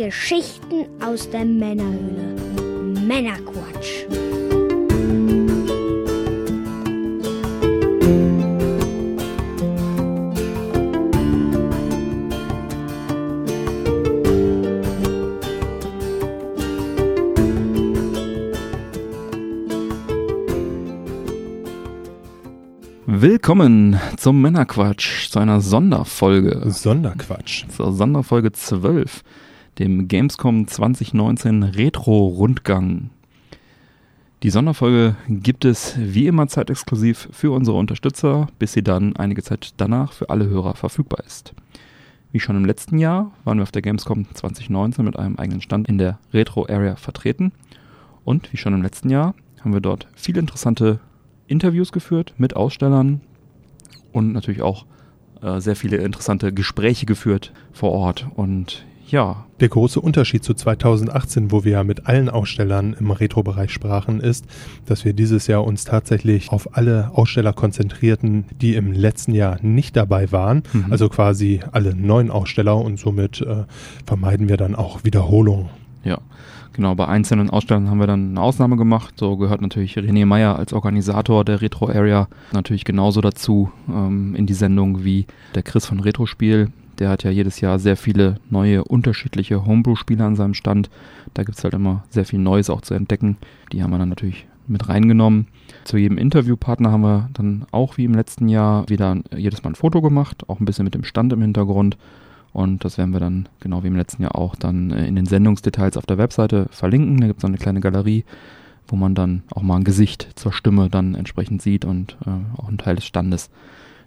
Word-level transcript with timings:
Geschichten 0.00 0.86
aus 1.04 1.28
der 1.28 1.44
Männerhöhle. 1.44 2.34
Männerquatsch. 3.06 4.06
Willkommen 23.04 24.00
zum 24.16 24.40
Männerquatsch, 24.40 25.28
zu 25.28 25.38
einer 25.40 25.60
Sonderfolge. 25.60 26.70
Sonderquatsch. 26.70 27.66
Zur 27.76 27.92
Sonderfolge 27.92 28.52
12, 28.52 29.22
dem 29.80 30.08
Gamescom 30.08 30.68
2019 30.68 31.62
Retro-Rundgang. 31.62 33.08
Die 34.42 34.50
Sonderfolge 34.50 35.16
gibt 35.26 35.64
es 35.64 35.94
wie 35.98 36.26
immer 36.26 36.48
zeitexklusiv 36.48 37.30
für 37.32 37.50
unsere 37.52 37.78
Unterstützer, 37.78 38.48
bis 38.58 38.74
sie 38.74 38.82
dann 38.82 39.16
einige 39.16 39.42
Zeit 39.42 39.72
danach 39.78 40.12
für 40.12 40.28
alle 40.28 40.46
Hörer 40.46 40.74
verfügbar 40.74 41.24
ist. 41.24 41.54
Wie 42.30 42.40
schon 42.40 42.56
im 42.56 42.66
letzten 42.66 42.98
Jahr 42.98 43.32
waren 43.44 43.56
wir 43.56 43.62
auf 43.62 43.72
der 43.72 43.80
Gamescom 43.80 44.26
2019 44.34 45.02
mit 45.02 45.18
einem 45.18 45.36
eigenen 45.36 45.62
Stand 45.62 45.88
in 45.88 45.96
der 45.96 46.18
Retro-Area 46.34 46.96
vertreten. 46.96 47.52
Und 48.22 48.52
wie 48.52 48.58
schon 48.58 48.74
im 48.74 48.82
letzten 48.82 49.08
Jahr 49.08 49.34
haben 49.62 49.72
wir 49.72 49.80
dort 49.80 50.08
viele 50.14 50.40
interessante 50.40 51.00
Interviews 51.46 51.90
geführt 51.90 52.34
mit 52.36 52.54
Ausstellern 52.54 53.22
und 54.12 54.32
natürlich 54.32 54.60
auch 54.60 54.84
äh, 55.40 55.58
sehr 55.58 55.74
viele 55.74 55.96
interessante 55.96 56.52
Gespräche 56.52 57.06
geführt 57.06 57.54
vor 57.72 57.92
Ort. 57.92 58.26
Und 58.34 58.84
ja. 59.10 59.44
Der 59.60 59.68
große 59.68 60.00
Unterschied 60.00 60.42
zu 60.42 60.54
2018, 60.54 61.50
wo 61.52 61.64
wir 61.64 61.72
ja 61.72 61.84
mit 61.84 62.06
allen 62.06 62.28
Ausstellern 62.28 62.96
im 62.98 63.10
Retro-Bereich 63.10 63.70
sprachen, 63.70 64.20
ist, 64.20 64.46
dass 64.86 65.04
wir 65.04 65.12
dieses 65.12 65.46
Jahr 65.46 65.64
uns 65.64 65.84
tatsächlich 65.84 66.50
auf 66.50 66.76
alle 66.76 67.10
Aussteller 67.12 67.52
konzentrierten, 67.52 68.46
die 68.60 68.74
im 68.74 68.92
letzten 68.92 69.34
Jahr 69.34 69.58
nicht 69.60 69.96
dabei 69.96 70.32
waren. 70.32 70.62
Mhm. 70.72 70.86
Also 70.90 71.08
quasi 71.08 71.60
alle 71.72 71.94
neuen 71.94 72.30
Aussteller 72.30 72.76
und 72.76 72.98
somit 72.98 73.42
äh, 73.42 73.64
vermeiden 74.06 74.48
wir 74.48 74.56
dann 74.56 74.74
auch 74.74 75.04
Wiederholungen. 75.04 75.68
Ja. 76.04 76.18
Genau, 76.72 76.94
bei 76.94 77.08
einzelnen 77.08 77.50
Ausstellungen 77.50 77.90
haben 77.90 77.98
wir 77.98 78.06
dann 78.06 78.30
eine 78.30 78.40
Ausnahme 78.40 78.76
gemacht. 78.76 79.14
So 79.18 79.36
gehört 79.36 79.60
natürlich 79.60 79.96
René 79.98 80.24
Meyer 80.24 80.56
als 80.56 80.72
Organisator 80.72 81.44
der 81.44 81.60
Retro 81.60 81.88
Area 81.88 82.28
natürlich 82.52 82.84
genauso 82.84 83.20
dazu 83.20 83.70
ähm, 83.88 84.34
in 84.36 84.46
die 84.46 84.54
Sendung 84.54 85.04
wie 85.04 85.26
der 85.54 85.62
Chris 85.62 85.84
von 85.84 86.00
Retrospiel. 86.00 86.68
Der 87.00 87.08
hat 87.08 87.24
ja 87.24 87.30
jedes 87.30 87.60
Jahr 87.60 87.78
sehr 87.78 87.96
viele 87.96 88.36
neue, 88.50 88.84
unterschiedliche 88.84 89.64
Homebrew-Spiele 89.64 90.22
an 90.22 90.36
seinem 90.36 90.54
Stand. 90.54 90.90
Da 91.34 91.42
gibt 91.42 91.58
es 91.58 91.64
halt 91.64 91.74
immer 91.74 92.04
sehr 92.10 92.26
viel 92.26 92.38
Neues 92.38 92.70
auch 92.70 92.82
zu 92.82 92.94
entdecken. 92.94 93.38
Die 93.72 93.82
haben 93.82 93.90
wir 93.90 93.98
dann 93.98 94.10
natürlich 94.10 94.46
mit 94.68 94.88
reingenommen. 94.88 95.48
Zu 95.84 95.96
jedem 95.96 96.18
Interviewpartner 96.18 96.92
haben 96.92 97.00
wir 97.00 97.30
dann 97.32 97.64
auch 97.72 97.96
wie 97.96 98.04
im 98.04 98.14
letzten 98.14 98.48
Jahr 98.48 98.88
wieder 98.88 99.16
jedes 99.36 99.64
Mal 99.64 99.70
ein 99.70 99.76
Foto 99.76 100.02
gemacht, 100.02 100.48
auch 100.48 100.60
ein 100.60 100.66
bisschen 100.66 100.84
mit 100.84 100.94
dem 100.94 101.04
Stand 101.04 101.32
im 101.32 101.40
Hintergrund. 101.40 101.96
Und 102.52 102.84
das 102.84 102.98
werden 102.98 103.12
wir 103.12 103.20
dann, 103.20 103.48
genau 103.60 103.82
wie 103.82 103.88
im 103.88 103.96
letzten 103.96 104.22
Jahr 104.22 104.36
auch, 104.36 104.54
dann 104.56 104.90
äh, 104.90 105.06
in 105.06 105.16
den 105.16 105.26
Sendungsdetails 105.26 105.96
auf 105.96 106.06
der 106.06 106.18
Webseite 106.18 106.66
verlinken. 106.70 107.20
Da 107.20 107.28
gibt 107.28 107.38
es 107.38 107.44
eine 107.44 107.58
kleine 107.58 107.80
Galerie, 107.80 108.24
wo 108.88 108.96
man 108.96 109.14
dann 109.14 109.42
auch 109.54 109.62
mal 109.62 109.76
ein 109.76 109.84
Gesicht 109.84 110.28
zur 110.34 110.52
Stimme 110.52 110.90
dann 110.90 111.14
entsprechend 111.14 111.62
sieht 111.62 111.84
und 111.84 112.16
äh, 112.26 112.60
auch 112.60 112.68
ein 112.68 112.78
Teil 112.78 112.96
des 112.96 113.06
Standes. 113.06 113.50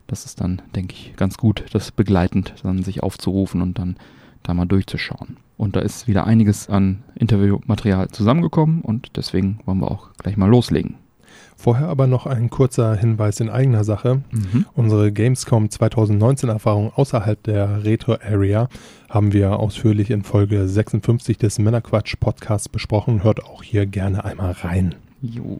Das 0.07 0.25
ist 0.25 0.41
dann, 0.41 0.61
denke 0.75 0.93
ich, 0.93 1.15
ganz 1.15 1.37
gut, 1.37 1.65
das 1.71 1.91
begleitend 1.91 2.55
dann 2.63 2.83
sich 2.83 3.03
aufzurufen 3.03 3.61
und 3.61 3.79
dann 3.79 3.95
da 4.43 4.53
mal 4.53 4.65
durchzuschauen. 4.65 5.37
Und 5.57 5.75
da 5.75 5.79
ist 5.79 6.07
wieder 6.07 6.25
einiges 6.25 6.69
an 6.69 7.03
Interviewmaterial 7.15 8.09
zusammengekommen 8.09 8.81
und 8.81 9.11
deswegen 9.15 9.59
wollen 9.65 9.79
wir 9.79 9.91
auch 9.91 10.09
gleich 10.17 10.35
mal 10.35 10.49
loslegen. 10.49 10.95
Vorher 11.55 11.87
aber 11.87 12.07
noch 12.07 12.25
ein 12.25 12.49
kurzer 12.49 12.95
Hinweis 12.95 13.39
in 13.39 13.49
eigener 13.49 13.83
Sache. 13.83 14.21
Mhm. 14.31 14.65
Unsere 14.73 15.11
Gamescom 15.11 15.69
2019 15.69 16.49
Erfahrung 16.49 16.91
außerhalb 16.93 17.41
der 17.43 17.83
Retro 17.83 18.17
Area 18.21 18.67
haben 19.09 19.33
wir 19.33 19.59
ausführlich 19.59 20.11
in 20.11 20.23
Folge 20.23 20.67
56 20.67 21.37
des 21.37 21.59
Männerquatsch 21.59 22.15
Podcasts 22.19 22.69
besprochen. 22.69 23.23
Hört 23.23 23.45
auch 23.45 23.63
hier 23.63 23.85
gerne 23.85 24.25
einmal 24.25 24.51
rein. 24.51 24.95
Jo. 25.21 25.59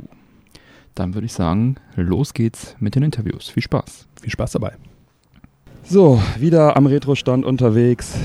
Dann 0.95 1.13
würde 1.13 1.25
ich 1.25 1.33
sagen, 1.33 1.75
los 1.95 2.33
geht's 2.33 2.75
mit 2.79 2.95
den 2.95 3.03
Interviews. 3.03 3.49
Viel 3.49 3.63
Spaß. 3.63 4.07
Viel 4.21 4.31
Spaß 4.31 4.51
dabei. 4.53 4.73
So, 5.83 6.21
wieder 6.39 6.77
am 6.77 6.85
Retro-Stand 6.85 7.45
unterwegs. 7.45 8.15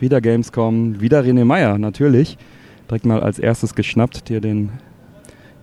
Wieder 0.00 0.20
Gamescom. 0.20 1.00
Wieder 1.00 1.22
René 1.22 1.44
Meyer, 1.44 1.78
natürlich. 1.78 2.38
Direkt 2.88 3.06
mal 3.06 3.20
als 3.20 3.38
erstes 3.38 3.74
geschnappt, 3.74 4.28
dir 4.28 4.40
den 4.40 4.70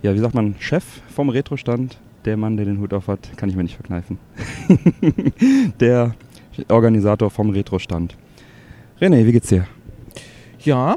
ja, 0.05 0.13
wie 0.13 0.19
sagt 0.19 0.35
man, 0.35 0.53
Chef 0.59 0.83
vom 1.07 1.29
Retro-Stand, 1.29 1.97
der 2.25 2.37
Mann, 2.37 2.57
der 2.57 2.65
den 2.67 2.79
Hut 2.79 2.93
auf 2.93 3.07
hat, 3.07 3.35
kann 3.37 3.49
ich 3.49 3.55
mir 3.55 3.63
nicht 3.63 3.73
verkneifen. 3.73 4.19
der 5.79 6.13
Organisator 6.67 7.31
vom 7.31 7.49
Retro-Stand. 7.49 8.15
René, 9.01 9.25
wie 9.25 9.31
geht's 9.31 9.49
dir? 9.49 9.65
Ja. 10.59 10.95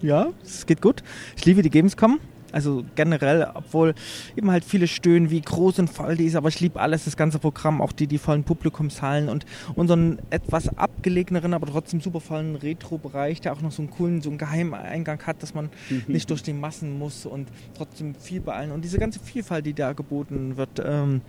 ja, 0.00 0.28
es 0.42 0.64
geht 0.64 0.80
gut. 0.80 1.02
Ich 1.36 1.44
liebe 1.44 1.60
die 1.60 1.68
Gamescom. 1.68 2.20
Also 2.52 2.84
generell, 2.94 3.48
obwohl 3.54 3.94
eben 4.36 4.50
halt 4.50 4.64
viele 4.64 4.86
stöhnen, 4.86 5.30
wie 5.30 5.40
groß 5.40 5.78
und 5.80 5.88
voll 5.88 6.16
die 6.16 6.26
ist, 6.26 6.36
aber 6.36 6.48
ich 6.48 6.60
liebe 6.60 6.80
alles, 6.80 7.04
das 7.04 7.16
ganze 7.16 7.38
Programm, 7.38 7.80
auch 7.80 7.92
die, 7.92 8.06
die 8.06 8.18
vollen 8.18 8.44
Publikumshallen 8.44 9.28
und 9.28 9.46
unseren 9.74 10.18
etwas 10.30 10.68
abgelegeneren, 10.76 11.54
aber 11.54 11.66
trotzdem 11.66 12.00
super 12.00 12.20
vollen 12.20 12.56
Retro-Bereich, 12.56 13.40
der 13.40 13.52
auch 13.52 13.62
noch 13.62 13.72
so 13.72 13.82
einen 13.82 13.90
coolen, 13.90 14.20
so 14.20 14.28
einen 14.28 14.38
Geheimeingang 14.38 15.20
hat, 15.26 15.42
dass 15.42 15.54
man 15.54 15.70
mhm. 15.88 16.04
nicht 16.06 16.30
durch 16.30 16.42
die 16.42 16.52
Massen 16.52 16.98
muss 16.98 17.26
und 17.26 17.48
trotzdem 17.76 18.14
viel 18.14 18.40
bei 18.40 18.52
allen. 18.54 18.72
Und 18.72 18.84
diese 18.84 18.98
ganze 18.98 19.20
Vielfalt, 19.20 19.66
die 19.66 19.74
da 19.74 19.92
geboten 19.92 20.56
wird, 20.56 20.82
ähm, 20.84 21.22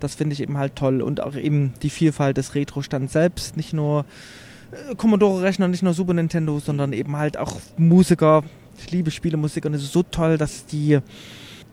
das 0.00 0.14
finde 0.14 0.34
ich 0.34 0.42
eben 0.42 0.58
halt 0.58 0.76
toll. 0.76 1.02
Und 1.02 1.20
auch 1.20 1.36
eben 1.36 1.72
die 1.82 1.90
Vielfalt 1.90 2.36
des 2.36 2.54
Retro-Stands 2.54 3.12
selbst, 3.12 3.56
nicht 3.56 3.72
nur 3.72 4.04
äh, 4.72 4.94
Commodore-Rechner, 4.94 5.68
nicht 5.68 5.82
nur 5.82 5.94
Super 5.94 6.14
Nintendo, 6.14 6.58
sondern 6.58 6.92
eben 6.92 7.16
halt 7.16 7.36
auch 7.36 7.60
Musiker, 7.76 8.42
ich 8.78 8.90
liebe 8.90 9.10
Spielemusik 9.10 9.64
und 9.64 9.74
es 9.74 9.82
ist 9.82 9.92
so 9.92 10.02
toll, 10.02 10.38
dass 10.38 10.66
die 10.66 10.98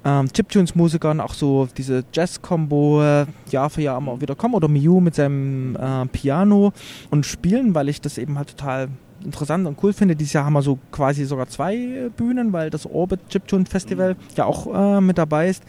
ähm, 0.03 0.27
Chiptunes-Musikern 0.31 1.19
auch 1.19 1.33
so 1.33 1.67
diese 1.77 2.03
Jazz-Kombo 2.11 3.03
äh, 3.03 3.25
Jahr 3.49 3.69
für 3.69 3.81
Jahr 3.81 3.97
immer 3.97 4.19
wieder 4.19 4.35
kommen 4.35 4.55
oder 4.55 4.67
Miu 4.67 4.99
mit 4.99 5.15
seinem 5.15 5.75
äh, 5.75 6.05
Piano 6.07 6.73
und 7.09 7.25
spielen, 7.25 7.75
weil 7.75 7.89
ich 7.89 8.01
das 8.01 8.17
eben 8.17 8.37
halt 8.37 8.49
total 8.49 8.89
interessant 9.23 9.67
und 9.67 9.77
cool 9.83 9.93
finde. 9.93 10.15
Dieses 10.15 10.33
Jahr 10.33 10.45
haben 10.45 10.53
wir 10.53 10.61
so 10.61 10.79
quasi 10.91 11.25
sogar 11.25 11.47
zwei 11.47 12.09
Bühnen, 12.17 12.53
weil 12.53 12.69
das 12.69 12.85
Orbit 12.85 13.19
Chiptune 13.29 13.65
Festival 13.65 14.15
ja 14.35 14.45
auch 14.45 14.97
äh, 14.97 15.01
mit 15.01 15.17
dabei 15.17 15.49
ist. 15.49 15.63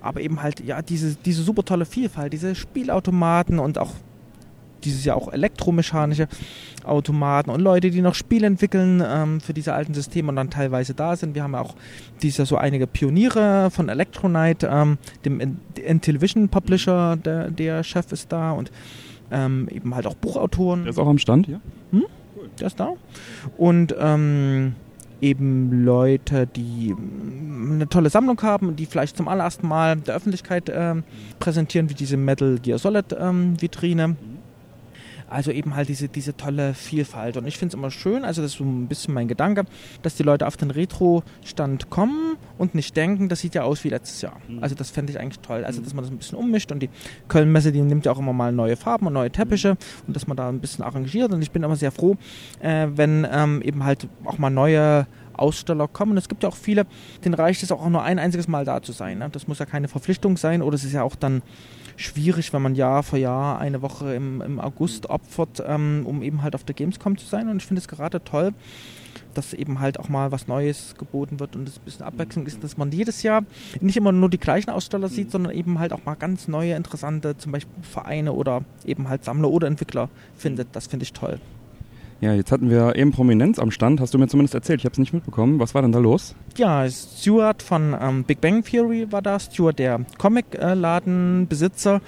Aber 0.00 0.20
eben 0.20 0.42
halt, 0.42 0.60
ja, 0.60 0.82
diese, 0.82 1.16
diese 1.16 1.42
super 1.42 1.64
tolle 1.64 1.84
Vielfalt, 1.84 2.32
diese 2.32 2.54
Spielautomaten 2.54 3.58
und 3.58 3.78
auch 3.78 3.92
dieses 4.84 5.04
Jahr 5.04 5.16
auch 5.16 5.32
elektromechanische 5.32 6.28
Automaten 6.84 7.50
und 7.50 7.60
Leute, 7.60 7.90
die 7.90 8.02
noch 8.02 8.14
Spiele 8.14 8.46
entwickeln 8.46 9.02
ähm, 9.06 9.40
für 9.40 9.54
diese 9.54 9.74
alten 9.74 9.94
Systeme 9.94 10.28
und 10.28 10.36
dann 10.36 10.50
teilweise 10.50 10.94
da 10.94 11.16
sind. 11.16 11.34
Wir 11.34 11.42
haben 11.42 11.52
ja 11.52 11.60
auch 11.60 11.74
dieses 12.22 12.38
Jahr 12.38 12.46
so 12.46 12.56
einige 12.56 12.86
Pioniere 12.86 13.70
von 13.70 13.88
Electronite, 13.88 14.68
ähm, 14.70 14.98
dem 15.24 15.58
Intellivision 15.76 16.48
Publisher, 16.48 17.16
der, 17.16 17.50
der, 17.50 17.84
Chef 17.84 18.12
ist 18.12 18.32
da 18.32 18.52
und 18.52 18.70
ähm, 19.30 19.68
eben 19.70 19.94
halt 19.94 20.06
auch 20.06 20.14
Buchautoren. 20.14 20.82
Der 20.82 20.90
ist 20.90 20.98
auch 20.98 21.08
am 21.08 21.18
Stand, 21.18 21.48
ja? 21.48 21.60
Hm? 21.90 22.04
Cool. 22.36 22.50
Der 22.58 22.66
ist 22.66 22.78
da. 22.78 22.92
Und 23.56 23.94
ähm, 23.98 24.74
eben 25.22 25.84
Leute, 25.84 26.46
die 26.46 26.92
mm, 26.92 27.72
eine 27.74 27.88
tolle 27.88 28.10
Sammlung 28.10 28.42
haben, 28.42 28.76
die 28.76 28.86
vielleicht 28.86 29.16
zum 29.16 29.28
allerersten 29.28 29.66
Mal 29.66 29.96
der 29.96 30.16
Öffentlichkeit 30.16 30.70
ähm, 30.74 31.04
präsentieren, 31.38 31.88
wie 31.88 31.94
diese 31.94 32.16
Metal 32.16 32.58
Gear 32.58 32.78
Solid 32.78 33.16
ähm, 33.18 33.60
Vitrine. 33.60 34.16
Also 35.32 35.50
eben 35.50 35.74
halt 35.74 35.88
diese, 35.88 36.08
diese 36.08 36.36
tolle 36.36 36.74
Vielfalt. 36.74 37.36
Und 37.36 37.46
ich 37.46 37.56
finde 37.56 37.74
es 37.74 37.78
immer 37.78 37.90
schön, 37.90 38.24
also 38.24 38.42
das 38.42 38.52
ist 38.52 38.58
so 38.58 38.64
ein 38.64 38.86
bisschen 38.86 39.14
mein 39.14 39.28
Gedanke, 39.28 39.64
dass 40.02 40.14
die 40.14 40.22
Leute 40.22 40.46
auf 40.46 40.56
den 40.56 40.70
Retro-Stand 40.70 41.90
kommen 41.90 42.36
und 42.58 42.74
nicht 42.74 42.96
denken, 42.96 43.28
das 43.28 43.40
sieht 43.40 43.54
ja 43.54 43.62
aus 43.62 43.82
wie 43.84 43.88
letztes 43.88 44.20
Jahr. 44.22 44.36
Mhm. 44.48 44.62
Also 44.62 44.74
das 44.74 44.90
fände 44.90 45.12
ich 45.12 45.18
eigentlich 45.18 45.40
toll. 45.40 45.64
Also 45.64 45.80
dass 45.80 45.94
man 45.94 46.04
das 46.04 46.12
ein 46.12 46.18
bisschen 46.18 46.38
ummischt 46.38 46.70
und 46.70 46.80
die 46.80 46.90
Köln-Messe, 47.28 47.72
die 47.72 47.80
nimmt 47.80 48.06
ja 48.06 48.12
auch 48.12 48.18
immer 48.18 48.32
mal 48.32 48.52
neue 48.52 48.76
Farben 48.76 49.06
und 49.06 49.14
neue 49.14 49.30
Teppiche 49.30 49.76
und 50.06 50.14
dass 50.14 50.26
man 50.26 50.36
da 50.36 50.48
ein 50.48 50.60
bisschen 50.60 50.84
arrangiert. 50.84 51.32
Und 51.32 51.42
ich 51.42 51.50
bin 51.50 51.62
immer 51.62 51.76
sehr 51.76 51.92
froh, 51.92 52.16
äh, 52.60 52.88
wenn 52.94 53.26
ähm, 53.30 53.62
eben 53.62 53.84
halt 53.84 54.08
auch 54.24 54.38
mal 54.38 54.50
neue 54.50 55.06
Aussteller 55.42 55.88
kommen. 55.88 56.16
Es 56.16 56.28
gibt 56.28 56.42
ja 56.42 56.48
auch 56.48 56.56
viele, 56.56 56.86
denen 57.24 57.34
reicht 57.34 57.62
es 57.62 57.72
auch 57.72 57.88
nur 57.88 58.02
ein 58.02 58.18
einziges 58.18 58.48
Mal 58.48 58.64
da 58.64 58.82
zu 58.82 58.92
sein. 58.92 59.18
Ne? 59.18 59.28
Das 59.30 59.48
muss 59.48 59.58
ja 59.58 59.66
keine 59.66 59.88
Verpflichtung 59.88 60.36
sein 60.36 60.62
oder 60.62 60.76
es 60.76 60.84
ist 60.84 60.92
ja 60.92 61.02
auch 61.02 61.16
dann 61.16 61.42
schwierig, 61.96 62.52
wenn 62.52 62.62
man 62.62 62.74
Jahr 62.74 63.02
für 63.02 63.18
Jahr 63.18 63.58
eine 63.58 63.82
Woche 63.82 64.14
im, 64.14 64.40
im 64.40 64.60
August 64.60 65.10
opfert, 65.10 65.62
ähm, 65.66 66.04
um 66.06 66.22
eben 66.22 66.42
halt 66.42 66.54
auf 66.54 66.64
der 66.64 66.74
Gamescom 66.74 67.18
zu 67.18 67.26
sein. 67.26 67.48
Und 67.48 67.58
ich 67.58 67.66
finde 67.66 67.80
es 67.80 67.88
gerade 67.88 68.22
toll, 68.24 68.54
dass 69.34 69.52
eben 69.52 69.80
halt 69.80 69.98
auch 69.98 70.08
mal 70.08 70.32
was 70.32 70.46
Neues 70.46 70.94
geboten 70.98 71.40
wird 71.40 71.56
und 71.56 71.68
es 71.68 71.78
ein 71.78 71.84
bisschen 71.84 72.04
Abwechslung 72.04 72.46
ist, 72.46 72.62
dass 72.62 72.76
man 72.76 72.90
jedes 72.92 73.22
Jahr 73.22 73.42
nicht 73.80 73.96
immer 73.96 74.12
nur 74.12 74.30
die 74.30 74.38
gleichen 74.38 74.70
Aussteller 74.70 75.08
sieht, 75.08 75.30
sondern 75.30 75.52
eben 75.52 75.78
halt 75.78 75.92
auch 75.92 76.04
mal 76.04 76.14
ganz 76.14 76.48
neue, 76.48 76.74
interessante, 76.74 77.36
zum 77.36 77.52
Beispiel 77.52 77.82
Vereine 77.82 78.32
oder 78.32 78.62
eben 78.84 79.08
halt 79.08 79.24
Sammler 79.24 79.50
oder 79.50 79.66
Entwickler 79.66 80.08
findet. 80.36 80.68
Das 80.72 80.86
finde 80.86 81.04
ich 81.04 81.12
toll. 81.12 81.40
Ja, 82.22 82.32
jetzt 82.32 82.52
hatten 82.52 82.70
wir 82.70 82.94
eben 82.94 83.10
Prominenz 83.10 83.58
am 83.58 83.72
Stand, 83.72 84.00
hast 84.00 84.14
du 84.14 84.18
mir 84.18 84.28
zumindest 84.28 84.54
erzählt. 84.54 84.78
Ich 84.78 84.84
habe 84.84 84.92
es 84.92 84.98
nicht 84.98 85.12
mitbekommen. 85.12 85.58
Was 85.58 85.74
war 85.74 85.82
denn 85.82 85.90
da 85.90 85.98
los? 85.98 86.36
Ja, 86.56 86.88
Stuart 86.88 87.64
von 87.64 87.96
ähm, 88.00 88.22
Big 88.22 88.40
Bang 88.40 88.62
Theory 88.62 89.10
war 89.10 89.22
da. 89.22 89.40
Stuart, 89.40 89.80
der 89.80 90.06
Comic-Ladenbesitzer. 90.18 92.00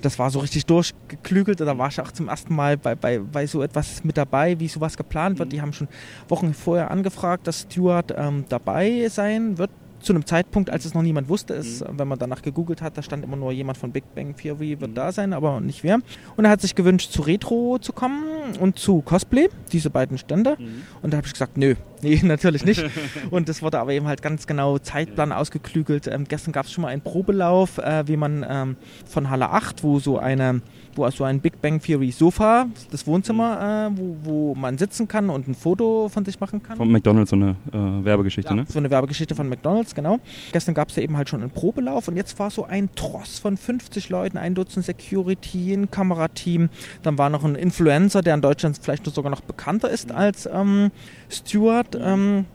Das 0.00 0.16
war 0.20 0.30
so 0.30 0.38
richtig 0.38 0.64
durchgeklügelt. 0.66 1.58
Da 1.58 1.76
war 1.76 1.88
ich 1.88 2.00
auch 2.00 2.12
zum 2.12 2.28
ersten 2.28 2.54
Mal 2.54 2.76
bei, 2.76 2.94
bei, 2.94 3.18
bei 3.18 3.48
so 3.48 3.60
etwas 3.60 4.04
mit 4.04 4.16
dabei, 4.16 4.60
wie 4.60 4.68
sowas 4.68 4.96
geplant 4.96 5.40
wird. 5.40 5.50
Die 5.50 5.60
haben 5.60 5.72
schon 5.72 5.88
Wochen 6.28 6.54
vorher 6.54 6.92
angefragt, 6.92 7.48
dass 7.48 7.62
Stuart 7.62 8.14
ähm, 8.16 8.44
dabei 8.48 9.08
sein 9.08 9.58
wird 9.58 9.70
zu 10.08 10.14
einem 10.14 10.24
Zeitpunkt, 10.24 10.70
als 10.70 10.86
es 10.86 10.94
noch 10.94 11.02
niemand 11.02 11.28
wusste, 11.28 11.52
ist, 11.52 11.86
mhm. 11.86 11.98
wenn 11.98 12.08
man 12.08 12.18
danach 12.18 12.40
gegoogelt 12.40 12.80
hat, 12.80 12.96
da 12.96 13.02
stand 13.02 13.22
immer 13.24 13.36
nur 13.36 13.52
jemand 13.52 13.76
von 13.76 13.92
Big 13.92 14.04
Bang 14.14 14.34
Theory 14.34 14.80
wird 14.80 14.92
mhm. 14.92 14.94
da 14.94 15.12
sein, 15.12 15.34
aber 15.34 15.60
nicht 15.60 15.84
wer. 15.84 15.98
Und 16.34 16.46
er 16.46 16.50
hat 16.50 16.62
sich 16.62 16.74
gewünscht, 16.74 17.12
zu 17.12 17.20
Retro 17.20 17.76
zu 17.78 17.92
kommen 17.92 18.24
und 18.58 18.78
zu 18.78 19.02
Cosplay, 19.02 19.50
diese 19.70 19.90
beiden 19.90 20.16
Stände. 20.16 20.56
Mhm. 20.58 20.82
Und 21.02 21.12
da 21.12 21.18
habe 21.18 21.26
ich 21.26 21.34
gesagt, 21.34 21.58
nö, 21.58 21.74
nee, 22.02 22.18
natürlich 22.22 22.64
nicht. 22.64 22.82
und 23.30 23.50
das 23.50 23.60
wurde 23.60 23.80
aber 23.80 23.92
eben 23.92 24.06
halt 24.06 24.22
ganz 24.22 24.46
genau 24.46 24.78
Zeitplan 24.78 25.30
ausgeklügelt. 25.30 26.06
Ähm, 26.06 26.24
gestern 26.26 26.52
gab 26.52 26.64
es 26.64 26.72
schon 26.72 26.80
mal 26.80 26.88
einen 26.88 27.02
Probelauf, 27.02 27.76
äh, 27.76 28.08
wie 28.08 28.16
man 28.16 28.46
ähm, 28.48 28.76
von 29.04 29.28
Halle 29.28 29.50
8, 29.50 29.84
wo 29.84 29.98
so 29.98 30.18
eine 30.18 30.62
wo 30.94 31.04
also 31.04 31.24
ein 31.24 31.40
Big 31.40 31.60
Bang 31.60 31.80
Theory 31.80 32.10
Sofa, 32.10 32.66
das 32.90 33.06
Wohnzimmer, 33.06 33.90
äh, 33.92 33.98
wo, 33.98 34.16
wo 34.22 34.54
man 34.54 34.78
sitzen 34.78 35.08
kann 35.08 35.30
und 35.30 35.48
ein 35.48 35.54
Foto 35.54 36.08
von 36.08 36.24
sich 36.24 36.38
machen 36.40 36.62
kann. 36.62 36.76
Von 36.76 36.90
McDonalds 36.90 37.30
so 37.30 37.36
eine 37.36 37.56
äh, 37.72 38.04
Werbegeschichte, 38.04 38.50
ja, 38.50 38.56
ne? 38.56 38.64
So 38.68 38.78
eine 38.78 38.90
Werbegeschichte 38.90 39.34
von 39.34 39.48
McDonalds, 39.48 39.94
genau. 39.94 40.18
Gestern 40.52 40.74
gab 40.74 40.88
es 40.88 40.96
ja 40.96 41.02
eben 41.02 41.16
halt 41.16 41.28
schon 41.28 41.40
einen 41.40 41.50
Probelauf 41.50 42.08
und 42.08 42.16
jetzt 42.16 42.38
war 42.38 42.50
so 42.50 42.64
ein 42.64 42.88
Tross 42.94 43.38
von 43.38 43.56
50 43.56 44.08
Leuten, 44.08 44.38
ein 44.38 44.54
Dutzend 44.54 44.84
Security, 44.84 45.72
ein 45.72 45.90
Kamerateam. 45.90 46.68
Dann 47.02 47.18
war 47.18 47.30
noch 47.30 47.44
ein 47.44 47.54
Influencer, 47.54 48.22
der 48.22 48.34
in 48.34 48.42
Deutschland 48.42 48.78
vielleicht 48.80 49.06
sogar 49.06 49.30
noch 49.30 49.40
bekannter 49.40 49.90
ist 49.90 50.12
als 50.12 50.48
ähm, 50.52 50.90
Stewart. 51.30 51.98
Ähm, 52.00 52.46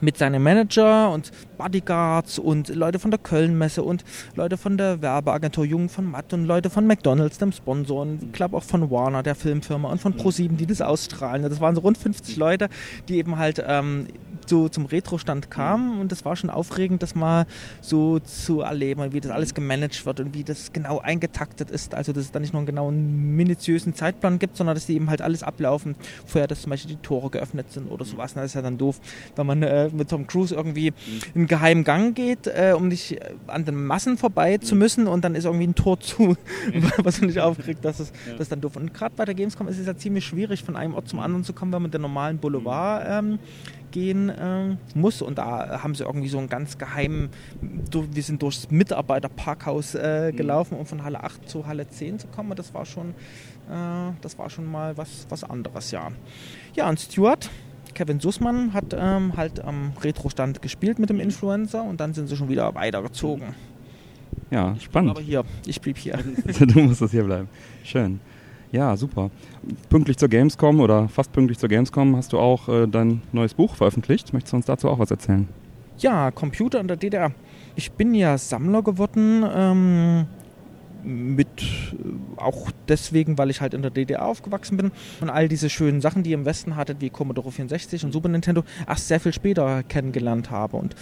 mit 0.00 0.18
seinem 0.18 0.42
Manager 0.42 1.10
und 1.10 1.30
Bodyguards 1.56 2.38
und 2.38 2.68
Leute 2.68 2.98
von 2.98 3.10
der 3.10 3.18
Kölnmesse 3.18 3.82
und 3.82 4.04
Leute 4.34 4.56
von 4.56 4.76
der 4.76 5.02
Werbeagentur 5.02 5.64
Jung 5.64 5.88
von 5.88 6.10
Matt 6.10 6.32
und 6.32 6.44
Leute 6.44 6.70
von 6.70 6.86
McDonalds, 6.86 7.38
dem 7.38 7.52
Sponsor 7.52 8.02
und 8.02 8.22
ich 8.22 8.32
glaube 8.32 8.56
auch 8.56 8.62
von 8.62 8.90
Warner, 8.90 9.22
der 9.22 9.34
Filmfirma 9.34 9.90
und 9.90 10.00
von 10.00 10.14
ProSieben, 10.14 10.56
die 10.56 10.66
das 10.66 10.80
ausstrahlen. 10.80 11.42
Das 11.42 11.60
waren 11.60 11.74
so 11.74 11.80
rund 11.80 11.98
50 11.98 12.36
Leute, 12.36 12.68
die 13.08 13.16
eben 13.16 13.38
halt 13.38 13.62
ähm, 13.66 14.06
so 14.48 14.68
zum 14.68 14.86
Retro-Stand 14.86 15.50
kam 15.50 16.00
und 16.00 16.12
das 16.12 16.24
war 16.24 16.36
schon 16.36 16.50
aufregend, 16.50 17.02
das 17.02 17.14
mal 17.14 17.46
so 17.80 18.18
zu 18.18 18.60
erleben, 18.60 19.12
wie 19.12 19.20
das 19.20 19.30
alles 19.30 19.54
gemanagt 19.54 20.04
wird 20.06 20.20
und 20.20 20.34
wie 20.34 20.44
das 20.44 20.72
genau 20.72 20.98
eingetaktet 20.98 21.70
ist. 21.70 21.94
Also, 21.94 22.12
dass 22.12 22.24
es 22.24 22.32
da 22.32 22.40
nicht 22.40 22.52
nur 22.52 22.60
einen 22.60 22.66
genauen, 22.66 23.36
minutiösen 23.36 23.94
Zeitplan 23.94 24.38
gibt, 24.38 24.56
sondern 24.56 24.74
dass 24.74 24.86
die 24.86 24.94
eben 24.94 25.10
halt 25.10 25.22
alles 25.22 25.42
ablaufen. 25.42 25.94
Vorher, 26.26 26.46
dass 26.46 26.62
zum 26.62 26.70
Beispiel 26.70 26.96
die 26.96 27.02
Tore 27.02 27.30
geöffnet 27.30 27.72
sind 27.72 27.90
oder 27.90 28.04
sowas. 28.04 28.34
das 28.34 28.46
ist 28.46 28.54
ja 28.54 28.62
dann 28.62 28.78
doof, 28.78 29.00
wenn 29.36 29.46
man 29.46 29.62
äh, 29.62 29.88
mit 29.92 30.08
Tom 30.08 30.26
Cruise 30.26 30.54
irgendwie 30.54 30.88
in 30.88 30.94
einen 31.34 31.46
geheimen 31.46 31.84
Gang 31.84 32.14
geht, 32.14 32.46
äh, 32.46 32.74
um 32.76 32.88
nicht 32.88 33.18
an 33.46 33.64
den 33.64 33.84
Massen 33.86 34.16
vorbei 34.18 34.58
zu 34.58 34.74
müssen 34.76 35.06
und 35.06 35.24
dann 35.24 35.34
ist 35.34 35.44
irgendwie 35.44 35.66
ein 35.66 35.74
Tor 35.74 36.00
zu, 36.00 36.36
was 36.98 37.20
man 37.20 37.28
nicht 37.28 37.40
aufkriegt. 37.40 37.84
Das 37.84 38.00
ist, 38.00 38.14
das 38.32 38.42
ist 38.42 38.52
dann 38.52 38.60
doof. 38.60 38.76
Und 38.76 38.94
gerade 38.94 39.14
bei 39.16 39.24
der 39.24 39.34
Gamescom 39.34 39.68
ist 39.68 39.78
es 39.78 39.86
ja 39.86 39.96
ziemlich 39.96 40.24
schwierig, 40.24 40.62
von 40.62 40.76
einem 40.76 40.94
Ort 40.94 41.08
zum 41.08 41.20
anderen 41.20 41.44
zu 41.44 41.52
kommen, 41.52 41.72
wenn 41.72 41.82
man 41.82 41.90
den 41.90 42.02
normalen 42.02 42.38
Boulevard 42.38 43.06
ähm, 43.08 43.38
gehen 43.94 44.28
äh, 44.28 44.76
muss. 44.94 45.22
Und 45.22 45.38
da 45.38 45.82
haben 45.82 45.94
sie 45.94 46.02
irgendwie 46.02 46.28
so 46.28 46.38
einen 46.38 46.48
ganz 46.48 46.76
geheimen, 46.76 47.30
wir 47.60 48.22
sind 48.22 48.42
durchs 48.42 48.70
Mitarbeiterparkhaus 48.70 49.94
äh, 49.94 50.32
mhm. 50.32 50.36
gelaufen, 50.36 50.76
um 50.76 50.84
von 50.84 51.04
Halle 51.04 51.22
8 51.22 51.48
zu 51.48 51.66
Halle 51.66 51.88
10 51.88 52.18
zu 52.18 52.26
kommen. 52.26 52.54
Das 52.56 52.74
war 52.74 52.84
schon, 52.84 53.10
äh, 53.70 54.12
das 54.20 54.36
war 54.36 54.50
schon 54.50 54.70
mal 54.70 54.96
was, 54.96 55.26
was 55.28 55.44
anderes, 55.44 55.92
ja. 55.92 56.10
Ja, 56.74 56.88
und 56.88 56.98
Stuart, 56.98 57.48
Kevin 57.94 58.18
Sussmann 58.18 58.74
hat 58.74 58.96
ähm, 58.98 59.36
halt 59.36 59.60
am 59.64 59.92
Retro-Stand 60.02 60.60
gespielt 60.60 60.98
mit 60.98 61.08
dem 61.08 61.20
Influencer 61.20 61.84
und 61.84 62.00
dann 62.00 62.14
sind 62.14 62.26
sie 62.26 62.36
schon 62.36 62.48
wieder 62.48 62.74
weitergezogen. 62.74 63.54
Ja, 64.50 64.74
spannend. 64.80 65.12
Aber 65.12 65.20
hier, 65.20 65.44
ich 65.66 65.80
blieb 65.80 65.98
hier. 65.98 66.18
du 66.58 66.80
musst 66.80 67.00
das 67.00 67.12
hier 67.12 67.22
bleiben. 67.22 67.48
Schön. 67.84 68.18
Ja, 68.74 68.96
super. 68.96 69.30
Pünktlich 69.88 70.16
zur 70.16 70.28
Gamescom 70.28 70.80
oder 70.80 71.08
fast 71.08 71.30
pünktlich 71.30 71.60
zur 71.60 71.68
Gamescom 71.68 72.16
hast 72.16 72.32
du 72.32 72.40
auch 72.40 72.68
äh, 72.68 72.88
dein 72.88 73.22
neues 73.30 73.54
Buch 73.54 73.76
veröffentlicht. 73.76 74.32
Möchtest 74.32 74.52
du 74.52 74.56
uns 74.56 74.66
dazu 74.66 74.90
auch 74.90 74.98
was 74.98 75.12
erzählen? 75.12 75.48
Ja, 75.98 76.32
Computer 76.32 76.80
in 76.80 76.88
der 76.88 76.96
DDR. 76.96 77.30
Ich 77.76 77.92
bin 77.92 78.14
ja 78.14 78.36
Sammler 78.36 78.82
geworden, 78.82 79.44
ähm, 79.48 80.26
mit 81.04 81.46
äh, 81.62 82.40
auch 82.40 82.72
deswegen, 82.88 83.38
weil 83.38 83.50
ich 83.50 83.60
halt 83.60 83.74
in 83.74 83.82
der 83.82 83.92
DDR 83.92 84.26
aufgewachsen 84.26 84.76
bin 84.76 84.90
und 85.20 85.30
all 85.30 85.46
diese 85.46 85.70
schönen 85.70 86.00
Sachen, 86.00 86.24
die 86.24 86.30
ihr 86.30 86.38
im 86.38 86.44
Westen 86.44 86.74
hattet, 86.74 87.00
wie 87.00 87.10
Commodore 87.10 87.52
64 87.52 88.04
und 88.04 88.10
Super 88.10 88.28
Nintendo, 88.28 88.64
erst 88.88 89.06
sehr 89.06 89.20
viel 89.20 89.32
später 89.32 89.84
kennengelernt 89.84 90.50
habe 90.50 90.78
und 90.78 90.96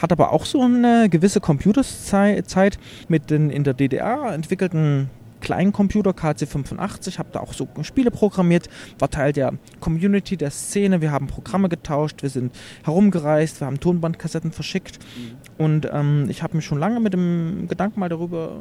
hat 0.00 0.10
aber 0.10 0.32
auch 0.32 0.46
so 0.46 0.62
eine 0.62 1.10
gewisse 1.10 1.42
Computerzeit 1.42 2.78
mit 3.08 3.28
den 3.28 3.50
in 3.50 3.64
der 3.64 3.74
DDR 3.74 4.32
entwickelten 4.32 5.10
Kleincomputer 5.40 6.10
KC85, 6.10 7.18
habe 7.18 7.30
da 7.32 7.40
auch 7.40 7.52
so 7.52 7.68
Spiele 7.82 8.10
programmiert, 8.10 8.68
war 8.98 9.10
Teil 9.10 9.32
der 9.32 9.54
Community, 9.80 10.36
der 10.36 10.50
Szene, 10.50 11.00
wir 11.00 11.12
haben 11.12 11.26
Programme 11.26 11.68
getauscht, 11.68 12.22
wir 12.22 12.30
sind 12.30 12.54
herumgereist, 12.84 13.60
wir 13.60 13.66
haben 13.66 13.80
Tonbandkassetten 13.80 14.52
verschickt 14.52 14.98
mhm. 14.98 15.64
und 15.64 15.88
ähm, 15.92 16.26
ich 16.28 16.42
habe 16.42 16.56
mich 16.56 16.64
schon 16.64 16.78
lange 16.78 17.00
mit 17.00 17.12
dem 17.12 17.66
Gedanken 17.68 18.00
mal 18.00 18.08
darüber, 18.08 18.60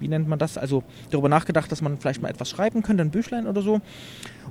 wie 0.00 0.08
nennt 0.08 0.28
man 0.28 0.38
das, 0.38 0.58
also 0.58 0.82
darüber 1.10 1.28
nachgedacht, 1.28 1.70
dass 1.70 1.82
man 1.82 1.98
vielleicht 1.98 2.22
mal 2.22 2.28
etwas 2.28 2.50
schreiben 2.50 2.82
könnte, 2.82 3.02
ein 3.02 3.10
Büchlein 3.10 3.46
oder 3.46 3.62
so 3.62 3.80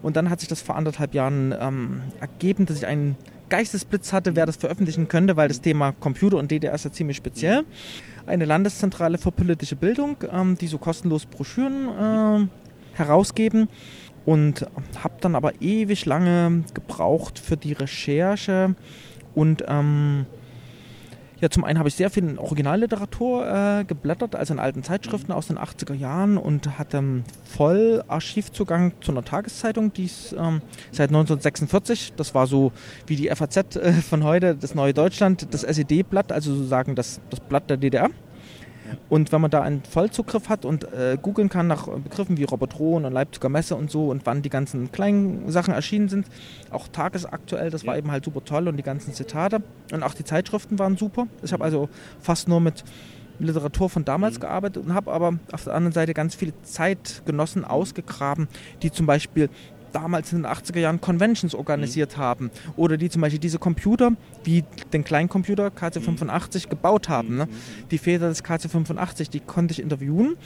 und 0.02 0.16
dann 0.16 0.30
hat 0.30 0.40
sich 0.40 0.50
das 0.50 0.62
vor 0.62 0.76
anderthalb 0.76 1.14
Jahren 1.14 1.54
ähm, 1.60 2.02
ergeben, 2.20 2.66
dass 2.66 2.78
ich 2.78 2.86
einen 2.86 3.16
Geistesblitz 3.52 4.14
hatte, 4.14 4.36
wer 4.38 4.46
das 4.46 4.56
veröffentlichen 4.56 5.10
könnte, 5.10 5.36
weil 5.36 5.50
das 5.50 5.60
Thema 5.60 5.92
Computer 5.92 6.38
und 6.38 6.50
DDR 6.50 6.74
ist 6.74 6.86
ja 6.86 6.92
ziemlich 6.92 7.18
speziell. 7.18 7.66
Eine 8.26 8.46
Landeszentrale 8.46 9.18
für 9.18 9.32
politische 9.32 9.76
Bildung, 9.76 10.18
ähm, 10.32 10.58
die 10.58 10.68
so 10.68 10.78
kostenlos 10.78 11.26
Broschüren 11.26 11.88
äh, 11.88 12.98
herausgeben 12.98 13.68
und 14.26 14.66
habe 15.04 15.16
dann 15.22 15.36
aber 15.36 15.62
ewig 15.62 16.06
lange 16.06 16.64
gebraucht 16.74 17.40
für 17.40 17.58
die 17.58 17.74
Recherche 17.74 18.76
und 19.34 19.64
ähm, 19.68 20.26
ja, 21.42 21.50
zum 21.50 21.64
einen 21.64 21.80
habe 21.80 21.90
ich 21.90 21.96
sehr 21.96 22.12
viel 22.12 22.24
in 22.24 22.38
Originalliteratur 22.38 23.80
äh, 23.80 23.84
geblättert, 23.84 24.36
also 24.36 24.54
in 24.54 24.60
alten 24.60 24.84
Zeitschriften 24.84 25.32
aus 25.32 25.48
den 25.48 25.58
80er 25.58 25.94
Jahren 25.94 26.38
und 26.38 26.78
hatte 26.78 27.24
voll 27.44 28.04
Archivzugang 28.08 28.94
zu 29.02 29.12
einer 29.12 29.26
Tageszeitung, 29.26 29.92
die 29.92 30.06
ist 30.06 30.34
ähm, 30.34 30.62
seit 30.92 31.10
1946, 31.10 32.14
das 32.16 32.36
war 32.36 32.46
so 32.46 32.72
wie 33.08 33.16
die 33.16 33.30
FAZ 33.30 33.76
äh, 33.76 33.92
von 33.94 34.24
heute, 34.24 34.56
das 34.56 34.76
Neue 34.76 34.94
Deutschland, 34.94 35.52
das 35.52 35.64
SED-Blatt, 35.64 36.32
also 36.32 36.54
sozusagen 36.54 36.96
das, 36.96 37.20
das 37.32 37.40
Blatt 37.40 37.70
der 37.70 37.78
DDR. 37.78 38.10
Und 39.10 39.32
wenn 39.32 39.42
man 39.42 39.52
da 39.52 39.62
einen 39.62 39.84
Vollzugriff 39.84 40.50
hat 40.50 40.66
und 40.66 40.86
äh, 40.94 41.18
googeln 41.22 41.50
kann 41.50 41.68
nach 41.68 41.88
Begriffen 41.88 42.38
wie 42.38 42.44
Robotron 42.44 43.06
und 43.06 43.14
Leipziger 43.14 43.50
Messe 43.50 43.76
und 43.76 43.92
so 43.92 44.10
und 44.10 44.26
wann 44.26 44.42
die 44.42 44.50
ganzen 44.50 44.92
kleinen 44.92 45.52
Sachen 45.52 45.74
erschienen 45.74 46.10
sind, 46.10 46.28
auch 46.70 46.88
tagesaktuell, 46.88 47.70
das 47.70 47.86
war 47.86 47.98
eben 47.98 48.12
halt 48.12 48.26
super 48.26 48.44
toll 48.44 48.68
und 48.68 48.78
die 48.78 48.84
ganzen 48.84 49.14
Zitate 49.14 49.62
und 49.92 50.04
auch 50.04 50.14
die 50.14 50.24
Zeitschriften 50.24 50.80
waren 50.80 50.98
super. 50.98 51.28
Ich 51.44 51.54
habe 51.54 51.64
also 51.64 51.90
fast 52.20 52.48
nur 52.48 52.60
mit 52.60 52.84
Literatur 53.40 53.90
von 53.90 54.06
damals 54.06 54.36
mhm. 54.36 54.42
gearbeitet 54.42 54.86
und 54.86 54.94
habe 54.94 55.12
aber 55.12 55.34
auf 55.52 55.64
der 55.64 55.74
anderen 55.74 55.94
Seite 55.94 56.14
ganz 56.14 56.36
viele 56.36 56.54
Zeitgenossen 56.64 57.66
ausgegraben, 57.66 58.48
die 58.82 58.92
zum 58.92 59.06
Beispiel 59.06 59.50
damals 59.92 60.32
in 60.34 60.44
den 60.44 60.52
80er 60.52 60.80
Jahren 60.80 61.02
Conventions 61.02 61.56
organisiert 61.56 62.18
mhm. 62.18 62.22
haben 62.22 62.52
oder 62.76 62.98
die 62.98 63.10
zum 63.10 63.22
Beispiel 63.22 63.40
diese 63.40 63.60
Computer 63.60 64.12
wie 64.44 64.64
den 64.94 65.04
Kleincomputer 65.04 65.68
KC85 65.68 66.66
mhm. 66.66 66.70
gebaut 66.70 67.10
haben. 67.10 67.38
Ne? 67.38 67.46
Mhm. 67.46 67.90
Die 67.90 67.98
Väter 67.98 68.30
des 68.30 68.44
KC85, 68.44 69.30
die 69.30 69.40
konnte 69.40 69.74
ich 69.74 69.80
interviewen 69.82 70.38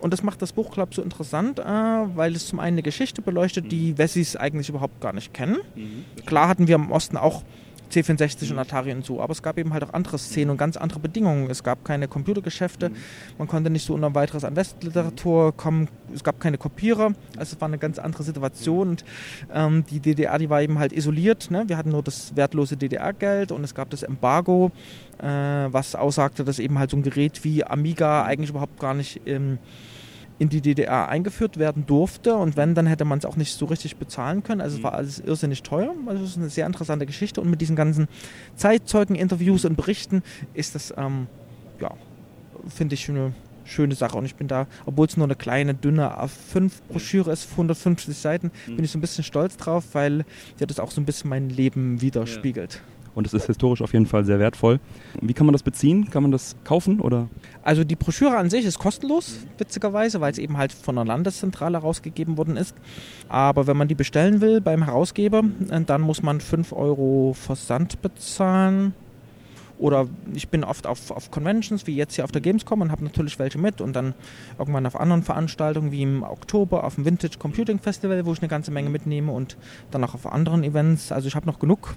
und 0.00 0.12
das 0.12 0.22
macht 0.22 0.42
das 0.42 0.52
Buch, 0.52 0.70
glaube 0.70 0.90
ich, 0.90 0.96
so 0.96 1.02
interessant, 1.02 1.58
äh, 1.58 1.62
weil 1.64 2.34
es 2.34 2.46
zum 2.46 2.58
einen 2.58 2.74
eine 2.74 2.82
Geschichte 2.82 3.22
beleuchtet, 3.22 3.70
die 3.70 3.92
mhm. 3.92 3.98
Wessis 3.98 4.36
eigentlich 4.36 4.68
überhaupt 4.68 5.00
gar 5.00 5.12
nicht 5.12 5.34
kennen. 5.34 5.58
Mhm. 5.74 6.04
Klar 6.26 6.48
hatten 6.48 6.68
wir 6.68 6.76
im 6.76 6.90
Osten 6.92 7.16
auch 7.16 7.42
C64 7.90 8.50
und 8.52 8.58
Atari 8.58 8.92
und 8.92 9.04
so. 9.04 9.20
Aber 9.20 9.32
es 9.32 9.42
gab 9.42 9.58
eben 9.58 9.72
halt 9.72 9.84
auch 9.84 9.92
andere 9.92 10.18
Szenen 10.18 10.50
und 10.50 10.56
ganz 10.56 10.76
andere 10.76 11.00
Bedingungen. 11.00 11.50
Es 11.50 11.62
gab 11.62 11.84
keine 11.84 12.08
Computergeschäfte, 12.08 12.90
man 13.38 13.48
konnte 13.48 13.70
nicht 13.70 13.84
so 13.86 13.94
unter 13.94 14.14
weiteres 14.14 14.44
an 14.44 14.56
Westliteratur 14.56 15.56
kommen, 15.56 15.88
es 16.14 16.24
gab 16.24 16.40
keine 16.40 16.58
Kopierer, 16.58 17.12
also 17.36 17.54
es 17.54 17.60
war 17.60 17.68
eine 17.68 17.78
ganz 17.78 17.98
andere 17.98 18.22
Situation. 18.22 18.90
Und 18.90 19.04
ähm, 19.52 19.84
die 19.90 20.00
DDR, 20.00 20.38
die 20.38 20.50
war 20.50 20.62
eben 20.62 20.78
halt 20.78 20.92
isoliert. 20.92 21.50
Ne? 21.50 21.64
Wir 21.66 21.76
hatten 21.76 21.90
nur 21.90 22.02
das 22.02 22.36
wertlose 22.36 22.76
DDR-Geld 22.76 23.52
und 23.52 23.64
es 23.64 23.74
gab 23.74 23.90
das 23.90 24.02
Embargo, 24.02 24.70
äh, 25.18 25.26
was 25.26 25.94
aussagte, 25.94 26.44
dass 26.44 26.58
eben 26.58 26.78
halt 26.78 26.90
so 26.90 26.96
ein 26.96 27.02
Gerät 27.02 27.44
wie 27.44 27.64
Amiga 27.64 28.24
eigentlich 28.24 28.50
überhaupt 28.50 28.78
gar 28.80 28.94
nicht 28.94 29.20
im 29.24 29.58
in 30.40 30.48
die 30.48 30.60
DDR 30.62 31.08
eingeführt 31.08 31.58
werden 31.58 31.84
durfte 31.86 32.34
und 32.34 32.56
wenn, 32.56 32.74
dann 32.74 32.86
hätte 32.86 33.04
man 33.04 33.18
es 33.18 33.24
auch 33.26 33.36
nicht 33.36 33.52
so 33.52 33.66
richtig 33.66 33.96
bezahlen 33.98 34.42
können. 34.42 34.60
Also 34.62 34.78
es 34.78 34.82
war 34.82 34.94
alles 34.94 35.20
irrsinnig 35.20 35.62
teuer. 35.62 35.94
Also 36.06 36.24
es 36.24 36.30
ist 36.30 36.36
eine 36.38 36.48
sehr 36.48 36.66
interessante 36.66 37.04
Geschichte 37.06 37.40
und 37.42 37.50
mit 37.50 37.60
diesen 37.60 37.76
ganzen 37.76 38.08
Zeitzeugen, 38.56 39.14
Interviews 39.14 39.64
und 39.66 39.76
Berichten 39.76 40.22
ist 40.54 40.74
das, 40.74 40.92
ähm, 40.96 41.26
ja, 41.80 41.90
finde 42.74 42.94
ich 42.94 43.08
eine 43.10 43.34
schöne 43.64 43.94
Sache. 43.94 44.16
Und 44.16 44.24
ich 44.24 44.34
bin 44.34 44.48
da, 44.48 44.66
obwohl 44.86 45.06
es 45.06 45.16
nur 45.18 45.26
eine 45.26 45.36
kleine, 45.36 45.74
dünne 45.74 46.18
A5-Broschüre 46.18 47.30
ist, 47.30 47.50
150 47.52 48.16
Seiten, 48.16 48.50
Mhm. 48.66 48.76
bin 48.76 48.84
ich 48.84 48.90
so 48.90 48.98
ein 48.98 49.02
bisschen 49.02 49.22
stolz 49.24 49.56
drauf, 49.58 49.84
weil 49.92 50.24
ja 50.58 50.66
das 50.66 50.80
auch 50.80 50.90
so 50.90 51.00
ein 51.00 51.04
bisschen 51.04 51.30
mein 51.30 51.50
Leben 51.50 52.00
widerspiegelt. 52.00 52.80
Und 53.14 53.26
es 53.26 53.34
ist 53.34 53.46
historisch 53.46 53.82
auf 53.82 53.92
jeden 53.92 54.06
Fall 54.06 54.24
sehr 54.24 54.38
wertvoll. 54.38 54.80
Wie 55.20 55.34
kann 55.34 55.46
man 55.46 55.52
das 55.52 55.62
beziehen? 55.62 56.10
Kann 56.10 56.22
man 56.22 56.32
das 56.32 56.56
kaufen 56.64 57.00
oder? 57.00 57.28
Also 57.62 57.84
die 57.84 57.96
Broschüre 57.96 58.36
an 58.36 58.50
sich 58.50 58.64
ist 58.64 58.78
kostenlos, 58.78 59.40
witzigerweise, 59.58 60.20
weil 60.20 60.32
es 60.32 60.38
eben 60.38 60.56
halt 60.56 60.72
von 60.72 60.94
der 60.94 61.04
Landeszentrale 61.04 61.78
rausgegeben 61.78 62.36
worden 62.38 62.56
ist. 62.56 62.74
Aber 63.28 63.66
wenn 63.66 63.76
man 63.76 63.88
die 63.88 63.94
bestellen 63.94 64.40
will 64.40 64.60
beim 64.60 64.84
Herausgeber, 64.84 65.42
äh, 65.70 65.80
dann 65.82 66.00
muss 66.02 66.22
man 66.22 66.40
5 66.40 66.72
Euro 66.72 67.34
Versand 67.34 68.00
bezahlen. 68.02 68.94
Oder 69.80 70.08
ich 70.34 70.48
bin 70.48 70.62
oft 70.62 70.86
auf, 70.86 71.10
auf 71.10 71.30
Conventions, 71.30 71.86
wie 71.86 71.96
jetzt 71.96 72.14
hier 72.14 72.24
auf 72.24 72.32
der 72.32 72.42
Gamescom 72.42 72.82
und 72.82 72.92
habe 72.92 73.02
natürlich 73.02 73.38
welche 73.38 73.58
mit 73.58 73.80
und 73.80 73.96
dann 73.96 74.12
irgendwann 74.58 74.84
auf 74.84 74.94
anderen 74.94 75.22
Veranstaltungen, 75.22 75.90
wie 75.90 76.02
im 76.02 76.22
Oktober 76.22 76.84
auf 76.84 76.96
dem 76.96 77.06
Vintage 77.06 77.38
Computing 77.38 77.78
Festival, 77.78 78.26
wo 78.26 78.32
ich 78.34 78.40
eine 78.40 78.48
ganze 78.48 78.70
Menge 78.70 78.90
mitnehme 78.90 79.32
und 79.32 79.56
dann 79.90 80.04
auch 80.04 80.12
auf 80.12 80.26
anderen 80.26 80.64
Events. 80.64 81.12
Also 81.12 81.28
ich 81.28 81.34
habe 81.34 81.46
noch 81.46 81.58
genug, 81.58 81.96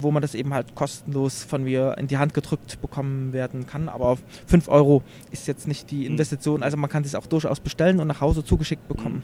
wo 0.00 0.10
man 0.10 0.22
das 0.22 0.34
eben 0.34 0.54
halt 0.54 0.74
kostenlos 0.74 1.44
von 1.44 1.64
mir 1.64 1.96
in 1.98 2.06
die 2.06 2.16
Hand 2.16 2.32
gedrückt 2.32 2.80
bekommen 2.80 3.34
werden 3.34 3.66
kann. 3.66 3.90
Aber 3.90 4.16
5 4.46 4.68
Euro 4.68 5.02
ist 5.30 5.46
jetzt 5.46 5.68
nicht 5.68 5.90
die 5.90 6.06
Investition. 6.06 6.62
Also 6.62 6.78
man 6.78 6.88
kann 6.88 7.04
es 7.04 7.14
auch 7.14 7.26
durchaus 7.26 7.60
bestellen 7.60 8.00
und 8.00 8.06
nach 8.06 8.22
Hause 8.22 8.42
zugeschickt 8.42 8.88
bekommen. 8.88 9.22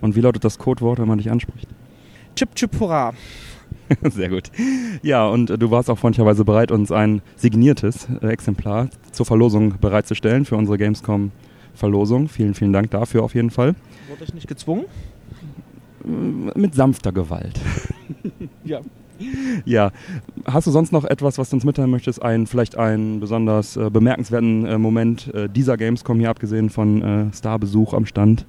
Und 0.00 0.16
wie 0.16 0.22
lautet 0.22 0.44
das 0.44 0.56
Codewort, 0.56 0.98
wenn 0.98 1.08
man 1.08 1.18
dich 1.18 1.30
anspricht? 1.30 1.68
Chip 2.36 2.54
Chip 2.54 2.80
Hurra. 2.80 3.12
Sehr 4.10 4.28
gut. 4.28 4.50
Ja, 5.02 5.26
und 5.26 5.46
du 5.48 5.70
warst 5.70 5.90
auch 5.90 5.98
freundlicherweise 5.98 6.44
bereit, 6.44 6.70
uns 6.70 6.92
ein 6.92 7.22
signiertes 7.36 8.08
äh, 8.22 8.28
Exemplar 8.28 8.88
zur 9.12 9.26
Verlosung 9.26 9.74
bereitzustellen 9.80 10.44
für 10.44 10.56
unsere 10.56 10.78
Gamescom-Verlosung. 10.78 12.28
Vielen, 12.28 12.54
vielen 12.54 12.72
Dank 12.72 12.90
dafür 12.90 13.22
auf 13.22 13.34
jeden 13.34 13.50
Fall. 13.50 13.74
Wurde 14.08 14.24
ich 14.24 14.34
nicht 14.34 14.48
gezwungen? 14.48 14.84
Äh, 16.04 16.58
Mit 16.58 16.74
sanfter 16.74 17.12
Gewalt. 17.12 17.60
Ja. 18.64 18.80
Ja, 19.64 19.90
hast 20.44 20.66
du 20.66 20.70
sonst 20.70 20.92
noch 20.92 21.04
etwas, 21.04 21.38
was 21.38 21.50
du 21.50 21.56
uns 21.56 21.64
mitteilen 21.64 21.90
möchtest? 21.90 22.22
Ein, 22.22 22.46
vielleicht 22.46 22.76
einen 22.76 23.18
besonders 23.18 23.76
äh, 23.76 23.90
bemerkenswerten 23.90 24.64
äh, 24.64 24.78
Moment 24.78 25.32
äh, 25.34 25.48
dieser 25.48 25.76
Gamescom 25.76 26.20
hier, 26.20 26.30
abgesehen 26.30 26.70
von 26.70 27.02
äh, 27.02 27.32
Starbesuch 27.34 27.94
am 27.94 28.06
Stand? 28.06 28.46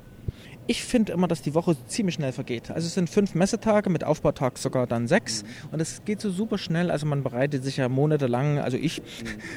Ich 0.69 0.83
finde 0.83 1.13
immer, 1.13 1.27
dass 1.27 1.41
die 1.41 1.55
Woche 1.55 1.75
ziemlich 1.87 2.13
schnell 2.13 2.31
vergeht. 2.31 2.69
Also 2.69 2.85
es 2.85 2.93
sind 2.93 3.09
fünf 3.09 3.33
Messetage, 3.33 3.89
mit 3.89 4.03
Aufbautag 4.03 4.59
sogar 4.59 4.85
dann 4.85 5.07
sechs. 5.07 5.43
Und 5.71 5.79
es 5.79 6.05
geht 6.05 6.21
so 6.21 6.29
super 6.29 6.59
schnell. 6.59 6.91
Also 6.91 7.07
man 7.07 7.23
bereitet 7.23 7.63
sich 7.63 7.77
ja 7.77 7.89
monatelang, 7.89 8.59
also 8.59 8.77
ich, 8.77 9.01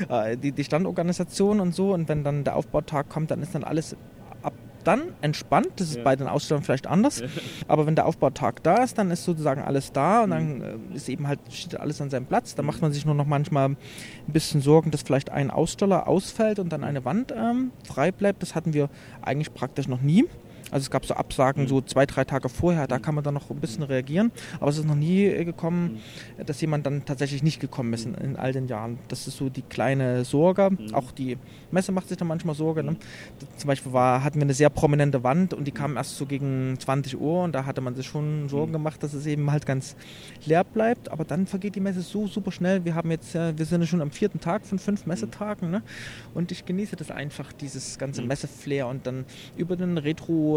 äh, 0.09 0.39
die, 0.39 0.53
die 0.53 0.65
Standorganisation 0.65 1.61
und 1.61 1.75
so. 1.75 1.93
Und 1.93 2.09
wenn 2.09 2.25
dann 2.25 2.45
der 2.45 2.57
Aufbautag 2.57 3.11
kommt, 3.11 3.31
dann 3.31 3.43
ist 3.43 3.55
dann 3.55 3.63
alles 3.63 3.95
ab 4.43 4.55
dann 4.85 5.03
entspannt. 5.21 5.69
Das 5.77 5.91
ist 5.91 6.03
bei 6.03 6.17
den 6.17 6.29
Ausstellungen 6.29 6.65
vielleicht 6.65 6.87
anders. 6.87 7.23
Aber 7.69 7.87
wenn 7.87 7.95
der 7.95 8.07
Aufbautag 8.07 8.63
da 8.63 8.83
ist, 8.83 8.97
dann 8.97 9.11
ist 9.11 9.25
sozusagen 9.25 9.61
alles 9.61 9.93
da 9.93 10.25
und 10.25 10.31
dann 10.31 10.63
äh, 10.63 10.97
ist 10.97 11.11
eben 11.11 11.29
halt 11.29 11.41
steht 11.51 11.79
alles 11.79 12.01
an 12.01 12.09
seinem 12.09 12.25
Platz. 12.25 12.55
Da 12.55 12.63
macht 12.63 12.81
man 12.81 12.91
sich 12.91 13.05
nur 13.05 13.15
noch 13.15 13.27
manchmal 13.27 13.69
ein 13.69 13.77
bisschen 14.27 14.63
Sorgen, 14.63 14.91
dass 14.91 15.03
vielleicht 15.03 15.29
ein 15.29 15.51
Aussteller 15.51 16.09
ausfällt 16.09 16.59
und 16.59 16.73
dann 16.73 16.85
eine 16.85 17.05
Wand 17.05 17.35
ähm, 17.37 17.71
frei 17.87 18.13
bleibt. 18.13 18.43
Das 18.43 18.55
hatten 18.55 18.73
wir 18.73 18.89
eigentlich 19.21 19.53
praktisch 19.53 19.89
noch 19.89 20.01
nie. 20.01 20.25
Also 20.73 20.85
es 20.85 20.91
gab 20.91 21.05
so 21.05 21.15
Absagen 21.15 21.69
so 21.69 21.83
zwei, 21.83 22.07
drei 22.07 22.25
Tage 22.25 22.49
vorher, 22.49 22.87
da 22.87 22.99
kann 22.99 23.15
man 23.15 23.23
dann 23.23 23.35
noch 23.35 23.51
ein 23.51 23.61
bisschen 23.61 23.83
reagieren. 23.83 24.33
Aber 24.59 24.71
es 24.71 24.79
ist 24.79 24.87
noch 24.87 24.95
nie 24.95 25.27
äh, 25.27 25.45
gekommen, 25.45 26.01
dass 26.45 26.61
jemand 26.63 26.87
dann 26.87 27.05
tatsächlich 27.05 27.43
nicht 27.43 27.61
gekommen 27.61 27.93
ist 27.93 28.07
in, 28.07 28.15
in 28.15 28.37
all 28.37 28.53
den 28.53 28.67
Jahren. 28.67 28.99
Das 29.09 29.29
ist 29.29 29.37
so 29.37 29.51
die 29.51 29.63
kleine 29.63 30.25
Sorge. 30.25 30.71
Auch 30.93 31.13
die 31.13 31.37
Messe 31.71 31.93
macht 31.93 32.09
sich 32.09 32.17
da 32.17 32.25
manchmal 32.25 32.55
Sorge. 32.55 32.83
Ne? 32.83 32.97
Zum 33.57 33.69
Beispiel 33.69 33.93
war, 33.93 34.25
hatten 34.25 34.37
wir 34.37 34.43
eine 34.43 34.55
sehr 34.55 34.71
prominente 34.71 35.23
Wand 35.23 35.53
und 35.53 35.67
die 35.67 35.73
kam 35.73 35.97
erst 35.97 36.17
so 36.17 36.25
gegen 36.25 36.77
20 36.79 37.21
Uhr 37.21 37.45
und 37.45 37.53
da 37.53 37.67
hatte 37.67 37.83
man 37.83 37.95
sich 37.95 38.07
schon 38.07 38.49
Sorgen 38.49 38.73
gemacht, 38.73 39.03
dass 39.03 39.13
es 39.13 39.27
eben 39.27 39.51
halt 39.51 39.67
ganz 39.67 39.95
leer 40.47 40.65
bleibt. 40.65 41.11
Aber 41.11 41.25
dann 41.25 41.47
vergeht 41.47 41.75
die 41.75 41.81
Messe 41.81 42.01
so 42.01 42.27
super 42.27 42.51
schnell. 42.51 42.85
Wir 42.85 42.95
haben 42.95 43.11
jetzt, 43.11 43.35
äh, 43.35 43.57
wir 43.57 43.67
sind 43.67 43.83
ja 43.83 43.87
schon 43.87 44.01
am 44.01 44.11
vierten 44.11 44.41
Tag 44.41 44.65
von 44.67 44.79
fünf 44.79 45.05
Messetagen 45.05 45.71
ne? 45.71 45.83
und 46.33 46.51
ich 46.51 46.65
genieße 46.65 46.97
das 46.97 47.11
einfach, 47.11 47.53
dieses 47.53 47.99
ganze 47.99 48.23
Messeflair 48.23 48.87
und 48.87 49.07
dann 49.07 49.27
über 49.57 49.77
den 49.77 49.99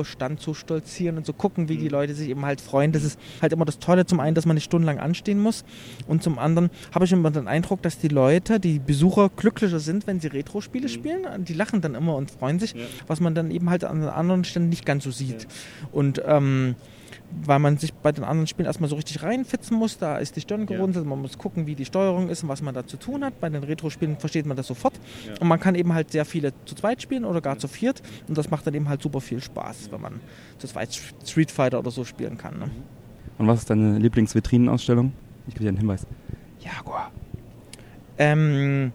Retro-Stand 0.05 0.39
zu 0.39 0.53
stolzieren 0.53 1.17
und 1.17 1.25
zu 1.25 1.33
gucken, 1.33 1.67
wie 1.67 1.77
die 1.77 1.89
Leute 1.89 2.13
sich 2.13 2.29
eben 2.29 2.45
halt 2.45 2.61
freuen. 2.61 2.91
Das 2.91 3.03
ist 3.03 3.19
halt 3.41 3.53
immer 3.53 3.65
das 3.65 3.79
Tolle. 3.79 4.05
Zum 4.05 4.19
einen, 4.19 4.35
dass 4.35 4.45
man 4.45 4.55
nicht 4.55 4.65
stundenlang 4.65 4.99
anstehen 4.99 5.39
muss 5.39 5.65
und 6.07 6.23
zum 6.23 6.39
anderen 6.39 6.69
habe 6.93 7.05
ich 7.05 7.11
immer 7.11 7.31
den 7.31 7.47
Eindruck, 7.47 7.81
dass 7.81 7.97
die 7.97 8.07
Leute, 8.07 8.59
die 8.59 8.79
Besucher 8.79 9.29
glücklicher 9.35 9.79
sind, 9.79 10.07
wenn 10.07 10.19
sie 10.19 10.27
Retro-Spiele 10.27 10.89
spielen. 10.89 11.25
Die 11.45 11.53
lachen 11.53 11.81
dann 11.81 11.95
immer 11.95 12.15
und 12.15 12.31
freuen 12.31 12.59
sich, 12.59 12.75
was 13.07 13.19
man 13.19 13.35
dann 13.35 13.51
eben 13.51 13.69
halt 13.69 13.83
an 13.83 14.03
anderen 14.03 14.43
Ständen 14.43 14.69
nicht 14.69 14.85
ganz 14.85 15.03
so 15.03 15.11
sieht. 15.11 15.47
Und 15.91 16.21
ähm, 16.25 16.75
weil 17.45 17.59
man 17.59 17.77
sich 17.77 17.93
bei 17.93 18.11
den 18.11 18.23
anderen 18.23 18.47
Spielen 18.47 18.65
erstmal 18.65 18.89
so 18.89 18.95
richtig 18.95 19.23
reinfitzen 19.23 19.77
muss. 19.77 19.97
Da 19.97 20.17
ist 20.17 20.35
die 20.35 20.41
Stirn 20.41 20.65
gerunzelt, 20.65 21.05
man 21.05 21.21
muss 21.21 21.37
gucken, 21.37 21.67
wie 21.67 21.75
die 21.75 21.85
Steuerung 21.85 22.29
ist 22.29 22.43
und 22.43 22.49
was 22.49 22.61
man 22.61 22.73
da 22.73 22.85
zu 22.85 22.97
tun 22.97 23.23
hat. 23.23 23.39
Bei 23.39 23.49
den 23.49 23.63
Retro-Spielen 23.63 24.17
versteht 24.17 24.45
man 24.45 24.57
das 24.57 24.67
sofort. 24.67 24.93
Und 25.39 25.47
man 25.47 25.59
kann 25.59 25.75
eben 25.75 25.93
halt 25.93 26.11
sehr 26.11 26.25
viele 26.25 26.53
zu 26.65 26.75
zweit 26.75 27.01
spielen 27.01 27.25
oder 27.25 27.41
gar 27.41 27.57
zu 27.57 27.67
viert. 27.67 28.01
Und 28.27 28.37
das 28.37 28.49
macht 28.49 28.65
dann 28.67 28.73
eben 28.73 28.89
halt 28.89 29.01
super 29.01 29.21
viel 29.21 29.41
Spaß, 29.41 29.91
wenn 29.91 30.01
man 30.01 30.19
zu 30.57 30.67
zweit 30.67 30.97
Street 31.25 31.51
Fighter 31.51 31.79
oder 31.79 31.91
so 31.91 32.05
spielen 32.05 32.37
kann. 32.37 32.59
Ne? 32.59 32.69
Und 33.37 33.47
was 33.47 33.59
ist 33.59 33.69
deine 33.69 33.97
Lieblingsvitrinenausstellung? 33.97 35.11
Ich 35.47 35.53
gebe 35.53 35.63
dir 35.65 35.69
einen 35.69 35.77
Hinweis. 35.77 36.07
Jaguar. 36.59 37.11
Ähm, 38.17 38.93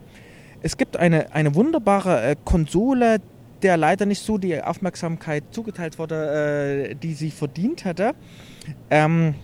es 0.61 0.77
gibt 0.77 0.97
eine, 0.97 1.33
eine 1.33 1.55
wunderbare 1.55 2.21
äh, 2.21 2.35
Konsole, 2.43 3.19
der 3.63 3.77
leider 3.77 4.05
nicht 4.05 4.23
so 4.23 4.37
die 4.37 4.61
Aufmerksamkeit 4.61 5.43
zugeteilt 5.51 5.99
wurde, 5.99 6.89
äh, 6.91 6.95
die 6.95 7.13
sie 7.13 7.31
verdient 7.31 7.85
hätte. 7.85 8.13
Ähm, 8.89 9.35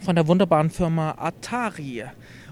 von 0.00 0.14
der 0.14 0.26
wunderbaren 0.26 0.70
Firma 0.70 1.14
Atari. 1.18 2.04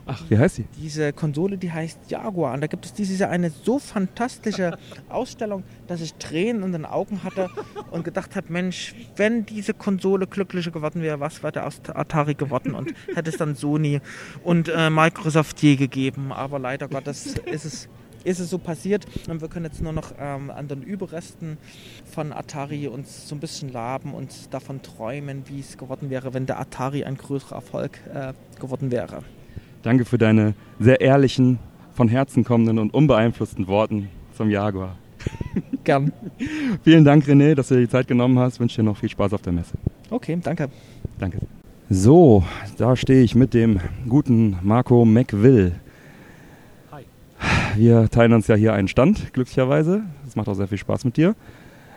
Ach, 0.06 0.22
wie 0.28 0.36
heißt 0.36 0.56
sie? 0.56 0.66
Diese 0.76 1.12
Konsole, 1.14 1.56
die 1.56 1.72
heißt 1.72 2.10
Jaguar. 2.10 2.52
Und 2.54 2.60
da 2.60 2.66
gibt 2.66 2.84
es 2.84 2.92
dieses 2.92 3.18
Jahr 3.18 3.30
eine 3.30 3.50
so 3.50 3.78
fantastische 3.78 4.76
Ausstellung, 5.08 5.64
dass 5.86 6.02
ich 6.02 6.14
Tränen 6.14 6.62
in 6.62 6.72
den 6.72 6.84
Augen 6.84 7.24
hatte 7.24 7.48
und 7.90 8.04
gedacht 8.04 8.36
habe, 8.36 8.52
Mensch, 8.52 8.94
wenn 9.16 9.46
diese 9.46 9.72
Konsole 9.72 10.26
glücklicher 10.26 10.70
geworden 10.70 11.00
wäre, 11.00 11.20
was 11.20 11.42
wäre 11.42 11.64
aus 11.64 11.80
Atari 11.88 12.34
geworden? 12.34 12.74
Und 12.74 12.92
hätte 13.14 13.30
es 13.30 13.38
dann 13.38 13.54
Sony 13.54 14.00
und 14.42 14.68
äh, 14.68 14.90
Microsoft 14.90 15.62
je 15.62 15.76
gegeben. 15.76 16.32
Aber 16.32 16.58
leider 16.58 16.88
Gottes 16.88 17.38
ist 17.50 17.64
es 17.64 17.88
ist 18.24 18.40
es 18.40 18.50
so 18.50 18.58
passiert 18.58 19.06
und 19.28 19.40
wir 19.40 19.48
können 19.48 19.66
jetzt 19.66 19.82
nur 19.82 19.92
noch 19.92 20.12
ähm, 20.18 20.50
an 20.50 20.68
den 20.68 20.82
Überresten 20.82 21.58
von 22.04 22.32
Atari 22.32 22.88
uns 22.88 23.28
so 23.28 23.34
ein 23.34 23.40
bisschen 23.40 23.72
laben 23.72 24.14
und 24.14 24.52
davon 24.52 24.82
träumen, 24.82 25.44
wie 25.46 25.60
es 25.60 25.78
geworden 25.78 26.10
wäre, 26.10 26.34
wenn 26.34 26.46
der 26.46 26.58
Atari 26.58 27.04
ein 27.04 27.16
größerer 27.16 27.56
Erfolg 27.56 28.00
äh, 28.12 28.32
geworden 28.60 28.90
wäre. 28.90 29.22
Danke 29.82 30.04
für 30.04 30.18
deine 30.18 30.54
sehr 30.80 31.00
ehrlichen, 31.00 31.58
von 31.92 32.08
Herzen 32.08 32.42
kommenden 32.44 32.78
und 32.78 32.92
unbeeinflussten 32.92 33.68
Worten 33.68 34.08
zum 34.36 34.50
Jaguar. 34.50 34.96
Gern. 35.84 36.12
Vielen 36.82 37.04
Dank, 37.04 37.24
René, 37.24 37.54
dass 37.54 37.68
du 37.68 37.74
dir 37.74 37.82
die 37.82 37.88
Zeit 37.88 38.08
genommen 38.08 38.38
hast. 38.38 38.54
Ich 38.54 38.60
wünsche 38.60 38.76
dir 38.80 38.82
noch 38.84 38.96
viel 38.96 39.08
Spaß 39.08 39.32
auf 39.32 39.42
der 39.42 39.52
Messe. 39.52 39.74
Okay, 40.10 40.38
danke. 40.42 40.68
Danke. 41.18 41.38
So, 41.90 42.42
da 42.78 42.96
stehe 42.96 43.22
ich 43.22 43.34
mit 43.34 43.54
dem 43.54 43.80
guten 44.08 44.58
Marco 44.62 45.04
McWill. 45.04 45.72
Wir 47.76 48.08
teilen 48.08 48.32
uns 48.32 48.46
ja 48.46 48.54
hier 48.54 48.72
einen 48.72 48.86
Stand, 48.86 49.32
glücklicherweise. 49.32 50.04
Es 50.26 50.36
macht 50.36 50.48
auch 50.48 50.54
sehr 50.54 50.68
viel 50.68 50.78
Spaß 50.78 51.04
mit 51.04 51.16
dir. 51.16 51.34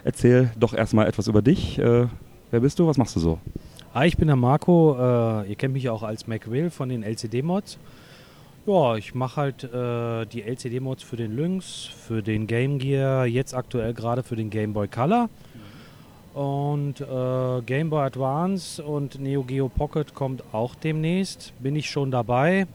Erzähl 0.03 0.49
doch 0.59 0.73
erstmal 0.73 1.07
etwas 1.07 1.27
über 1.27 1.43
dich. 1.43 1.77
Äh, 1.77 2.07
wer 2.49 2.59
bist 2.59 2.79
du? 2.79 2.87
Was 2.87 2.97
machst 2.97 3.15
du 3.15 3.19
so? 3.19 3.37
Hi, 3.93 4.07
ich 4.07 4.17
bin 4.17 4.27
der 4.27 4.35
Marco. 4.35 4.95
Äh, 4.97 5.49
ihr 5.49 5.55
kennt 5.55 5.73
mich 5.73 5.87
auch 5.89 6.01
als 6.01 6.25
MacWill 6.25 6.71
von 6.71 6.89
den 6.89 7.03
LCD-Mods. 7.03 7.77
Ja, 8.65 8.95
ich 8.95 9.13
mache 9.13 9.35
halt 9.39 9.63
äh, 9.65 10.25
die 10.25 10.41
LCD-Mods 10.41 11.03
für 11.03 11.15
den 11.15 11.35
Lynx, 11.35 11.85
für 11.85 12.23
den 12.23 12.47
Game 12.47 12.79
Gear, 12.79 13.27
jetzt 13.27 13.53
aktuell 13.53 13.93
gerade 13.93 14.23
für 14.23 14.35
den 14.35 14.49
Game 14.49 14.73
Boy 14.73 14.87
Color. 14.87 15.29
Und 16.33 17.01
äh, 17.01 17.61
Game 17.65 17.91
Boy 17.91 18.03
Advance 18.03 18.83
und 18.83 19.19
Neo 19.19 19.43
Geo 19.43 19.69
Pocket 19.69 20.13
kommt 20.15 20.43
auch 20.53 20.73
demnächst. 20.73 21.53
Bin 21.59 21.75
ich 21.75 21.89
schon 21.89 22.09
dabei. 22.09 22.65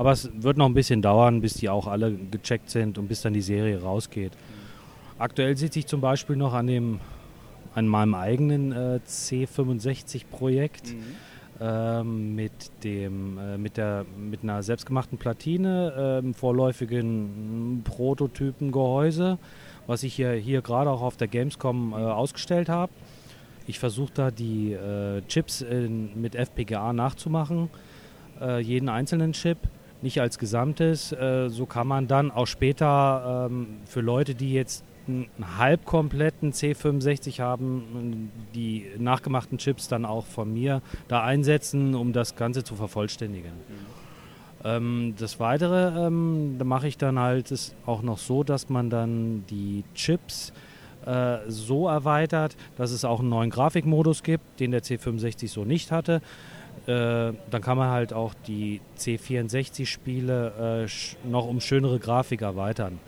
Aber 0.00 0.12
es 0.12 0.30
wird 0.32 0.56
noch 0.56 0.64
ein 0.64 0.72
bisschen 0.72 1.02
dauern, 1.02 1.42
bis 1.42 1.52
die 1.52 1.68
auch 1.68 1.86
alle 1.86 2.14
gecheckt 2.14 2.70
sind 2.70 2.96
und 2.96 3.06
bis 3.06 3.20
dann 3.20 3.34
die 3.34 3.42
Serie 3.42 3.82
rausgeht. 3.82 4.32
Aktuell 5.18 5.58
sitze 5.58 5.80
ich 5.80 5.86
zum 5.86 6.00
Beispiel 6.00 6.36
noch 6.36 6.54
an 6.54 6.68
dem 6.68 7.00
an 7.74 7.86
meinem 7.86 8.14
eigenen 8.14 8.72
äh, 8.72 9.00
C65-Projekt 9.06 10.94
ähm, 11.60 12.34
mit, 12.34 12.50
dem, 12.82 13.36
äh, 13.36 13.58
mit, 13.58 13.76
der, 13.76 14.06
mit 14.16 14.42
einer 14.42 14.62
selbstgemachten 14.62 15.18
Platine, 15.18 16.22
ähm, 16.24 16.32
vorläufigen 16.32 17.82
Prototypengehäuse, 17.84 19.36
was 19.86 20.02
ich 20.02 20.14
hier, 20.14 20.32
hier 20.32 20.62
gerade 20.62 20.88
auch 20.88 21.02
auf 21.02 21.18
der 21.18 21.28
Gamescom 21.28 21.92
äh, 21.92 21.96
ausgestellt 21.96 22.70
habe. 22.70 22.90
Ich 23.66 23.78
versuche 23.78 24.12
da 24.14 24.30
die 24.30 24.72
äh, 24.72 25.20
Chips 25.28 25.60
in, 25.60 26.18
mit 26.18 26.36
FPGA 26.36 26.94
nachzumachen, 26.94 27.68
äh, 28.40 28.60
jeden 28.60 28.88
einzelnen 28.88 29.32
Chip, 29.34 29.58
nicht 30.02 30.20
als 30.20 30.38
Gesamtes. 30.38 31.12
Äh, 31.12 31.48
so 31.48 31.66
kann 31.66 31.86
man 31.86 32.08
dann 32.08 32.30
auch 32.30 32.46
später 32.46 33.48
ähm, 33.50 33.78
für 33.86 34.00
Leute, 34.00 34.34
die 34.34 34.52
jetzt 34.52 34.84
einen 35.08 35.28
halbkompletten 35.58 36.52
C65 36.52 37.40
haben, 37.40 38.30
die 38.54 38.86
nachgemachten 38.98 39.58
Chips 39.58 39.88
dann 39.88 40.04
auch 40.04 40.26
von 40.26 40.52
mir 40.52 40.82
da 41.08 41.24
einsetzen, 41.24 41.94
um 41.94 42.12
das 42.12 42.36
Ganze 42.36 42.64
zu 42.64 42.76
vervollständigen. 42.76 43.52
Ähm, 44.62 45.14
das 45.18 45.40
Weitere, 45.40 46.06
ähm, 46.06 46.56
da 46.58 46.64
mache 46.64 46.86
ich 46.86 46.98
dann 46.98 47.18
halt 47.18 47.50
ist 47.50 47.74
auch 47.86 48.02
noch 48.02 48.18
so, 48.18 48.44
dass 48.44 48.68
man 48.68 48.90
dann 48.90 49.44
die 49.48 49.84
Chips 49.94 50.52
äh, 51.06 51.38
so 51.48 51.88
erweitert, 51.88 52.56
dass 52.76 52.90
es 52.90 53.04
auch 53.04 53.20
einen 53.20 53.30
neuen 53.30 53.50
Grafikmodus 53.50 54.22
gibt, 54.22 54.60
den 54.60 54.70
der 54.70 54.82
C65 54.82 55.48
so 55.48 55.64
nicht 55.64 55.90
hatte. 55.92 56.20
Äh, 56.86 57.32
dann 57.50 57.60
kann 57.62 57.76
man 57.76 57.90
halt 57.90 58.12
auch 58.12 58.32
die 58.46 58.80
C64-Spiele 58.98 60.86
äh, 60.86 61.28
noch 61.28 61.46
um 61.46 61.60
schönere 61.60 61.98
Grafik 61.98 62.42
erweitern. 62.42 62.98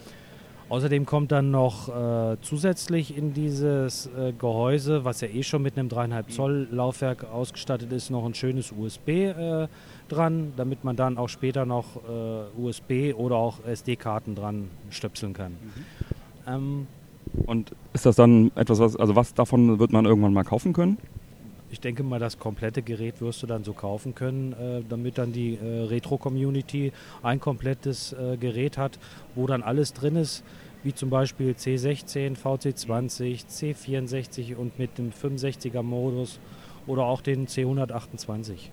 Außerdem 0.68 1.04
kommt 1.04 1.32
dann 1.32 1.50
noch 1.50 1.88
äh, 1.88 2.36
zusätzlich 2.40 3.16
in 3.16 3.34
dieses 3.34 4.06
äh, 4.06 4.32
Gehäuse, 4.32 5.04
was 5.04 5.20
ja 5.20 5.28
eh 5.28 5.42
schon 5.42 5.62
mit 5.62 5.76
einem 5.76 5.88
3,5 5.88 6.28
Zoll 6.28 6.68
Laufwerk 6.70 7.24
ausgestattet 7.24 7.92
ist, 7.92 8.10
noch 8.10 8.24
ein 8.24 8.34
schönes 8.34 8.72
USB 8.72 9.08
äh, 9.08 9.68
dran, 10.08 10.52
damit 10.56 10.84
man 10.84 10.96
dann 10.96 11.18
auch 11.18 11.28
später 11.28 11.64
noch 11.66 11.96
USB 12.58 13.14
oder 13.14 13.36
auch 13.36 13.64
SD-Karten 13.64 14.34
dran 14.34 14.68
stöpseln 14.90 15.32
kann. 15.32 15.52
Mhm. 15.52 15.84
Ähm, 16.46 16.86
Und 17.46 17.72
ist 17.92 18.04
das 18.04 18.16
dann 18.16 18.50
etwas, 18.54 18.78
was, 18.78 18.96
also 18.96 19.16
was 19.16 19.32
davon 19.34 19.78
wird 19.78 19.92
man 19.92 20.04
irgendwann 20.04 20.34
mal 20.34 20.44
kaufen 20.44 20.72
können? 20.72 20.98
Ich 21.72 21.80
denke 21.80 22.02
mal, 22.02 22.20
das 22.20 22.38
komplette 22.38 22.82
Gerät 22.82 23.22
wirst 23.22 23.42
du 23.42 23.46
dann 23.46 23.64
so 23.64 23.72
kaufen 23.72 24.14
können, 24.14 24.52
äh, 24.52 24.82
damit 24.86 25.16
dann 25.16 25.32
die 25.32 25.54
äh, 25.54 25.84
Retro-Community 25.86 26.92
ein 27.22 27.40
komplettes 27.40 28.12
äh, 28.12 28.36
Gerät 28.36 28.76
hat, 28.76 28.98
wo 29.34 29.46
dann 29.46 29.62
alles 29.62 29.94
drin 29.94 30.16
ist, 30.16 30.44
wie 30.82 30.94
zum 30.94 31.08
Beispiel 31.08 31.52
C16, 31.52 32.36
VC20, 32.36 33.46
C64 33.46 34.54
und 34.54 34.78
mit 34.78 34.98
dem 34.98 35.12
65er-Modus 35.12 36.40
oder 36.86 37.04
auch 37.04 37.22
den 37.22 37.46
C128. 37.46 38.68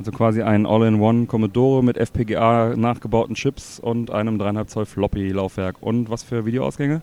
Also 0.00 0.10
quasi 0.10 0.42
ein 0.42 0.66
All-in-One 0.66 1.26
Commodore 1.26 1.84
mit 1.84 1.96
FPGA 1.96 2.74
nachgebauten 2.74 3.36
Chips 3.36 3.78
und 3.78 4.10
einem 4.10 4.38
3,5 4.38 4.66
Zoll 4.66 4.86
Floppy-Laufwerk. 4.86 5.76
Und 5.80 6.10
was 6.10 6.24
für 6.24 6.44
Videoausgänge? 6.44 7.02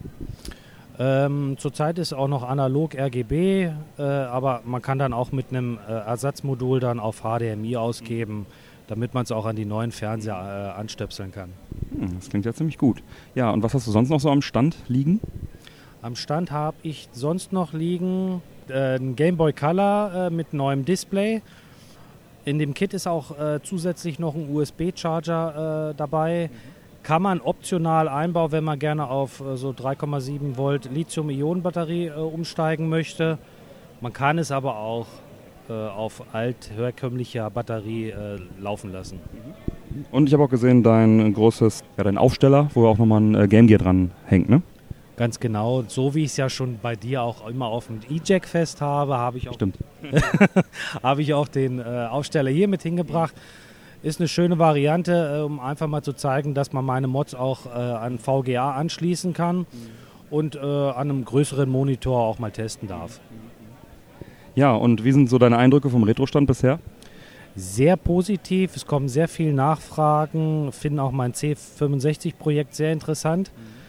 Ähm, 1.01 1.55
zurzeit 1.57 1.97
ist 1.97 2.11
auch 2.11 2.27
noch 2.27 2.43
analog 2.43 2.93
RGB, 2.93 3.69
äh, 3.97 4.01
aber 4.01 4.61
man 4.65 4.81
kann 4.81 4.99
dann 4.99 5.13
auch 5.13 5.31
mit 5.31 5.49
einem 5.49 5.79
äh, 5.87 5.93
Ersatzmodul 5.93 6.81
dann 6.81 6.99
auf 6.99 7.21
HDMI 7.21 7.77
ausgeben, 7.77 8.45
damit 8.87 9.13
man 9.13 9.23
es 9.23 9.31
auch 9.31 9.45
an 9.45 9.55
die 9.55 9.63
neuen 9.63 9.93
Fernseher 9.93 10.35
äh, 10.75 10.77
anstöpseln 10.77 11.31
kann. 11.31 11.53
Hm, 11.97 12.15
das 12.19 12.29
klingt 12.29 12.45
ja 12.45 12.53
ziemlich 12.53 12.77
gut. 12.77 13.01
Ja, 13.33 13.49
und 13.51 13.63
was 13.63 13.73
hast 13.73 13.87
du 13.87 13.91
sonst 13.91 14.09
noch 14.09 14.19
so 14.19 14.29
am 14.29 14.41
Stand 14.41 14.75
liegen? 14.89 15.21
Am 16.01 16.17
Stand 16.17 16.51
habe 16.51 16.75
ich 16.83 17.07
sonst 17.13 17.53
noch 17.53 17.71
liegen 17.71 18.41
äh, 18.67 18.97
ein 18.97 19.15
Game 19.15 19.37
Boy 19.37 19.53
Color 19.53 20.27
äh, 20.27 20.29
mit 20.29 20.53
neuem 20.53 20.83
Display. 20.83 21.41
In 22.43 22.59
dem 22.59 22.73
Kit 22.73 22.93
ist 22.93 23.07
auch 23.07 23.39
äh, 23.39 23.61
zusätzlich 23.63 24.19
noch 24.19 24.35
ein 24.35 24.53
USB-Charger 24.53 25.93
dabei. 25.95 26.49
Mhm 26.51 26.78
kann 27.09 27.23
man 27.23 27.41
optional 27.41 28.07
einbauen, 28.07 28.51
wenn 28.51 28.63
man 28.63 28.77
gerne 28.77 29.09
auf 29.09 29.39
äh, 29.39 29.57
so 29.57 29.71
3,7 29.71 30.57
Volt 30.57 30.91
Lithium-Ionen-Batterie 30.93 32.05
äh, 32.05 32.11
umsteigen 32.11 32.87
möchte. 32.87 33.39
Man 33.99 34.13
kann 34.13 34.37
es 34.37 34.51
aber 34.51 34.77
auch 34.77 35.07
äh, 35.69 35.73
auf 35.73 36.21
alt 36.33 36.69
herkömmlicher 36.75 37.49
Batterie 37.49 38.13
laufen 38.59 38.91
lassen. 38.91 39.19
Und 40.11 40.27
ich 40.27 40.33
habe 40.33 40.43
auch 40.43 40.49
gesehen, 40.51 40.83
dein 40.83 41.33
großes, 41.33 41.83
ja, 41.97 42.03
dein 42.03 42.19
Aufsteller, 42.19 42.69
wo 42.75 42.85
auch 42.85 42.99
nochmal 42.99 43.21
ein 43.21 43.49
Game 43.49 43.65
Gear 43.65 43.79
dran 43.79 44.11
hängt, 44.25 44.47
ne? 44.47 44.61
Ganz 45.17 45.39
genau, 45.39 45.83
so 45.87 46.13
wie 46.13 46.25
ich 46.25 46.31
es 46.31 46.37
ja 46.37 46.47
schon 46.47 46.77
bei 46.79 46.95
dir 46.95 47.23
auch 47.23 47.49
immer 47.49 47.65
auf 47.65 47.87
dem 47.87 48.01
E-Jack 48.07 48.47
fest 48.47 48.81
habe, 48.81 49.17
habe 49.17 49.39
ich 49.39 49.49
auch, 49.49 49.57
habe 51.03 51.23
ich 51.23 51.33
auch 51.33 51.47
den 51.47 51.79
äh, 51.79 52.07
Aufsteller 52.11 52.51
hier 52.51 52.67
mit 52.67 52.83
hingebracht. 52.83 53.33
Mhm 53.35 53.68
ist 54.01 54.19
eine 54.19 54.27
schöne 54.27 54.59
Variante, 54.59 55.39
äh, 55.39 55.43
um 55.43 55.59
einfach 55.59 55.87
mal 55.87 56.01
zu 56.01 56.13
zeigen, 56.13 56.53
dass 56.53 56.73
man 56.73 56.85
meine 56.85 57.07
Mods 57.07 57.35
auch 57.35 57.65
äh, 57.65 57.69
an 57.69 58.19
VGA 58.19 58.71
anschließen 58.71 59.33
kann 59.33 59.59
mhm. 59.59 59.65
und 60.29 60.55
äh, 60.55 60.59
an 60.59 61.09
einem 61.09 61.25
größeren 61.25 61.69
Monitor 61.69 62.19
auch 62.21 62.39
mal 62.39 62.51
testen 62.51 62.87
darf. 62.87 63.19
Ja, 64.55 64.73
und 64.73 65.03
wie 65.03 65.11
sind 65.11 65.29
so 65.29 65.37
deine 65.37 65.57
Eindrücke 65.57 65.89
vom 65.89 66.03
Retro-Stand 66.03 66.47
bisher? 66.47 66.79
Sehr 67.55 67.97
positiv, 67.97 68.75
es 68.75 68.85
kommen 68.85 69.09
sehr 69.09 69.27
viele 69.27 69.53
Nachfragen, 69.53 70.71
finden 70.71 70.99
auch 70.99 71.11
mein 71.11 71.33
C65-Projekt 71.33 72.75
sehr 72.75 72.93
interessant. 72.93 73.51
Mhm. 73.55 73.79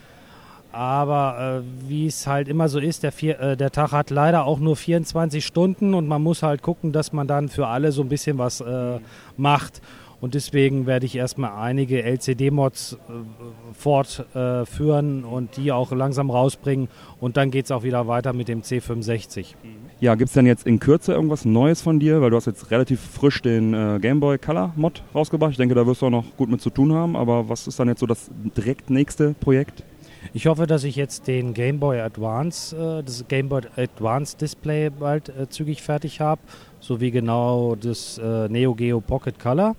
Aber 0.72 1.62
äh, 1.64 1.88
wie 1.88 2.06
es 2.06 2.26
halt 2.26 2.46
immer 2.46 2.68
so 2.68 2.78
ist, 2.78 3.02
der, 3.02 3.10
vier, 3.10 3.40
äh, 3.40 3.56
der 3.56 3.72
Tag 3.72 3.90
hat 3.90 4.10
leider 4.10 4.44
auch 4.44 4.60
nur 4.60 4.76
24 4.76 5.44
Stunden 5.44 5.94
und 5.94 6.06
man 6.06 6.22
muss 6.22 6.42
halt 6.42 6.62
gucken, 6.62 6.92
dass 6.92 7.12
man 7.12 7.26
dann 7.26 7.48
für 7.48 7.66
alle 7.66 7.90
so 7.90 8.02
ein 8.02 8.08
bisschen 8.08 8.38
was 8.38 8.60
äh, 8.60 9.00
macht. 9.36 9.82
Und 10.20 10.34
deswegen 10.34 10.86
werde 10.86 11.06
ich 11.06 11.16
erstmal 11.16 11.52
einige 11.52 12.02
LCD-Mods 12.02 12.92
äh, 12.94 13.74
fortführen 13.74 15.24
und 15.24 15.56
die 15.56 15.72
auch 15.72 15.92
langsam 15.92 16.30
rausbringen. 16.30 16.88
Und 17.20 17.36
dann 17.36 17.50
geht 17.50 17.64
es 17.64 17.70
auch 17.70 17.82
wieder 17.82 18.06
weiter 18.06 18.32
mit 18.32 18.48
dem 18.48 18.62
C65. 18.62 19.54
Ja, 20.00 20.14
gibt 20.14 20.28
es 20.28 20.34
denn 20.34 20.46
jetzt 20.46 20.66
in 20.66 20.78
Kürze 20.78 21.12
irgendwas 21.12 21.44
Neues 21.44 21.80
von 21.80 22.00
dir? 22.00 22.20
Weil 22.20 22.30
du 22.30 22.36
hast 22.36 22.46
jetzt 22.46 22.70
relativ 22.70 23.00
frisch 23.00 23.40
den 23.40 23.72
äh, 23.72 23.98
Game 24.00 24.20
Boy 24.20 24.38
Color 24.38 24.72
Mod 24.76 25.02
rausgebracht. 25.14 25.52
Ich 25.52 25.56
denke, 25.56 25.74
da 25.74 25.86
wirst 25.86 26.02
du 26.02 26.06
auch 26.06 26.10
noch 26.10 26.24
gut 26.36 26.50
mit 26.50 26.60
zu 26.60 26.70
tun 26.70 26.92
haben. 26.92 27.16
Aber 27.16 27.48
was 27.48 27.66
ist 27.66 27.80
dann 27.80 27.88
jetzt 27.88 28.00
so 28.00 28.06
das 28.06 28.30
direkt 28.56 28.90
nächste 28.90 29.34
Projekt? 29.34 29.84
Ich 30.32 30.46
hoffe, 30.46 30.66
dass 30.66 30.84
ich 30.84 30.96
jetzt 30.96 31.26
den 31.26 31.54
Game 31.54 31.80
Boy 31.80 32.00
Advance, 32.00 32.76
äh, 32.76 33.02
das 33.02 33.26
Game 33.26 33.48
Boy 33.48 33.62
Advance 33.76 34.36
Display 34.36 34.90
bald 34.90 35.28
äh, 35.30 35.48
zügig 35.48 35.82
fertig 35.82 36.20
habe, 36.20 36.40
sowie 36.78 37.10
genau 37.10 37.74
das 37.74 38.18
äh, 38.18 38.48
Neo 38.48 38.74
Geo 38.74 39.00
Pocket 39.00 39.38
Color. 39.38 39.74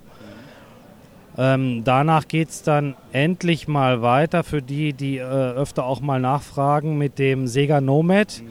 Ähm, 1.38 1.82
danach 1.84 2.28
geht 2.28 2.50
es 2.50 2.62
dann 2.62 2.94
endlich 3.12 3.66
mal 3.66 4.02
weiter 4.02 4.44
für 4.44 4.60
die, 4.60 4.92
die 4.92 5.16
äh, 5.16 5.22
öfter 5.22 5.84
auch 5.86 6.00
mal 6.00 6.20
nachfragen 6.20 6.98
mit 6.98 7.18
dem 7.18 7.46
Sega 7.46 7.80
Nomad 7.80 8.42
mhm. 8.42 8.48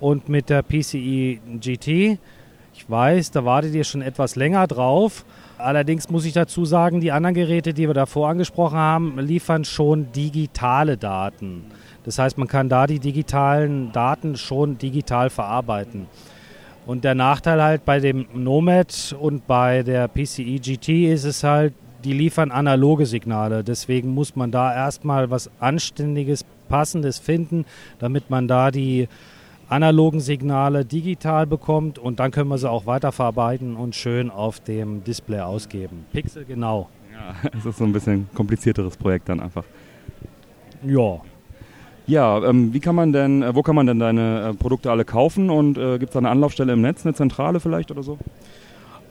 und 0.00 0.28
mit 0.28 0.48
der 0.48 0.62
PCE 0.62 1.40
GT. 1.60 2.18
Ich 2.72 2.88
weiß, 2.88 3.32
da 3.32 3.44
wartet 3.44 3.74
ihr 3.74 3.84
schon 3.84 4.00
etwas 4.00 4.36
länger 4.36 4.66
drauf. 4.66 5.24
Allerdings 5.58 6.08
muss 6.08 6.24
ich 6.24 6.32
dazu 6.32 6.64
sagen, 6.64 7.00
die 7.00 7.12
anderen 7.12 7.34
Geräte, 7.34 7.74
die 7.74 7.86
wir 7.86 7.94
davor 7.94 8.28
angesprochen 8.30 8.78
haben, 8.78 9.18
liefern 9.18 9.64
schon 9.64 10.10
digitale 10.12 10.96
Daten. 10.96 11.64
Das 12.04 12.18
heißt, 12.18 12.38
man 12.38 12.48
kann 12.48 12.68
da 12.68 12.86
die 12.86 13.00
digitalen 13.00 13.92
Daten 13.92 14.36
schon 14.36 14.78
digital 14.78 15.28
verarbeiten. 15.28 16.06
Und 16.86 17.04
der 17.04 17.14
Nachteil 17.14 17.62
halt 17.62 17.84
bei 17.84 18.00
dem 18.00 18.26
Nomad 18.32 19.14
und 19.20 19.46
bei 19.46 19.82
der 19.82 20.08
PCE 20.08 20.58
GT 20.58 21.12
ist 21.12 21.24
es 21.24 21.44
halt, 21.44 21.74
die 22.04 22.12
liefern 22.12 22.50
analoge 22.50 23.06
Signale. 23.06 23.64
Deswegen 23.64 24.14
muss 24.14 24.36
man 24.36 24.50
da 24.50 24.74
erstmal 24.74 25.30
was 25.30 25.50
Anständiges, 25.60 26.44
Passendes 26.68 27.18
finden, 27.18 27.64
damit 27.98 28.30
man 28.30 28.48
da 28.48 28.70
die 28.70 29.08
analogen 29.68 30.20
Signale 30.20 30.84
digital 30.84 31.46
bekommt 31.46 31.98
und 31.98 32.18
dann 32.18 32.32
können 32.32 32.48
wir 32.48 32.58
sie 32.58 32.68
auch 32.68 32.86
weiterverarbeiten 32.86 33.76
und 33.76 33.94
schön 33.94 34.30
auf 34.30 34.60
dem 34.60 35.04
Display 35.04 35.40
ausgeben. 35.40 36.06
Pixel 36.12 36.44
genau. 36.44 36.88
Ja, 37.12 37.50
es 37.58 37.64
ist 37.64 37.78
so 37.78 37.84
ein 37.84 37.92
bisschen 37.92 38.28
komplizierteres 38.34 38.96
Projekt 38.96 39.28
dann 39.28 39.40
einfach. 39.40 39.64
Ja. 40.84 41.20
Ja, 42.06 42.42
ähm, 42.42 42.72
wie 42.74 42.80
kann 42.80 42.96
man 42.96 43.12
denn, 43.12 43.42
äh, 43.42 43.54
wo 43.54 43.62
kann 43.62 43.76
man 43.76 43.86
denn 43.86 44.00
deine 44.00 44.48
äh, 44.50 44.54
Produkte 44.54 44.90
alle 44.90 45.04
kaufen 45.04 45.50
und 45.50 45.78
äh, 45.78 45.98
gibt 45.98 46.10
es 46.10 46.14
da 46.14 46.18
eine 46.18 46.30
Anlaufstelle 46.30 46.72
im 46.72 46.80
Netz, 46.80 47.06
eine 47.06 47.14
Zentrale 47.14 47.60
vielleicht 47.60 47.92
oder 47.92 48.02
so? 48.02 48.18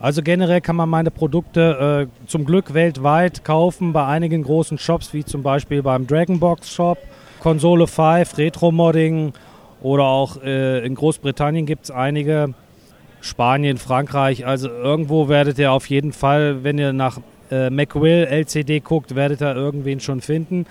Also 0.00 0.22
generell 0.22 0.62
kann 0.62 0.76
man 0.76 0.88
meine 0.88 1.10
Produkte 1.10 2.08
äh, 2.08 2.26
zum 2.26 2.46
Glück 2.46 2.72
weltweit 2.72 3.44
kaufen 3.44 3.92
bei 3.92 4.06
einigen 4.06 4.42
großen 4.42 4.78
Shops, 4.78 5.12
wie 5.12 5.24
zum 5.24 5.42
Beispiel 5.42 5.82
beim 5.82 6.06
Dragonbox 6.06 6.72
Shop, 6.72 6.96
Konsole 7.40 7.86
5, 7.86 8.38
Retro 8.38 8.72
Modding, 8.72 9.34
oder 9.82 10.04
auch 10.04 10.42
äh, 10.42 10.82
in 10.84 10.94
Großbritannien 10.94 11.66
gibt 11.66 11.84
es 11.84 11.90
einige, 11.90 12.54
Spanien, 13.20 13.76
Frankreich. 13.76 14.46
Also 14.46 14.68
irgendwo 14.68 15.28
werdet 15.28 15.58
ihr 15.58 15.72
auf 15.72 15.90
jeden 15.90 16.12
Fall, 16.12 16.62
wenn 16.64 16.78
ihr 16.78 16.92
nach 16.92 17.18
äh, 17.50 17.70
McWill 17.70 18.24
LCD 18.24 18.80
guckt, 18.80 19.14
werdet 19.14 19.42
ihr 19.42 19.54
irgendwen 19.54 20.00
schon 20.00 20.22
finden. 20.22 20.64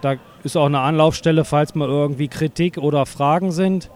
Da 0.00 0.16
ist 0.44 0.56
auch 0.56 0.66
eine 0.66 0.80
Anlaufstelle, 0.80 1.44
falls 1.44 1.74
mal 1.74 1.88
irgendwie 1.88 2.28
Kritik 2.28 2.78
oder 2.78 3.06
Fragen 3.06 3.52
sind. 3.52 3.90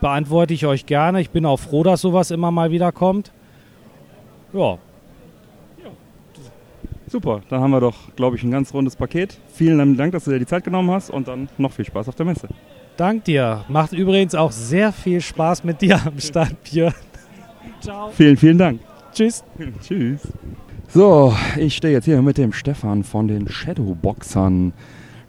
Beantworte 0.00 0.54
ich 0.54 0.66
euch 0.66 0.86
gerne. 0.86 1.20
Ich 1.20 1.30
bin 1.30 1.46
auch 1.46 1.58
froh, 1.58 1.82
dass 1.82 2.00
sowas 2.00 2.30
immer 2.30 2.50
mal 2.50 2.70
wieder 2.70 2.92
kommt. 2.92 3.32
Ja, 4.52 4.78
Super, 7.08 7.40
dann 7.48 7.60
haben 7.60 7.70
wir 7.70 7.80
doch, 7.80 7.94
glaube 8.16 8.36
ich, 8.36 8.42
ein 8.42 8.50
ganz 8.50 8.74
rundes 8.74 8.96
Paket. 8.96 9.38
Vielen 9.52 9.96
Dank, 9.96 10.12
dass 10.12 10.24
du 10.24 10.32
dir 10.32 10.40
die 10.40 10.46
Zeit 10.46 10.64
genommen 10.64 10.90
hast 10.90 11.08
und 11.08 11.28
dann 11.28 11.48
noch 11.56 11.72
viel 11.72 11.84
Spaß 11.84 12.08
auf 12.08 12.16
der 12.16 12.26
Messe. 12.26 12.48
Dank 12.96 13.24
dir. 13.24 13.64
Macht 13.68 13.92
übrigens 13.92 14.34
auch 14.34 14.50
sehr 14.50 14.92
viel 14.92 15.20
Spaß 15.20 15.62
mit 15.62 15.80
dir 15.80 16.00
am 16.04 16.18
Stand, 16.18 16.62
Björn. 16.64 16.94
Ciao. 17.80 18.10
Vielen, 18.10 18.36
vielen 18.36 18.58
Dank. 18.58 18.80
Tschüss. 19.12 19.44
Tschüss. 19.82 20.28
So, 20.88 21.32
ich 21.56 21.76
stehe 21.76 21.94
jetzt 21.94 22.06
hier 22.06 22.20
mit 22.22 22.38
dem 22.38 22.52
Stefan 22.52 23.04
von 23.04 23.28
den 23.28 23.48
Shadowboxern. 23.48 24.72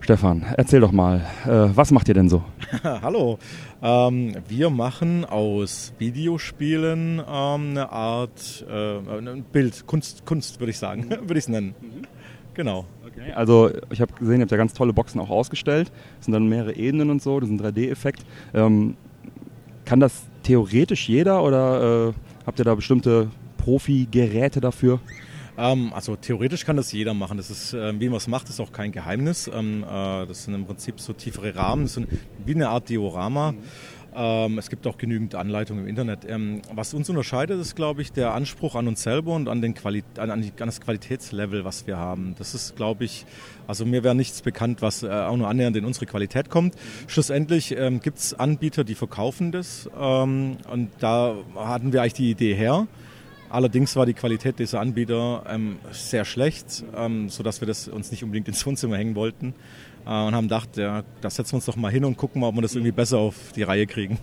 Stefan, 0.07 0.45
erzähl 0.55 0.79
doch 0.79 0.93
mal, 0.93 1.17
äh, 1.45 1.75
was 1.75 1.91
macht 1.91 2.07
ihr 2.07 2.13
denn 2.13 2.29
so? 2.29 2.41
Hallo, 2.81 3.39
ähm, 3.83 4.37
wir 4.47 4.69
machen 4.69 5.25
aus 5.25 5.91
Videospielen 5.99 7.19
ähm, 7.19 7.71
eine 7.71 7.91
Art 7.91 8.65
äh, 8.69 8.99
ein 8.99 9.43
Bild, 9.51 9.85
Kunst, 9.85 10.25
Kunst 10.25 10.61
würde 10.61 10.71
ich 10.71 10.77
sagen, 10.77 11.09
würde 11.09 11.33
ich 11.33 11.39
es 11.39 11.49
nennen. 11.49 11.75
Genau. 12.53 12.85
Okay, 13.05 13.33
also 13.33 13.69
ich 13.89 13.99
habe 13.99 14.13
gesehen, 14.13 14.37
ihr 14.37 14.43
habt 14.43 14.51
ja 14.51 14.55
ganz 14.55 14.71
tolle 14.71 14.93
Boxen 14.93 15.19
auch 15.19 15.29
ausgestellt. 15.29 15.91
Das 16.19 16.27
sind 16.27 16.31
dann 16.31 16.47
mehrere 16.47 16.77
Ebenen 16.77 17.09
und 17.09 17.21
so, 17.21 17.41
das 17.41 17.49
ist 17.49 17.59
ein 17.59 17.75
3D-Effekt. 17.75 18.25
Ähm, 18.53 18.95
kann 19.83 19.99
das 19.99 20.23
theoretisch 20.41 21.09
jeder 21.09 21.43
oder 21.43 22.11
äh, 22.11 22.13
habt 22.45 22.59
ihr 22.59 22.63
da 22.63 22.75
bestimmte 22.75 23.29
Profi-Geräte 23.57 24.61
dafür? 24.61 25.01
Ähm, 25.57 25.91
also 25.93 26.15
theoretisch 26.15 26.65
kann 26.65 26.77
das 26.77 26.91
jeder 26.91 27.13
machen. 27.13 27.37
Das 27.37 27.49
ist, 27.49 27.73
äh, 27.73 27.91
man 27.91 28.13
es 28.13 28.27
macht, 28.27 28.49
ist 28.49 28.59
auch 28.59 28.71
kein 28.71 28.91
Geheimnis. 28.91 29.49
Ähm, 29.53 29.83
äh, 29.83 30.25
das 30.25 30.43
sind 30.43 30.53
im 30.53 30.65
Prinzip 30.65 30.99
so 30.99 31.13
tiefere 31.13 31.55
Rahmen, 31.55 31.83
das 31.83 31.95
sind 31.95 32.07
wie 32.45 32.55
eine 32.55 32.69
Art 32.69 32.89
Diorama. 32.89 33.53
Ähm, 34.19 34.57
es 34.57 34.69
gibt 34.69 34.87
auch 34.87 34.97
genügend 34.97 35.35
Anleitungen 35.35 35.83
im 35.83 35.89
Internet. 35.89 36.25
Ähm, 36.27 36.63
was 36.73 36.95
uns 36.95 37.07
unterscheidet, 37.07 37.61
ist, 37.61 37.75
glaube 37.75 38.01
ich, 38.01 38.11
der 38.11 38.33
Anspruch 38.33 38.73
an 38.73 38.87
uns 38.87 39.03
selber 39.03 39.35
und 39.35 39.47
an, 39.47 39.61
den 39.61 39.75
Quali 39.75 40.03
an, 40.17 40.31
an, 40.31 40.41
die, 40.41 40.51
an 40.59 40.67
das 40.67 40.81
Qualitätslevel, 40.81 41.65
was 41.65 41.85
wir 41.85 41.97
haben. 41.97 42.33
Das 42.39 42.55
ist, 42.55 42.75
glaube 42.75 43.03
ich, 43.03 43.25
also 43.67 43.85
mir 43.85 44.03
wäre 44.03 44.15
nichts 44.15 44.41
bekannt, 44.41 44.81
was 44.81 45.03
äh, 45.03 45.09
auch 45.09 45.37
nur 45.37 45.47
annähernd 45.47 45.75
in 45.77 45.85
unsere 45.85 46.07
Qualität 46.07 46.49
kommt. 46.49 46.75
Schlussendlich 47.05 47.77
ähm, 47.77 47.99
gibt 47.99 48.17
es 48.17 48.33
Anbieter, 48.33 48.83
die 48.83 48.95
verkaufen 48.95 49.51
das 49.51 49.87
ähm, 49.99 50.57
und 50.71 50.89
da 50.99 51.35
hatten 51.55 51.93
wir 51.93 52.01
eigentlich 52.01 52.13
die 52.13 52.31
Idee 52.31 52.55
her. 52.55 52.87
Allerdings 53.49 53.95
war 53.95 54.05
die 54.05 54.13
Qualität 54.13 54.59
dieser 54.59 54.81
Anbieter 54.81 55.43
ähm, 55.47 55.77
sehr 55.91 56.25
schlecht, 56.25 56.83
ähm, 56.95 57.29
sodass 57.29 57.61
wir 57.61 57.67
das 57.67 57.87
uns 57.87 58.11
nicht 58.11 58.23
unbedingt 58.23 58.47
ins 58.47 58.65
Wohnzimmer 58.65 58.97
hängen 58.97 59.15
wollten 59.15 59.53
äh, 60.05 60.09
und 60.09 60.35
haben 60.35 60.45
gedacht, 60.45 60.75
ja, 60.75 61.03
da 61.21 61.29
setzen 61.29 61.53
wir 61.53 61.55
uns 61.57 61.65
doch 61.65 61.75
mal 61.77 61.91
hin 61.91 62.03
und 62.03 62.17
gucken 62.17 62.41
mal, 62.41 62.47
ob 62.47 62.55
wir 62.55 62.61
das 62.61 62.75
irgendwie 62.75 62.91
besser 62.91 63.19
auf 63.19 63.53
die 63.55 63.63
Reihe 63.63 63.87
kriegen. 63.87 64.19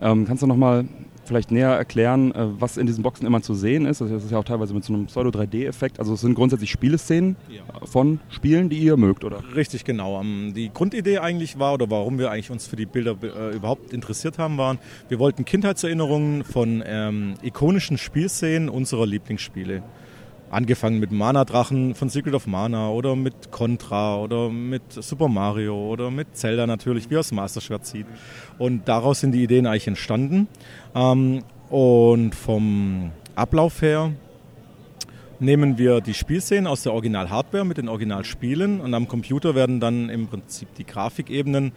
Ähm, 0.00 0.26
kannst 0.26 0.42
du 0.42 0.46
noch 0.46 0.56
mal 0.56 0.86
vielleicht 1.26 1.50
näher 1.50 1.70
erklären, 1.70 2.32
äh, 2.32 2.46
was 2.60 2.76
in 2.76 2.86
diesen 2.86 3.02
Boxen 3.02 3.26
immer 3.26 3.42
zu 3.42 3.54
sehen 3.54 3.86
ist? 3.86 4.00
Das 4.00 4.10
ist 4.10 4.30
ja 4.30 4.38
auch 4.38 4.44
teilweise 4.44 4.74
mit 4.74 4.84
so 4.84 4.92
einem 4.92 5.06
Pseudo-3D-Effekt. 5.06 5.98
Also 5.98 6.14
es 6.14 6.20
sind 6.20 6.34
grundsätzlich 6.34 6.70
Spieleszenen 6.70 7.36
Ja. 7.48 7.62
von 7.86 8.20
Spielen, 8.28 8.68
die 8.68 8.78
ihr 8.78 8.96
mögt, 8.96 9.24
oder? 9.24 9.42
Richtig, 9.54 9.84
genau. 9.84 10.20
Ähm, 10.20 10.52
Die 10.54 10.70
Grundidee 10.72 11.18
eigentlich 11.18 11.58
war, 11.58 11.74
oder 11.74 11.90
warum 11.90 12.18
wir 12.18 12.30
eigentlich 12.30 12.50
uns 12.50 12.66
für 12.66 12.76
die 12.76 12.86
Bilder 12.86 13.16
äh, 13.22 13.54
überhaupt 13.56 13.92
interessiert 13.92 14.38
haben, 14.38 14.58
waren, 14.58 14.78
wir 15.08 15.18
wollten 15.18 15.44
Kindheitserinnerungen 15.44 16.44
von 16.44 16.82
ähm, 16.86 17.34
ikonischen 17.42 17.98
Spielszenen 17.98 18.68
unserer 18.68 19.06
Lieblingsspiele. 19.06 19.82
Angefangen 20.54 21.00
mit 21.00 21.10
Mana-Drachen 21.10 21.96
von 21.96 22.08
Secret 22.08 22.32
of 22.32 22.46
Mana 22.46 22.88
oder 22.90 23.16
mit 23.16 23.50
Contra 23.50 24.18
oder 24.18 24.50
mit 24.50 24.82
Super 24.92 25.26
Mario 25.26 25.76
oder 25.76 26.12
mit 26.12 26.36
Zelda 26.36 26.64
natürlich, 26.64 27.10
wie 27.10 27.16
aus 27.16 27.32
Master 27.32 27.60
Schwert 27.60 27.84
zieht. 27.84 28.06
Und 28.56 28.86
daraus 28.86 29.18
sind 29.18 29.32
die 29.32 29.42
Ideen 29.42 29.66
eigentlich 29.66 29.88
entstanden. 29.88 30.46
Ähm, 30.94 31.42
und 31.70 32.36
vom 32.36 33.10
Ablauf 33.34 33.82
her 33.82 34.12
nehmen 35.40 35.76
wir 35.76 36.00
die 36.00 36.14
Spielszenen 36.14 36.68
aus 36.68 36.84
der 36.84 36.92
Original-Hardware 36.92 37.64
mit 37.64 37.78
den 37.78 37.88
Originalspielen 37.88 38.80
und 38.80 38.94
am 38.94 39.08
Computer 39.08 39.56
werden 39.56 39.80
dann 39.80 40.08
im 40.08 40.28
Prinzip 40.28 40.72
die 40.76 40.84
Grafikebenen 40.84 41.72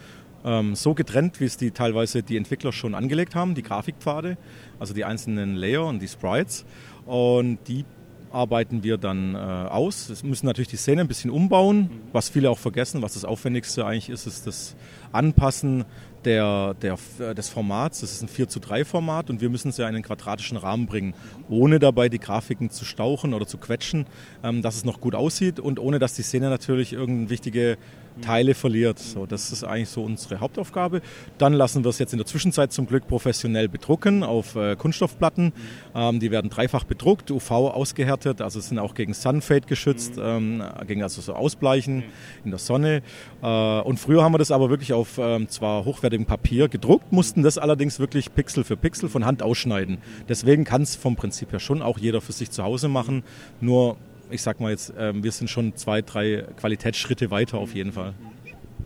ähm, 0.45 0.75
so 0.75 0.93
getrennt, 0.93 1.39
wie 1.39 1.45
es 1.45 1.57
die 1.57 1.71
teilweise 1.71 2.21
die 2.21 2.37
Entwickler 2.37 2.71
schon 2.71 2.93
angelegt 2.93 3.33
haben, 3.33 3.55
die 3.55 3.63
Grafikpfade, 3.63 4.37
also 4.79 4.93
die 4.93 5.03
einzelnen 5.03 5.55
Layer 5.55 5.85
und 5.85 5.99
die 5.99 6.07
Sprites. 6.07 6.63
Und 7.07 7.59
die 7.67 7.85
arbeiten 8.31 8.83
wir 8.83 8.97
dann 8.97 9.35
äh, 9.35 9.37
aus. 9.37 10.09
Wir 10.09 10.29
müssen 10.29 10.45
natürlich 10.45 10.67
die 10.67 10.77
Szene 10.77 11.01
ein 11.01 11.07
bisschen 11.07 11.31
umbauen, 11.31 11.89
was 12.11 12.29
viele 12.29 12.49
auch 12.49 12.59
vergessen. 12.59 13.01
Was 13.01 13.13
das 13.13 13.25
Aufwendigste 13.25 13.85
eigentlich 13.85 14.09
ist, 14.09 14.27
ist 14.27 14.47
das 14.47 14.75
Anpassen 15.11 15.85
der, 16.25 16.75
der, 16.75 16.97
äh, 17.19 17.33
des 17.33 17.49
Formats. 17.49 18.01
Das 18.01 18.11
ist 18.11 18.21
ein 18.21 18.27
4 18.27 18.49
zu 18.49 18.59
3 18.59 18.85
Format 18.85 19.29
und 19.29 19.41
wir 19.41 19.49
müssen 19.49 19.69
es 19.69 19.77
ja 19.77 19.87
in 19.87 19.95
einen 19.95 20.03
quadratischen 20.03 20.57
Rahmen 20.57 20.85
bringen, 20.85 21.13
ohne 21.49 21.79
dabei 21.79 22.09
die 22.09 22.19
Grafiken 22.19 22.69
zu 22.69 22.85
stauchen 22.85 23.33
oder 23.33 23.47
zu 23.47 23.57
quetschen, 23.57 24.05
ähm, 24.43 24.61
dass 24.61 24.75
es 24.75 24.85
noch 24.85 24.99
gut 24.99 25.15
aussieht 25.15 25.59
und 25.59 25.79
ohne 25.79 25.99
dass 25.99 26.13
die 26.13 26.23
Szene 26.23 26.49
natürlich 26.49 26.93
irgendeine 26.93 27.29
wichtige 27.29 27.77
Teile 28.21 28.53
verliert. 28.53 28.99
So, 28.99 29.25
das 29.25 29.51
ist 29.51 29.63
eigentlich 29.63 29.89
so 29.89 30.03
unsere 30.03 30.39
Hauptaufgabe. 30.39 31.01
Dann 31.37 31.53
lassen 31.53 31.83
wir 31.83 31.89
es 31.89 31.99
jetzt 31.99 32.13
in 32.13 32.17
der 32.17 32.25
Zwischenzeit 32.25 32.71
zum 32.71 32.87
Glück 32.87 33.07
professionell 33.07 33.67
bedrucken 33.67 34.23
auf 34.23 34.55
äh, 34.55 34.75
Kunststoffplatten. 34.75 35.53
Ähm, 35.95 36.19
die 36.19 36.31
werden 36.31 36.49
dreifach 36.49 36.83
bedruckt, 36.83 37.31
UV 37.31 37.51
ausgehärtet, 37.51 38.41
also 38.41 38.59
sind 38.59 38.79
auch 38.79 38.95
gegen 38.95 39.13
Sunfade 39.13 39.67
geschützt, 39.67 40.13
ähm, 40.19 40.63
gegen 40.85 41.03
also 41.03 41.21
so 41.21 41.33
Ausbleichen 41.33 42.03
in 42.43 42.51
der 42.51 42.59
Sonne. 42.59 43.01
Äh, 43.41 43.47
und 43.81 43.99
früher 43.99 44.23
haben 44.23 44.33
wir 44.33 44.39
das 44.39 44.51
aber 44.51 44.69
wirklich 44.69 44.93
auf 44.93 45.17
ähm, 45.17 45.49
zwar 45.49 45.85
hochwertigem 45.85 46.25
Papier 46.25 46.67
gedruckt, 46.67 47.11
mussten 47.11 47.43
das 47.43 47.57
allerdings 47.57 47.99
wirklich 47.99 48.33
Pixel 48.33 48.63
für 48.63 48.77
Pixel 48.77 49.09
von 49.09 49.25
Hand 49.25 49.41
ausschneiden. 49.41 49.99
Deswegen 50.29 50.63
kann 50.63 50.81
es 50.81 50.95
vom 50.95 51.15
Prinzip 51.15 51.51
her 51.51 51.59
schon 51.59 51.81
auch 51.81 51.97
jeder 51.97 52.21
für 52.21 52.31
sich 52.31 52.51
zu 52.51 52.63
Hause 52.63 52.87
machen. 52.87 53.23
Nur 53.61 53.97
ich 54.29 54.41
sag 54.41 54.59
mal 54.59 54.71
jetzt, 54.71 54.93
ähm, 54.97 55.23
wir 55.23 55.31
sind 55.31 55.49
schon 55.49 55.75
zwei, 55.75 56.01
drei 56.01 56.45
Qualitätsschritte 56.57 57.31
weiter 57.31 57.57
auf 57.57 57.73
jeden 57.73 57.91
Fall. 57.91 58.13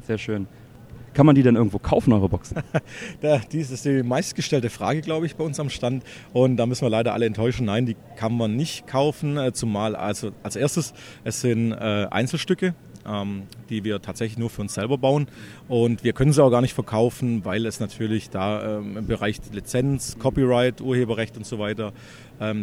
Sehr 0.05 0.17
schön. 0.17 0.47
Kann 1.13 1.25
man 1.25 1.35
die 1.35 1.43
denn 1.43 1.57
irgendwo 1.57 1.77
kaufen, 1.77 2.13
eure 2.13 2.29
Boxen? 2.29 2.63
Dies 3.51 3.69
ist 3.69 3.83
die 3.83 4.01
meistgestellte 4.01 4.69
Frage, 4.69 5.01
glaube 5.01 5.25
ich, 5.25 5.35
bei 5.35 5.43
uns 5.43 5.59
am 5.59 5.69
Stand. 5.69 6.03
Und 6.31 6.55
da 6.55 6.65
müssen 6.65 6.83
wir 6.83 6.89
leider 6.89 7.13
alle 7.13 7.25
enttäuschen. 7.25 7.65
Nein, 7.65 7.85
die 7.85 7.97
kann 8.15 8.35
man 8.35 8.55
nicht 8.55 8.87
kaufen. 8.87 9.37
äh, 9.37 9.51
Zumal, 9.51 9.95
also 9.95 10.31
als 10.41 10.55
erstes, 10.55 10.93
es 11.25 11.41
sind 11.41 11.73
äh, 11.73 12.07
Einzelstücke, 12.09 12.75
ähm, 13.05 13.43
die 13.69 13.83
wir 13.83 14.01
tatsächlich 14.01 14.37
nur 14.37 14.49
für 14.49 14.61
uns 14.61 14.73
selber 14.73 14.97
bauen. 14.97 15.27
Und 15.67 16.05
wir 16.05 16.13
können 16.13 16.31
sie 16.31 16.41
auch 16.41 16.49
gar 16.49 16.61
nicht 16.61 16.73
verkaufen, 16.73 17.43
weil 17.43 17.65
es 17.65 17.81
natürlich 17.81 18.29
da 18.29 18.77
ähm, 18.77 18.95
im 18.95 19.07
Bereich 19.07 19.37
Lizenz, 19.51 20.17
Copyright, 20.17 20.79
Urheberrecht 20.79 21.35
und 21.35 21.45
so 21.45 21.59
weiter, 21.59 21.91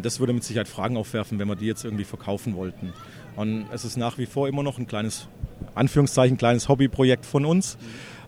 das 0.02 0.18
würde 0.18 0.32
mit 0.32 0.44
Sicherheit 0.44 0.68
Fragen 0.68 0.96
aufwerfen, 0.96 1.38
wenn 1.38 1.48
wir 1.48 1.56
die 1.56 1.66
jetzt 1.66 1.84
irgendwie 1.84 2.04
verkaufen 2.04 2.56
wollten. 2.56 2.92
Und 3.36 3.66
es 3.72 3.84
ist 3.84 3.96
nach 3.96 4.18
wie 4.18 4.26
vor 4.26 4.48
immer 4.48 4.62
noch 4.64 4.78
ein 4.78 4.86
kleines, 4.88 5.28
Anführungszeichen, 5.74 6.36
kleines 6.36 6.68
Hobbyprojekt 6.68 7.24
von 7.24 7.44
uns. 7.44 7.78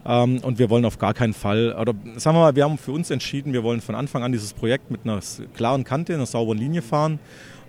Ähm, 0.07 0.39
und 0.39 0.59
wir 0.59 0.71
wollen 0.71 0.85
auf 0.85 0.99
gar 0.99 1.15
keinen 1.15 1.35
Fall, 1.35 1.75
oder 1.79 1.95
sagen 2.17 2.37
wir 2.37 2.43
mal, 2.43 2.57
wir 2.57 2.65
haben 2.65 2.79
für 2.79 2.93
uns 2.93 3.11
entschieden, 3.11 3.53
wir 3.53 3.63
wollen 3.63 3.81
von 3.81 3.95
Anfang 3.95 4.23
an 4.23 4.33
dieses 4.33 4.55
Projekt 4.55 4.91
mit 4.91 5.01
einer 5.05 5.21
klaren 5.55 5.85
Kante, 5.85 6.15
einer 6.15 6.27
sauberen 6.27 6.59
Linie 6.59 6.83
fahren 6.83 7.19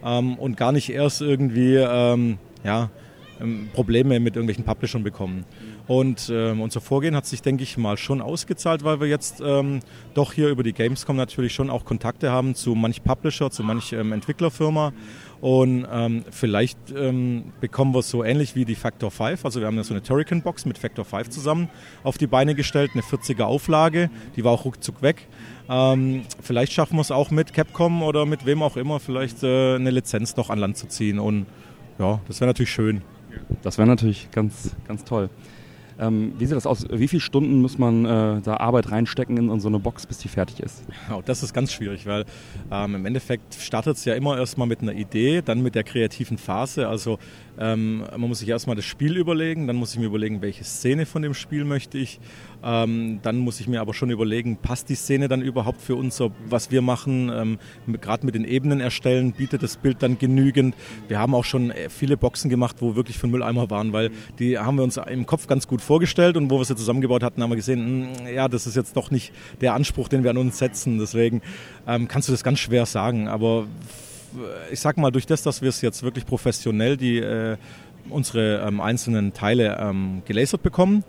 ähm, 0.04 0.36
und 0.36 0.56
gar 0.56 0.72
nicht 0.72 0.90
erst 0.90 1.22
irgendwie 1.22 1.76
ähm, 1.76 2.38
ja, 2.64 2.84
ähm, 2.84 2.90
Probleme 3.74 4.20
mit 4.20 4.36
irgendwelchen 4.36 4.64
Publishern 4.64 5.04
bekommen. 5.04 5.46
Und 5.88 6.32
ähm, 6.34 6.62
unser 6.62 6.82
Vorgehen 6.82 7.16
hat 7.16 7.26
sich, 7.26 7.42
denke 7.42 7.64
ich, 7.64 7.78
mal 7.78 7.98
schon 7.98 8.22
ausgezahlt, 8.22 8.84
weil 8.84 9.00
wir 9.00 9.08
jetzt 9.08 9.42
ähm, 9.44 9.80
doch 10.14 10.34
hier 10.34 10.50
über 10.50 10.64
die 10.64 10.74
Gamescom 10.74 11.16
natürlich 11.16 11.54
schon 11.54 11.70
auch 11.70 11.86
Kontakte 11.86 12.32
haben 12.32 12.56
zu 12.56 12.76
manch 12.76 13.04
Publisher, 13.04 13.52
zu 13.52 13.64
manch 13.64 13.94
ähm, 13.94 14.14
Entwicklerfirma. 14.14 14.94
Und 15.42 15.88
ähm, 15.92 16.24
vielleicht 16.30 16.78
ähm, 16.96 17.52
bekommen 17.60 17.96
wir 17.96 18.00
es 18.00 18.10
so 18.12 18.24
ähnlich 18.24 18.56
wie 18.56 18.64
die 18.64 18.76
Factor 18.76 19.10
5. 19.10 19.44
Also 19.44 19.60
wir 19.60 19.66
haben 19.66 19.76
ja 19.76 19.84
so 19.84 19.94
eine 19.94 20.04
Turrican-Box 20.04 20.66
mit 20.66 20.78
Factor 20.78 21.04
5 21.04 21.30
zusammen 21.30 21.68
auf 22.04 22.20
die 22.20 22.28
Beine 22.28 22.54
gestellt, 22.54 22.92
eine 22.94 23.02
40er 23.02 23.44
Auflage, 23.44 24.12
die 24.36 24.44
war 24.44 24.52
auch 24.52 24.66
ruckzuck 24.66 25.02
weg. 25.02 25.28
Ähm, 25.68 26.24
vielleicht 26.42 26.74
schaffen 26.74 26.96
wir 26.98 27.02
es 27.02 27.12
auch 27.12 27.32
mit 27.32 27.54
Capcom 27.54 28.04
oder 28.04 28.28
mit 28.28 28.46
wem 28.46 28.62
auch 28.62 28.78
immer, 28.78 29.00
vielleicht 29.00 29.42
äh, 29.42 29.76
eine 29.76 29.90
Lizenz 29.90 30.38
noch 30.38 30.52
an 30.52 30.60
Land 30.60 30.78
zu 30.78 30.88
ziehen. 30.88 31.18
Und 31.18 31.48
ja, 31.98 32.20
das 32.28 32.40
wäre 32.40 32.50
natürlich 32.50 32.72
schön. 32.72 33.02
Das 33.62 33.78
wäre 33.78 33.88
natürlich 33.88 34.30
ganz, 34.32 34.76
ganz 34.88 35.04
toll. 35.04 35.30
Ähm, 36.00 36.34
wie 36.40 36.46
sieht 36.46 36.56
das 36.56 36.66
aus? 36.66 36.88
Wie 36.90 37.08
viele 37.08 37.20
Stunden 37.20 37.62
muss 37.62 37.78
man 37.78 38.06
äh, 38.06 38.42
da 38.42 38.58
Arbeit 38.58 38.92
reinstecken 38.92 39.38
in, 39.38 39.50
in 39.52 39.60
so 39.60 39.68
eine 39.68 39.78
Box, 39.78 40.08
bis 40.08 40.18
die 40.18 40.30
fertig 40.30 40.60
ist? 40.60 40.84
Genau, 41.06 41.22
das 41.22 41.44
ist 41.44 41.54
ganz 41.54 41.72
schwierig, 41.72 42.08
weil 42.08 42.26
ähm, 42.72 42.96
im 42.96 43.06
Endeffekt 43.06 43.54
startet 43.54 43.98
es 43.98 44.06
ja 44.06 44.16
immer 44.16 44.38
erstmal 44.38 44.68
mit 44.68 44.82
einer 44.82 44.94
Idee, 44.94 45.44
dann 45.44 45.62
mit 45.62 45.76
der 45.76 45.84
kreativen 45.84 46.40
Phase. 46.40 46.88
Also 46.88 47.20
ähm, 47.60 48.00
man 48.00 48.22
muss 48.22 48.40
sich 48.40 48.50
erstmal 48.50 48.76
das 48.76 48.86
Spiel 48.86 49.18
überlegen, 49.18 49.68
dann 49.68 49.76
muss 49.76 49.94
ich 49.94 50.00
mir 50.00 50.06
überlegen, 50.06 50.42
welche 50.42 50.64
Szene 50.64 51.06
von 51.06 51.22
dem 51.22 51.34
Spiel 51.34 51.66
möchte 51.66 51.98
ich. 51.98 52.20
Ähm, 52.64 53.20
dann 53.24 53.38
muss 53.38 53.60
ich 53.60 53.68
mir 53.68 53.82
aber 53.82 53.94
schon 53.94 54.12
überlegen, 54.12 54.58
passt 54.58 54.90
die 54.90 54.96
Szene 54.96 55.28
dann 55.28 55.42
überhaupt 55.42 55.82
für 55.82 55.96
uns, 55.96 56.22
was 56.48 56.72
wir 56.72 56.82
machen, 56.82 57.32
ähm, 57.34 57.60
gerade 58.00 58.26
mit 58.26 58.36
den 58.36 58.46
Ebenen 58.46 58.80
erstellen, 58.80 59.34
bietet 59.34 59.64
das 59.64 59.78
Bild 59.78 60.04
dann 60.04 60.20
genügend. 60.20 60.76
Wir 61.08 61.20
haben 61.20 61.34
auch 61.34 61.46
schon 61.46 61.72
äh, 61.72 61.90
viele 61.90 62.18
Boxen 62.18 62.50
gemacht, 62.50 62.78
wo 62.80 62.96
wirklich 62.96 63.18
von 63.18 63.32
Mülleimer 63.32 63.70
waren, 63.70 63.94
weil 63.94 64.12
die 64.40 64.58
haben 64.58 64.78
wir 64.78 64.84
uns 64.84 64.98
im 64.98 65.26
Kopf 65.26 65.48
ganz 65.48 65.68
gut 65.68 65.82
vorgestellt 65.82 66.38
und 66.38 66.50
wo 66.50 66.60
wir 66.60 66.66
sie 66.66 66.76
zusammengebaut 66.76 67.24
hatten, 67.24 67.42
haben 67.42 67.50
wir 67.50 67.56
gesehen, 67.56 68.12
mh, 68.12 68.30
ja, 68.30 68.48
das 68.48 68.68
ist 68.68 68.76
jetzt 68.76 68.96
doch 68.96 69.12
nicht 69.12 69.34
der 69.60 69.74
Anspruch, 69.74 70.08
den 70.08 70.24
wir 70.24 70.30
an 70.30 70.38
uns 70.38 70.58
setzen. 70.58 71.00
Deswegen 71.00 71.42
ähm, 71.88 72.08
kannst 72.08 72.28
du 72.28 72.32
das 72.32 72.44
ganz 72.44 72.60
schwer 72.60 72.86
sagen. 72.86 73.28
Aber 73.28 73.66
ich 74.72 74.80
sag 74.80 74.98
mal, 74.98 75.12
durch 75.12 75.26
das, 75.26 75.44
dass 75.44 75.62
wir 75.62 75.70
es 75.70 75.82
jetzt 75.82 76.04
wirklich 76.04 76.26
professionell 76.26 76.98
die 76.98 77.18
äh, 77.18 77.58
unsere 78.10 78.66
ähm, 78.68 78.82
einzelnen 78.82 79.34
Teile 79.34 79.78
ähm, 79.80 80.24
gelasert 80.26 80.64
bekommen, 80.64 81.04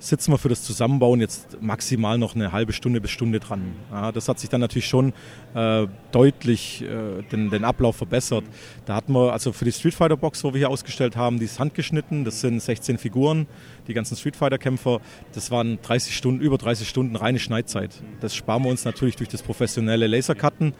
sitzen 0.00 0.32
wir 0.32 0.38
für 0.38 0.48
das 0.48 0.62
Zusammenbauen 0.62 1.20
jetzt 1.20 1.60
maximal 1.60 2.18
noch 2.18 2.34
eine 2.34 2.52
halbe 2.52 2.72
Stunde 2.72 3.00
bis 3.00 3.10
Stunde 3.10 3.40
dran. 3.40 3.72
Ja, 3.90 4.12
das 4.12 4.28
hat 4.28 4.38
sich 4.38 4.48
dann 4.48 4.60
natürlich 4.60 4.86
schon 4.86 5.12
äh, 5.54 5.86
deutlich 6.12 6.82
äh, 6.82 7.22
den, 7.32 7.50
den, 7.50 7.64
Ablauf 7.64 7.96
verbessert. 7.96 8.44
Da 8.86 8.94
hatten 8.94 9.12
wir 9.12 9.32
also 9.32 9.52
für 9.52 9.64
die 9.64 9.72
Street 9.72 9.94
Fighter 9.94 10.16
Box, 10.16 10.44
wo 10.44 10.52
wir 10.52 10.58
hier 10.58 10.70
ausgestellt 10.70 11.16
haben, 11.16 11.38
die 11.38 11.46
ist 11.46 11.58
handgeschnitten. 11.58 12.24
Das 12.24 12.40
sind 12.40 12.60
16 12.60 12.98
Figuren, 12.98 13.46
die 13.88 13.94
ganzen 13.94 14.16
Street 14.16 14.36
Fighter 14.36 14.58
Kämpfer. 14.58 15.00
Das 15.32 15.50
waren 15.50 15.80
30 15.82 16.16
Stunden, 16.16 16.40
über 16.40 16.58
30 16.58 16.88
Stunden 16.88 17.16
reine 17.16 17.38
Schneidzeit. 17.38 17.90
Das 18.20 18.36
sparen 18.36 18.62
wir 18.62 18.70
uns 18.70 18.84
natürlich 18.84 19.16
durch 19.16 19.28
das 19.28 19.42
professionelle 19.42 20.06
Lasercutten. 20.06 20.74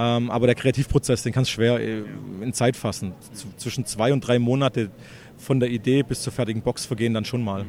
Ähm, 0.00 0.30
aber 0.30 0.46
der 0.46 0.54
Kreativprozess, 0.54 1.22
den 1.22 1.34
kannst 1.34 1.50
du 1.50 1.54
schwer 1.56 1.78
äh, 1.78 2.02
in 2.40 2.54
Zeit 2.54 2.74
fassen. 2.74 3.12
Zwischen 3.58 3.84
zwei 3.84 4.14
und 4.14 4.26
drei 4.26 4.38
Monate 4.38 4.90
von 5.36 5.60
der 5.60 5.68
Idee 5.68 6.02
bis 6.02 6.22
zur 6.22 6.32
fertigen 6.32 6.62
Box 6.62 6.86
vergehen 6.86 7.12
dann 7.12 7.26
schon 7.26 7.44
mal. 7.44 7.66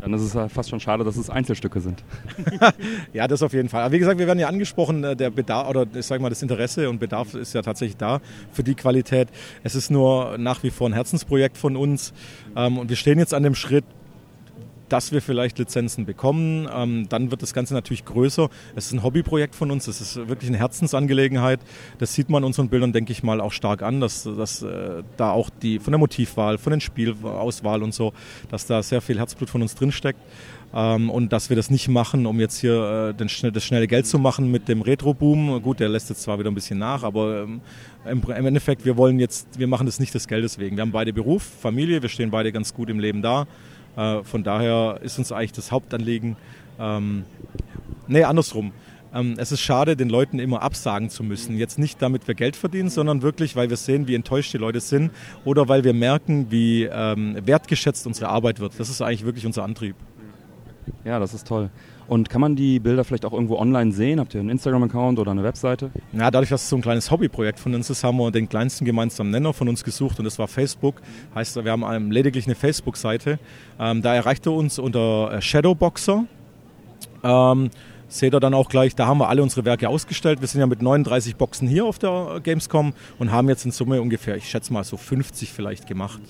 Dann 0.00 0.12
ist 0.12 0.22
es 0.22 0.52
fast 0.52 0.70
schon 0.70 0.80
schade, 0.80 1.04
dass 1.04 1.16
es 1.16 1.30
Einzelstücke 1.30 1.80
sind. 1.80 2.02
ja, 3.12 3.28
das 3.28 3.42
auf 3.42 3.52
jeden 3.52 3.68
Fall. 3.68 3.82
Aber 3.82 3.92
wie 3.92 4.00
gesagt, 4.00 4.18
wir 4.18 4.26
werden 4.26 4.40
ja 4.40 4.48
angesprochen, 4.48 5.04
äh, 5.04 5.14
der 5.14 5.30
Bedarf 5.30 5.68
oder 5.68 5.86
ich 5.94 6.04
sage 6.04 6.20
mal, 6.20 6.30
das 6.30 6.42
Interesse 6.42 6.90
und 6.90 6.98
Bedarf 6.98 7.34
ist 7.34 7.54
ja 7.54 7.62
tatsächlich 7.62 7.96
da 7.96 8.20
für 8.50 8.64
die 8.64 8.74
Qualität. 8.74 9.28
Es 9.62 9.76
ist 9.76 9.90
nur 9.90 10.38
nach 10.38 10.64
wie 10.64 10.70
vor 10.70 10.88
ein 10.88 10.94
Herzensprojekt 10.94 11.56
von 11.56 11.76
uns. 11.76 12.12
Ähm, 12.56 12.76
und 12.78 12.88
wir 12.88 12.96
stehen 12.96 13.20
jetzt 13.20 13.34
an 13.34 13.44
dem 13.44 13.54
Schritt, 13.54 13.84
dass 14.88 15.12
wir 15.12 15.22
vielleicht 15.22 15.58
Lizenzen 15.58 16.06
bekommen. 16.06 16.68
Ähm, 16.72 17.08
dann 17.08 17.30
wird 17.30 17.42
das 17.42 17.54
Ganze 17.54 17.74
natürlich 17.74 18.04
größer. 18.04 18.48
Es 18.74 18.86
ist 18.86 18.92
ein 18.92 19.02
Hobbyprojekt 19.02 19.54
von 19.54 19.70
uns, 19.70 19.86
es 19.88 20.00
ist 20.00 20.16
wirklich 20.28 20.48
eine 20.48 20.58
Herzensangelegenheit. 20.58 21.60
Das 21.98 22.14
sieht 22.14 22.30
man 22.30 22.44
unseren 22.44 22.68
Bildern, 22.68 22.92
denke 22.92 23.12
ich 23.12 23.22
mal, 23.22 23.40
auch 23.40 23.52
stark 23.52 23.82
an, 23.82 24.00
dass, 24.00 24.24
dass 24.24 24.62
äh, 24.62 25.02
da 25.16 25.30
auch 25.30 25.50
die 25.50 25.78
von 25.78 25.92
der 25.92 25.98
Motivwahl, 25.98 26.58
von 26.58 26.72
den 26.72 26.80
Spielauswahl 26.80 27.82
und 27.82 27.94
so, 27.94 28.12
dass 28.50 28.66
da 28.66 28.82
sehr 28.82 29.00
viel 29.00 29.18
Herzblut 29.18 29.50
von 29.50 29.62
uns 29.62 29.74
drinsteckt. 29.74 30.20
Ähm, 30.74 31.10
und 31.10 31.32
dass 31.32 31.48
wir 31.48 31.56
das 31.56 31.70
nicht 31.70 31.88
machen, 31.88 32.26
um 32.26 32.40
jetzt 32.40 32.58
hier 32.58 33.10
äh, 33.10 33.14
den, 33.14 33.28
das 33.52 33.64
schnelle 33.64 33.86
Geld 33.86 34.06
zu 34.06 34.18
machen 34.18 34.50
mit 34.50 34.68
dem 34.68 34.82
Retro-Boom. 34.82 35.62
Gut, 35.62 35.80
der 35.80 35.88
lässt 35.88 36.10
jetzt 36.10 36.22
zwar 36.22 36.38
wieder 36.38 36.50
ein 36.50 36.54
bisschen 36.54 36.78
nach, 36.78 37.02
aber 37.02 37.42
ähm, 37.44 37.60
im, 38.04 38.22
im 38.22 38.46
Endeffekt, 38.46 38.84
wir 38.84 38.96
wollen 38.96 39.18
jetzt, 39.18 39.58
wir 39.58 39.68
machen 39.68 39.86
das 39.86 40.00
nicht 40.00 40.14
des 40.14 40.28
Geldes 40.28 40.58
wegen. 40.58 40.76
Wir 40.76 40.82
haben 40.82 40.92
beide 40.92 41.12
Beruf, 41.12 41.42
Familie, 41.42 42.02
wir 42.02 42.08
stehen 42.08 42.30
beide 42.30 42.52
ganz 42.52 42.74
gut 42.74 42.90
im 42.90 42.98
Leben 42.98 43.22
da. 43.22 43.46
Äh, 43.96 44.22
von 44.22 44.44
daher 44.44 45.00
ist 45.02 45.18
uns 45.18 45.32
eigentlich 45.32 45.52
das 45.52 45.72
Hauptanliegen, 45.72 46.36
ähm, 46.78 47.24
nee, 48.06 48.24
andersrum. 48.24 48.72
Ähm, 49.14 49.34
es 49.38 49.52
ist 49.52 49.60
schade, 49.60 49.96
den 49.96 50.10
Leuten 50.10 50.38
immer 50.38 50.62
absagen 50.62 51.08
zu 51.08 51.24
müssen. 51.24 51.56
Jetzt 51.56 51.78
nicht 51.78 52.02
damit 52.02 52.28
wir 52.28 52.34
Geld 52.34 52.56
verdienen, 52.56 52.90
sondern 52.90 53.22
wirklich, 53.22 53.56
weil 53.56 53.70
wir 53.70 53.76
sehen, 53.76 54.08
wie 54.08 54.14
enttäuscht 54.14 54.52
die 54.52 54.58
Leute 54.58 54.80
sind 54.80 55.10
oder 55.44 55.68
weil 55.68 55.84
wir 55.84 55.94
merken, 55.94 56.50
wie 56.50 56.84
ähm, 56.84 57.36
wertgeschätzt 57.44 58.06
unsere 58.06 58.28
Arbeit 58.28 58.60
wird. 58.60 58.78
Das 58.78 58.90
ist 58.90 59.00
eigentlich 59.00 59.24
wirklich 59.24 59.46
unser 59.46 59.64
Antrieb. 59.64 59.96
Ja, 61.04 61.18
das 61.18 61.34
ist 61.34 61.46
toll. 61.46 61.70
Und 62.08 62.30
kann 62.30 62.40
man 62.40 62.54
die 62.54 62.78
Bilder 62.78 63.04
vielleicht 63.04 63.24
auch 63.24 63.32
irgendwo 63.32 63.56
online 63.56 63.90
sehen? 63.92 64.20
Habt 64.20 64.34
ihr 64.34 64.40
einen 64.40 64.50
Instagram-Account 64.50 65.18
oder 65.18 65.32
eine 65.32 65.42
Webseite? 65.42 65.90
Ja, 66.12 66.30
dadurch, 66.30 66.50
dass 66.50 66.62
es 66.62 66.68
so 66.68 66.76
ein 66.76 66.82
kleines 66.82 67.10
Hobbyprojekt 67.10 67.58
von 67.58 67.74
uns 67.74 67.90
ist, 67.90 68.04
haben 68.04 68.18
wir 68.18 68.30
den 68.30 68.48
kleinsten 68.48 68.84
gemeinsamen 68.84 69.30
Nenner 69.30 69.52
von 69.52 69.68
uns 69.68 69.82
gesucht 69.82 70.18
und 70.18 70.24
das 70.24 70.38
war 70.38 70.46
Facebook. 70.46 70.96
Heißt, 71.34 71.62
wir 71.64 71.70
haben 71.70 72.10
lediglich 72.10 72.46
eine 72.46 72.54
Facebook-Seite. 72.54 73.38
Ähm, 73.80 74.02
da 74.02 74.14
erreicht 74.14 74.46
ihr 74.46 74.52
uns 74.52 74.78
unter 74.78 75.32
äh, 75.32 75.42
Shadowboxer. 75.42 76.24
Ähm, 77.24 77.70
seht 78.08 78.34
ihr 78.34 78.40
dann 78.40 78.54
auch 78.54 78.68
gleich, 78.68 78.94
da 78.94 79.06
haben 79.06 79.18
wir 79.18 79.28
alle 79.28 79.42
unsere 79.42 79.64
Werke 79.64 79.88
ausgestellt. 79.88 80.40
Wir 80.40 80.46
sind 80.48 80.60
ja 80.60 80.66
mit 80.66 80.82
39 80.82 81.34
Boxen 81.34 81.66
hier 81.66 81.84
auf 81.84 81.98
der 81.98 82.40
Gamescom 82.42 82.92
und 83.18 83.32
haben 83.32 83.48
jetzt 83.48 83.64
in 83.64 83.72
Summe 83.72 84.00
ungefähr, 84.00 84.36
ich 84.36 84.48
schätze 84.48 84.72
mal 84.72 84.84
so 84.84 84.96
50 84.96 85.52
vielleicht 85.52 85.88
gemacht. 85.88 86.20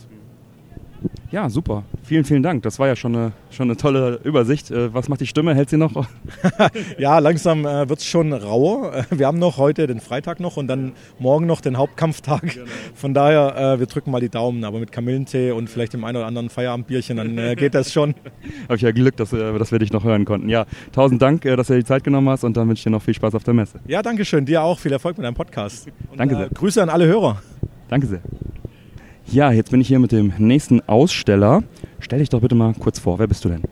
Ja, 1.33 1.51
super. 1.51 1.83
Vielen, 2.05 2.25
vielen 2.25 2.43
Dank. 2.43 2.63
Das 2.63 2.79
war 2.79 2.87
ja 2.87 2.95
schon 2.95 3.15
eine, 3.15 3.33
schon 3.51 3.69
eine 3.69 3.77
tolle 3.77 4.21
Übersicht. 4.23 4.71
Äh, 4.71 4.95
was 4.95 5.09
macht 5.09 5.21
die 5.21 5.27
Stimme? 5.27 5.55
Hält 5.55 5.71
sie 5.71 5.77
noch? 5.77 6.07
ja, 6.99 7.19
langsam 7.19 7.67
äh, 7.67 7.89
wird 7.89 7.99
es 7.99 8.07
schon 8.07 8.33
rauer. 8.33 8.95
Äh, 8.95 9.05
wir 9.11 9.27
haben 9.27 9.39
noch 9.39 9.59
heute 9.59 9.89
den 9.89 10.01
Freitag 10.01 10.39
noch 10.39 10.57
und 10.57 10.69
dann 10.69 10.93
morgen 11.19 11.47
noch 11.47 11.61
den 11.61 11.77
Hauptkampftag. 11.77 12.43
Genau. 12.55 12.67
Von 12.95 13.13
daher, 13.13 13.75
äh, 13.75 13.79
wir 13.81 13.87
drücken 13.87 14.13
mal 14.13 14.21
die 14.21 14.29
Daumen. 14.29 14.65
Aber 14.65 14.79
mit 14.79 14.93
Kamillentee 14.93 15.51
und 15.51 15.69
vielleicht 15.69 15.95
dem 15.95 16.05
einen 16.05 16.17
oder 16.17 16.27
anderen 16.27 16.49
Feierabendbierchen, 16.49 17.17
dann 17.17 17.37
äh, 17.39 17.57
geht 17.57 17.75
das 17.75 17.93
schon. 17.93 18.15
Habe 18.65 18.77
ich 18.77 18.83
ja 18.83 18.93
Glück, 18.93 19.17
dass, 19.17 19.31
dass 19.31 19.73
wir 19.73 19.81
dich 19.81 19.93
noch 19.93 20.05
hören 20.05 20.25
konnten. 20.25 20.49
Ja, 20.49 20.65
tausend 20.93 21.21
Dank, 21.21 21.43
dass 21.43 21.67
du 21.67 21.73
dir 21.73 21.81
die 21.81 21.85
Zeit 21.85 22.05
genommen 22.05 22.29
hast 22.29 22.45
und 22.45 22.57
dann 22.57 22.69
wünsche 22.69 22.81
ich 22.81 22.85
dir 22.85 22.91
noch 22.91 23.03
viel 23.03 23.15
Spaß 23.15 23.35
auf 23.35 23.45
der 23.45 23.55
Messe. 23.55 23.81
Ja, 23.87 24.01
danke 24.01 24.25
schön. 24.25 24.47
Dir 24.47 24.63
auch. 24.63 24.79
Viel 24.79 24.93
Erfolg 24.93 25.19
mit 25.19 25.25
deinem 25.25 25.35
Podcast. 25.35 25.89
Und, 26.11 26.21
danke 26.21 26.37
sehr. 26.37 26.49
Grüße 26.51 26.83
an 26.83 26.89
alle 26.89 27.07
Hörer. 27.07 27.43
Danke 27.89 28.07
sehr. 28.07 28.21
Ja, 29.29 29.51
jetzt 29.51 29.73
bin 29.73 29.81
ich 29.81 29.89
hier 29.89 29.99
mit 29.99 30.13
dem 30.13 30.33
nächsten 30.39 30.81
Aussteller. 30.89 31.65
Stell 31.99 32.21
dich 32.21 32.29
doch 32.29 32.41
bitte 32.41 32.55
mal 32.55 32.75
kurz 32.75 33.01
vor. 33.01 33.19
Wer 33.19 33.27
bist 33.27 33.45
du 33.45 33.49
denn? 33.49 33.63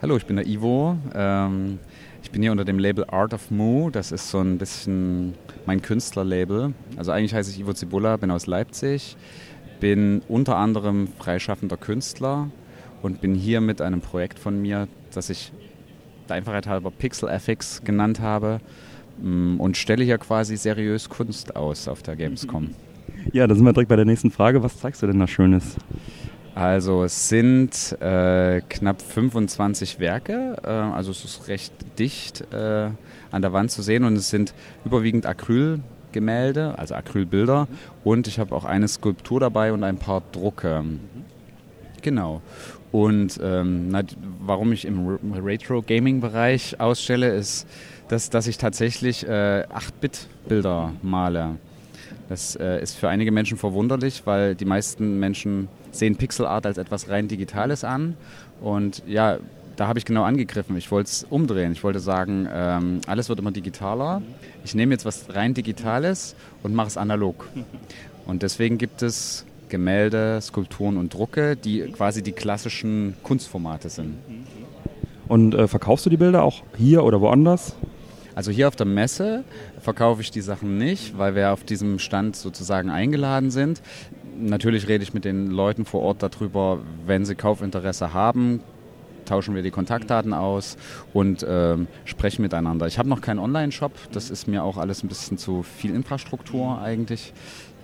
Hallo, 0.00 0.16
ich 0.16 0.24
bin 0.24 0.36
der 0.36 0.46
Ivo. 0.46 0.96
Ähm, 1.14 1.80
ich 2.22 2.30
bin 2.30 2.42
hier 2.42 2.52
unter 2.52 2.64
dem 2.64 2.78
Label 2.78 3.04
Art 3.10 3.34
of 3.34 3.50
Moo. 3.50 3.90
Das 3.90 4.12
ist 4.12 4.30
so 4.30 4.38
ein 4.38 4.56
bisschen 4.56 5.34
mein 5.66 5.82
Künstlerlabel. 5.82 6.74
Also 6.96 7.10
eigentlich 7.10 7.34
heiße 7.34 7.50
ich 7.50 7.58
Ivo 7.58 7.72
Zibulla, 7.72 8.16
bin 8.18 8.30
aus 8.30 8.46
Leipzig, 8.46 9.16
bin 9.80 10.22
unter 10.28 10.56
anderem 10.56 11.08
freischaffender 11.18 11.76
Künstler 11.76 12.48
und 13.02 13.20
bin 13.20 13.34
hier 13.34 13.60
mit 13.60 13.80
einem 13.82 14.00
Projekt 14.00 14.38
von 14.38 14.62
mir, 14.62 14.86
das 15.12 15.28
ich 15.28 15.52
der 16.28 16.36
Einfachheit 16.36 16.68
halber 16.68 16.92
Pixel 16.92 17.28
FX 17.28 17.82
genannt 17.82 18.20
habe 18.20 18.60
mm, 19.20 19.58
und 19.58 19.76
stelle 19.76 20.04
hier 20.04 20.18
quasi 20.18 20.56
seriös 20.56 21.08
Kunst 21.08 21.56
aus 21.56 21.88
auf 21.88 22.02
der 22.02 22.14
Gamescom. 22.14 22.70
Ja, 23.32 23.46
da 23.46 23.54
sind 23.54 23.64
wir 23.64 23.72
direkt 23.72 23.88
bei 23.88 23.96
der 23.96 24.04
nächsten 24.04 24.30
Frage. 24.30 24.62
Was 24.62 24.78
zeigst 24.78 25.02
du 25.02 25.06
denn 25.06 25.18
da 25.18 25.26
Schönes? 25.26 25.76
Also 26.54 27.04
es 27.04 27.28
sind 27.28 27.96
äh, 28.00 28.60
knapp 28.68 29.00
25 29.00 30.00
Werke, 30.00 30.56
äh, 30.64 30.68
also 30.68 31.12
es 31.12 31.24
ist 31.24 31.46
recht 31.46 31.72
dicht 32.00 32.52
äh, 32.52 32.90
an 33.30 33.42
der 33.42 33.52
Wand 33.52 33.70
zu 33.70 33.80
sehen 33.80 34.02
und 34.02 34.16
es 34.16 34.28
sind 34.28 34.54
überwiegend 34.84 35.24
Acrylgemälde, 35.24 36.76
also 36.76 36.96
Acrylbilder 36.96 37.68
und 38.02 38.26
ich 38.26 38.40
habe 38.40 38.56
auch 38.56 38.64
eine 38.64 38.88
Skulptur 38.88 39.38
dabei 39.38 39.72
und 39.72 39.84
ein 39.84 39.98
paar 39.98 40.20
Drucke. 40.32 40.82
Genau. 42.02 42.42
Und 42.90 43.38
ähm, 43.40 43.90
na, 43.90 44.02
warum 44.40 44.72
ich 44.72 44.84
im 44.84 45.18
Retro-Gaming-Bereich 45.32 46.80
ausstelle, 46.80 47.28
ist, 47.36 47.68
dass, 48.08 48.30
dass 48.30 48.48
ich 48.48 48.58
tatsächlich 48.58 49.24
äh, 49.28 49.64
8-Bit-Bilder 49.72 50.92
male. 51.02 51.56
Das 52.28 52.56
äh, 52.56 52.82
ist 52.82 52.94
für 52.96 53.08
einige 53.08 53.32
Menschen 53.32 53.56
verwunderlich, 53.56 54.22
weil 54.26 54.54
die 54.54 54.66
meisten 54.66 55.18
Menschen 55.18 55.68
sehen 55.92 56.16
Pixel 56.16 56.46
Art 56.46 56.66
als 56.66 56.76
etwas 56.76 57.08
rein 57.08 57.28
Digitales 57.28 57.84
an. 57.84 58.16
Und 58.60 59.02
ja, 59.06 59.38
da 59.76 59.86
habe 59.86 59.98
ich 59.98 60.04
genau 60.04 60.24
angegriffen. 60.24 60.76
Ich 60.76 60.90
wollte 60.90 61.08
es 61.08 61.24
umdrehen. 61.30 61.72
Ich 61.72 61.84
wollte 61.84 62.00
sagen, 62.00 62.48
ähm, 62.52 63.00
alles 63.06 63.28
wird 63.28 63.38
immer 63.38 63.52
digitaler. 63.52 64.20
Ich 64.64 64.74
nehme 64.74 64.92
jetzt 64.92 65.04
was 65.04 65.34
rein 65.34 65.54
Digitales 65.54 66.34
und 66.62 66.74
mache 66.74 66.88
es 66.88 66.96
analog. 66.96 67.48
Und 68.26 68.42
deswegen 68.42 68.76
gibt 68.76 69.00
es 69.00 69.46
Gemälde, 69.70 70.38
Skulpturen 70.42 70.98
und 70.98 71.14
Drucke, 71.14 71.56
die 71.56 71.80
quasi 71.92 72.22
die 72.22 72.32
klassischen 72.32 73.14
Kunstformate 73.22 73.88
sind. 73.88 74.18
Und 75.28 75.54
äh, 75.54 75.66
verkaufst 75.66 76.04
du 76.04 76.10
die 76.10 76.18
Bilder 76.18 76.42
auch 76.42 76.62
hier 76.76 77.04
oder 77.04 77.22
woanders? 77.22 77.74
Also 78.38 78.52
hier 78.52 78.68
auf 78.68 78.76
der 78.76 78.86
Messe 78.86 79.42
verkaufe 79.80 80.22
ich 80.22 80.30
die 80.30 80.42
Sachen 80.42 80.78
nicht, 80.78 81.18
weil 81.18 81.34
wir 81.34 81.52
auf 81.52 81.64
diesem 81.64 81.98
Stand 81.98 82.36
sozusagen 82.36 82.88
eingeladen 82.88 83.50
sind. 83.50 83.82
Natürlich 84.38 84.86
rede 84.86 85.02
ich 85.02 85.12
mit 85.12 85.24
den 85.24 85.48
Leuten 85.48 85.84
vor 85.84 86.02
Ort 86.02 86.22
darüber, 86.22 86.78
wenn 87.04 87.24
sie 87.24 87.34
Kaufinteresse 87.34 88.14
haben, 88.14 88.60
tauschen 89.24 89.56
wir 89.56 89.62
die 89.62 89.72
Kontaktdaten 89.72 90.34
aus 90.34 90.76
und 91.12 91.44
ähm, 91.48 91.88
sprechen 92.04 92.42
miteinander. 92.42 92.86
Ich 92.86 93.00
habe 93.00 93.08
noch 93.08 93.22
keinen 93.22 93.40
Online-Shop, 93.40 93.90
das 94.12 94.30
ist 94.30 94.46
mir 94.46 94.62
auch 94.62 94.76
alles 94.76 95.02
ein 95.02 95.08
bisschen 95.08 95.36
zu 95.36 95.64
viel 95.64 95.92
Infrastruktur 95.92 96.80
eigentlich. 96.80 97.32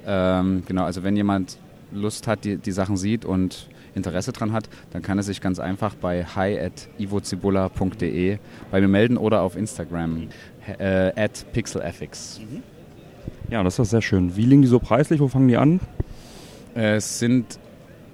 Ähm, 0.07 0.62
genau, 0.69 0.85
also 0.85 1.03
wenn 1.03 1.17
jemand 1.17 1.59
Lust 1.90 2.29
hat, 2.29 2.45
die, 2.45 2.59
die 2.59 2.71
Sachen 2.71 2.97
sieht 2.97 3.25
und 3.25 3.67
Interesse 3.94 4.33
daran 4.33 4.52
hat, 4.52 4.68
dann 4.92 5.02
kann 5.02 5.18
er 5.18 5.24
sich 5.24 5.40
ganz 5.40 5.59
einfach 5.59 5.94
bei 5.94 6.24
hi.ivozibula.de 6.24 8.38
bei 8.70 8.80
mir 8.80 8.88
melden 8.88 9.16
oder 9.16 9.42
auf 9.42 9.57
Instagram 9.57 10.28
äh, 10.78 11.12
at 11.16 11.46
pixelfx. 11.52 12.40
Mhm. 12.40 12.62
Ja, 13.50 13.62
das 13.62 13.78
ist 13.78 13.90
sehr 13.90 14.02
schön. 14.02 14.37
Wie 14.37 14.44
liegen 14.44 14.62
die 14.62 14.68
so 14.68 14.78
preislich? 14.78 15.20
Wo 15.20 15.28
fangen 15.28 15.48
die 15.48 15.57
an? 15.57 15.80
Es 16.74 17.18
sind 17.18 17.59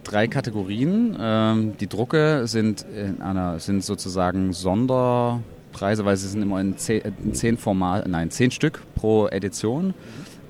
drei 0.04 0.26
Kategorien. 0.26 1.16
Ähm, 1.18 1.76
die 1.78 1.86
Drucke 1.86 2.46
sind, 2.46 2.82
in 2.82 3.22
einer, 3.22 3.58
sind 3.60 3.84
sozusagen 3.84 4.52
Sonderpreise, 4.52 6.04
weil 6.04 6.16
sie 6.16 6.28
sind 6.28 6.42
immer 6.42 6.60
in 6.60 6.76
zehn, 6.76 7.02
in 7.24 7.34
zehn 7.34 7.56
Format, 7.56 8.08
nein, 8.08 8.30
zehn 8.30 8.50
Stück 8.50 8.82
pro 8.94 9.28
Edition. 9.28 9.88
Mhm. 9.88 9.92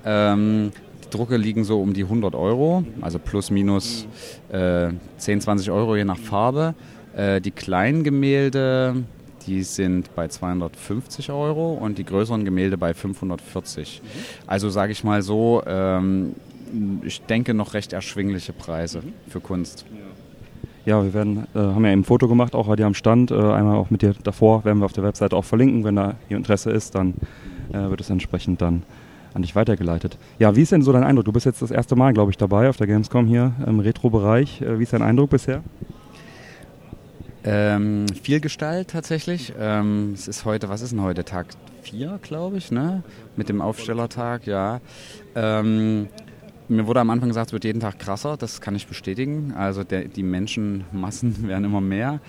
Ähm, 0.03 0.71
Drucke 1.11 1.37
liegen 1.37 1.63
so 1.63 1.81
um 1.81 1.93
die 1.93 2.03
100 2.03 2.35
Euro, 2.35 2.83
also 3.01 3.19
plus 3.19 3.51
minus 3.51 4.07
äh, 4.51 4.89
10, 5.17 5.41
20 5.41 5.71
Euro 5.71 5.95
je 5.95 6.05
nach 6.05 6.17
Farbe. 6.17 6.73
Äh, 7.15 7.41
die 7.41 7.51
kleinen 7.51 8.03
Gemälde, 8.03 9.03
die 9.45 9.63
sind 9.63 10.13
bei 10.15 10.27
250 10.27 11.31
Euro 11.31 11.73
und 11.73 11.97
die 11.97 12.05
größeren 12.05 12.45
Gemälde 12.45 12.77
bei 12.77 12.93
540. 12.93 14.01
Also 14.47 14.69
sage 14.69 14.91
ich 14.91 15.03
mal 15.03 15.21
so, 15.21 15.61
ähm, 15.65 16.35
ich 17.03 17.21
denke 17.21 17.53
noch 17.53 17.73
recht 17.73 17.93
erschwingliche 17.93 18.53
Preise 18.53 19.03
für 19.27 19.41
Kunst. 19.41 19.85
Ja, 20.85 21.03
wir 21.03 21.13
werden, 21.13 21.45
äh, 21.53 21.59
haben 21.59 21.85
ja 21.85 21.91
eben 21.91 22.01
ein 22.01 22.05
Foto 22.05 22.27
gemacht, 22.27 22.55
auch 22.55 22.67
bei 22.67 22.75
dir 22.75 22.87
am 22.87 22.95
Stand. 22.95 23.29
Äh, 23.29 23.35
einmal 23.35 23.75
auch 23.75 23.91
mit 23.91 24.01
dir 24.01 24.15
davor, 24.23 24.65
werden 24.65 24.79
wir 24.79 24.85
auf 24.85 24.93
der 24.93 25.03
Webseite 25.03 25.35
auch 25.35 25.45
verlinken. 25.45 25.83
Wenn 25.83 25.95
da 25.95 26.15
Interesse 26.29 26.71
ist, 26.71 26.95
dann 26.95 27.13
äh, 27.71 27.89
wird 27.89 28.01
es 28.01 28.09
entsprechend 28.09 28.61
dann 28.61 28.81
an 29.33 29.41
dich 29.41 29.55
weitergeleitet. 29.55 30.17
Ja, 30.39 30.55
wie 30.55 30.61
ist 30.61 30.71
denn 30.71 30.81
so 30.81 30.91
dein 30.91 31.03
Eindruck? 31.03 31.25
Du 31.25 31.31
bist 31.31 31.45
jetzt 31.45 31.61
das 31.61 31.71
erste 31.71 31.95
Mal, 31.95 32.13
glaube 32.13 32.31
ich, 32.31 32.37
dabei 32.37 32.69
auf 32.69 32.77
der 32.77 32.87
Gamescom 32.87 33.25
hier 33.27 33.53
im 33.65 33.79
Retro-Bereich. 33.79 34.61
Äh, 34.61 34.79
wie 34.79 34.83
ist 34.83 34.93
dein 34.93 35.01
Eindruck 35.01 35.29
bisher? 35.29 35.63
Ähm, 37.43 38.05
viel 38.21 38.39
Gestalt 38.39 38.89
tatsächlich. 38.89 39.53
Ähm, 39.59 40.11
es 40.13 40.27
ist 40.27 40.45
heute, 40.45 40.69
was 40.69 40.81
ist 40.81 40.91
denn 40.91 41.01
heute? 41.01 41.25
Tag 41.25 41.47
4, 41.81 42.19
glaube 42.21 42.57
ich, 42.57 42.71
ne? 42.71 43.03
Mit 43.35 43.49
dem 43.49 43.61
Aufstellertag, 43.61 44.45
ja. 44.45 44.79
Ähm, 45.35 46.07
mir 46.67 46.87
wurde 46.87 46.99
am 46.99 47.09
Anfang 47.09 47.29
gesagt, 47.29 47.47
es 47.47 47.53
wird 47.53 47.65
jeden 47.65 47.79
Tag 47.79 47.99
krasser, 47.99 48.37
das 48.37 48.61
kann 48.61 48.75
ich 48.75 48.87
bestätigen. 48.87 49.53
Also 49.57 49.83
der, 49.83 50.05
die 50.05 50.23
Menschenmassen 50.23 51.47
werden 51.47 51.65
immer 51.65 51.81
mehr. 51.81 52.19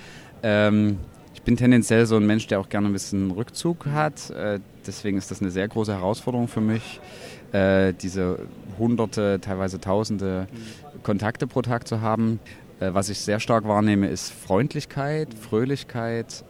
Ähm, 0.42 0.98
ich 1.42 1.44
bin 1.44 1.56
tendenziell 1.56 2.06
so 2.06 2.14
ein 2.14 2.24
Mensch, 2.24 2.46
der 2.46 2.60
auch 2.60 2.68
gerne 2.68 2.86
ein 2.86 2.92
bisschen 2.92 3.32
Rückzug 3.32 3.86
hat. 3.86 4.30
Äh, 4.30 4.60
deswegen 4.86 5.18
ist 5.18 5.32
das 5.32 5.40
eine 5.40 5.50
sehr 5.50 5.66
große 5.66 5.92
Herausforderung 5.92 6.46
für 6.46 6.60
mich, 6.60 7.00
äh, 7.50 7.92
diese 8.00 8.38
hunderte, 8.78 9.40
teilweise 9.40 9.80
tausende 9.80 10.46
Kontakte 11.02 11.48
pro 11.48 11.60
Tag 11.60 11.88
zu 11.88 12.00
haben. 12.00 12.38
Äh, 12.78 12.94
was 12.94 13.08
ich 13.08 13.18
sehr 13.18 13.40
stark 13.40 13.66
wahrnehme, 13.66 14.06
ist 14.06 14.30
Freundlichkeit, 14.32 15.34
Fröhlichkeit. 15.34 16.44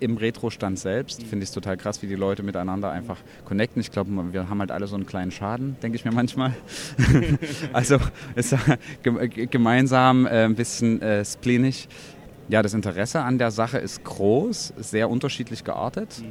Im 0.00 0.16
Retro-Stand 0.16 0.78
selbst 0.78 1.22
finde 1.22 1.44
ich 1.44 1.50
es 1.50 1.54
total 1.54 1.76
krass, 1.76 2.02
wie 2.02 2.06
die 2.06 2.14
Leute 2.14 2.42
miteinander 2.42 2.90
einfach 2.90 3.18
connecten. 3.44 3.80
Ich 3.80 3.90
glaube, 3.90 4.10
wir 4.32 4.48
haben 4.48 4.60
halt 4.60 4.70
alle 4.70 4.86
so 4.86 4.96
einen 4.96 5.06
kleinen 5.06 5.30
Schaden, 5.32 5.76
denke 5.82 5.96
ich 5.96 6.04
mir 6.04 6.12
manchmal. 6.12 6.52
also 7.72 7.98
ist 8.34 8.56
gemeinsam 9.02 10.26
ein 10.26 10.54
bisschen 10.54 11.00
äh, 11.00 11.24
spleenig. 11.24 11.88
Ja, 12.48 12.62
das 12.62 12.74
Interesse 12.74 13.22
an 13.22 13.38
der 13.38 13.50
Sache 13.50 13.78
ist 13.78 14.04
groß, 14.04 14.74
sehr 14.76 15.08
unterschiedlich 15.08 15.64
geartet. 15.64 16.22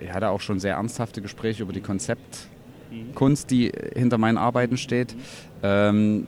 Ich 0.00 0.12
hatte 0.12 0.28
auch 0.28 0.40
schon 0.40 0.60
sehr 0.60 0.74
ernsthafte 0.74 1.22
Gespräche 1.22 1.62
über 1.62 1.72
die 1.72 1.80
Konzeptkunst, 1.80 3.50
die 3.50 3.72
hinter 3.94 4.18
meinen 4.18 4.36
Arbeiten 4.38 4.76
steht. 4.76 5.16
Ähm, 5.62 6.26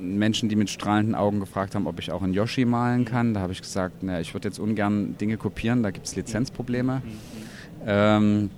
Menschen, 0.00 0.48
die 0.48 0.56
mit 0.56 0.70
strahlenden 0.70 1.14
Augen 1.14 1.38
gefragt 1.38 1.74
haben, 1.74 1.86
ob 1.86 1.98
ich 2.00 2.10
auch 2.10 2.22
in 2.22 2.32
Yoshi 2.32 2.64
malen 2.64 3.04
kann. 3.04 3.34
Da 3.34 3.40
habe 3.40 3.52
ich 3.52 3.60
gesagt, 3.60 4.02
na, 4.02 4.20
ich 4.20 4.34
würde 4.34 4.48
jetzt 4.48 4.58
ungern 4.58 5.16
Dinge 5.18 5.36
kopieren, 5.36 5.82
da 5.82 5.90
gibt 5.90 6.06
es 6.06 6.16
Lizenzprobleme. 6.16 7.02
Ähm, 7.86 8.50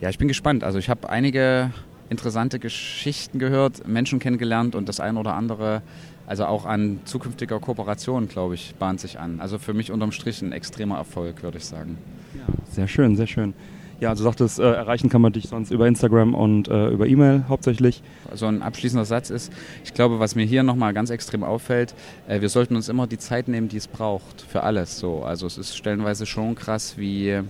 ja, 0.00 0.08
ich 0.08 0.18
bin 0.18 0.28
gespannt. 0.28 0.62
Also 0.62 0.78
ich 0.78 0.88
habe 0.88 1.08
einige 1.08 1.72
interessante 2.10 2.58
Geschichten 2.58 3.38
gehört, 3.38 3.86
Menschen 3.86 4.18
kennengelernt 4.18 4.74
und 4.74 4.88
das 4.88 5.00
ein 5.00 5.16
oder 5.16 5.34
andere, 5.34 5.82
also 6.30 6.46
auch 6.46 6.64
an 6.64 7.00
zukünftiger 7.06 7.58
Kooperation, 7.58 8.28
glaube 8.28 8.54
ich, 8.54 8.76
bahnt 8.76 9.00
sich 9.00 9.18
an. 9.18 9.40
Also 9.40 9.58
für 9.58 9.74
mich 9.74 9.90
unterm 9.90 10.12
Strich 10.12 10.40
ein 10.42 10.52
extremer 10.52 10.96
Erfolg, 10.96 11.42
würde 11.42 11.58
ich 11.58 11.64
sagen. 11.64 11.98
Ja, 12.36 12.54
sehr 12.70 12.86
schön, 12.86 13.16
sehr 13.16 13.26
schön. 13.26 13.52
Ja, 13.98 14.10
also 14.10 14.22
sagtest, 14.22 14.60
äh, 14.60 14.62
erreichen 14.62 15.08
kann 15.08 15.22
man 15.22 15.32
dich 15.32 15.48
sonst 15.48 15.72
über 15.72 15.88
Instagram 15.88 16.36
und 16.36 16.68
äh, 16.68 16.90
über 16.90 17.08
E-Mail 17.08 17.46
hauptsächlich. 17.48 18.00
So 18.32 18.46
ein 18.46 18.62
abschließender 18.62 19.04
Satz 19.04 19.30
ist, 19.30 19.52
ich 19.82 19.92
glaube, 19.92 20.20
was 20.20 20.36
mir 20.36 20.44
hier 20.46 20.62
nochmal 20.62 20.94
ganz 20.94 21.10
extrem 21.10 21.42
auffällt, 21.42 21.96
äh, 22.28 22.40
wir 22.40 22.48
sollten 22.48 22.76
uns 22.76 22.88
immer 22.88 23.08
die 23.08 23.18
Zeit 23.18 23.48
nehmen, 23.48 23.66
die 23.66 23.78
es 23.78 23.88
braucht, 23.88 24.40
für 24.40 24.62
alles 24.62 25.00
so. 25.00 25.24
Also 25.24 25.48
es 25.48 25.58
ist 25.58 25.76
stellenweise 25.76 26.26
schon 26.26 26.54
krass, 26.54 26.94
wie, 26.96 27.40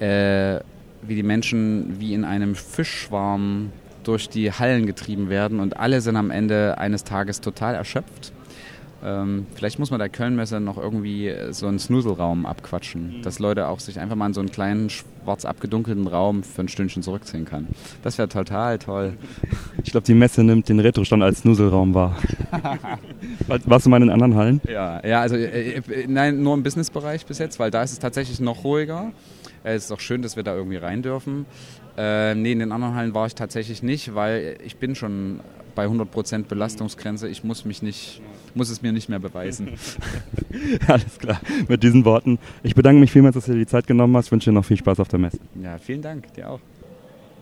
äh, 0.00 0.60
wie 1.02 1.14
die 1.16 1.22
Menschen 1.22 2.00
wie 2.00 2.14
in 2.14 2.24
einem 2.24 2.54
Fischschwarm 2.54 3.72
durch 4.04 4.28
die 4.28 4.52
Hallen 4.52 4.86
getrieben 4.86 5.28
werden 5.28 5.60
und 5.60 5.76
alle 5.78 6.00
sind 6.00 6.16
am 6.16 6.30
Ende 6.30 6.78
eines 6.78 7.04
Tages 7.04 7.40
total 7.40 7.74
erschöpft 7.74 8.32
ähm, 9.04 9.46
vielleicht 9.54 9.78
muss 9.78 9.90
man 9.90 9.98
der 9.98 10.08
Kölnmesse 10.08 10.60
noch 10.60 10.78
irgendwie 10.78 11.30
so 11.50 11.66
einen 11.66 11.78
Snuselraum 11.78 12.46
abquatschen, 12.46 13.18
mhm. 13.18 13.22
dass 13.22 13.38
Leute 13.38 13.68
auch 13.68 13.78
sich 13.78 14.00
einfach 14.00 14.16
mal 14.16 14.28
in 14.28 14.32
so 14.32 14.40
einen 14.40 14.50
kleinen, 14.50 14.88
schwarz 14.88 15.44
abgedunkelten 15.44 16.06
Raum 16.06 16.42
für 16.42 16.62
ein 16.62 16.68
Stündchen 16.68 17.02
zurückziehen 17.02 17.44
können. 17.44 17.68
Das 18.02 18.16
wäre 18.16 18.28
total 18.28 18.78
toll. 18.78 19.18
Ich 19.82 19.90
glaube, 19.90 20.06
die 20.06 20.14
Messe 20.14 20.42
nimmt 20.42 20.70
den 20.70 20.80
Retrostand 20.80 21.22
als 21.22 21.40
Snuselraum 21.40 21.92
wahr. 21.92 22.16
Warst 23.66 23.84
du 23.84 23.90
mal 23.90 24.02
in 24.02 24.08
anderen 24.08 24.36
Hallen? 24.36 24.62
Ja, 24.66 25.06
ja 25.06 25.20
also 25.20 25.36
äh, 25.36 25.76
äh, 25.76 26.06
nein, 26.08 26.42
nur 26.42 26.54
im 26.54 26.62
Businessbereich 26.62 27.26
bis 27.26 27.38
jetzt, 27.38 27.58
weil 27.58 27.70
da 27.70 27.82
ist 27.82 27.92
es 27.92 27.98
tatsächlich 27.98 28.40
noch 28.40 28.64
ruhiger. 28.64 29.12
Es 29.64 29.84
ist 29.84 29.92
auch 29.92 30.00
schön, 30.00 30.22
dass 30.22 30.36
wir 30.36 30.44
da 30.44 30.54
irgendwie 30.54 30.76
rein 30.76 31.02
dürfen. 31.02 31.44
Äh, 31.96 32.34
nee, 32.34 32.52
in 32.52 32.58
den 32.58 32.72
anderen 32.72 32.94
Hallen 32.94 33.14
war 33.14 33.26
ich 33.26 33.34
tatsächlich 33.34 33.82
nicht, 33.82 34.14
weil 34.14 34.56
ich 34.64 34.76
bin 34.76 34.94
schon 34.94 35.40
bei 35.74 35.86
100% 35.86 36.44
Belastungsgrenze. 36.44 37.28
Ich 37.28 37.44
muss 37.44 37.64
mich 37.64 37.82
nicht, 37.82 38.20
muss 38.54 38.70
es 38.70 38.82
mir 38.82 38.92
nicht 38.92 39.08
mehr 39.08 39.18
beweisen. 39.18 39.70
Alles 40.86 41.18
klar. 41.18 41.40
Mit 41.68 41.82
diesen 41.82 42.04
Worten. 42.04 42.38
Ich 42.62 42.74
bedanke 42.74 43.00
mich 43.00 43.12
vielmals, 43.12 43.34
dass 43.34 43.46
du 43.46 43.52
dir 43.52 43.58
die 43.58 43.66
Zeit 43.66 43.86
genommen 43.86 44.16
hast. 44.16 44.26
Ich 44.26 44.32
wünsche 44.32 44.50
dir 44.50 44.54
noch 44.54 44.64
viel 44.64 44.76
Spaß 44.76 45.00
auf 45.00 45.08
der 45.08 45.18
Messe. 45.18 45.38
Ja, 45.60 45.78
vielen 45.78 46.02
Dank. 46.02 46.32
Dir 46.34 46.50
auch. 46.50 46.60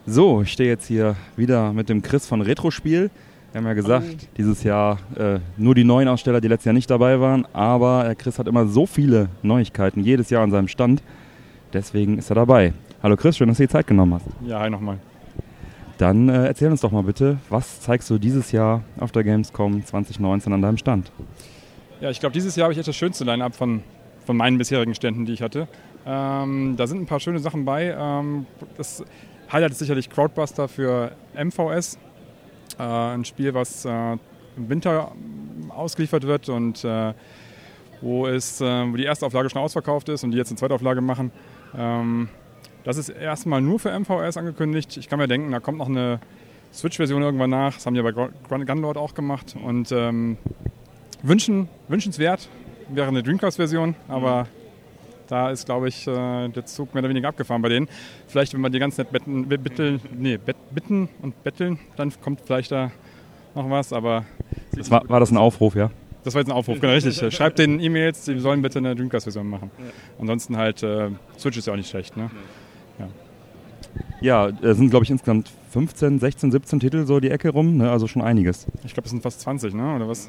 So, 0.07 0.43
ich 0.43 0.53
stehe 0.53 0.69
jetzt 0.69 0.87
hier 0.87 1.17
wieder 1.37 1.73
mit 1.73 1.89
dem 1.89 2.03
Chris 2.03 2.27
von 2.27 2.41
Retrospiel. 2.41 3.11
Wir 3.53 3.59
haben 3.59 3.67
ja 3.67 3.75
gesagt, 3.75 4.07
oh. 4.11 4.27
dieses 4.39 4.63
Jahr 4.63 4.99
äh, 5.15 5.39
nur 5.59 5.75
die 5.75 5.85
neuen 5.85 6.09
Aussteller, 6.09 6.41
die 6.41 6.49
letztes 6.49 6.65
Jahr 6.65 6.73
nicht 6.73 6.91
dabei 6.91 7.21
waren. 7.21 7.47
Aber 7.53 8.03
der 8.05 8.15
Chris 8.15 8.39
hat 8.39 8.49
immer 8.49 8.67
so 8.67 8.87
viele 8.87 9.29
Neuigkeiten 9.43 10.01
jedes 10.01 10.31
Jahr 10.31 10.43
an 10.43 10.51
seinem 10.51 10.69
Stand. 10.69 11.03
Deswegen 11.73 12.19
ist 12.19 12.31
er 12.31 12.35
dabei. 12.37 12.73
Hallo 13.03 13.17
Chris, 13.17 13.37
schön, 13.37 13.49
dass 13.49 13.57
du 13.57 13.65
dir 13.65 13.67
die 13.67 13.73
Zeit 13.73 13.89
genommen 13.89 14.15
hast. 14.15 14.27
Ja, 14.47 14.61
hi 14.61 14.71
nochmal. 14.71 14.97
Dann 15.99 16.29
äh, 16.29 16.47
erzähl 16.47 16.71
uns 16.71 16.83
doch 16.83 16.93
mal 16.93 17.03
bitte, 17.03 17.39
was 17.49 17.81
zeigst 17.81 18.09
du 18.09 18.17
dieses 18.17 18.53
Jahr 18.53 18.85
auf 18.97 19.11
der 19.11 19.25
Gamescom 19.25 19.85
2019 19.85 20.53
an 20.53 20.63
deinem 20.63 20.77
Stand? 20.77 21.11
Ja, 22.01 22.11
ich 22.11 22.21
glaube, 22.21 22.33
dieses 22.33 22.55
Jahr 22.55 22.67
habe 22.67 22.75
ich 22.75 22.79
echt 22.79 22.87
das 22.87 22.95
schönste 22.95 23.25
Line-Up 23.25 23.57
von, 23.57 23.83
von 24.25 24.37
meinen 24.37 24.57
bisherigen 24.57 24.95
Ständen, 24.95 25.27
die 25.27 25.33
ich 25.33 25.43
hatte. 25.43 25.67
Ähm, 26.07 26.77
da 26.77 26.87
sind 26.87 27.01
ein 27.01 27.07
paar 27.07 27.19
schöne 27.19 27.41
Sachen 27.41 27.65
bei. 27.65 27.93
Ähm, 27.99 28.47
das 28.77 29.03
Highlight 29.51 29.73
ist 29.73 29.81
sicherlich 29.81 30.09
Crowdbuster 30.09 30.69
für 30.69 31.11
MVS. 31.35 31.99
Äh, 32.79 32.83
ein 32.85 33.25
Spiel, 33.25 33.53
was 33.53 33.85
äh, 33.85 34.13
im 34.57 34.69
Winter 34.69 35.11
ausgeliefert 35.71 36.25
wird 36.25 36.49
und 36.49 36.85
äh, 36.85 37.15
wo, 38.01 38.29
es, 38.29 38.61
äh, 38.61 38.65
wo 38.65 38.97
die 38.97 39.05
erste 39.05 39.27
Auflage 39.27 39.51
schon 39.51 39.61
ausverkauft 39.61 40.09
ist 40.09 40.23
und 40.23 40.31
die 40.31 40.39
jetzt 40.39 40.51
eine 40.51 40.59
zweite 40.59 40.75
Auflage 40.75 41.01
machen. 41.01 41.33
Ähm, 41.77 42.29
das 42.85 42.97
ist 42.97 43.09
erstmal 43.09 43.61
nur 43.61 43.79
für 43.79 43.97
MVS 43.99 44.37
angekündigt. 44.37 44.97
Ich 44.97 45.09
kann 45.09 45.19
mir 45.19 45.29
denken, 45.29 45.51
da 45.51 45.61
kommt 45.61 45.79
noch 45.79 45.89
eine 45.89 46.21
Switch-Version 46.73 47.23
irgendwann 47.23 47.51
nach. 47.51 47.75
Das 47.75 47.87
haben 47.87 47.95
die 47.95 48.03
bei 48.03 48.13
Gunlord 48.13 48.97
auch 48.97 49.15
gemacht. 49.15 49.55
Und 49.63 49.93
ähm, 49.93 50.37
wünschen, 51.23 51.69
wünschenswert 51.89 52.49
wäre 52.89 53.09
eine 53.09 53.23
Dreamcast-Version, 53.23 53.95
aber 54.09 54.45
mhm. 54.45 54.49
da 55.29 55.51
ist, 55.51 55.67
glaube 55.67 55.89
ich, 55.89 56.07
äh, 56.07 56.49
der 56.49 56.67
Zug 56.67 56.95
mehr 56.95 57.03
oder 57.03 57.11
weniger 57.11 57.29
abgefahren 57.29 57.63
bei 57.63 57.69
denen. 57.69 57.89
Vielleicht, 58.27 58.55
wenn 58.55 58.61
man 58.61 58.73
die 58.73 58.79
ganz 58.79 58.99
nett 58.99 59.11
betten, 59.13 59.47
bitteln, 59.49 60.01
nee, 60.17 60.39
bitten 60.71 61.09
und 61.23 61.43
betteln, 61.43 61.79
dann 61.97 62.13
kommt 62.21 62.41
vielleicht 62.45 62.73
da 62.73 62.91
noch 63.55 63.69
was, 63.71 63.93
aber... 63.93 64.25
Das 64.77 64.91
war, 64.91 65.09
war 65.09 65.21
das 65.21 65.31
ein 65.31 65.37
Aufruf, 65.37 65.75
ja? 65.75 65.91
Das 66.25 66.35
war 66.35 66.41
jetzt 66.41 66.51
ein 66.51 66.57
Aufruf, 66.57 66.81
genau 66.81 66.93
richtig. 66.93 67.21
Schreibt 67.35 67.59
den 67.59 67.81
E-Mails, 67.81 68.25
die 68.25 68.39
sollen 68.39 68.63
bitte 68.63 68.79
eine 68.79 68.95
Dreamcast-Version 68.95 69.49
machen. 69.49 69.71
Ansonsten 70.21 70.57
halt, 70.57 70.83
äh, 70.83 71.11
Switch 71.39 71.59
ist 71.59 71.67
ja 71.67 71.73
auch 71.73 71.77
nicht 71.77 71.91
schlecht, 71.91 72.17
ne? 72.17 72.31
Ja, 72.33 72.39
es 74.63 74.77
sind, 74.77 74.91
glaube 74.91 75.05
ich, 75.05 75.11
insgesamt 75.11 75.51
15, 75.71 76.21
16, 76.21 76.53
17 76.53 76.81
Titel 76.81 77.07
so 77.07 77.21
die 77.21 77.31
Ecke 77.31 77.51
rum, 77.51 77.79
ne? 77.79 77.91
also 77.91 78.07
schon 78.07 78.23
einiges. 78.23 78.67
Ich 78.85 78.95
glaube, 78.95 79.07
es 79.07 79.11
sind 79.11 79.23
fast 79.23 79.41
20, 79.41 79.75
ne? 79.75 79.97
oder 79.97 80.09
was? 80.09 80.29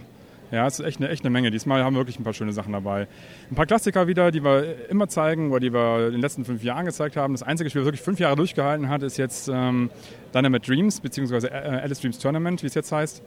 Ja, 0.53 0.67
es 0.67 0.79
ist 0.79 0.85
echt 0.85 0.99
eine, 0.99 1.09
echt 1.09 1.23
eine 1.23 1.31
Menge. 1.31 1.49
Diesmal 1.49 1.83
haben 1.83 1.95
wir 1.95 2.01
wirklich 2.01 2.19
ein 2.19 2.23
paar 2.23 2.33
schöne 2.33 2.53
Sachen 2.53 2.73
dabei. 2.73 3.07
Ein 3.49 3.55
paar 3.55 3.65
Klassiker 3.65 4.07
wieder, 4.07 4.29
die 4.29 4.43
wir 4.43 4.87
immer 4.87 5.07
zeigen 5.07 5.49
oder 5.49 5.59
die 5.59 5.73
wir 5.73 6.05
in 6.07 6.11
den 6.11 6.21
letzten 6.21 6.45
fünf 6.45 6.63
Jahren 6.63 6.85
gezeigt 6.85 7.17
haben. 7.17 7.33
Das 7.33 7.41
einzige 7.41 7.71
Spiel, 7.71 7.81
das 7.81 7.87
wirklich 7.87 8.03
fünf 8.03 8.19
Jahre 8.19 8.35
durchgehalten 8.35 8.87
hat, 8.87 9.01
ist 9.01 9.17
jetzt 9.17 9.49
ähm, 9.51 9.89
Dynamite 10.33 10.71
Dreams, 10.71 10.99
beziehungsweise 10.99 11.49
äh, 11.49 11.81
Alice 11.81 11.99
Dreams 12.01 12.19
Tournament, 12.19 12.61
wie 12.61 12.67
es 12.67 12.75
jetzt 12.75 12.91
heißt. 12.91 13.23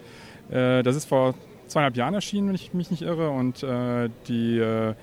Äh, 0.51 0.85
das 0.85 0.95
ist 0.95 1.07
vor 1.07 1.35
zweieinhalb 1.67 1.97
Jahren 1.97 2.15
erschienen, 2.15 2.47
wenn 2.47 2.55
ich 2.55 2.73
mich 2.75 2.93
nicht 2.93 3.03
irre. 3.03 3.31
Und 3.31 3.61
äh, 3.65 4.09
die, 4.29 4.59
äh, 4.59 4.95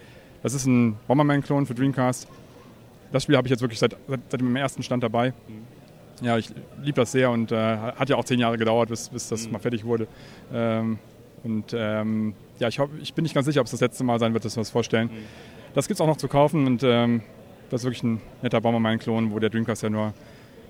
das 0.44 0.54
ist 0.54 0.66
ein 0.66 0.96
Bomberman-Klon 1.08 1.66
für 1.66 1.74
Dreamcast 1.74 2.30
das 3.14 3.24
Spiel 3.24 3.38
habe 3.38 3.48
ich 3.48 3.52
jetzt 3.52 3.62
wirklich 3.62 3.80
seit, 3.80 3.96
seit, 4.08 4.20
seit, 4.28 4.42
dem 4.42 4.56
ersten 4.56 4.84
Stand 4.84 5.04
dabei. 5.04 5.30
Mhm. 5.30 6.26
Ja, 6.26 6.38
ich 6.38 6.50
liebe 6.82 6.96
das 6.96 7.12
sehr 7.12 7.30
und 7.30 7.52
äh, 7.52 7.78
hat 7.78 8.10
ja 8.10 8.16
auch 8.16 8.26
zehn 8.26 8.40
Jahre 8.40 8.58
gedauert, 8.58 8.90
bis, 8.90 9.10
bis 9.10 9.30
das 9.30 9.46
mhm. 9.46 9.54
mal 9.54 9.60
fertig 9.60 9.86
wurde. 9.86 10.08
Ähm, 10.52 10.98
und 11.44 11.76
ähm, 11.78 12.34
ja, 12.60 12.68
ich, 12.68 12.80
hoffe, 12.80 12.94
ich 13.02 13.14
bin 13.14 13.24
nicht 13.24 13.36
ganz 13.36 13.46
sicher, 13.46 13.62
ob 13.62 13.66
es 13.66 13.72
das 13.72 13.82
letzte 13.82 14.04
Mal 14.04 14.20
sein 14.20 14.34
wird, 14.34 14.46
dass 14.46 14.56
wir 14.56 14.62
das 14.62 14.72
vorstellen. 14.72 15.10
Mhm. 15.10 15.26
Das 15.76 15.88
gibt 15.88 15.98
es 15.98 16.02
auch 16.02 16.08
noch 16.08 16.18
zu 16.18 16.28
kaufen 16.28 16.66
und 16.66 16.84
ähm, 16.84 17.22
das 17.70 17.82
ist 17.82 17.86
wirklich 17.86 18.04
ein 18.04 18.22
netter 18.42 18.62
Bomberman-Klon, 18.62 19.32
wo 19.32 19.40
der 19.40 19.50
Dreamcast 19.50 19.84
ja 19.84 19.90
nur, 19.90 20.14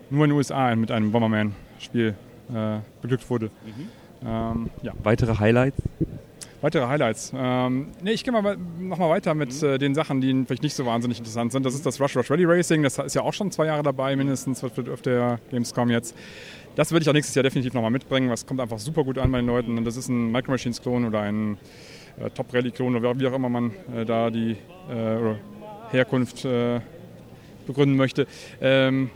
nur 0.10 0.26
in 0.26 0.32
den 0.32 0.38
USA 0.38 0.76
mit 0.76 0.92
einem 0.92 1.12
Bomberman-Spiel 1.12 2.16
äh, 2.54 2.80
beglückt 3.02 3.30
wurde. 3.30 3.46
Mhm. 3.46 4.28
Ähm, 4.28 4.70
ja. 4.82 4.94
Weitere 5.02 5.38
Highlights? 5.38 5.82
Weitere 6.64 6.88
Highlights. 6.88 7.34
Ähm, 7.36 7.88
nee, 8.02 8.12
ich 8.12 8.24
gehe 8.24 8.32
mal 8.32 8.56
nochmal 8.80 9.10
weiter 9.10 9.34
mit 9.34 9.62
mhm. 9.62 9.68
äh, 9.68 9.78
den 9.78 9.94
Sachen, 9.94 10.22
die 10.22 10.46
vielleicht 10.46 10.64
nicht 10.64 10.74
so 10.74 10.86
wahnsinnig 10.86 11.18
interessant 11.18 11.52
sind. 11.52 11.66
Das 11.66 11.76
ist 11.76 11.86
das 11.86 12.00
Rush 12.00 12.16
Rush 12.16 12.32
Rally 12.32 12.46
Racing. 12.46 12.84
Das 12.84 12.98
ist 13.00 13.16
ja 13.16 13.22
auch 13.22 13.34
schon 13.34 13.52
zwei 13.52 13.66
Jahre 13.66 13.84
dabei, 13.84 14.16
mindestens 14.16 14.64
auf 14.64 15.02
der 15.02 15.40
Gamescom 15.52 15.90
jetzt. 15.90 16.16
Das 16.78 16.94
würde 16.94 17.04
ich 17.04 17.10
auch 17.10 17.14
nächstes 17.14 17.36
Jahr 17.36 17.44
definitiv 17.44 17.74
nochmal 17.74 17.92
mitbringen. 17.92 18.30
Das 18.30 18.46
kommt 18.46 18.62
einfach 18.62 18.80
super 18.80 19.04
gut 19.04 19.18
an 19.18 19.30
bei 19.30 19.40
den 19.40 19.48
Leuten. 19.48 19.78
Und 19.78 19.84
das 19.84 19.98
ist 19.98 20.08
ein 20.08 20.32
Micro 20.32 20.52
Machines 20.52 20.82
Klon 20.82 21.04
oder 21.04 21.20
ein 21.20 21.58
äh, 22.18 22.30
Top-Religion 22.30 22.96
oder 22.96 23.20
wie 23.20 23.28
auch 23.28 23.34
immer 23.34 23.50
man 23.50 23.74
äh, 23.94 24.06
da 24.06 24.30
die 24.30 24.56
äh, 24.90 25.36
Herkunft 25.92 26.46
äh, 26.46 26.80
begründen 27.68 27.98
möchte. 27.98 28.26
Ähm, 28.62 29.10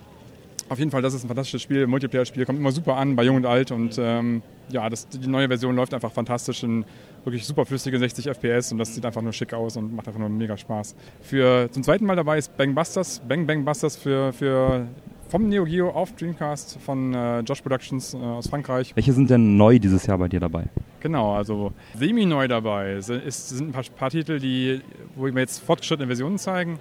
auf 0.67 0.79
jeden 0.79 0.91
Fall, 0.91 1.01
das 1.01 1.13
ist 1.13 1.23
ein 1.23 1.29
fantastisches 1.29 1.61
Spiel, 1.61 1.87
Multiplayer-Spiel, 1.87 2.45
kommt 2.45 2.59
immer 2.59 2.73
super 2.73 2.97
an 2.97 3.15
bei 3.15 3.23
Jung 3.23 3.37
und 3.37 3.45
Alt 3.45 3.71
und 3.71 3.95
ähm, 3.97 4.41
ja, 4.70 4.89
das, 4.89 5.07
die 5.07 5.28
neue 5.28 5.47
Version 5.47 5.76
läuft 5.76 5.93
einfach 5.93 6.11
fantastisch 6.11 6.63
in 6.63 6.86
wirklich 7.24 7.45
super 7.45 7.65
flüssige 7.65 7.99
60 7.99 8.28
FPS 8.28 8.72
und 8.72 8.78
das 8.78 8.93
sieht 8.93 9.05
einfach 9.05 9.22
nur 9.22 9.34
schick 9.34 9.53
aus 9.53 9.78
und 9.78 9.93
macht 9.93 10.07
einfach 10.07 10.20
nur 10.20 10.30
mega 10.30 10.57
Spaß. 10.57 10.95
Für, 11.22 11.70
zum 11.72 11.84
zweiten 11.84 12.05
Mal 12.05 12.15
dabei 12.15 12.38
ist 12.38 12.55
Bang 12.57 12.74
Busters, 12.74 13.22
Bang 13.28 13.45
Bang 13.45 13.65
Busters 13.65 13.97
für, 13.97 14.32
für 14.34 14.88
vom 15.30 15.49
Neo 15.49 15.65
Geo 15.65 15.89
auf 15.89 16.13
Dreamcast 16.13 16.80
von 16.80 17.13
äh, 17.13 17.39
Josh 17.41 17.61
Productions 17.61 18.13
äh, 18.13 18.18
aus 18.18 18.47
Frankreich. 18.47 18.95
Welche 18.95 19.13
sind 19.13 19.30
denn 19.30 19.57
neu 19.57 19.78
dieses 19.80 20.05
Jahr 20.05 20.18
bei 20.18 20.28
dir 20.28 20.39
dabei? 20.39 20.65
Genau, 21.01 21.36
also 21.36 21.74
semi-neu 21.95 22.47
dabei 22.47 22.93
es 22.93 23.07
sind 23.49 23.70
ein 23.70 23.72
paar, 23.72 23.84
paar, 23.95 24.09
Titel, 24.09 24.39
die, 24.39 24.82
wo 25.15 25.26
wir 25.26 25.34
jetzt 25.39 25.59
fortgeschrittene 25.59 26.07
Versionen 26.07 26.38
zeigen. 26.38 26.80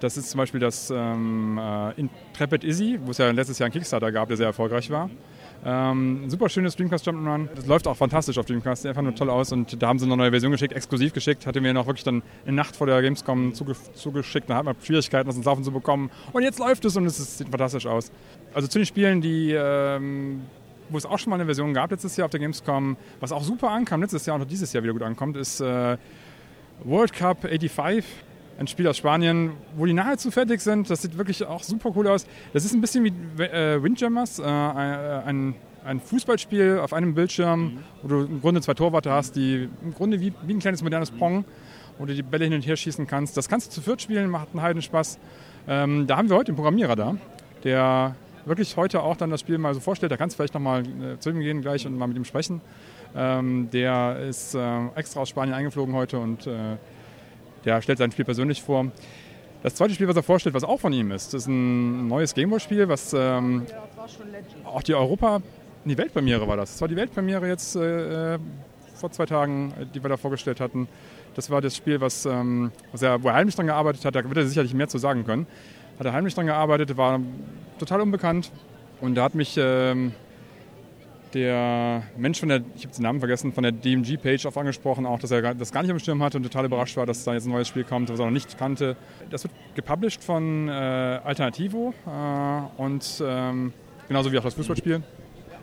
Das 0.00 0.16
ist 0.16 0.30
zum 0.30 0.38
Beispiel 0.38 0.60
das 0.60 0.92
ähm, 0.94 1.58
äh, 1.58 2.00
Intrepid 2.00 2.62
Easy, 2.62 3.00
wo 3.04 3.10
es 3.10 3.18
ja 3.18 3.30
letztes 3.30 3.58
Jahr 3.58 3.66
einen 3.66 3.72
Kickstarter 3.72 4.12
gab, 4.12 4.28
der 4.28 4.36
sehr 4.36 4.46
erfolgreich 4.46 4.90
war. 4.90 5.10
Ähm, 5.64 6.30
super 6.30 6.48
schönes 6.48 6.76
Dreamcast 6.76 7.06
Jump'n'Run. 7.06 7.48
Das 7.54 7.66
läuft 7.66 7.86
auch 7.88 7.96
fantastisch 7.96 8.38
auf 8.38 8.46
Dreamcast, 8.46 8.82
sieht 8.82 8.90
einfach 8.90 9.02
nur 9.02 9.14
toll 9.14 9.30
aus. 9.30 9.52
Und 9.52 9.82
da 9.82 9.88
haben 9.88 9.98
sie 9.98 10.06
eine 10.06 10.16
neue 10.16 10.30
Version 10.30 10.52
geschickt, 10.52 10.72
exklusiv 10.72 11.12
geschickt. 11.12 11.46
Hatte 11.46 11.60
mir 11.60 11.74
noch 11.74 11.86
wirklich 11.86 12.04
dann 12.04 12.22
eine 12.46 12.56
Nacht 12.56 12.76
vor 12.76 12.86
der 12.86 13.02
Gamescom 13.02 13.54
zuge 13.54 13.74
zugeschickt. 13.94 14.48
Da 14.48 14.56
hat 14.56 14.64
man 14.64 14.76
Schwierigkeiten, 14.80 15.26
das 15.26 15.36
ins 15.36 15.46
Laufen 15.46 15.64
zu 15.64 15.72
bekommen. 15.72 16.10
Und 16.32 16.42
jetzt 16.42 16.58
läuft 16.58 16.84
es 16.84 16.96
und 16.96 17.06
es 17.06 17.38
sieht 17.38 17.48
fantastisch 17.48 17.86
aus. 17.86 18.12
Also 18.54 18.68
zu 18.68 18.78
den 18.78 18.86
Spielen, 18.86 19.20
die, 19.20 19.52
ähm, 19.52 20.42
wo 20.90 20.96
es 20.96 21.06
auch 21.06 21.18
schon 21.18 21.30
mal 21.30 21.36
eine 21.36 21.44
Version 21.44 21.74
gab 21.74 21.90
letztes 21.90 22.16
Jahr 22.16 22.26
auf 22.26 22.30
der 22.30 22.40
Gamescom, 22.40 22.96
was 23.20 23.32
auch 23.32 23.42
super 23.42 23.70
ankam, 23.70 24.00
letztes 24.00 24.24
Jahr 24.26 24.36
und 24.36 24.42
auch 24.42 24.48
dieses 24.48 24.72
Jahr 24.72 24.82
wieder 24.82 24.92
gut 24.92 25.02
ankommt, 25.02 25.36
ist 25.36 25.60
äh, 25.60 25.96
World 26.84 27.12
Cup 27.12 27.42
85 27.42 28.04
ein 28.58 28.66
Spiel 28.66 28.86
aus 28.88 28.96
Spanien, 28.96 29.52
wo 29.76 29.86
die 29.86 29.92
nahezu 29.92 30.30
fertig 30.30 30.60
sind. 30.60 30.90
Das 30.90 31.02
sieht 31.02 31.16
wirklich 31.16 31.44
auch 31.46 31.62
super 31.62 31.92
cool 31.94 32.08
aus. 32.08 32.26
Das 32.52 32.64
ist 32.64 32.74
ein 32.74 32.80
bisschen 32.80 33.04
wie 33.04 33.42
äh, 33.42 33.82
Windjammers, 33.82 34.40
äh, 34.40 34.42
ein, 34.44 35.54
ein, 35.84 36.00
Fußballspiel 36.00 36.80
auf 36.82 36.92
einem 36.92 37.14
Bildschirm, 37.14 37.60
mhm. 37.60 37.78
wo 38.02 38.08
du 38.08 38.20
im 38.24 38.40
Grunde 38.40 38.60
zwei 38.60 38.74
Torwarte 38.74 39.10
hast, 39.12 39.36
die 39.36 39.68
im 39.82 39.94
Grunde 39.94 40.20
wie, 40.20 40.32
wie 40.42 40.54
ein 40.54 40.58
kleines 40.58 40.82
modernes 40.82 41.10
Pong, 41.12 41.44
wo 41.98 42.04
du 42.04 42.14
die 42.14 42.22
Bälle 42.22 42.44
hin 42.44 42.54
und 42.54 42.66
her 42.66 42.76
schießen 42.76 43.06
kannst. 43.06 43.36
Das 43.36 43.48
kannst 43.48 43.68
du 43.68 43.70
zu 43.72 43.80
viert 43.80 44.02
spielen, 44.02 44.28
macht 44.28 44.48
einen 44.52 44.62
heiden 44.62 44.82
Spaß. 44.82 45.18
Ähm, 45.68 46.06
da 46.06 46.16
haben 46.16 46.28
wir 46.28 46.36
heute 46.36 46.52
den 46.52 46.56
Programmierer 46.56 46.96
da, 46.96 47.16
der 47.62 48.16
wirklich 48.44 48.76
heute 48.76 49.02
auch 49.02 49.16
dann 49.16 49.30
das 49.30 49.40
Spiel 49.40 49.58
mal 49.58 49.74
so 49.74 49.80
vorstellt. 49.80 50.10
Da 50.10 50.16
kannst 50.16 50.34
du 50.34 50.38
vielleicht 50.38 50.54
nochmal 50.54 50.82
äh, 50.82 51.18
zu 51.20 51.30
ihm 51.30 51.40
gehen 51.40 51.60
gleich 51.60 51.86
und 51.86 51.96
mal 51.96 52.08
mit 52.08 52.16
ihm 52.16 52.24
sprechen. 52.24 52.60
Ähm, 53.14 53.68
der 53.72 54.18
ist 54.28 54.54
äh, 54.54 54.86
extra 54.96 55.20
aus 55.20 55.28
Spanien 55.28 55.54
eingeflogen 55.54 55.94
heute 55.94 56.18
und 56.18 56.46
äh, 56.46 56.76
der 57.68 57.82
stellt 57.82 57.98
sein 57.98 58.10
Spiel 58.10 58.24
persönlich 58.24 58.62
vor. 58.62 58.90
Das 59.62 59.74
zweite 59.74 59.92
Spiel, 59.92 60.08
was 60.08 60.16
er 60.16 60.22
vorstellt, 60.22 60.54
was 60.54 60.64
auch 60.64 60.80
von 60.80 60.92
ihm 60.92 61.10
ist, 61.10 61.34
ist 61.34 61.46
ein 61.48 62.08
neues 62.08 62.32
Gameboy-Spiel, 62.34 62.88
was 62.88 63.12
ähm, 63.12 63.66
auch 64.64 64.82
die 64.82 64.94
Europa, 64.94 65.42
die 65.84 65.98
Weltpremiere 65.98 66.48
war 66.48 66.56
das. 66.56 66.72
Das 66.72 66.80
war 66.80 66.88
die 66.88 66.96
Weltpremiere 66.96 67.46
jetzt 67.46 67.76
äh, 67.76 68.38
vor 68.94 69.10
zwei 69.10 69.26
Tagen, 69.26 69.74
die 69.94 70.02
wir 70.02 70.08
da 70.08 70.16
vorgestellt 70.16 70.60
hatten. 70.60 70.88
Das 71.34 71.50
war 71.50 71.60
das 71.60 71.76
Spiel, 71.76 72.00
was, 72.00 72.24
ähm, 72.24 72.72
was 72.92 73.02
er, 73.02 73.22
wo 73.22 73.28
er 73.28 73.34
heimlich 73.34 73.54
dran 73.54 73.66
gearbeitet 73.66 74.04
hat. 74.04 74.14
Da 74.14 74.24
wird 74.24 74.36
er 74.36 74.46
sicherlich 74.46 74.72
mehr 74.72 74.88
zu 74.88 74.98
sagen 74.98 75.24
können. 75.24 75.46
Hat 75.98 76.06
er 76.06 76.12
heimlich 76.12 76.34
dran 76.34 76.46
gearbeitet, 76.46 76.96
war 76.96 77.20
total 77.78 78.00
unbekannt 78.00 78.50
und 79.00 79.14
da 79.16 79.24
hat 79.24 79.34
mich 79.34 79.56
ähm, 79.58 80.12
der 81.34 82.02
Mensch 82.16 82.40
von 82.40 82.48
der, 82.48 82.62
ich 82.76 82.84
habe 82.84 82.94
den 82.94 83.02
Namen 83.02 83.18
vergessen, 83.20 83.52
von 83.52 83.62
der 83.62 83.72
DMG-Page 83.72 84.46
auf 84.46 84.56
angesprochen, 84.56 85.06
auch, 85.06 85.18
dass 85.18 85.30
er 85.30 85.54
das 85.54 85.72
gar 85.72 85.82
nicht 85.82 85.90
am 85.90 85.98
Schirm 85.98 86.22
hatte 86.22 86.38
und 86.38 86.42
total 86.42 86.64
überrascht 86.64 86.96
war, 86.96 87.06
dass 87.06 87.24
da 87.24 87.34
jetzt 87.34 87.46
ein 87.46 87.52
neues 87.52 87.68
Spiel 87.68 87.84
kommt, 87.84 88.10
was 88.10 88.18
er 88.18 88.26
noch 88.26 88.32
nicht 88.32 88.58
kannte. 88.58 88.96
Das 89.30 89.44
wird 89.44 89.52
gepublished 89.74 90.22
von 90.22 90.68
äh, 90.68 90.72
Alternativo 90.72 91.94
äh, 92.06 92.80
und 92.82 93.22
ähm, 93.24 93.72
genauso 94.08 94.32
wie 94.32 94.38
auch 94.38 94.44
das 94.44 94.54
Fußballspiel 94.54 95.02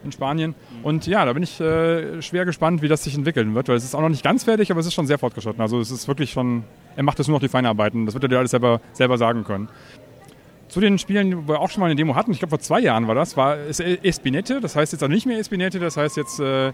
in 0.03 0.11
Spanien. 0.11 0.55
Und 0.84 1.07
ja, 1.07 1.26
da 1.26 1.34
bin 1.34 1.43
ich 1.43 1.59
äh, 1.59 2.22
schwer 2.22 2.45
gespannt, 2.45 2.82
wie 2.82 2.88
das 2.88 3.03
sich 3.03 3.16
entwickeln 3.16 3.55
wird, 3.55 3.68
weil 3.68 3.76
es 3.76 3.84
ist 3.84 3.95
auch 3.95 4.01
noch 4.01 4.09
nicht 4.09 4.24
ganz 4.24 4.43
fertig, 4.43 4.72
aber 4.72 4.80
es 4.80 4.86
ist 4.86 4.93
schon 4.93 5.07
sehr 5.07 5.18
fortgeschritten. 5.18 5.61
Also 5.61 5.80
es 5.80 5.91
ist 5.91 6.07
wirklich 6.07 6.32
schon, 6.32 6.63
er 6.95 7.03
macht 7.03 7.18
jetzt 7.18 7.28
nur 7.28 7.36
noch 7.36 7.41
die 7.41 7.49
Feinarbeiten. 7.49 8.05
Das 8.05 8.13
wird 8.13 8.24
er 8.24 8.30
dir 8.30 8.38
alles 8.38 8.51
selber, 8.51 8.80
selber 8.93 9.18
sagen 9.18 9.43
können. 9.43 9.68
Zu 10.76 10.82
den 10.82 10.99
Spielen, 10.99 11.47
wo 11.47 11.53
wir 11.53 11.61
auch 11.61 11.69
schon 11.69 11.80
mal 11.80 11.86
eine 11.86 11.95
Demo 11.95 12.15
hatten, 12.15 12.34
ich 12.34 12.39
glaube 12.39 12.49
vor 12.49 12.59
zwei 12.59 12.82
Jahren 12.82 13.07
war 13.07 13.15
das, 13.15 13.38
war 13.38 13.57
Espinette. 13.69 14.59
Das 14.59 14.76
heißt 14.76 14.91
jetzt 14.91 15.01
auch 15.05 15.07
nicht 15.07 15.26
mehr 15.26 15.39
Espinette, 15.39 15.80
das 15.80 15.95
heißt 15.95 16.17
jetzt, 16.17 16.38
äh, 16.41 16.73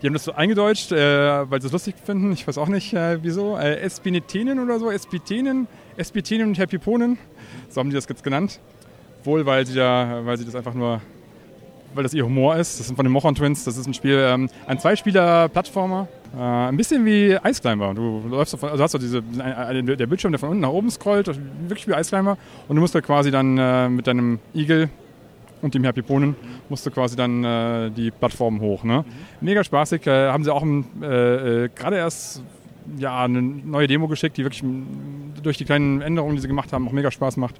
die 0.00 0.06
haben 0.06 0.14
das 0.14 0.24
so 0.24 0.32
eingedeutscht, 0.32 0.92
äh, 0.92 1.50
weil 1.50 1.60
sie 1.60 1.66
es 1.66 1.72
lustig 1.74 1.94
finden. 2.02 2.32
Ich 2.32 2.48
weiß 2.48 2.56
auch 2.56 2.68
nicht 2.68 2.94
äh, 2.94 3.22
wieso. 3.22 3.58
Äh, 3.58 3.80
Espinettenen 3.80 4.60
oder 4.60 4.78
so, 4.78 4.90
Espitenen, 4.90 5.68
Espitenen 5.98 6.48
und 6.48 6.58
Herpiponen. 6.58 7.18
So 7.68 7.80
haben 7.80 7.90
die 7.90 7.96
das 7.96 8.08
jetzt 8.08 8.24
genannt. 8.24 8.60
Wohl, 9.24 9.44
weil 9.44 9.66
sie, 9.66 9.74
da, 9.74 10.22
weil 10.24 10.38
sie 10.38 10.46
das 10.46 10.54
einfach 10.54 10.72
nur 10.72 11.02
weil 11.92 12.02
das 12.02 12.14
ihr 12.14 12.24
Humor 12.24 12.56
ist. 12.56 12.80
Das 12.80 12.86
sind 12.86 12.96
von 12.96 13.04
den 13.04 13.12
Mochon 13.12 13.34
Twins. 13.34 13.64
Das 13.64 13.76
ist 13.76 13.86
ein 13.86 13.92
Spiel, 13.92 14.24
ähm, 14.26 14.48
ein 14.66 14.78
Zweispieler-Plattformer. 14.78 16.08
Äh, 16.36 16.40
ein 16.40 16.76
bisschen 16.76 17.04
wie 17.04 17.36
Ice 17.46 17.60
Climber. 17.60 17.94
Du 17.94 18.22
läufst 18.28 18.54
auf, 18.54 18.64
also 18.64 18.82
hast 18.82 18.94
du 18.94 18.98
diese, 18.98 19.22
der 19.22 20.06
Bildschirm, 20.06 20.32
der 20.32 20.38
von 20.38 20.50
unten 20.50 20.62
nach 20.62 20.70
oben 20.70 20.90
scrollt, 20.90 21.28
wirklich 21.68 21.86
wie 21.86 21.92
Ice 21.92 22.10
Climber. 22.10 22.36
Und 22.68 22.76
du 22.76 22.80
musst 22.80 22.94
da 22.94 23.00
quasi 23.00 23.30
dann 23.30 23.56
äh, 23.58 23.88
mit 23.88 24.06
deinem 24.06 24.40
Igel 24.54 24.88
und 25.62 25.74
dem 25.74 25.84
Herpiponen 25.84 26.36
musst 26.68 26.84
du 26.84 26.90
quasi 26.90 27.16
dann 27.16 27.44
äh, 27.44 27.90
die 27.90 28.10
Plattform 28.10 28.60
hoch. 28.60 28.84
Ne? 28.84 29.04
Mega 29.40 29.62
spaßig. 29.62 30.06
Äh, 30.06 30.28
haben 30.28 30.44
sie 30.44 30.52
auch 30.52 30.64
äh, 30.64 31.64
äh, 31.64 31.68
gerade 31.74 31.96
erst 31.96 32.42
ja, 32.98 33.24
eine 33.24 33.40
neue 33.40 33.86
Demo 33.86 34.08
geschickt, 34.08 34.36
die 34.36 34.44
wirklich 34.44 34.62
durch 35.42 35.56
die 35.56 35.64
kleinen 35.64 36.02
Änderungen, 36.02 36.36
die 36.36 36.42
sie 36.42 36.48
gemacht 36.48 36.72
haben, 36.72 36.86
auch 36.88 36.92
mega 36.92 37.10
Spaß 37.10 37.36
macht. 37.36 37.54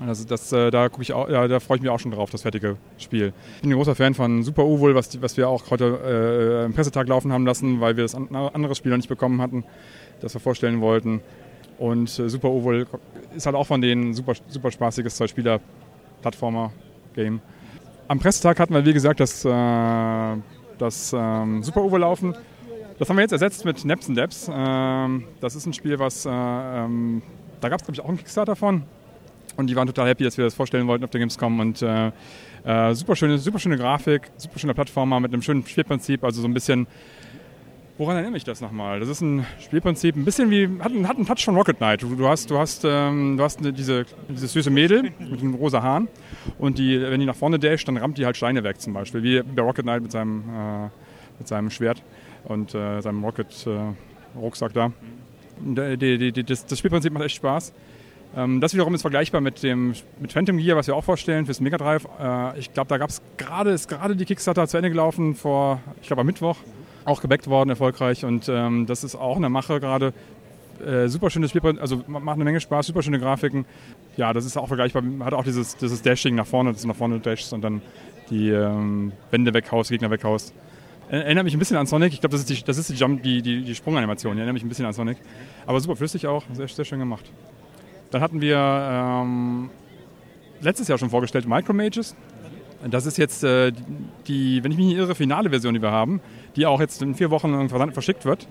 Also 0.00 0.24
das, 0.24 0.52
äh, 0.52 0.70
da, 0.70 0.88
ich 1.00 1.12
auch, 1.12 1.28
ja, 1.28 1.48
da 1.48 1.58
freue 1.58 1.78
ich 1.78 1.82
mich 1.82 1.90
auch 1.90 1.98
schon 1.98 2.12
drauf, 2.12 2.30
das 2.30 2.42
fertige 2.42 2.76
Spiel. 2.98 3.32
Ich 3.56 3.62
bin 3.62 3.72
ein 3.72 3.76
großer 3.76 3.96
Fan 3.96 4.14
von 4.14 4.44
Super 4.44 4.64
Uwohl, 4.64 4.94
was, 4.94 5.20
was 5.20 5.36
wir 5.36 5.48
auch 5.48 5.68
heute 5.70 6.62
äh, 6.62 6.66
im 6.66 6.72
Pressetag 6.72 7.08
laufen 7.08 7.32
haben 7.32 7.44
lassen, 7.44 7.80
weil 7.80 7.96
wir 7.96 8.04
das 8.04 8.14
an, 8.14 8.32
andere 8.34 8.76
Spiel 8.76 8.90
noch 8.90 8.98
nicht 8.98 9.08
bekommen 9.08 9.42
hatten, 9.42 9.64
das 10.20 10.34
wir 10.34 10.40
vorstellen 10.40 10.80
wollten. 10.80 11.20
Und 11.78 12.16
äh, 12.18 12.28
Super 12.28 12.50
Uwohl 12.50 12.86
ist 13.34 13.46
halt 13.46 13.56
auch 13.56 13.66
von 13.66 13.80
denen 13.80 14.14
super, 14.14 14.34
super 14.48 14.70
spaßiges 14.70 15.16
Zwei-Spieler-Plattformer-Game. 15.16 17.40
Am 18.06 18.20
Pressetag 18.20 18.60
hatten 18.60 18.74
wir, 18.74 18.86
wie 18.86 18.92
gesagt, 18.92 19.18
das, 19.20 19.44
äh, 19.44 20.36
das 20.78 21.12
ähm, 21.16 21.64
Super 21.64 21.82
Uwohl 21.82 22.00
laufen. 22.00 22.36
Das 23.00 23.08
haben 23.08 23.16
wir 23.16 23.22
jetzt 23.22 23.32
ersetzt 23.32 23.64
mit 23.64 23.84
Naps 23.84 24.08
and 24.08 24.18
Dabs. 24.18 24.48
Ähm, 24.52 25.24
das 25.40 25.56
ist 25.56 25.66
ein 25.66 25.72
Spiel, 25.72 25.98
was 25.98 26.24
äh, 26.24 26.30
ähm, 26.30 27.22
da 27.60 27.68
gab 27.68 27.80
es, 27.80 27.86
glaube 27.86 27.96
ich, 27.96 28.00
auch 28.00 28.08
einen 28.08 28.18
Kickstarter 28.18 28.54
von. 28.56 28.84
Und 29.58 29.68
die 29.68 29.74
waren 29.74 29.88
total 29.88 30.08
happy, 30.08 30.22
dass 30.22 30.38
wir 30.38 30.44
das 30.44 30.54
vorstellen 30.54 30.86
wollten 30.86 31.02
auf 31.02 31.10
der 31.10 31.18
Gamescom. 31.18 31.58
Und 31.58 31.82
äh, 31.82 32.12
äh, 32.64 32.94
super, 32.94 33.16
schöne, 33.16 33.38
super 33.38 33.58
schöne 33.58 33.76
Grafik, 33.76 34.30
super 34.36 34.56
schöner 34.56 34.72
Plattformer 34.72 35.18
mit 35.18 35.32
einem 35.32 35.42
schönen 35.42 35.66
Spielprinzip. 35.66 36.22
Also 36.22 36.40
so 36.40 36.46
ein 36.46 36.54
bisschen. 36.54 36.86
Woran 37.96 38.16
erinnere 38.18 38.36
ich 38.36 38.44
das 38.44 38.60
nochmal? 38.60 39.00
Das 39.00 39.08
ist 39.08 39.20
ein 39.20 39.44
Spielprinzip, 39.58 40.14
ein 40.14 40.24
bisschen 40.24 40.52
wie, 40.52 40.68
hat, 40.78 40.92
hat 40.92 41.16
einen 41.16 41.26
Touch 41.26 41.44
von 41.44 41.56
Rocket 41.56 41.78
Knight. 41.78 42.02
Du, 42.02 42.14
du 42.14 42.28
hast, 42.28 42.48
du 42.48 42.56
hast, 42.56 42.84
ähm, 42.84 43.36
du 43.36 43.42
hast 43.42 43.58
diese, 43.60 44.06
dieses 44.28 44.52
süße 44.52 44.70
Mädel 44.70 45.10
mit 45.18 45.40
den 45.40 45.54
rosa 45.54 45.82
Haaren 45.82 46.06
und 46.60 46.78
die, 46.78 47.02
wenn 47.02 47.18
die 47.18 47.26
nach 47.26 47.34
vorne 47.34 47.58
dasht, 47.58 47.88
dann 47.88 47.96
rammt 47.96 48.16
die 48.16 48.24
halt 48.24 48.36
Steine 48.36 48.62
weg 48.62 48.80
zum 48.80 48.92
Beispiel, 48.92 49.24
wie 49.24 49.42
bei 49.42 49.62
Rocket 49.62 49.82
Knight 49.82 50.02
mit 50.02 50.12
seinem, 50.12 50.44
äh, 50.48 50.88
mit 51.40 51.48
seinem 51.48 51.70
Schwert 51.70 52.04
und 52.44 52.72
äh, 52.72 53.00
seinem 53.00 53.24
Rocket-Rucksack 53.24 54.72
da. 54.74 54.92
Die, 55.58 56.30
die, 56.30 56.44
das, 56.44 56.66
das 56.66 56.78
Spielprinzip 56.78 57.12
macht 57.12 57.24
echt 57.24 57.34
Spaß. 57.34 57.72
Ähm, 58.36 58.60
das 58.60 58.74
wiederum 58.74 58.94
ist 58.94 59.02
vergleichbar 59.02 59.40
mit 59.40 59.62
dem 59.62 59.94
mit 60.20 60.32
Phantom 60.32 60.58
Gear, 60.58 60.76
was 60.76 60.86
wir 60.86 60.94
auch 60.94 61.04
vorstellen 61.04 61.46
fürs 61.46 61.60
Mega 61.60 61.78
Drive. 61.78 62.06
Äh, 62.20 62.58
ich 62.58 62.72
glaube, 62.72 62.88
da 62.88 62.98
gab 62.98 63.10
es 63.10 63.22
gerade, 63.36 63.70
ist 63.70 63.88
gerade 63.88 64.16
die 64.16 64.24
Kickstarter 64.24 64.66
zu 64.68 64.76
Ende 64.76 64.90
gelaufen 64.90 65.34
vor, 65.34 65.80
ich 66.00 66.06
glaube 66.06 66.20
am 66.20 66.26
Mittwoch, 66.26 66.56
auch 67.04 67.20
gebackt 67.20 67.46
worden, 67.46 67.70
erfolgreich. 67.70 68.24
Und 68.24 68.48
ähm, 68.48 68.86
das 68.86 69.04
ist 69.04 69.14
auch 69.14 69.36
eine 69.36 69.48
Mache 69.48 69.80
gerade. 69.80 70.12
Äh, 70.84 71.08
super 71.08 71.28
schönes 71.30 71.50
Spiel, 71.50 71.80
also 71.80 72.04
macht 72.06 72.34
eine 72.34 72.44
Menge 72.44 72.60
Spaß, 72.60 72.86
super 72.86 73.02
schöne 73.02 73.18
Grafiken. 73.18 73.64
Ja, 74.16 74.32
das 74.32 74.44
ist 74.44 74.56
auch 74.56 74.68
vergleichbar, 74.68 75.02
hat 75.20 75.34
auch 75.34 75.42
dieses, 75.42 75.76
dieses 75.76 76.02
Dashing 76.02 76.36
nach 76.36 76.46
vorne, 76.46 76.72
dass 76.72 76.82
du 76.82 76.88
nach 76.88 76.94
vorne 76.94 77.18
dashst 77.18 77.52
und 77.52 77.62
dann 77.62 77.82
die 78.30 78.50
ähm, 78.50 79.12
Wände 79.32 79.52
weghaust, 79.54 79.90
Gegner 79.90 80.10
weghaust. 80.10 80.54
Erinnert 81.08 81.44
mich 81.44 81.54
ein 81.54 81.58
bisschen 81.58 81.78
an 81.78 81.86
Sonic. 81.86 82.12
Ich 82.12 82.20
glaube, 82.20 82.32
das 82.32 82.42
ist, 82.42 82.50
die, 82.50 82.62
das 82.62 82.76
ist 82.76 82.90
die, 82.90 82.94
Jump, 82.94 83.22
die, 83.22 83.40
die, 83.40 83.62
die 83.62 83.74
Sprunganimation. 83.74 84.36
Erinnert 84.36 84.52
mich 84.52 84.62
ein 84.62 84.68
bisschen 84.68 84.84
an 84.84 84.92
Sonic. 84.92 85.16
Aber 85.66 85.80
super 85.80 85.96
flüssig 85.96 86.26
auch. 86.26 86.44
Sehr, 86.52 86.68
sehr 86.68 86.84
schön 86.84 86.98
gemacht. 86.98 87.24
Dann 88.10 88.20
hatten 88.20 88.40
wir 88.40 88.56
ähm, 88.56 89.70
letztes 90.60 90.88
Jahr 90.88 90.98
schon 90.98 91.10
vorgestellt 91.10 91.46
Micromages. 91.46 92.16
Das 92.88 93.06
ist 93.06 93.18
jetzt 93.18 93.42
äh, 93.42 93.72
die, 94.28 94.62
wenn 94.62 94.70
ich 94.70 94.78
mich 94.78 94.86
nicht 94.86 94.96
irre, 94.96 95.14
finale 95.14 95.50
Version, 95.50 95.74
die 95.74 95.82
wir 95.82 95.90
haben, 95.90 96.20
die 96.54 96.64
auch 96.64 96.80
jetzt 96.80 97.02
in 97.02 97.14
vier 97.14 97.30
Wochen 97.30 97.68
verschickt 97.92 98.24
wird. 98.24 98.46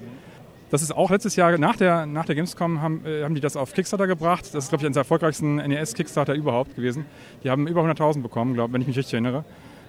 Das 0.70 0.82
ist 0.82 0.92
auch 0.92 1.10
letztes 1.10 1.38
Jahr 1.38 1.58
nach 1.58 1.78
der, 1.78 2.06
nach 2.06 2.26
der 2.26 2.36
Gamescom 2.36 2.82
haben, 2.82 3.06
äh, 3.06 3.24
haben 3.24 3.36
die 3.36 3.42
das 3.42 3.56
auf 3.56 3.74
Kickstarter 3.74 4.06
gebracht. 4.06 4.44
Das 4.54 4.66
ist, 4.66 4.70
glaube 4.70 4.82
ich, 4.82 4.86
eines 4.86 4.96
der 4.96 5.02
erfolgreichsten 5.02 5.56
NES-Kickstarter 5.56 6.34
überhaupt 6.34 6.76
gewesen. 6.76 7.06
Die 7.44 7.50
haben 7.50 7.68
über 7.68 7.82
100.000 7.84 8.22
bekommen, 8.22 8.54
glaub, 8.54 8.74
wenn 8.74 8.82
ich 8.82 8.88
mich 8.88 8.98
richtig 8.98 9.14
erinnere. 9.14 9.46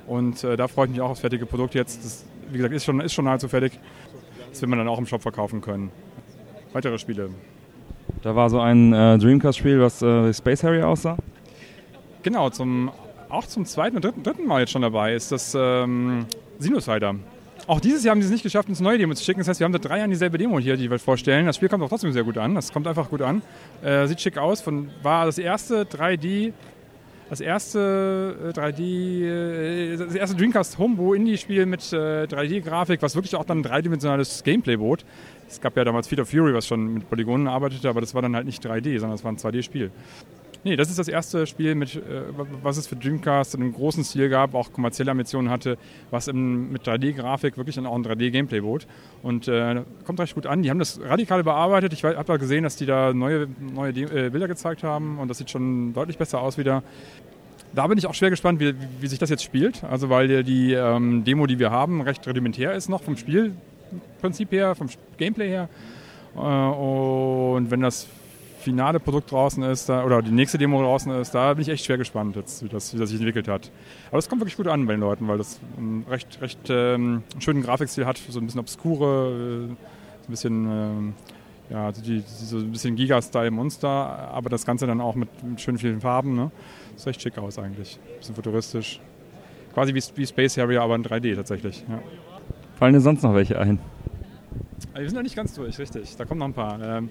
Und 0.06 0.44
äh, 0.44 0.56
da 0.56 0.68
freue 0.68 0.86
ich 0.86 0.92
mich 0.92 1.00
auch 1.00 1.10
aufs 1.10 1.20
fertige 1.20 1.46
Produkt 1.46 1.74
jetzt. 1.74 2.04
Das, 2.04 2.24
wie 2.50 2.58
gesagt, 2.58 2.74
ist 2.74 2.84
schon, 2.84 3.00
ist 3.00 3.12
schon 3.12 3.24
nahezu 3.24 3.48
fertig. 3.48 3.78
Das 4.50 4.60
wird 4.60 4.70
man 4.70 4.78
dann 4.78 4.88
auch 4.88 4.98
im 4.98 5.06
Shop 5.06 5.20
verkaufen 5.20 5.60
können. 5.60 5.90
Weitere 6.72 6.96
Spiele. 6.98 7.30
Da 8.22 8.34
war 8.34 8.50
so 8.50 8.60
ein 8.60 8.92
äh, 8.92 9.18
Dreamcast-Spiel, 9.18 9.80
was 9.80 10.02
äh, 10.02 10.32
Space 10.32 10.62
Harrier 10.64 10.88
aussah. 10.88 11.16
Genau, 12.22 12.50
zum, 12.50 12.90
auch 13.28 13.46
zum 13.46 13.64
zweiten 13.64 13.96
und 13.96 14.04
dritten, 14.04 14.22
dritten 14.22 14.46
Mal 14.46 14.60
jetzt 14.60 14.72
schon 14.72 14.82
dabei 14.82 15.14
ist 15.14 15.30
das 15.32 15.56
ähm, 15.58 16.26
Sinusider. 16.58 17.14
Auch 17.66 17.80
dieses 17.80 18.02
Jahr 18.02 18.14
haben 18.14 18.22
sie 18.22 18.26
es 18.26 18.32
nicht 18.32 18.42
geschafft, 18.42 18.68
ins 18.70 18.80
neue 18.80 18.96
Demo 18.96 19.12
zu 19.12 19.22
schicken. 19.22 19.40
Das 19.40 19.48
heißt, 19.48 19.60
wir 19.60 19.66
haben 19.66 19.72
seit 19.72 19.84
drei 19.84 19.98
Jahren 19.98 20.10
dieselbe 20.10 20.38
Demo 20.38 20.58
hier, 20.58 20.76
die 20.78 20.90
wir 20.90 20.98
vorstellen. 20.98 21.44
Das 21.44 21.56
Spiel 21.56 21.68
kommt 21.68 21.84
auch 21.84 21.88
trotzdem 21.90 22.12
sehr 22.12 22.24
gut 22.24 22.38
an. 22.38 22.54
Das 22.54 22.72
kommt 22.72 22.86
einfach 22.86 23.10
gut 23.10 23.20
an. 23.20 23.42
Äh, 23.82 24.06
sieht 24.06 24.22
schick 24.22 24.38
aus. 24.38 24.62
Von, 24.62 24.88
war 25.02 25.26
das 25.26 25.36
erste 25.36 25.82
3D, 25.82 26.54
das 27.28 27.42
erste 27.42 28.52
3D, 28.54 28.80
äh, 28.80 29.96
das 29.98 30.14
erste 30.14 30.34
Dreamcast 30.34 30.78
Homebrew 30.78 31.12
Indie-Spiel 31.12 31.66
mit 31.66 31.92
äh, 31.92 32.24
3D-Grafik, 32.24 33.02
was 33.02 33.14
wirklich 33.14 33.36
auch 33.36 33.44
dann 33.44 33.58
ein 33.58 33.62
dreidimensionales 33.62 34.44
Gameplay 34.44 34.76
bot. 34.76 35.04
Es 35.48 35.60
gab 35.60 35.76
ja 35.76 35.84
damals 35.84 36.08
Feed 36.08 36.20
of 36.20 36.28
Fury, 36.28 36.54
was 36.54 36.66
schon 36.66 36.94
mit 36.94 37.08
Polygonen 37.08 37.48
arbeitete, 37.48 37.88
aber 37.88 38.00
das 38.00 38.14
war 38.14 38.22
dann 38.22 38.36
halt 38.36 38.46
nicht 38.46 38.64
3D, 38.64 38.98
sondern 38.98 39.16
es 39.16 39.24
war 39.24 39.32
ein 39.32 39.38
2D-Spiel. 39.38 39.90
Nee, 40.64 40.74
das 40.74 40.90
ist 40.90 40.98
das 40.98 41.06
erste 41.06 41.46
Spiel, 41.46 41.74
mit, 41.74 41.94
äh, 41.94 42.22
was 42.62 42.76
es 42.76 42.86
für 42.86 42.96
Dreamcast 42.96 43.54
in 43.54 43.62
einem 43.62 43.72
großen 43.72 44.02
Stil 44.02 44.28
gab, 44.28 44.54
auch 44.54 44.72
kommerzielle 44.72 45.10
Ambitionen 45.10 45.50
hatte, 45.50 45.78
was 46.10 46.26
im, 46.26 46.72
mit 46.72 46.86
3D-Grafik 46.86 47.56
wirklich 47.56 47.76
dann 47.76 47.86
auch 47.86 47.94
ein 47.94 48.04
3D-Gameplay 48.04 48.60
bot. 48.60 48.86
Und 49.22 49.46
äh, 49.46 49.82
kommt 50.04 50.18
recht 50.18 50.34
gut 50.34 50.46
an. 50.46 50.62
Die 50.62 50.70
haben 50.70 50.80
das 50.80 51.00
radikal 51.00 51.44
bearbeitet. 51.44 51.92
Ich 51.92 52.04
habe 52.04 52.24
da 52.24 52.36
gesehen, 52.36 52.64
dass 52.64 52.76
die 52.76 52.86
da 52.86 53.14
neue, 53.14 53.46
neue 53.60 53.90
äh, 53.90 54.30
Bilder 54.30 54.48
gezeigt 54.48 54.82
haben 54.82 55.18
und 55.18 55.28
das 55.28 55.38
sieht 55.38 55.50
schon 55.50 55.92
deutlich 55.92 56.18
besser 56.18 56.40
aus 56.40 56.58
wieder. 56.58 56.82
Da 57.74 57.86
bin 57.86 57.96
ich 57.96 58.06
auch 58.06 58.14
schwer 58.14 58.30
gespannt, 58.30 58.58
wie, 58.60 58.74
wie 59.00 59.06
sich 59.06 59.18
das 59.18 59.30
jetzt 59.30 59.44
spielt. 59.44 59.84
Also 59.84 60.10
weil 60.10 60.42
die 60.42 60.72
ähm, 60.72 61.22
Demo, 61.24 61.46
die 61.46 61.58
wir 61.58 61.70
haben, 61.70 62.00
recht 62.00 62.26
rudimentär 62.26 62.72
ist 62.72 62.88
noch 62.88 63.02
vom 63.02 63.16
Spielprinzip 63.88 64.52
her, 64.52 64.74
vom 64.74 64.88
Gameplay 65.16 65.48
her. 65.48 65.68
Äh, 66.36 66.40
und 66.40 67.70
wenn 67.70 67.80
das 67.80 68.06
finale 68.60 69.00
Produkt 69.00 69.30
draußen 69.30 69.62
ist, 69.62 69.88
da, 69.88 70.04
oder 70.04 70.20
die 70.20 70.30
nächste 70.30 70.58
Demo 70.58 70.82
draußen 70.82 71.12
ist, 71.12 71.34
da 71.34 71.54
bin 71.54 71.62
ich 71.62 71.68
echt 71.68 71.84
schwer 71.84 71.96
gespannt, 71.96 72.36
jetzt, 72.36 72.62
wie, 72.62 72.68
das, 72.68 72.92
wie 72.94 72.98
das 72.98 73.10
sich 73.10 73.18
entwickelt 73.18 73.48
hat. 73.48 73.70
Aber 74.08 74.18
es 74.18 74.28
kommt 74.28 74.40
wirklich 74.40 74.56
gut 74.56 74.66
an 74.66 74.86
bei 74.86 74.92
den 74.92 75.00
Leuten, 75.00 75.28
weil 75.28 75.38
das 75.38 75.60
einen 75.76 76.04
recht, 76.08 76.40
recht 76.42 76.58
ähm, 76.68 77.22
schönen 77.38 77.62
Grafikstil 77.62 78.04
hat, 78.04 78.18
so 78.18 78.38
ein 78.40 78.46
bisschen 78.46 78.60
obskure, 78.60 79.30
äh, 79.30 79.66
so 79.68 80.28
ein 80.28 80.30
bisschen, 80.30 80.66
ähm, 80.66 81.14
ja, 81.70 81.92
die, 81.92 82.22
so 82.26 82.58
ein 82.58 82.72
bisschen 82.72 82.96
Giga-Style-Monster, 82.96 83.88
aber 83.88 84.50
das 84.50 84.66
Ganze 84.66 84.86
dann 84.86 85.00
auch 85.00 85.14
mit, 85.14 85.28
mit 85.42 85.60
schönen 85.60 85.78
vielen 85.78 86.00
Farben. 86.00 86.34
Ne? 86.34 86.50
Sieht 86.96 87.06
recht 87.06 87.22
schick 87.22 87.38
aus 87.38 87.58
eigentlich. 87.58 87.98
Ein 88.04 88.18
bisschen 88.18 88.34
futuristisch. 88.34 89.00
Quasi 89.72 89.94
wie, 89.94 90.02
wie 90.16 90.26
Space 90.26 90.56
Harrier, 90.56 90.82
aber 90.82 90.96
in 90.96 91.04
3D 91.04 91.36
tatsächlich. 91.36 91.84
Ja. 91.88 92.00
Fallen 92.78 92.94
dir 92.94 93.00
sonst 93.00 93.22
noch 93.22 93.34
welche 93.34 93.58
ein? 93.58 93.80
Also 94.92 95.00
wir 95.00 95.08
sind 95.08 95.16
noch 95.16 95.22
nicht 95.24 95.34
ganz 95.34 95.52
durch, 95.54 95.78
richtig. 95.78 96.16
Da 96.16 96.24
kommen 96.24 96.38
noch 96.38 96.46
ein 96.46 96.54
paar. 96.54 96.80
Ähm, 96.80 97.10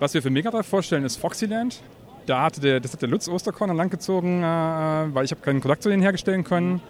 was 0.00 0.14
wir 0.14 0.22
für 0.22 0.30
Mega 0.30 0.50
Drive 0.50 0.66
vorstellen, 0.66 1.04
ist 1.04 1.16
Foxyland. 1.16 1.82
Da 2.24 2.42
hatte 2.42 2.62
der, 2.62 2.80
das 2.80 2.94
hat 2.94 3.02
der 3.02 3.10
Lutz 3.10 3.28
Osterkorn 3.28 3.76
langgezogen, 3.76 4.42
äh, 4.42 4.44
weil 4.44 5.26
ich 5.26 5.30
habe 5.30 5.42
keinen 5.42 5.60
Kontakt 5.60 5.82
zu 5.82 5.90
denen 5.90 6.00
herstellen 6.00 6.42
können. 6.42 6.80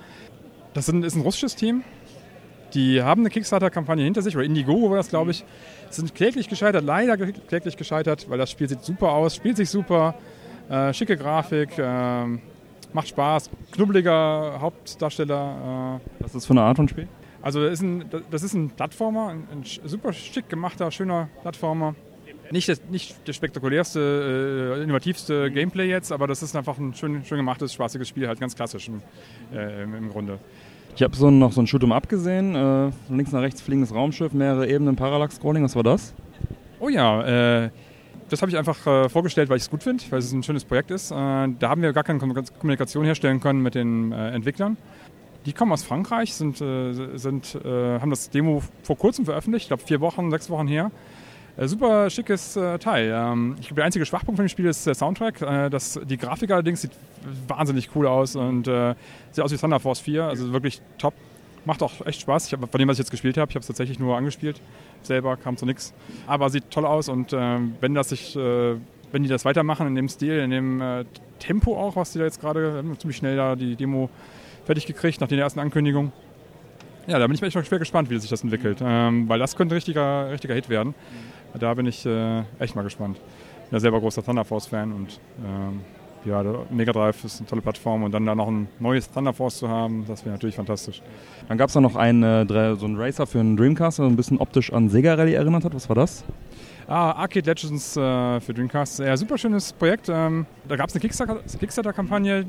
Das 0.75 0.89
ist 0.89 1.17
ein 1.17 1.21
russisches 1.23 1.57
Team. 1.57 1.83
Die 2.73 3.03
haben 3.03 3.23
eine 3.23 3.31
Kickstarter-Kampagne 3.31 4.05
hinter 4.05 4.23
sich, 4.23 4.37
oder 4.37 4.45
Indiegogo 4.45 4.91
war 4.91 4.97
das, 4.97 5.09
glaube 5.09 5.33
ich. 5.33 5.45
Sind 5.91 6.15
kläglich 6.15 6.49
gescheitert, 6.49 6.85
leider 6.85 7.17
kläglich 7.17 7.77
gescheitert, 7.77 8.29
weil 8.29 8.39
das 8.39 8.51
Spiel 8.51 8.69
sieht 8.69 8.83
super 8.83 9.11
aus, 9.11 9.35
spielt 9.35 9.57
sich 9.57 9.71
super, 9.71 10.15
äh, 10.69 10.93
schicke 10.93 11.17
Grafik, 11.17 11.79
äh, 11.79 12.25
macht 12.93 13.09
Spaß, 13.09 13.51
knubbeliger 13.73 14.61
Hauptdarsteller. 14.61 16.01
Äh. 16.01 16.23
Was 16.23 16.27
ist 16.29 16.37
das 16.37 16.47
für 16.47 16.53
eine 16.53 16.62
Art 16.62 16.77
von 16.77 16.89
Spiel? 16.89 17.09
Also 17.45 17.62
das 17.62 17.74
ist 17.74 17.82
ein, 17.82 18.05
das 18.30 18.42
ist 18.42 18.55
ein 18.55 18.70
Plattformer, 18.70 19.28
ein, 19.28 19.47
ein 19.53 19.64
super 19.84 20.12
schick 20.14 20.49
gemachter, 20.49 20.90
schöner 20.90 21.28
Plattformer 21.42 21.95
nicht 22.51 22.68
das, 22.68 22.80
nicht 22.90 23.16
das 23.26 23.36
spektakulärste, 23.36 24.76
äh, 24.78 24.82
innovativste 24.82 25.51
Gameplay 25.51 25.88
jetzt, 25.88 26.12
aber 26.12 26.26
das 26.26 26.42
ist 26.42 26.57
einfach 26.57 26.78
ein 26.78 26.95
schön, 26.95 27.24
schön 27.24 27.38
gemachtes, 27.38 27.72
spaßiges 27.72 28.09
Spiel, 28.09 28.28
halt 28.28 28.40
ganz 28.40 28.55
klassisch 28.55 28.88
im, 28.88 29.03
äh, 29.53 29.82
im 29.82 30.11
Grunde. 30.11 30.38
Ich 30.97 31.03
habe 31.03 31.14
so 31.16 31.30
noch 31.30 31.53
so 31.53 31.61
ein 31.61 31.66
Shoot'em 31.66 31.92
Up 31.92 32.09
gesehen, 32.09 32.55
äh, 32.55 32.92
von 33.07 33.16
links 33.16 33.32
nach 33.32 33.42
rechts 33.42 33.61
fliegendes 33.61 33.95
Raumschiff, 33.95 34.32
mehrere 34.32 34.68
Ebenen, 34.68 34.97
Parallax-Scrolling, 34.97 35.64
was 35.64 35.74
war 35.74 35.82
das? 35.82 36.14
Oh 36.80 36.88
ja, 36.88 37.64
äh, 37.64 37.70
das 38.28 38.40
habe 38.40 38.51
ich 38.51 38.57
einfach 38.57 38.86
äh, 38.86 39.09
vorgestellt, 39.09 39.49
weil 39.49 39.57
ich 39.57 39.64
es 39.64 39.70
gut 39.70 39.82
finde, 39.82 40.03
weil 40.11 40.18
es 40.18 40.32
ein 40.32 40.42
schönes 40.42 40.64
Projekt 40.64 40.90
ist. 40.90 41.11
Äh, 41.11 41.14
da 41.14 41.68
haben 41.68 41.82
wir 41.82 41.92
gar 41.92 42.05
keine 42.05 42.18
Kommunikation 42.18 43.05
herstellen 43.05 43.40
können 43.40 43.62
mit 43.62 43.74
den 43.74 44.12
Entwicklern. 44.12 44.76
Die 45.47 45.53
kommen 45.53 45.72
aus 45.72 45.84
Frankreich, 45.84 46.34
sind, 46.34 46.57
sind, 46.59 47.59
haben 47.64 48.11
das 48.11 48.30
Demo 48.30 48.62
vor 48.82 48.97
kurzem 48.97 49.26
veröffentlicht, 49.26 49.64
ich 49.64 49.68
glaube 49.68 49.82
vier 49.82 50.01
Wochen, 50.01 50.30
sechs 50.30 50.49
Wochen 50.49 50.66
her. 50.66 50.90
Äh, 51.57 51.68
super 51.68 52.11
schickes 52.11 52.57
äh, 52.57 52.78
Teil. 52.78 53.12
Ähm, 53.14 53.57
ich 53.61 53.66
glaube, 53.66 53.76
der 53.76 53.84
einzige 53.84 54.05
Schwachpunkt 54.05 54.36
von 54.36 54.47
dem 54.47 54.49
Spiel 54.49 54.66
ist 54.66 54.86
der 54.86 54.95
Soundtrack. 54.95 55.40
Äh, 55.42 55.70
das, 55.70 56.01
die 56.05 56.16
Grafik 56.16 56.51
allerdings 56.51 56.82
sieht 56.82 56.92
wahnsinnig 57.47 57.90
cool 57.95 58.07
aus 58.07 58.34
und 58.36 58.66
äh, 58.66 58.95
sieht 59.30 59.45
aus 59.45 59.53
wie 59.53 59.57
Thunder 59.57 59.80
Force 59.80 60.01
4. 60.01 60.24
Also 60.24 60.53
wirklich 60.53 60.80
top. 60.99 61.14
Macht 61.64 61.82
auch 61.82 62.05
echt 62.05 62.20
Spaß. 62.20 62.49
Ich 62.49 62.53
hab, 62.53 62.70
von 62.70 62.78
dem, 62.78 62.88
was 62.88 62.97
ich 62.97 62.99
jetzt 62.99 63.11
gespielt 63.11 63.38
habe, 63.38 63.51
ich 63.51 63.55
habe 63.55 63.62
es 63.62 63.66
tatsächlich 63.66 63.99
nur 63.99 64.16
angespielt. 64.16 64.61
Selber 65.03 65.36
kam 65.36 65.57
zu 65.57 65.64
nichts. 65.64 65.95
Aber 66.26 66.51
sieht 66.51 66.70
toll 66.70 66.84
aus 66.84 67.09
und 67.09 67.32
äh, 67.32 67.59
wenn 67.80 67.95
das 67.95 68.11
sich, 68.11 68.36
äh, 68.36 68.74
wenn 69.12 69.22
die 69.22 69.28
das 69.28 69.45
weitermachen 69.45 69.86
in 69.86 69.95
dem 69.95 70.09
Stil, 70.09 70.40
in 70.40 70.51
dem 70.51 71.05
Tempo 71.38 71.78
auch, 71.78 71.95
was 71.95 72.12
die 72.12 72.18
da 72.18 72.24
jetzt 72.24 72.40
gerade 72.40 72.84
ziemlich 72.99 73.16
schnell 73.16 73.36
da 73.36 73.55
die 73.55 73.76
Demo 73.76 74.11
fertig 74.65 74.87
gekriegt 74.87 75.21
nach 75.21 75.29
den 75.29 75.39
ersten 75.39 75.61
Ankündigungen. 75.61 76.12
Ja, 77.07 77.19
da 77.19 77.27
bin 77.27 77.35
ich 77.35 77.43
echt 77.43 77.67
schwer 77.67 77.79
gespannt, 77.79 78.09
wie 78.11 78.19
sich 78.19 78.31
das 78.31 78.43
entwickelt. 78.43 78.79
Ähm, 78.83 79.29
weil 79.29 79.39
das 79.39 79.57
könnte 79.57 79.75
ein 79.75 79.77
richtiger, 79.77 80.31
richtiger 80.31 80.55
Hit 80.55 80.69
werden. 80.69 80.95
Da 81.59 81.75
bin 81.75 81.87
ich 81.87 82.05
äh, 82.07 82.43
echt 82.59 82.75
mal 82.75 82.83
gespannt. 82.83 83.19
Ich 83.65 83.71
bin 83.71 83.77
ja 83.77 83.81
selber 83.81 84.01
großer 84.01 84.25
Thunder 84.25 84.45
Force-Fan 84.45 84.93
und 84.93 85.21
ähm, 85.45 85.81
ja, 86.25 86.43
Mega 86.71 86.93
Drive 86.93 87.23
ist 87.25 87.41
eine 87.41 87.49
tolle 87.49 87.61
Plattform 87.61 88.03
und 88.03 88.12
dann 88.12 88.25
da 88.25 88.35
noch 88.35 88.49
ein 88.49 88.69
neues 88.79 89.11
Thunder 89.11 89.33
Force 89.33 89.59
zu 89.59 89.69
haben, 89.69 90.05
das 90.09 90.25
wäre 90.25 90.35
natürlich 90.35 90.57
fantastisch. 90.57 91.03
Dann 91.49 91.59
gab 91.59 91.69
es 91.69 91.75
da 91.75 91.81
noch 91.81 91.97
einen, 91.97 92.23
äh, 92.23 92.77
so 92.77 92.87
einen 92.87 92.99
Racer 92.99 93.27
für 93.27 93.41
einen 93.41 93.57
Dreamcast, 93.57 93.99
der 93.99 94.07
ein 94.07 94.17
bisschen 94.17 94.39
optisch 94.39 94.73
an 94.73 94.89
Sega 94.89 95.15
Rally 95.15 95.35
erinnert 95.35 95.65
hat. 95.65 95.75
Was 95.75 95.89
war 95.89 95.97
das? 95.97 96.25
Ah, 96.87 97.12
Arcade 97.12 97.47
Legends 97.47 97.97
äh, 97.97 98.41
für 98.41 98.55
Dreamcast. 98.55 99.01
Ja, 99.01 99.17
super 99.17 99.37
schönes 99.39 99.73
Projekt. 99.73 100.09
Ähm, 100.09 100.47
da 100.67 100.77
gab 100.77 100.89
es 100.89 100.95
eine 100.95 101.01
Kickstarter-Kampagne, 101.01 102.47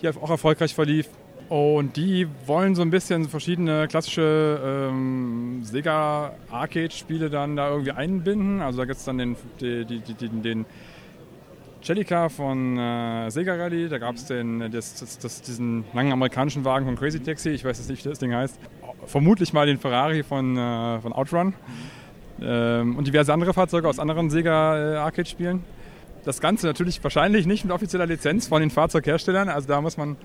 die 0.00 0.08
auch 0.08 0.30
erfolgreich 0.30 0.74
verlief. 0.74 1.08
Und 1.48 1.96
die 1.96 2.26
wollen 2.46 2.74
so 2.74 2.82
ein 2.82 2.90
bisschen 2.90 3.28
verschiedene 3.28 3.86
klassische 3.86 4.88
ähm, 4.90 5.60
Sega 5.62 6.32
Arcade-Spiele 6.50 7.30
dann 7.30 7.54
da 7.54 7.70
irgendwie 7.70 7.92
einbinden. 7.92 8.60
Also 8.60 8.78
da 8.78 8.84
gibt 8.84 8.98
es 8.98 9.04
dann 9.04 9.18
den, 9.18 9.36
die, 9.60 9.84
die, 9.84 10.28
den 10.28 10.66
Celica 11.86 12.28
von 12.28 12.76
äh, 12.76 13.30
Sega 13.30 13.54
Rally, 13.54 13.88
da 13.88 13.98
gab 13.98 14.16
es 14.16 14.26
das, 14.26 14.94
das, 14.94 15.18
das, 15.18 15.42
diesen 15.42 15.84
langen 15.94 16.12
amerikanischen 16.12 16.64
Wagen 16.64 16.84
von 16.84 16.96
Crazy 16.96 17.20
Taxi, 17.20 17.50
ich 17.50 17.64
weiß 17.64 17.78
jetzt 17.78 17.88
nicht, 17.88 18.04
wie 18.04 18.08
das 18.08 18.18
Ding 18.18 18.34
heißt. 18.34 18.58
Vermutlich 19.04 19.52
mal 19.52 19.66
den 19.66 19.78
Ferrari 19.78 20.24
von, 20.24 20.56
äh, 20.56 21.00
von 21.00 21.12
Outrun. 21.12 21.54
Ähm, 22.42 22.96
und 22.96 23.06
diverse 23.06 23.32
andere 23.32 23.54
Fahrzeuge 23.54 23.88
aus 23.88 24.00
anderen 24.00 24.30
Sega 24.30 24.94
äh, 24.94 24.96
Arcade-Spielen. 24.96 25.62
Das 26.24 26.40
Ganze 26.40 26.66
natürlich 26.66 27.02
wahrscheinlich 27.04 27.46
nicht 27.46 27.64
mit 27.64 27.72
offizieller 27.72 28.06
Lizenz 28.06 28.48
von 28.48 28.60
den 28.60 28.70
Fahrzeugherstellern, 28.70 29.48
also 29.48 29.68
da 29.68 29.80
muss 29.80 29.96
man 29.96 30.16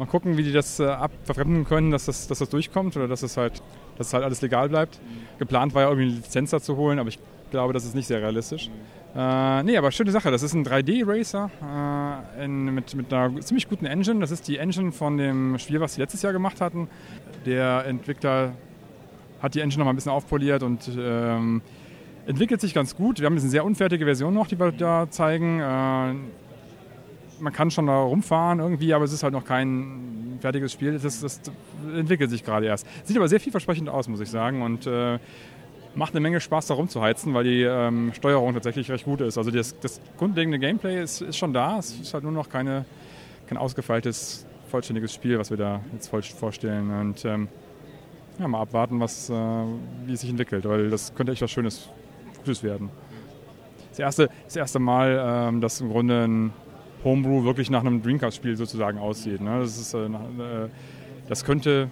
Mal 0.00 0.06
gucken, 0.06 0.38
wie 0.38 0.42
die 0.42 0.52
das 0.52 0.80
äh, 0.80 0.86
abverfremden 0.86 1.66
können, 1.66 1.90
dass 1.90 2.06
das, 2.06 2.26
dass 2.26 2.38
das 2.38 2.48
durchkommt 2.48 2.96
oder 2.96 3.06
dass 3.06 3.22
es 3.22 3.36
halt, 3.36 3.62
dass 3.98 4.06
es 4.06 4.14
halt 4.14 4.24
alles 4.24 4.40
legal 4.40 4.70
bleibt. 4.70 4.98
Geplant 5.38 5.74
war 5.74 5.82
ja 5.82 5.88
irgendwie 5.88 6.08
eine 6.08 6.16
Lizenz 6.16 6.52
dazu 6.52 6.78
holen, 6.78 6.98
aber 6.98 7.10
ich 7.10 7.18
glaube, 7.50 7.74
das 7.74 7.84
ist 7.84 7.94
nicht 7.94 8.06
sehr 8.06 8.22
realistisch. 8.22 8.70
Äh, 9.14 9.62
nee, 9.62 9.76
aber 9.76 9.90
schöne 9.90 10.10
Sache. 10.10 10.30
Das 10.30 10.42
ist 10.42 10.54
ein 10.54 10.64
3D-Racer 10.64 11.50
äh, 12.38 12.48
mit, 12.48 12.94
mit 12.94 13.12
einer 13.12 13.38
ziemlich 13.42 13.68
guten 13.68 13.84
Engine. 13.84 14.20
Das 14.20 14.30
ist 14.30 14.48
die 14.48 14.56
Engine 14.56 14.90
von 14.90 15.18
dem 15.18 15.58
Spiel, 15.58 15.80
was 15.80 15.96
sie 15.96 16.00
letztes 16.00 16.22
Jahr 16.22 16.32
gemacht 16.32 16.62
hatten. 16.62 16.88
Der 17.44 17.84
Entwickler 17.84 18.52
hat 19.42 19.54
die 19.54 19.60
Engine 19.60 19.80
noch 19.80 19.84
mal 19.84 19.92
ein 19.92 19.96
bisschen 19.96 20.12
aufpoliert 20.12 20.62
und 20.62 20.90
ähm, 20.98 21.60
entwickelt 22.26 22.62
sich 22.62 22.72
ganz 22.72 22.96
gut. 22.96 23.20
Wir 23.20 23.26
haben 23.26 23.34
jetzt 23.34 23.42
eine 23.42 23.50
sehr 23.50 23.66
unfertige 23.66 24.06
Version 24.06 24.32
noch, 24.32 24.46
die 24.46 24.58
wir 24.58 24.72
da 24.72 25.10
zeigen. 25.10 25.60
Äh, 25.60 26.14
man 27.40 27.52
kann 27.52 27.70
schon 27.70 27.86
da 27.86 27.98
rumfahren 28.00 28.60
irgendwie, 28.60 28.94
aber 28.94 29.04
es 29.04 29.12
ist 29.12 29.22
halt 29.22 29.32
noch 29.32 29.44
kein 29.44 30.38
fertiges 30.40 30.72
Spiel. 30.72 30.98
Das, 30.98 31.20
das 31.20 31.40
entwickelt 31.94 32.30
sich 32.30 32.44
gerade 32.44 32.66
erst. 32.66 32.86
Sieht 33.04 33.16
aber 33.16 33.28
sehr 33.28 33.40
vielversprechend 33.40 33.88
aus, 33.88 34.08
muss 34.08 34.20
ich 34.20 34.30
sagen. 34.30 34.62
Und 34.62 34.86
äh, 34.86 35.18
macht 35.94 36.12
eine 36.12 36.20
Menge 36.20 36.40
Spaß, 36.40 36.66
da 36.68 36.74
rumzuheizen, 36.74 37.34
weil 37.34 37.44
die 37.44 37.62
ähm, 37.62 38.12
Steuerung 38.14 38.54
tatsächlich 38.54 38.90
recht 38.90 39.04
gut 39.04 39.20
ist. 39.20 39.38
Also 39.38 39.50
das, 39.50 39.78
das 39.80 40.00
grundlegende 40.18 40.58
Gameplay 40.58 41.02
ist, 41.02 41.20
ist, 41.20 41.36
schon 41.36 41.52
da. 41.52 41.78
Es 41.78 41.98
ist 41.98 42.14
halt 42.14 42.24
nur 42.24 42.32
noch 42.32 42.48
keine, 42.48 42.84
kein 43.46 43.58
ausgefeiltes, 43.58 44.46
vollständiges 44.70 45.12
Spiel, 45.12 45.38
was 45.38 45.50
wir 45.50 45.56
da 45.56 45.80
jetzt 45.92 46.08
vorstellen. 46.08 46.90
Und 46.90 47.24
ähm, 47.24 47.48
ja, 48.38 48.48
mal 48.48 48.62
abwarten, 48.62 49.00
was, 49.00 49.28
äh, 49.30 49.34
wie 50.06 50.12
es 50.12 50.20
sich 50.20 50.30
entwickelt, 50.30 50.64
weil 50.64 50.90
das 50.90 51.14
könnte 51.14 51.32
echt 51.32 51.42
was 51.42 51.50
Schönes, 51.50 51.88
Gutes 52.38 52.62
werden. 52.62 52.88
Das 53.90 53.98
erste, 53.98 54.30
das 54.44 54.56
erste 54.56 54.78
Mal, 54.78 55.48
ähm, 55.48 55.60
dass 55.60 55.80
im 55.80 55.90
Grunde 55.90 56.24
ein 56.24 56.52
Homebrew 57.04 57.44
wirklich 57.44 57.70
nach 57.70 57.80
einem 57.80 58.02
Dreamcast-Spiel 58.02 58.56
sozusagen 58.56 58.98
aussieht. 58.98 59.40
Ne? 59.40 59.60
Das, 59.60 59.78
ist, 59.78 59.94
äh, 59.94 60.04
äh, 60.04 60.68
das 61.28 61.44
könnte, 61.44 61.88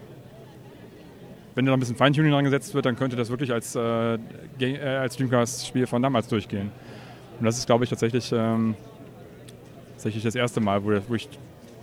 wenn 1.54 1.66
da 1.66 1.72
ein 1.72 1.80
bisschen 1.80 1.96
Feintuning 1.96 2.32
dran 2.32 2.44
gesetzt 2.44 2.74
wird, 2.74 2.86
dann 2.86 2.96
könnte 2.96 3.16
das 3.16 3.30
wirklich 3.30 3.52
als, 3.52 3.74
äh, 3.74 4.14
äh, 4.60 4.78
als 4.80 5.16
Dreamcast-Spiel 5.16 5.86
von 5.86 6.02
damals 6.02 6.28
durchgehen. 6.28 6.70
Und 7.38 7.44
das 7.44 7.58
ist, 7.58 7.66
glaube 7.66 7.84
ich, 7.84 7.90
tatsächlich, 7.90 8.32
ähm, 8.32 8.74
tatsächlich 9.92 10.24
das 10.24 10.34
erste 10.34 10.60
Mal, 10.60 10.84
wo, 10.84 10.90
wo, 11.08 11.14
ich, 11.14 11.28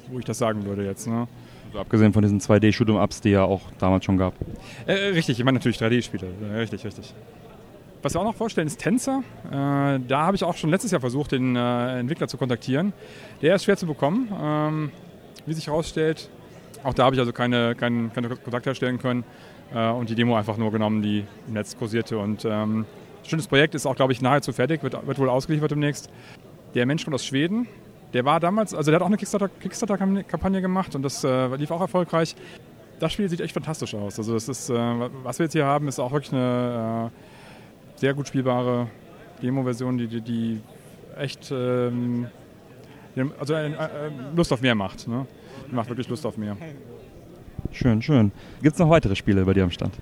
wo 0.10 0.20
ich 0.20 0.26
das 0.26 0.38
sagen 0.38 0.66
würde 0.66 0.86
jetzt. 0.86 1.08
Ne? 1.08 1.28
Also 1.68 1.80
abgesehen 1.80 2.14
von 2.14 2.22
diesen 2.22 2.40
2D-Shoot'em-Ups, 2.40 3.22
die 3.22 3.32
ja 3.32 3.44
auch 3.44 3.62
damals 3.80 4.06
schon 4.06 4.18
gab. 4.18 4.34
Äh, 4.86 4.94
richtig, 4.94 5.40
ich 5.40 5.46
meine 5.46 5.58
natürlich 5.58 5.78
3D-Spiele. 5.78 6.28
Äh, 6.54 6.58
richtig, 6.60 6.86
richtig. 6.86 7.14
Was 8.06 8.14
wir 8.14 8.22
auch 8.22 8.26
noch 8.26 8.36
vorstellen, 8.36 8.68
ist 8.68 8.80
Tänzer. 8.80 9.24
Äh, 9.48 9.52
da 9.52 10.28
habe 10.28 10.36
ich 10.36 10.44
auch 10.44 10.56
schon 10.56 10.70
letztes 10.70 10.92
Jahr 10.92 11.02
versucht, 11.02 11.32
den 11.32 11.56
äh, 11.56 12.00
Entwickler 12.00 12.28
zu 12.28 12.38
kontaktieren. 12.38 12.94
Der 13.42 13.56
ist 13.56 13.64
schwer 13.64 13.78
zu 13.78 13.88
bekommen, 13.88 14.32
ähm, 14.40 14.92
wie 15.48 15.54
sich 15.54 15.66
herausstellt. 15.66 16.30
Auch 16.84 16.94
da 16.94 17.06
habe 17.06 17.16
ich 17.16 17.20
also 17.20 17.34
keine, 17.34 17.74
keinen 17.74 18.14
keine 18.14 18.30
Kontakt 18.30 18.68
herstellen 18.68 19.00
können 19.00 19.24
äh, 19.74 19.90
und 19.90 20.08
die 20.08 20.14
Demo 20.14 20.36
einfach 20.36 20.56
nur 20.58 20.72
genommen, 20.72 21.02
die 21.02 21.26
im 21.48 21.54
Netz 21.54 21.76
kursierte. 21.80 22.20
Und 22.20 22.46
ähm, 22.46 22.86
schönes 23.24 23.48
Projekt 23.48 23.74
ist 23.74 23.88
auch, 23.88 23.96
glaube 23.96 24.14
ich, 24.14 24.22
nahezu 24.22 24.54
fertig, 24.54 24.84
wird, 24.84 25.08
wird 25.08 25.18
wohl 25.18 25.30
ausgeliefert 25.30 25.72
demnächst. 25.72 26.12
Der 26.76 26.86
Mensch 26.86 27.06
kommt 27.06 27.16
aus 27.16 27.26
Schweden. 27.26 27.66
Der 28.14 28.24
war 28.24 28.40
damals, 28.40 28.76
also 28.76 28.92
der 28.92 29.00
hat 29.00 29.02
auch 29.02 29.08
eine 29.08 29.18
Kickstarter- 29.18 29.50
Kickstarter-Kampagne 29.50 30.62
gemacht 30.62 30.94
und 30.94 31.02
das 31.02 31.24
äh, 31.24 31.56
lief 31.56 31.72
auch 31.72 31.82
erfolgreich. 31.82 32.36
Das 33.00 33.14
Spiel 33.14 33.30
sieht 33.30 33.42
echt 33.42 33.56
fantastisch 33.56 33.96
aus. 33.96 34.20
Also 34.20 34.36
das 34.36 34.48
ist, 34.48 34.70
äh, 34.70 34.76
was 35.24 35.40
wir 35.40 35.46
jetzt 35.46 35.54
hier 35.54 35.66
haben, 35.66 35.88
ist 35.88 35.98
auch 35.98 36.12
wirklich 36.12 36.34
eine 36.34 37.10
äh, 37.12 37.35
sehr 37.96 38.14
gut 38.14 38.28
spielbare 38.28 38.88
Demo-Version, 39.42 39.98
die, 39.98 40.08
die, 40.08 40.22
die 40.22 40.62
echt 41.18 41.52
ähm, 41.52 42.28
also 43.40 43.54
äh, 43.54 43.68
äh, 43.68 43.76
Lust 44.36 44.52
auf 44.52 44.62
mehr 44.62 44.76
macht. 44.76 45.08
Ne? 45.08 45.26
Die 45.70 45.76
macht 45.76 45.90
wirklich 45.90 46.10
Lust 46.10 46.26
auf 46.26 46.38
mehr. 46.38 46.58
Schön, 47.72 48.02
schön. 48.02 48.32
Gibt 48.62 48.74
es 48.74 48.80
noch 48.80 48.90
weitere 48.90 49.16
Spiele 49.16 49.46
bei 49.46 49.54
dir 49.54 49.64
am 49.64 49.72
Stand? 49.72 49.94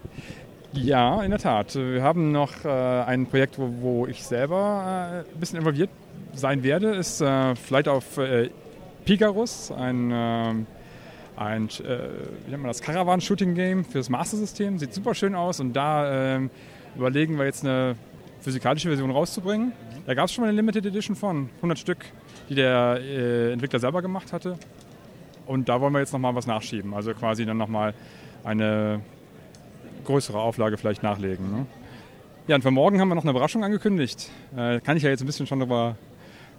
Ja, 0.74 1.22
in 1.22 1.30
der 1.30 1.40
Tat. 1.40 1.76
Wir 1.76 2.02
haben 2.02 2.32
noch 2.32 2.66
äh, 2.66 2.68
ein 2.68 3.28
Projekt, 3.28 3.60
wo, 3.60 3.70
wo 3.80 4.08
ich 4.08 4.24
selber 4.24 5.24
äh, 5.28 5.32
ein 5.32 5.40
bisschen 5.40 5.60
involviert 5.60 5.90
sein 6.34 6.64
werde, 6.64 6.96
ist 6.96 7.22
äh, 7.22 7.56
vielleicht 7.56 7.88
auf 7.88 8.18
äh, 8.18 8.50
Picarus, 9.06 9.72
ein, 9.72 10.10
ähm, 10.12 10.66
ein 11.36 11.66
äh, 11.66 11.70
wie 12.46 12.52
nennt 12.52 12.64
man 12.64 12.70
das, 12.70 12.82
Caravan-Shooting-Game 12.82 13.86
für 13.86 14.00
das 14.00 14.10
Master-System. 14.10 14.80
Sieht 14.80 14.94
super 14.96 15.14
schön 15.14 15.36
aus 15.36 15.60
und 15.60 15.74
da 15.74 16.36
ähm, 16.36 16.50
überlegen 16.96 17.38
wir 17.38 17.46
jetzt 17.46 17.64
eine 17.64 17.96
physikalische 18.42 18.90
Version 18.90 19.12
rauszubringen. 19.12 19.72
Da 20.06 20.14
gab 20.14 20.26
es 20.26 20.34
schon 20.34 20.44
mal 20.44 20.50
eine 20.50 20.58
Limited 20.58 20.86
Edition 20.86 21.16
von 21.16 21.50
100 21.58 21.80
Stück, 21.80 22.06
die 22.50 22.56
der 22.56 23.00
äh, 23.02 23.54
Entwickler 23.54 23.80
selber 23.80 24.02
gemacht 24.02 24.34
hatte. 24.34 24.58
Und 25.46 25.70
da 25.70 25.80
wollen 25.82 25.94
wir 25.94 26.00
jetzt 26.00 26.14
nochmal 26.14 26.36
was 26.36 26.48
nachschieben. 26.48 26.94
Also 26.94 27.14
quasi 27.14 27.46
dann 27.46 27.58
nochmal 27.58 27.94
eine 28.44 29.02
größere 30.06 30.40
Auflage 30.40 30.78
vielleicht 30.78 31.04
nachlegen. 31.04 31.52
Ne? 31.52 31.66
Ja, 32.48 32.56
und 32.56 32.62
für 32.62 32.72
morgen 32.72 33.00
haben 33.00 33.08
wir 33.08 33.16
noch 33.16 33.24
eine 33.24 33.32
Überraschung 33.32 33.64
angekündigt. 33.64 34.30
Äh, 34.56 34.82
kann 34.82 34.98
ich 34.98 35.04
ja 35.04 35.10
jetzt 35.10 35.22
ein 35.22 35.26
bisschen 35.26 35.48
schon 35.48 35.60
darüber 35.60 35.96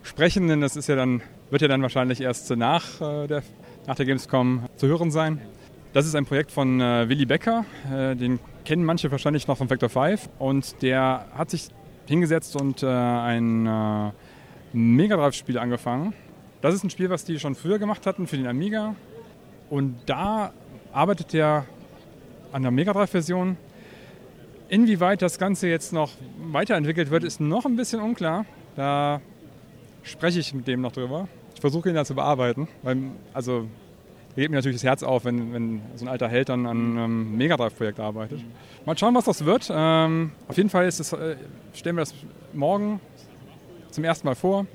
sprechen, 0.02 0.48
denn 0.48 0.60
das 0.60 0.76
ist 0.76 0.88
ja 0.88 0.96
dann, 0.96 1.22
wird 1.50 1.62
ja 1.62 1.68
dann 1.68 1.82
wahrscheinlich 1.82 2.20
erst 2.20 2.50
nach, 2.50 3.00
äh, 3.00 3.26
der, 3.26 3.42
nach 3.86 3.96
der 3.96 4.06
Gamescom 4.06 4.68
zu 4.76 4.86
hören 4.86 5.10
sein. 5.10 5.40
Das 5.92 6.06
ist 6.06 6.14
ein 6.14 6.24
Projekt 6.24 6.50
von 6.50 6.80
äh, 6.80 7.08
Willy 7.08 7.26
Becker, 7.26 7.64
äh, 7.92 8.16
den 8.16 8.38
kennen 8.64 8.84
manche 8.84 9.10
wahrscheinlich 9.10 9.46
noch 9.46 9.58
von 9.58 9.68
Factor 9.68 9.88
5 9.88 10.28
und 10.38 10.82
der 10.82 11.26
hat 11.36 11.50
sich 11.50 11.68
hingesetzt 12.06 12.56
und 12.60 12.82
äh, 12.82 12.86
ein 12.86 13.66
äh, 13.66 14.10
Mega 14.72 15.16
Drive-Spiel 15.16 15.58
angefangen. 15.58 16.14
Das 16.60 16.74
ist 16.74 16.82
ein 16.82 16.90
Spiel, 16.90 17.10
was 17.10 17.24
die 17.24 17.38
schon 17.38 17.54
früher 17.54 17.78
gemacht 17.78 18.06
hatten 18.06 18.26
für 18.26 18.36
den 18.36 18.46
Amiga 18.46 18.94
und 19.70 19.96
da 20.06 20.52
arbeitet 20.92 21.34
er 21.34 21.66
an 22.52 22.62
der 22.62 22.70
Mega 22.70 22.92
Drive-Version. 22.92 23.56
Inwieweit 24.68 25.22
das 25.22 25.38
Ganze 25.38 25.68
jetzt 25.68 25.92
noch 25.92 26.12
weiterentwickelt 26.50 27.10
wird, 27.10 27.24
ist 27.24 27.40
noch 27.40 27.66
ein 27.66 27.76
bisschen 27.76 28.00
unklar. 28.00 28.46
Da 28.76 29.20
spreche 30.02 30.40
ich 30.40 30.54
mit 30.54 30.66
dem 30.66 30.80
noch 30.80 30.92
drüber. 30.92 31.28
Ich 31.54 31.60
versuche 31.60 31.88
ihn 31.88 31.94
da 31.94 32.04
zu 32.04 32.14
bearbeiten. 32.14 32.68
Weil, 32.82 32.98
also, 33.32 33.68
geht 34.36 34.50
mir 34.50 34.56
natürlich 34.56 34.76
das 34.76 34.84
Herz 34.84 35.02
auf, 35.02 35.24
wenn, 35.24 35.52
wenn 35.52 35.82
so 35.94 36.04
ein 36.04 36.08
alter 36.08 36.28
Held 36.28 36.48
dann 36.48 36.66
an 36.66 36.98
einem 36.98 37.36
Mega 37.36 37.56
Drive-Projekt 37.56 38.00
arbeitet. 38.00 38.40
Mal 38.84 38.98
schauen, 38.98 39.14
was 39.14 39.24
das 39.24 39.44
wird. 39.44 39.70
Ähm, 39.72 40.32
auf 40.48 40.56
jeden 40.56 40.70
Fall 40.70 40.86
ist 40.86 41.00
es, 41.00 41.12
äh, 41.12 41.36
stellen 41.72 41.96
wir 41.96 42.02
das 42.02 42.14
morgen 42.52 43.00
zum 43.90 44.04
ersten 44.04 44.26
Mal 44.26 44.34
vor 44.34 44.66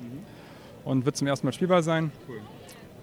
und 0.84 1.04
wird 1.04 1.16
zum 1.16 1.26
ersten 1.26 1.46
Mal 1.46 1.52
spielbar 1.52 1.82
sein. 1.82 2.10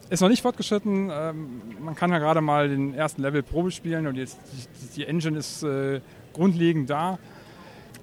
Ist 0.10 0.22
noch 0.22 0.30
nicht 0.30 0.42
fortgeschritten. 0.42 1.12
Ähm, 1.12 1.62
man 1.80 1.96
kann 1.96 2.12
ja 2.12 2.20
gerade 2.20 2.42
mal 2.42 2.70
den 2.70 2.94
ersten 2.94 3.22
Level 3.22 3.44
Probe 3.44 3.72
spielen 3.72 4.08
und 4.08 4.16
jetzt, 4.16 4.40
die, 4.54 5.02
die 5.02 5.06
Engine 5.06 5.38
ist 5.38 5.64
äh, 5.64 6.02
grundlegend 6.34 6.90
da. 6.90 7.20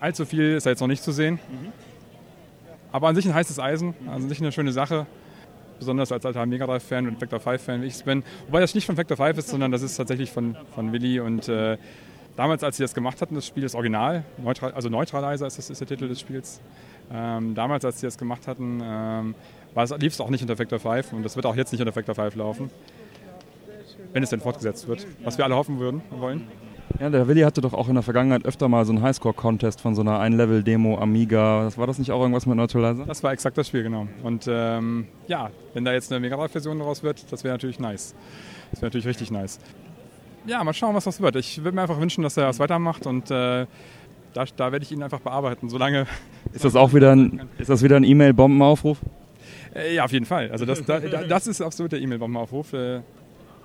Allzu 0.01 0.27
viel 0.27 0.55
ist 0.55 0.67
da 0.67 0.71
jetzt 0.71 0.81
noch 0.81 0.87
nicht 0.87 1.03
zu 1.03 1.13
sehen. 1.13 1.39
Aber 2.93 3.09
an 3.09 3.15
sich 3.17 3.27
ein 3.27 3.35
heißes 3.35 3.59
Eisen, 3.59 3.95
also 4.07 4.25
an 4.25 4.29
sich 4.29 4.41
eine 4.41 4.53
schöne 4.53 4.73
Sache. 4.73 5.07
Besonders 5.79 6.13
als 6.13 6.25
alter 6.25 6.47
Mega 6.47 6.67
Drive-Fan 6.67 7.09
und 7.09 7.21
Vector 7.21 7.41
5-Fan, 7.41 7.83
wie 7.83 7.87
ich 7.87 7.95
es 7.95 8.03
bin. 8.03 8.23
Wobei 8.47 8.61
das 8.61 8.75
nicht 8.75 8.87
von 8.87 8.97
Vector 8.97 9.17
5 9.17 9.39
ist, 9.39 9.49
sondern 9.49 9.73
das 9.73 9.83
ist 9.83 9.97
tatsächlich 9.97 10.31
von, 10.31 10.57
von 10.75 10.93
Willy. 10.93 11.21
Und 11.21 11.49
äh, 11.49 11.77
damals, 12.37 12.63
als 12.63 12.77
sie 12.77 12.85
das 12.85 12.95
gemacht 12.95 13.21
hatten, 13.21 13.35
das 13.35 13.47
Spiel 13.47 13.65
ist 13.65 13.75
original, 13.75 14.25
neutral, 14.39 14.73
also 14.73 14.89
Neutralizer 14.89 15.47
ist, 15.47 15.59
das, 15.59 15.71
ist 15.71 15.81
der 15.81 15.89
Titel 15.89 16.09
des 16.09 16.21
Spiels. 16.21 16.61
Ähm, 17.13 17.55
damals, 17.55 17.85
als 17.85 18.01
sie 18.01 18.07
das 18.07 18.17
gemacht 18.17 18.47
hatten, 18.47 18.81
ähm, 18.83 19.35
lief 19.99 20.13
es 20.13 20.21
auch 20.21 20.31
nicht 20.31 20.43
unter 20.43 20.59
Vector 20.59 20.79
5 20.79 21.13
und 21.13 21.23
das 21.23 21.37
wird 21.37 21.47
auch 21.47 21.57
jetzt 21.57 21.73
nicht 21.73 21.81
unter 21.81 21.95
Vector 21.95 22.15
5 22.15 22.35
laufen. 22.37 22.71
Wenn 24.13 24.23
es 24.23 24.31
denn 24.31 24.41
fortgesetzt 24.41 24.87
wird, 24.87 25.07
was 25.25 25.39
wir 25.39 25.45
alle 25.45 25.57
hoffen 25.57 25.81
würden 25.81 26.03
wollen. 26.11 26.47
Ja, 27.01 27.11
der 27.11 27.27
Willi 27.27 27.41
hatte 27.41 27.61
doch 27.61 27.73
auch 27.75 27.89
in 27.89 27.95
der 27.95 28.03
Vergangenheit 28.03 28.45
öfter 28.45 28.69
mal 28.69 28.85
so 28.85 28.93
einen 28.93 29.03
Highscore-Contest 29.03 29.81
von 29.81 29.95
so 29.95 30.03
einer 30.03 30.21
Ein-Level-Demo 30.21 30.99
Amiga. 30.99 31.69
War 31.77 31.87
das 31.87 31.99
nicht 31.99 32.13
auch 32.13 32.21
irgendwas 32.21 32.47
mit 32.47 32.57
Neutralizer? 32.57 33.05
Das 33.05 33.23
war 33.23 33.33
exakt 33.33 33.59
das 33.59 33.69
Spiel, 33.69 33.83
genau. 33.83 34.07
Und 34.23 34.47
ähm, 34.49 35.09
ja, 35.27 35.51
wenn 35.73 35.85
da 35.85 35.93
jetzt 35.93 36.13
eine 36.13 36.21
Mega 36.21 36.37
Drive-Version 36.37 36.79
daraus 36.79 37.03
wird, 37.03 37.33
das 37.33 37.43
wäre 37.43 37.55
natürlich 37.55 37.81
nice. 37.81 38.15
Das 38.71 38.81
wäre 38.81 38.87
natürlich 38.89 39.07
richtig 39.07 39.31
nice. 39.31 39.59
Ja, 40.47 40.63
mal 40.63 40.73
schauen, 40.73 40.95
was 40.95 41.05
das 41.05 41.21
wird. 41.21 41.37
Ich 41.37 41.65
würde 41.65 41.75
mir 41.75 41.83
einfach 41.83 42.01
wünschen, 42.01 42.23
dass 42.23 42.37
er 42.37 42.47
das 42.47 42.59
weitermacht 42.59 43.07
und 43.07 43.31
äh, 43.31 43.67
da, 44.35 44.45
da 44.57 44.73
werde 44.73 44.85
ich 44.85 44.93
ihn 44.93 45.03
einfach 45.03 45.21
bearbeiten, 45.21 45.69
solange. 45.69 46.07
Ist 46.53 46.65
das 46.65 46.77
auch 46.77 46.93
wieder 46.93 47.13
ein, 47.13 47.49
ist 47.59 47.71
das 47.71 47.83
wieder 47.83 47.97
ein 47.97 48.05
E-Mail-Bombenaufruf? 48.05 48.99
Äh, 49.75 49.95
ja, 49.95 50.05
auf 50.05 50.13
jeden 50.13 50.27
Fall. 50.27 50.51
Also 50.51 50.65
das, 50.65 50.85
da, 50.85 51.01
da, 51.01 51.25
das 51.25 51.47
ist 51.47 51.61
absolut 51.61 51.93
der 51.93 52.01
E-Mail-Bombenaufruf. 52.01 52.73
Äh, 52.73 53.01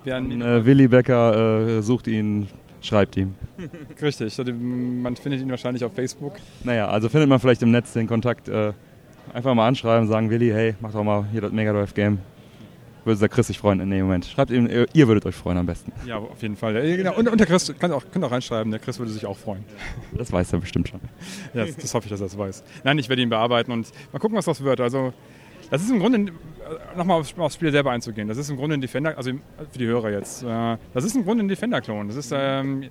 Äh, 0.06 0.64
Willi 0.64 0.88
Becker 0.88 1.78
äh, 1.78 1.82
sucht 1.82 2.06
ihn, 2.06 2.48
schreibt 2.80 3.16
ihm. 3.16 3.34
Richtig, 4.02 4.36
man 4.38 5.16
findet 5.16 5.40
ihn 5.40 5.50
wahrscheinlich 5.50 5.84
auf 5.84 5.94
Facebook. 5.94 6.34
Naja, 6.64 6.88
also 6.88 7.08
findet 7.08 7.28
man 7.28 7.40
vielleicht 7.40 7.62
im 7.62 7.70
Netz 7.70 7.92
den 7.92 8.06
Kontakt. 8.06 8.48
Äh, 8.48 8.72
einfach 9.32 9.54
mal 9.54 9.66
anschreiben, 9.66 10.08
sagen 10.08 10.30
Willi, 10.30 10.50
hey, 10.50 10.74
mach 10.80 10.92
doch 10.92 11.04
mal 11.04 11.26
hier 11.30 11.40
das 11.40 11.52
Mega 11.52 11.72
Drive 11.72 11.94
Game. 11.94 12.18
Würde 13.04 13.18
der 13.18 13.28
Chris 13.30 13.46
sich 13.46 13.58
freuen 13.58 13.80
in 13.80 13.90
dem 13.90 14.04
Moment. 14.04 14.26
Schreibt 14.26 14.50
ihm, 14.50 14.66
ihr 14.66 15.08
würdet 15.08 15.24
euch 15.24 15.34
freuen 15.34 15.56
am 15.56 15.64
besten. 15.64 15.90
Ja, 16.06 16.18
auf 16.18 16.42
jeden 16.42 16.56
Fall. 16.56 16.74
Ja, 16.74 16.96
genau. 16.96 17.16
und, 17.16 17.28
und 17.28 17.38
der 17.38 17.46
Chris 17.46 17.72
kann 17.78 17.92
auch, 17.92 18.04
könnt 18.12 18.24
auch 18.24 18.30
reinschreiben, 18.30 18.70
der 18.70 18.78
Chris 18.78 18.98
würde 18.98 19.10
sich 19.10 19.24
auch 19.24 19.38
freuen. 19.38 19.64
Das 20.12 20.30
weiß 20.30 20.52
er 20.52 20.60
bestimmt 20.60 20.88
schon. 20.88 21.00
Ja, 21.54 21.64
das, 21.64 21.76
das 21.76 21.94
hoffe 21.94 22.06
ich, 22.06 22.10
dass 22.10 22.20
er 22.20 22.26
es 22.26 22.36
weiß. 22.36 22.62
Nein, 22.84 22.98
ich 22.98 23.08
werde 23.08 23.22
ihn 23.22 23.30
bearbeiten 23.30 23.72
und 23.72 23.90
mal 24.12 24.18
gucken, 24.18 24.36
was 24.36 24.44
das 24.44 24.62
wird. 24.62 24.80
Also, 24.80 25.14
das 25.70 25.82
ist 25.82 25.90
im 25.90 26.00
Grunde, 26.00 26.32
nochmal 26.96 27.20
aufs, 27.20 27.36
aufs 27.38 27.54
Spiel 27.54 27.70
selber 27.72 27.90
einzugehen, 27.90 28.28
das 28.28 28.38
ist 28.38 28.50
im 28.50 28.56
Grunde 28.56 28.74
ein 28.74 28.80
Defender, 28.80 29.16
also 29.16 29.30
für 29.70 29.78
die 29.78 29.86
Hörer 29.86 30.10
jetzt, 30.10 30.42
äh, 30.42 30.76
das 30.94 31.04
ist 31.04 31.16
im 31.16 31.24
Grunde 31.24 31.44
ein 31.44 31.48
Defender-Klon. 31.48 32.08
Das 32.08 32.16
ist 32.16 32.32
ähm, 32.34 32.90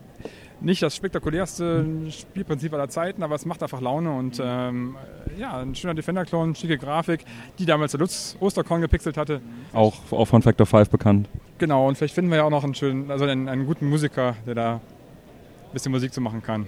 nicht 0.62 0.82
das 0.82 0.96
spektakulärste 0.96 1.86
Spielprinzip 2.10 2.74
aller 2.74 2.90
Zeiten, 2.90 3.24
aber 3.24 3.36
es 3.36 3.46
macht 3.46 3.64
einfach 3.64 3.82
Laune 3.82 4.12
und 4.12 4.42
ähm, 4.44 4.96
ja, 5.38 5.58
ein 5.60 5.76
schöner 5.76 5.94
Defender-Klon, 5.94 6.56
schicke 6.56 6.78
Grafik, 6.78 7.24
die 7.58 7.66
damals 7.66 7.92
der 7.92 8.00
Lutz 8.00 8.36
Osterkorn 8.40 8.82
gepixelt 8.82 9.18
hatte. 9.18 9.42
Auch, 9.74 9.96
auch 10.12 10.26
von 10.26 10.42
Factor 10.42 10.66
5 10.66 10.90
bekannt. 10.90 11.30
Genau, 11.58 11.88
und 11.88 11.98
vielleicht 11.98 12.16
finden 12.16 12.32
wir 12.32 12.38
ja 12.38 12.44
auch 12.44 12.50
noch 12.50 12.64
einen 12.64 12.76
schönen, 12.76 13.12
also 13.12 13.26
einen, 13.26 13.48
einen 13.48 13.66
guten 13.66 13.90
Musiker, 13.90 14.36
der 14.46 14.56
da 14.56 14.74
ein 14.76 15.74
bisschen 15.74 15.92
Musik 15.92 16.14
zu 16.14 16.22
machen 16.22 16.42
kann. 16.42 16.68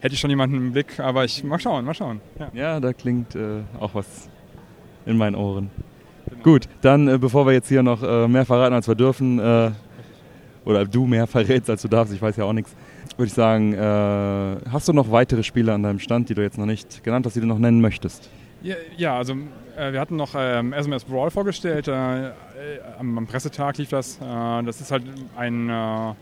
Hätte 0.00 0.14
ich 0.14 0.20
schon 0.20 0.30
jemanden 0.30 0.56
im 0.56 0.72
Blick, 0.72 1.00
aber 1.00 1.24
ich 1.24 1.42
mal 1.44 1.58
schauen, 1.58 1.84
mal 1.84 1.94
schauen. 1.94 2.20
Ja. 2.38 2.50
Ja, 2.52 2.80
da 2.80 2.92
klingt 2.92 3.34
äh, 3.34 3.62
auch 3.80 3.94
was 3.94 4.28
in 5.06 5.16
meinen 5.16 5.34
Ohren. 5.34 5.70
Gut, 6.42 6.68
dann 6.80 7.08
äh, 7.08 7.18
bevor 7.18 7.46
wir 7.46 7.52
jetzt 7.52 7.68
hier 7.68 7.82
noch 7.82 8.02
äh, 8.02 8.28
mehr 8.28 8.44
verraten, 8.44 8.74
als 8.74 8.88
wir 8.88 8.94
dürfen, 8.94 9.38
äh, 9.38 9.70
oder 10.64 10.84
du 10.84 11.06
mehr 11.06 11.26
verrätst, 11.26 11.70
als 11.70 11.82
du 11.82 11.88
darfst, 11.88 12.12
ich 12.12 12.20
weiß 12.20 12.36
ja 12.36 12.44
auch 12.44 12.52
nichts, 12.52 12.74
würde 13.16 13.28
ich 13.28 13.34
sagen, 13.34 13.74
äh, 13.74 14.56
hast 14.70 14.88
du 14.88 14.92
noch 14.92 15.10
weitere 15.10 15.42
Spiele 15.42 15.72
an 15.72 15.82
deinem 15.82 15.98
Stand, 15.98 16.28
die 16.28 16.34
du 16.34 16.42
jetzt 16.42 16.58
noch 16.58 16.66
nicht 16.66 17.04
genannt 17.04 17.26
hast, 17.26 17.34
die 17.34 17.40
du 17.40 17.46
noch 17.46 17.58
nennen 17.58 17.80
möchtest? 17.80 18.28
Ja, 18.62 18.76
ja 18.96 19.16
also 19.16 19.34
äh, 19.76 19.92
wir 19.92 20.00
hatten 20.00 20.16
noch 20.16 20.34
ähm, 20.36 20.72
SMS 20.72 21.04
Brawl 21.04 21.30
vorgestellt. 21.30 21.88
Äh, 21.88 22.30
am, 22.98 23.18
am 23.18 23.26
Pressetag 23.26 23.78
lief 23.78 23.90
das. 23.90 24.18
Das 24.18 24.80
ist 24.80 24.90
halt 24.90 25.04
ein, 25.36 25.70
haben 25.70 26.16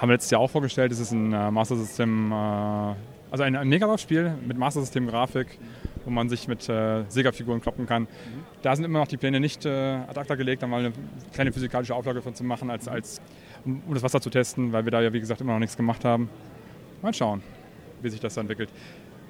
wir 0.00 0.08
letztes 0.08 0.30
Jahr 0.30 0.40
auch 0.40 0.50
vorgestellt, 0.50 0.92
das 0.92 0.98
ist 0.98 1.12
ein 1.12 1.30
Master 1.52 1.76
System, 1.76 2.32
also 2.32 3.42
ein, 3.42 3.56
ein 3.56 3.68
Mega 3.68 3.86
Drive-Spiel 3.86 4.34
mit 4.46 4.58
Master 4.58 4.80
System-Grafik 4.80 5.58
wo 6.04 6.10
man 6.10 6.28
sich 6.28 6.48
mit 6.48 6.68
äh, 6.68 7.04
Sega-Figuren 7.08 7.60
kloppen 7.60 7.86
kann. 7.86 8.08
Da 8.62 8.74
sind 8.74 8.84
immer 8.84 9.00
noch 9.00 9.08
die 9.08 9.16
Pläne 9.16 9.40
nicht 9.40 9.66
äh, 9.66 9.70
ad 10.08 10.18
acta 10.18 10.34
gelegt, 10.34 10.62
da 10.62 10.66
mal 10.66 10.80
eine 10.80 10.92
kleine 11.32 11.52
physikalische 11.52 11.94
Auflage 11.94 12.22
von 12.22 12.34
zu 12.34 12.44
machen, 12.44 12.70
als, 12.70 12.88
als, 12.88 13.20
um 13.64 13.82
um 13.86 13.94
das 13.94 14.02
Wasser 14.02 14.20
zu 14.20 14.30
testen, 14.30 14.72
weil 14.72 14.84
wir 14.84 14.90
da 14.90 15.00
ja 15.00 15.12
wie 15.12 15.20
gesagt 15.20 15.40
immer 15.40 15.52
noch 15.52 15.60
nichts 15.60 15.76
gemacht 15.76 16.04
haben. 16.04 16.28
Mal 17.02 17.14
schauen, 17.14 17.42
wie 18.02 18.08
sich 18.08 18.20
das 18.20 18.36
entwickelt. 18.36 18.70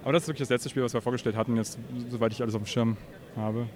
Aber 0.03 0.12
das 0.12 0.23
ist 0.23 0.29
wirklich 0.29 0.49
das 0.49 0.51
letzte 0.51 0.71
Spiel, 0.71 0.83
was 0.83 0.95
wir 0.95 1.03
vorgestellt 1.03 1.37
hatten, 1.37 1.57
jetzt, 1.57 1.79
soweit 2.09 2.33
ich 2.33 2.41
alles 2.41 2.55
auf 2.55 2.62
dem 2.62 2.66
Schirm 2.66 2.97
habe. 3.37 3.66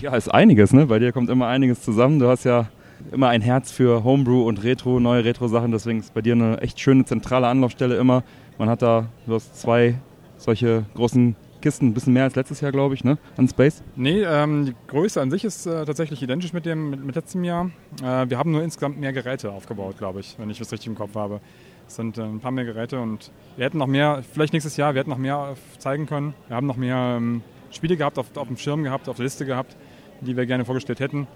Ja, 0.00 0.16
ist 0.16 0.28
einiges, 0.28 0.72
ne? 0.72 0.86
Bei 0.86 0.98
dir 0.98 1.12
kommt 1.12 1.28
immer 1.28 1.48
einiges 1.48 1.82
zusammen. 1.82 2.18
Du 2.18 2.28
hast 2.28 2.44
ja 2.44 2.70
immer 3.12 3.28
ein 3.28 3.42
Herz 3.42 3.70
für 3.70 4.04
Homebrew 4.04 4.46
und 4.46 4.64
Retro, 4.64 5.00
neue 5.00 5.24
Retro-Sachen, 5.24 5.72
deswegen 5.72 6.00
ist 6.00 6.14
bei 6.14 6.22
dir 6.22 6.32
eine 6.32 6.58
echt 6.62 6.80
schöne 6.80 7.04
zentrale 7.04 7.46
Anlaufstelle 7.46 7.96
immer. 7.96 8.22
Man 8.56 8.68
hat 8.68 8.82
da, 8.82 9.08
du 9.26 9.34
hast 9.34 9.60
zwei 9.60 9.96
solche 10.36 10.84
großen 10.94 11.36
Kisten, 11.64 11.86
ein 11.86 11.94
bisschen 11.94 12.12
mehr 12.12 12.24
als 12.24 12.34
letztes 12.34 12.60
Jahr, 12.60 12.72
glaube 12.72 12.92
ich, 12.92 13.04
ne? 13.04 13.16
An 13.38 13.48
Space. 13.48 13.82
Nee, 13.96 14.20
ähm, 14.22 14.66
die 14.66 14.74
Größe 14.86 15.18
an 15.18 15.30
sich 15.30 15.44
ist 15.44 15.64
äh, 15.64 15.86
tatsächlich 15.86 16.22
identisch 16.22 16.52
mit 16.52 16.66
dem 16.66 16.90
mit, 16.90 17.02
mit 17.02 17.14
letztem 17.14 17.42
Jahr. 17.42 17.70
Äh, 18.02 18.28
wir 18.28 18.36
haben 18.36 18.52
nur 18.52 18.62
insgesamt 18.62 19.00
mehr 19.00 19.14
Geräte 19.14 19.50
aufgebaut, 19.50 19.96
glaube 19.96 20.20
ich, 20.20 20.34
wenn 20.38 20.50
ich 20.50 20.58
das 20.58 20.70
richtig 20.72 20.88
im 20.88 20.94
Kopf 20.94 21.14
habe. 21.14 21.40
Es 21.88 21.96
sind 21.96 22.18
äh, 22.18 22.22
ein 22.22 22.40
paar 22.40 22.50
mehr 22.50 22.66
Geräte 22.66 23.00
und 23.00 23.32
wir 23.56 23.64
hätten 23.64 23.78
noch 23.78 23.86
mehr, 23.86 24.22
vielleicht 24.30 24.52
nächstes 24.52 24.76
Jahr, 24.76 24.92
wir 24.92 25.00
hätten 25.00 25.08
noch 25.08 25.16
mehr 25.16 25.54
zeigen 25.78 26.04
können. 26.04 26.34
Wir 26.48 26.56
haben 26.56 26.66
noch 26.66 26.76
mehr 26.76 27.16
ähm, 27.16 27.40
Spiele 27.70 27.96
gehabt, 27.96 28.18
auf, 28.18 28.36
auf 28.36 28.46
dem 28.46 28.58
Schirm 28.58 28.82
gehabt, 28.82 29.08
auf 29.08 29.16
der 29.16 29.24
Liste 29.24 29.46
gehabt, 29.46 29.74
die 30.20 30.36
wir 30.36 30.44
gerne 30.44 30.66
vorgestellt 30.66 31.00
hätten. 31.00 31.26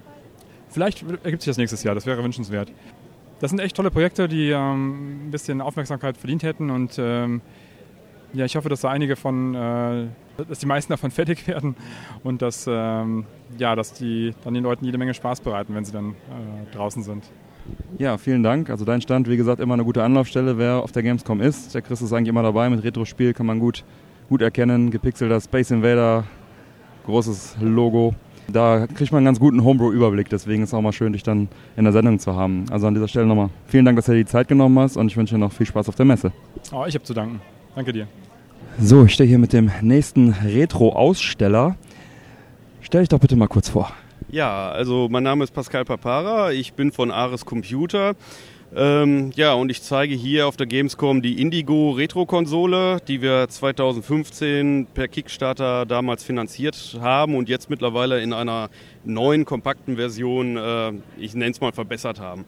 Vielleicht 0.69 1.03
ergibt 1.23 1.41
sich 1.41 1.49
das 1.49 1.57
nächstes 1.57 1.81
Jahr, 1.81 1.95
das 1.95 2.05
wäre 2.05 2.23
wünschenswert. 2.23 2.71
Das 3.39 3.49
sind 3.49 3.57
echt 3.57 3.75
tolle 3.75 3.89
Projekte, 3.89 4.27
die 4.27 4.51
ähm, 4.51 5.27
ein 5.27 5.31
bisschen 5.31 5.59
Aufmerksamkeit 5.59 6.17
verdient 6.17 6.43
hätten 6.43 6.69
und 6.69 6.97
ähm, 6.99 7.41
ja, 8.33 8.45
ich 8.45 8.55
hoffe, 8.55 8.69
dass 8.69 8.81
da 8.81 8.89
einige 8.89 9.15
von, 9.15 9.55
äh, 9.55 10.07
dass 10.47 10.59
die 10.59 10.65
meisten 10.65 10.91
davon 10.91 11.11
fertig 11.19 11.47
werden 11.47 11.75
und 12.23 12.41
dass, 12.41 12.65
ähm, 12.69 13.25
ja, 13.57 13.75
dass 13.75 13.93
die 13.93 14.33
dann 14.43 14.53
den 14.53 14.63
Leuten 14.63 14.85
jede 14.85 14.97
Menge 14.97 15.13
Spaß 15.13 15.41
bereiten, 15.41 15.75
wenn 15.75 15.85
sie 15.85 15.91
dann 15.91 16.11
äh, 16.11 16.75
draußen 16.75 17.03
sind. 17.03 17.23
Ja, 17.97 18.17
vielen 18.17 18.43
Dank. 18.43 18.69
Also 18.69 18.85
dein 18.85 19.01
Stand, 19.01 19.29
wie 19.29 19.37
gesagt, 19.37 19.59
immer 19.59 19.73
eine 19.73 19.83
gute 19.83 20.03
Anlaufstelle, 20.03 20.57
wer 20.57 20.83
auf 20.83 20.91
der 20.91 21.03
Gamescom 21.03 21.41
ist. 21.41 21.75
Der 21.75 21.81
Chris 21.81 22.01
ist 22.01 22.13
eigentlich 22.13 22.29
immer 22.29 22.43
dabei 22.43 22.69
mit 22.69 22.83
Retro-Spiel, 22.83 23.33
kann 23.33 23.45
man 23.45 23.59
gut, 23.59 23.83
gut 24.27 24.41
erkennen. 24.41 24.89
Gepixelter 24.89 25.39
Space 25.39 25.71
Invader, 25.71 26.23
großes 27.05 27.57
Logo. 27.61 28.15
Da 28.51 28.87
kriegt 28.87 29.11
man 29.11 29.19
einen 29.19 29.25
ganz 29.25 29.39
guten 29.39 29.63
Homebrew-Überblick, 29.63 30.27
deswegen 30.29 30.63
ist 30.63 30.69
es 30.69 30.73
auch 30.73 30.81
mal 30.81 30.91
schön, 30.91 31.13
dich 31.13 31.21
dann 31.21 31.49
in 31.77 31.83
der 31.83 31.93
Sendung 31.93 32.17
zu 32.17 32.35
haben. 32.35 32.65
Also 32.71 32.87
an 32.87 32.95
dieser 32.95 33.07
Stelle 33.07 33.27
nochmal 33.27 33.49
vielen 33.67 33.85
Dank, 33.85 33.95
dass 33.95 34.05
du 34.05 34.13
dir 34.13 34.19
die 34.19 34.25
Zeit 34.25 34.47
genommen 34.47 34.79
hast 34.79 34.97
und 34.97 35.07
ich 35.07 35.17
wünsche 35.17 35.35
dir 35.35 35.39
noch 35.39 35.51
viel 35.51 35.67
Spaß 35.67 35.87
auf 35.87 35.95
der 35.95 36.05
Messe. 36.05 36.31
Oh, 36.71 36.85
ich 36.87 36.95
habe 36.95 37.03
zu 37.03 37.13
danken. 37.13 37.41
Danke 37.75 37.93
dir. 37.93 38.07
So, 38.79 39.05
ich 39.05 39.13
stehe 39.13 39.27
hier 39.27 39.39
mit 39.39 39.53
dem 39.53 39.71
nächsten 39.81 40.31
Retro-Aussteller. 40.31 41.75
Stell 42.81 43.01
dich 43.01 43.09
doch 43.09 43.19
bitte 43.19 43.35
mal 43.35 43.47
kurz 43.47 43.69
vor. 43.69 43.91
Ja, 44.29 44.69
also 44.71 45.07
mein 45.09 45.23
Name 45.23 45.43
ist 45.43 45.51
Pascal 45.51 45.85
Papara, 45.85 46.51
ich 46.51 46.73
bin 46.73 46.91
von 46.91 47.11
Ares 47.11 47.45
Computer. 47.45 48.15
Ähm, 48.75 49.31
ja, 49.35 49.53
und 49.53 49.71
ich 49.71 49.81
zeige 49.81 50.13
hier 50.13 50.47
auf 50.47 50.55
der 50.55 50.67
Gamescom 50.67 51.23
die 51.23 51.41
Indigo 51.41 51.91
Retro-Konsole, 51.91 52.99
die 53.07 53.21
wir 53.21 53.47
2015 53.49 54.87
per 54.93 55.07
Kickstarter 55.07 55.87
damals 55.87 56.23
finanziert 56.23 56.97
haben 57.01 57.35
und 57.35 57.49
jetzt 57.49 57.71
mittlerweile 57.71 58.21
in 58.21 58.31
einer 58.31 58.69
neuen, 59.03 59.45
kompakten 59.45 59.95
Version, 59.95 60.57
äh, 60.57 60.91
ich 61.17 61.33
nenne 61.33 61.51
es 61.51 61.61
mal, 61.61 61.71
verbessert 61.71 62.19
haben. 62.19 62.45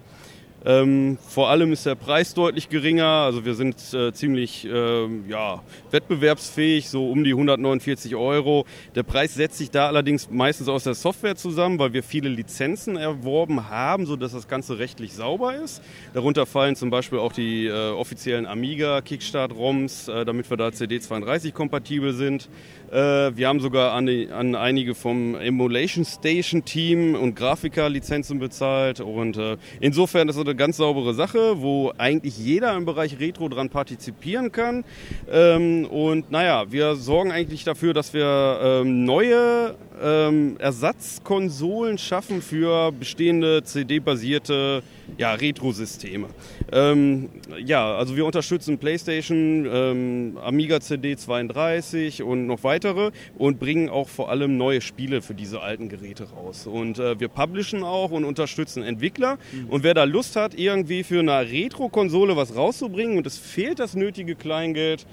Ähm, 0.63 1.17
vor 1.27 1.49
allem 1.49 1.73
ist 1.73 1.87
der 1.87 1.95
Preis 1.95 2.35
deutlich 2.35 2.69
geringer, 2.69 3.05
also 3.05 3.45
wir 3.45 3.55
sind 3.55 3.77
äh, 3.93 4.13
ziemlich 4.13 4.65
äh, 4.65 5.07
ja, 5.27 5.63
wettbewerbsfähig, 5.89 6.87
so 6.87 7.09
um 7.09 7.23
die 7.23 7.31
149 7.31 8.15
Euro. 8.15 8.65
Der 8.93 9.01
Preis 9.01 9.33
setzt 9.33 9.57
sich 9.57 9.71
da 9.71 9.87
allerdings 9.87 10.29
meistens 10.29 10.67
aus 10.67 10.83
der 10.83 10.93
Software 10.93 11.35
zusammen, 11.35 11.79
weil 11.79 11.93
wir 11.93 12.03
viele 12.03 12.29
Lizenzen 12.29 12.95
erworben 12.95 13.69
haben, 13.69 14.05
sodass 14.05 14.33
das 14.33 14.47
Ganze 14.47 14.77
rechtlich 14.77 15.13
sauber 15.13 15.55
ist. 15.55 15.81
Darunter 16.13 16.45
fallen 16.45 16.75
zum 16.75 16.91
Beispiel 16.91 17.17
auch 17.17 17.33
die 17.33 17.65
äh, 17.65 17.89
offiziellen 17.89 18.45
Amiga 18.45 19.01
Kickstart-ROMs, 19.01 20.09
äh, 20.09 20.25
damit 20.25 20.47
wir 20.51 20.57
da 20.57 20.67
CD32 20.67 21.53
kompatibel 21.53 22.13
sind. 22.13 22.49
Äh, 22.91 23.35
wir 23.35 23.47
haben 23.47 23.61
sogar 23.61 23.93
an, 23.93 24.05
die, 24.05 24.29
an, 24.29 24.53
einige 24.53 24.93
vom 24.93 25.33
Emulation 25.33 26.05
Station 26.05 26.65
Team 26.65 27.15
und 27.15 27.35
Grafiker 27.35 27.89
Lizenzen 27.89 28.37
bezahlt 28.37 28.99
und 28.99 29.37
äh, 29.37 29.57
insofern 29.79 30.29
ist 30.29 30.37
das 30.37 30.50
eine 30.51 30.57
ganz 30.57 30.77
saubere 30.77 31.13
Sache, 31.13 31.61
wo 31.61 31.93
eigentlich 31.97 32.37
jeder 32.37 32.75
im 32.75 32.85
Bereich 32.85 33.19
Retro 33.19 33.47
dran 33.47 33.69
partizipieren 33.69 34.51
kann. 34.51 34.83
Ähm, 35.31 35.85
und 35.85 36.29
naja, 36.29 36.65
wir 36.69 36.95
sorgen 36.95 37.31
eigentlich 37.31 37.63
dafür, 37.63 37.93
dass 37.93 38.13
wir 38.13 38.59
ähm, 38.61 39.05
neue 39.05 39.75
ähm, 40.01 40.57
Ersatzkonsolen 40.59 41.97
schaffen 41.97 42.41
für 42.41 42.91
bestehende 42.91 43.63
CD-basierte 43.63 44.83
ja, 45.17 45.33
Retro-Systeme. 45.33 46.27
Ähm, 46.71 47.29
ja, 47.63 47.95
also 47.95 48.15
wir 48.15 48.25
unterstützen 48.25 48.77
PlayStation, 48.77 49.67
ähm, 49.71 50.37
Amiga 50.41 50.79
CD 50.79 51.17
32 51.17 52.23
und 52.23 52.47
noch 52.47 52.63
weitere 52.63 53.11
und 53.37 53.59
bringen 53.59 53.89
auch 53.89 54.07
vor 54.07 54.29
allem 54.29 54.57
neue 54.57 54.79
Spiele 54.81 55.21
für 55.21 55.33
diese 55.33 55.61
alten 55.61 55.89
Geräte 55.89 56.29
raus. 56.31 56.67
Und 56.67 56.97
äh, 56.99 57.19
wir 57.19 57.27
publishen 57.27 57.83
auch 57.83 58.11
und 58.11 58.23
unterstützen 58.23 58.83
Entwickler. 58.83 59.37
Und 59.69 59.83
wer 59.83 59.93
da 59.93 60.05
Lust 60.05 60.35
hat, 60.35 60.53
irgendwie 60.53 61.03
für 61.03 61.19
eine 61.19 61.41
Retro-Konsole 61.41 62.37
was 62.37 62.55
rauszubringen 62.55 63.17
und 63.17 63.27
es 63.27 63.37
fehlt 63.37 63.79
das 63.79 63.95
nötige 63.95 64.35
Kleingeld, 64.35 65.05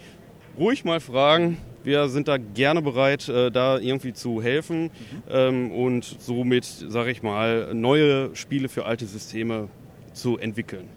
ruhig 0.59 0.85
mal 0.85 1.01
fragen. 1.01 1.59
Wir 1.83 2.09
sind 2.09 2.29
da 2.29 2.37
gerne 2.37 2.83
bereit, 2.83 3.29
äh, 3.29 3.51
da 3.51 3.79
irgendwie 3.79 4.13
zu 4.13 4.43
helfen 4.43 4.91
ähm, 5.31 5.73
und 5.73 6.05
somit, 6.05 6.65
sage 6.65 7.11
ich 7.11 7.23
mal, 7.23 7.75
neue 7.75 8.35
Spiele 8.37 8.69
für 8.69 8.85
alte 8.85 9.07
Systeme 9.07 9.69
zu 10.13 10.39
entwickeln. 10.39 10.89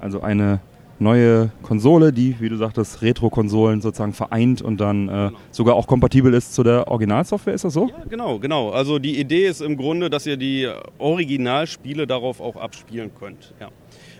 Also 0.00 0.20
eine 0.20 0.60
neue 0.98 1.50
Konsole, 1.62 2.12
die, 2.12 2.36
wie 2.40 2.48
du 2.48 2.56
sagtest, 2.56 3.02
Retro-Konsolen 3.02 3.80
sozusagen 3.80 4.12
vereint 4.12 4.62
und 4.62 4.80
dann 4.80 5.08
äh, 5.08 5.30
sogar 5.50 5.74
auch 5.74 5.86
kompatibel 5.86 6.34
ist 6.34 6.54
zu 6.54 6.62
der 6.62 6.88
Originalsoftware, 6.88 7.54
ist 7.54 7.64
das 7.64 7.74
so? 7.74 7.88
Ja, 7.88 8.04
genau, 8.08 8.38
genau. 8.38 8.70
Also 8.70 8.98
die 8.98 9.18
Idee 9.18 9.46
ist 9.46 9.60
im 9.60 9.76
Grunde, 9.76 10.10
dass 10.10 10.26
ihr 10.26 10.36
die 10.36 10.68
Originalspiele 10.98 12.06
darauf 12.06 12.40
auch 12.40 12.56
abspielen 12.56 13.10
könnt. 13.18 13.54
Ja. 13.60 13.68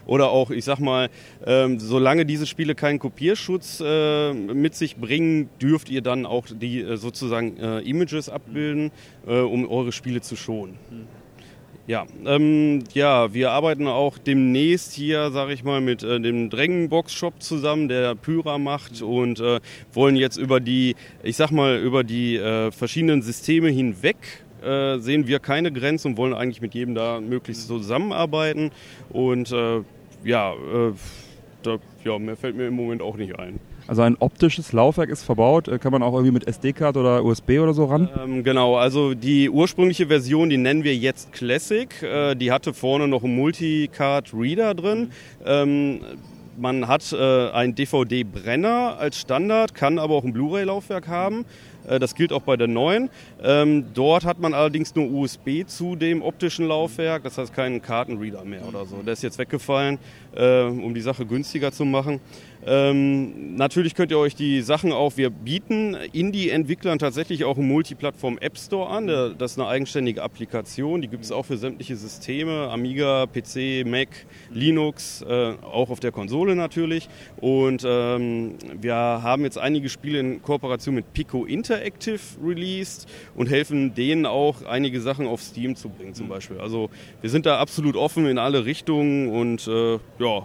Oder 0.06 0.30
auch, 0.30 0.50
ich 0.50 0.64
sag 0.64 0.78
mal, 0.78 1.10
ähm, 1.44 1.78
solange 1.78 2.24
diese 2.24 2.46
Spiele 2.46 2.74
keinen 2.74 2.98
Kopierschutz 2.98 3.82
äh, 3.84 4.32
mit 4.32 4.74
sich 4.74 4.96
bringen, 4.96 5.50
dürft 5.60 5.90
ihr 5.90 6.00
dann 6.00 6.24
auch 6.24 6.46
die 6.50 6.80
äh, 6.80 6.96
sozusagen 6.96 7.58
äh, 7.58 7.80
Images 7.80 8.30
abbilden, 8.30 8.90
äh, 9.26 9.40
um 9.40 9.68
eure 9.68 9.92
Spiele 9.92 10.22
zu 10.22 10.34
schonen. 10.34 10.78
Ja, 11.89 12.05
ähm, 12.26 12.84
ja, 12.93 13.32
wir 13.32 13.51
arbeiten 13.53 13.86
auch 13.86 14.18
demnächst 14.18 14.93
hier, 14.93 15.30
sage 15.30 15.55
ich 15.55 15.64
mal, 15.64 15.80
mit 15.80 16.03
äh, 16.03 16.20
dem 16.20 16.51
Drängenbox-Shop 16.51 17.41
zusammen, 17.41 17.89
der 17.89 18.14
Pyra 18.14 18.59
macht 18.59 19.01
und 19.01 19.41
äh, 19.41 19.59
wollen 19.95 20.14
jetzt 20.14 20.36
über 20.36 20.61
die, 20.61 20.97
ich 21.22 21.36
sag 21.36 21.51
mal, 21.51 21.78
über 21.78 22.05
die 22.05 22.36
äh, 22.36 22.70
verschiedenen 22.72 23.22
Systeme 23.22 23.70
hinweg 23.70 24.18
äh, 24.62 24.99
sehen 24.99 25.28
wir 25.28 25.39
keine 25.39 25.72
Grenzen 25.72 26.09
und 26.09 26.16
wollen 26.18 26.34
eigentlich 26.34 26.61
mit 26.61 26.74
jedem 26.74 26.95
da 26.95 27.22
möglichst 27.22 27.66
zusammenarbeiten 27.66 28.70
und 29.09 29.51
äh, 29.51 29.80
ja, 30.24 30.53
äh, 30.53 30.93
da, 31.62 31.78
ja, 32.05 32.18
mehr 32.18 32.36
fällt 32.36 32.55
mir 32.55 32.66
im 32.66 32.74
Moment 32.74 33.01
auch 33.01 33.16
nicht 33.16 33.39
ein. 33.39 33.61
Also 33.89 34.03
ein 34.03 34.16
optisches 34.20 34.72
Laufwerk 34.72 35.09
ist 35.09 35.22
verbaut. 35.24 35.66
Äh, 35.66 35.78
Kann 35.78 35.93
man 35.93 36.03
auch 36.03 36.12
irgendwie 36.12 36.32
mit 36.32 36.47
SD-Card 36.47 36.97
oder 36.99 37.24
USB 37.24 37.53
oder 37.59 37.72
so 37.72 37.86
ran? 37.86 38.09
Ähm, 38.22 38.45
genau, 38.45 38.76
also 38.76 39.14
die 39.14 39.49
ursprüngliche 39.49 40.07
Version, 40.07 40.51
die 40.51 40.59
nennen 40.59 40.84
wir 40.84 40.95
jetzt 40.95 41.32
Classic. 41.32 41.89
Äh, 42.03 42.34
die 42.36 42.53
hatte 42.53 42.74
vorne 42.74 43.09
noch 43.09 43.24
einen 43.24 43.34
Multicard-Reader 43.34 44.74
drin. 44.74 45.11
Ähm, 45.45 46.01
man 46.59 46.86
hat 46.86 47.12
äh, 47.12 47.51
einen 47.51 47.74
DVD-Brenner 47.74 48.97
als 48.99 49.18
Standard, 49.20 49.74
kann 49.74 49.99
aber 49.99 50.14
auch 50.16 50.24
ein 50.24 50.32
Blu-ray-Laufwerk 50.34 51.09
haben. 51.09 51.47
Äh, 51.89 51.99
Das 51.99 52.14
gilt 52.14 52.32
auch 52.32 52.43
bei 52.43 52.57
der 52.57 52.66
neuen. 52.68 53.09
Ähm, 53.43 53.86
dort 53.95 54.24
hat 54.24 54.41
man 54.41 54.53
allerdings 54.55 54.95
nur 54.95 55.11
USB 55.11 55.64
zu 55.66 55.97
dem 55.97 56.20
optischen 56.20 56.66
Laufwerk, 56.66 57.22
das 57.22 57.39
heißt 57.39 57.55
keinen 57.55 57.80
Kartenreader 57.80 58.45
mehr 58.45 58.66
oder 58.68 58.84
so. 58.86 58.97
Der 59.03 59.12
ist 59.14 59.22
jetzt 59.22 59.39
weggefallen, 59.39 59.99
äh, 60.36 60.62
um 60.64 60.93
die 60.95 61.01
Sache 61.01 61.24
günstiger 61.24 61.72
zu 61.72 61.84
machen. 61.84 62.20
Ähm, 62.70 63.56
natürlich 63.56 63.94
könnt 63.94 64.10
ihr 64.10 64.18
euch 64.18 64.34
die 64.34 64.60
Sachen 64.60 64.92
auch, 64.92 65.16
wir 65.16 65.30
bieten 65.30 65.94
Indie-Entwicklern 66.12 66.98
tatsächlich 66.98 67.44
auch 67.44 67.56
einen 67.56 67.66
Multiplattform-App 67.66 68.58
Store 68.58 68.90
an. 68.90 69.06
Das 69.06 69.52
ist 69.52 69.58
eine 69.58 69.68
eigenständige 69.68 70.22
Applikation, 70.22 71.00
die 71.00 71.08
gibt 71.08 71.24
es 71.24 71.32
auch 71.32 71.46
für 71.46 71.56
sämtliche 71.56 71.96
Systeme, 71.96 72.68
Amiga, 72.68 73.24
PC, 73.24 73.86
Mac, 73.86 74.08
Linux, 74.52 75.22
äh, 75.22 75.54
auch 75.62 75.88
auf 75.88 76.00
der 76.00 76.12
Konsole 76.12 76.56
natürlich. 76.56 77.08
Und 77.40 77.84
ähm, 77.86 78.56
wir 78.78 78.94
haben 78.94 79.44
jetzt 79.44 79.56
einige 79.56 79.88
Spiele 79.88 80.20
in 80.20 80.42
Kooperation 80.42 80.94
mit 80.94 81.14
Pico 81.14 81.46
Interactive 81.46 82.20
released 82.44 83.08
und 83.34 83.48
helfen 83.48 83.94
denen 83.94 84.26
auch 84.26 84.66
einige 84.66 85.00
Sachen 85.00 85.26
auf 85.26 85.40
Steam 85.40 85.74
zu 85.74 85.88
bringen 85.88 86.12
zum 86.12 86.28
Beispiel. 86.28 86.60
Also 86.60 86.90
wir 87.22 87.30
sind 87.30 87.46
da 87.46 87.60
absolut 87.60 87.96
offen 87.96 88.26
in 88.26 88.36
alle 88.36 88.66
Richtungen 88.66 89.28
und 89.28 89.66
äh, 89.68 89.98
ja, 90.18 90.44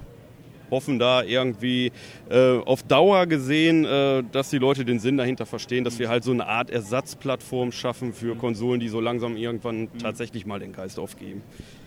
hoffen 0.73 0.99
da 0.99 1.23
irgendwie 1.23 1.91
äh, 2.29 2.57
auf 2.57 2.83
Dauer 2.83 3.27
gesehen, 3.27 3.85
äh, 3.85 4.23
dass 4.31 4.49
die 4.49 4.57
Leute 4.57 4.83
den 4.85 4.99
Sinn 4.99 5.17
dahinter 5.17 5.45
verstehen, 5.45 5.83
dass 5.83 5.99
wir 5.99 6.09
halt 6.09 6.23
so 6.23 6.31
eine 6.31 6.47
Art 6.47 6.69
Ersatzplattform 6.69 7.71
schaffen 7.71 8.11
für 8.13 8.35
Konsolen, 8.35 8.79
die 8.79 8.89
so 8.89 8.99
langsam 8.99 9.37
irgendwann 9.37 9.87
tatsächlich 10.01 10.45
mal 10.45 10.59
den 10.59 10.73
Geist 10.73 10.99
aufgeben. 10.99 11.41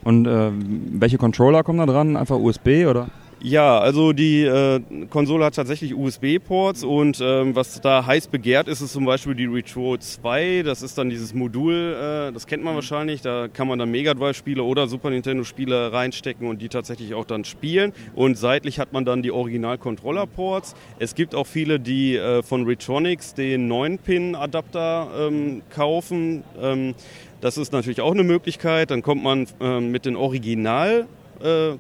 Und 0.05 0.27
äh, 0.27 0.51
welche 0.53 1.19
Controller 1.19 1.65
kommen 1.65 1.79
da 1.79 1.87
dran? 1.87 2.17
Einfach 2.17 2.39
USB 2.39 2.87
oder? 2.87 3.09
Ja, 3.49 3.79
also 3.79 4.13
die 4.13 4.43
äh, 4.43 4.81
Konsole 5.09 5.45
hat 5.45 5.55
tatsächlich 5.55 5.95
USB-Ports 5.95 6.83
und 6.83 7.21
ähm, 7.23 7.55
was 7.55 7.81
da 7.81 8.05
heiß 8.05 8.27
begehrt 8.27 8.67
ist, 8.67 8.81
ist 8.81 8.93
zum 8.93 9.05
Beispiel 9.05 9.37
die 9.37 9.45
Retro 9.45 9.97
2. 9.97 10.65
Das 10.65 10.83
ist 10.83 10.99
dann 10.99 11.11
dieses 11.11 11.33
Modul, 11.33 11.95
äh, 11.95 12.33
das 12.33 12.49
kennt 12.49 12.65
man 12.65 12.75
wahrscheinlich. 12.75 13.21
Da 13.21 13.47
kann 13.47 13.69
man 13.69 13.79
dann 13.79 13.93
Mega 13.93 14.15
Drive-Spiele 14.15 14.65
oder 14.65 14.89
Super 14.89 15.11
Nintendo-Spiele 15.11 15.93
reinstecken 15.93 16.49
und 16.49 16.61
die 16.61 16.69
tatsächlich 16.69 17.15
auch 17.15 17.25
dann 17.25 17.45
spielen. 17.45 17.93
Und 18.17 18.37
seitlich 18.37 18.81
hat 18.81 18.93
man 18.93 19.05
dann 19.05 19.23
die 19.23 19.31
Original-Controller-Ports. 19.31 20.75
Es 20.99 21.15
gibt 21.15 21.37
auch 21.37 21.47
viele, 21.47 21.79
die 21.79 22.17
äh, 22.17 22.43
von 22.43 22.65
Retronics 22.65 23.35
den 23.35 23.71
9-Pin-Adapter 23.71 25.09
ähm, 25.21 25.63
kaufen. 25.71 26.43
Ähm, 26.61 26.97
das 27.41 27.59
ist 27.59 27.73
natürlich 27.73 28.01
auch 28.01 28.11
eine 28.11 28.25
Möglichkeit. 28.25 28.91
Dann 28.91 29.03
kommt 29.03 29.23
man 29.23 29.47
ähm, 29.61 29.93
mit 29.93 30.05
den 30.05 30.17
Original 30.17 31.07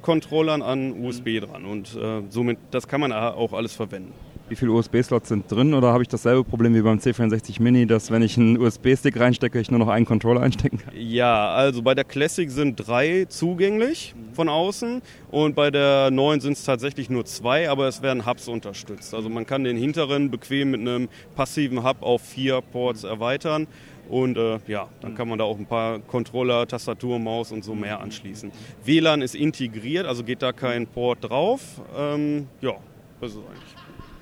Controllern 0.03 0.63
an 0.63 1.05
USB 1.05 1.41
dran 1.41 1.65
und 1.65 1.97
äh, 1.97 2.23
somit 2.29 2.59
das 2.71 2.87
kann 2.87 3.01
man 3.01 3.13
auch 3.13 3.53
alles 3.53 3.73
verwenden. 3.73 4.13
Wie 4.49 4.55
viele 4.55 4.71
USB-Slots 4.71 5.29
sind 5.29 5.51
drin 5.51 5.75
oder 5.75 5.93
habe 5.93 6.05
ich 6.05 6.09
dasselbe 6.09 6.45
Problem 6.45 6.73
wie 6.73 6.81
beim 6.81 6.99
C64 6.99 7.61
Mini, 7.61 7.85
dass 7.85 8.13
wenn 8.13 8.23
ich 8.23 8.37
einen 8.37 8.57
USB-Stick 8.57 9.19
reinstecke, 9.19 9.59
ich 9.59 9.73
nur 9.73 9.81
noch 9.81 9.89
einen 9.89 10.07
Controller 10.07 10.41
einstecken 10.41 10.79
kann? 10.79 10.95
Ja, 10.97 11.49
also 11.49 11.83
bei 11.83 11.97
der 11.97 12.05
Classic 12.05 12.49
sind 12.49 12.77
drei 12.77 13.25
zugänglich 13.29 14.15
von 14.35 14.49
außen 14.49 15.03
und 15.33 15.57
bei 15.57 15.73
der 15.73 16.13
neuen 16.13 16.41
sind 16.41 16.53
es 16.53 16.63
tatsächlich 16.63 17.11
nur 17.11 17.25
zwei, 17.25 17.69
aber 17.69 17.89
es 17.89 18.03
werden 18.03 18.25
Hubs 18.25 18.47
unterstützt. 18.47 19.15
Also 19.15 19.29
man 19.29 19.47
kann 19.47 19.65
den 19.65 19.77
hinteren 19.77 20.31
bequem 20.31 20.71
mit 20.71 20.81
einem 20.81 21.09
passiven 21.35 21.83
Hub 21.83 21.97
auf 22.03 22.23
vier 22.23 22.61
Ports 22.61 23.03
erweitern 23.03 23.67
und 24.09 24.37
äh, 24.37 24.59
ja, 24.67 24.89
dann 25.01 25.15
kann 25.15 25.29
man 25.29 25.39
da 25.39 25.45
auch 25.45 25.59
ein 25.59 25.67
paar 25.67 25.99
Controller, 26.01 26.67
Tastatur, 26.67 27.19
Maus 27.19 27.53
und 27.53 27.65
so 27.65 27.75
mehr 27.75 28.01
anschließen. 28.01 28.51
WLAN 28.85 29.23
ist 29.23 29.35
integriert, 29.35 30.07
also 30.07 30.25
geht 30.25 30.43
da 30.43 30.53
kein 30.53 30.87
Port 30.87 31.19
drauf. 31.23 31.61
Ähm, 31.97 32.47
ja, 32.61 32.75
das 33.21 33.33
ist 33.33 33.39
eigentlich. 33.39 33.75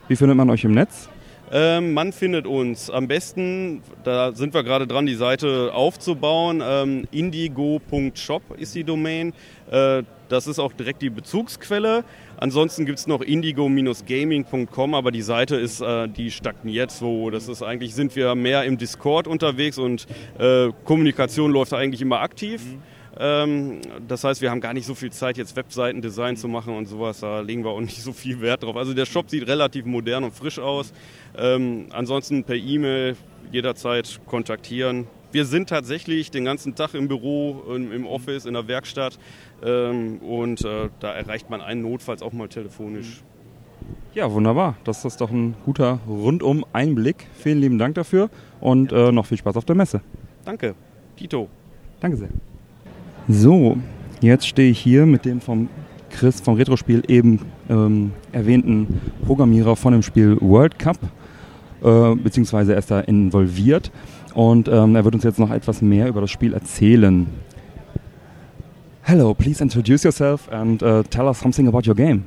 Wie 0.09 0.17
findet 0.17 0.37
man 0.37 0.51
euch 0.51 0.65
im 0.65 0.73
Netz? 0.73 1.09
Ähm, 1.53 1.93
man 1.93 2.13
findet 2.13 2.47
uns 2.47 2.91
am 2.91 3.07
besten, 3.07 3.83
da 4.03 4.33
sind 4.33 4.55
wir 4.55 4.65
gerade 4.65 4.87
dran, 4.87 5.07
die 5.07 5.15
Seite 5.15 5.73
aufzubauen. 5.75 6.63
Ähm, 6.65 7.07
indigo.shop 7.11 8.43
ist 8.59 8.75
die 8.75 8.85
Domain. 8.85 9.33
Äh, 9.71 10.03
das 10.29 10.47
ist 10.47 10.59
auch 10.59 10.73
direkt 10.73 11.03
die 11.03 11.11
Bezugsquelle. 11.11 12.05
Ansonsten 12.37 12.87
gibt 12.87 12.99
es 12.99 13.07
noch 13.07 13.21
indigo-gaming.com, 13.21 14.95
aber 14.95 15.11
die 15.11 15.23
Seite 15.23 15.57
ist, 15.57 15.81
äh, 15.81 16.09
die 16.09 16.31
stagniert 16.31 16.91
so. 16.91 17.31
Das 17.31 17.49
ist 17.49 17.63
eigentlich, 17.63 17.95
sind 17.95 18.17
wir 18.17 18.35
mehr 18.35 18.65
im 18.65 18.79
Discord 18.79 19.27
unterwegs 19.29 19.79
und 19.79 20.07
äh, 20.39 20.71
Kommunikation 20.85 21.51
läuft 21.51 21.73
eigentlich 21.73 22.03
immer 22.03 22.21
aktiv. 22.21 22.63
Mhm. 22.65 22.83
Ähm, 23.17 23.81
das 24.09 24.25
heißt, 24.25 24.41
wir 24.41 24.51
haben 24.51 24.61
gar 24.61 24.75
nicht 24.75 24.87
so 24.87 24.95
viel 24.95 25.13
Zeit, 25.13 25.37
jetzt 25.37 25.57
Webseitendesign 25.57 26.37
zu 26.37 26.49
machen 26.49 26.77
und 26.77 26.87
sowas. 26.87 27.21
Da 27.21 27.41
legen 27.41 27.65
wir 27.65 27.71
auch 27.71 27.81
nicht 27.81 28.03
so 28.03 28.13
viel 28.13 28.41
Wert 28.41 28.63
drauf. 28.63 28.77
Also 28.77 28.95
der 28.95 29.07
Shop 29.07 29.31
sieht 29.31 29.47
relativ 29.47 29.85
modern 29.85 30.25
und 30.25 30.35
frisch 30.35 30.59
aus. 30.59 30.93
Ähm, 31.37 31.87
ansonsten 31.91 32.45
per 32.45 32.57
E-Mail 32.57 33.17
jederzeit 33.53 34.21
kontaktieren. 34.27 35.07
Wir 35.31 35.45
sind 35.45 35.69
tatsächlich 35.69 36.31
den 36.31 36.45
ganzen 36.45 36.77
Tag 36.77 36.95
im 36.95 37.09
Büro, 37.09 37.65
im 37.75 38.07
Office, 38.07 38.47
in 38.47 38.55
der 38.55 38.69
Werkstatt. 38.69 39.19
Ähm, 39.65 40.19
und 40.19 40.65
äh, 40.65 40.91
da 41.01 41.13
erreicht 41.13 41.51
man 41.51 41.61
einen 41.61 41.83
notfalls 41.83 42.23
auch 42.23 42.33
mal 42.33 42.49
telefonisch. 42.49 43.23
Ja, 44.15 44.31
wunderbar. 44.33 44.77
Das 44.85 45.05
ist 45.05 45.21
doch 45.21 45.31
ein 45.31 45.55
guter 45.65 45.99
rundum 46.07 46.65
Einblick. 46.73 47.27
Vielen 47.35 47.61
lieben 47.61 47.79
Dank 47.79 47.95
dafür 47.95 48.31
und 48.61 48.93
äh, 48.93 49.11
noch 49.11 49.27
viel 49.27 49.39
Spaß 49.39 49.57
auf 49.57 49.65
der 49.65 49.75
Messe. 49.75 50.01
Danke. 50.45 50.75
Tito. 51.17 51.49
Danke 52.01 52.17
sehr. 52.17 52.29
So, 53.29 53.79
jetzt 54.21 54.47
stehe 54.47 54.71
ich 54.71 54.79
hier 54.79 55.07
mit 55.07 55.25
dem 55.25 55.41
vom 55.41 55.69
Chris 56.11 56.41
vom 56.41 56.55
Retrospiel 56.55 57.03
eben 57.09 57.41
ähm, 57.69 58.13
erwähnten 58.33 59.01
Programmierer 59.27 59.75
von 59.75 59.93
dem 59.93 60.03
Spiel 60.03 60.37
World 60.41 60.79
Cup, 60.79 60.99
äh, 61.83 62.15
beziehungsweise 62.15 62.73
er 62.73 62.79
ist 62.79 62.91
da 62.91 63.01
involviert 63.01 63.91
und 64.35 64.69
ähm, 64.69 64.95
er 64.95 65.05
wird 65.05 65.15
uns 65.15 65.25
jetzt 65.25 65.39
noch 65.39 65.51
etwas 65.51 65.83
mehr 65.83 66.09
über 66.09 66.21
das 66.21 66.31
Spiel 66.31 66.53
erzählen. 66.55 67.27
Hello, 69.07 69.35
please 69.35 69.61
introduce 69.61 70.03
yourself 70.03 70.49
and 70.51 70.83
uh, 70.83 71.03
tell 71.03 71.29
us 71.29 71.39
something 71.39 71.67
about 71.67 71.85
your 71.85 71.95
game. 71.95 72.27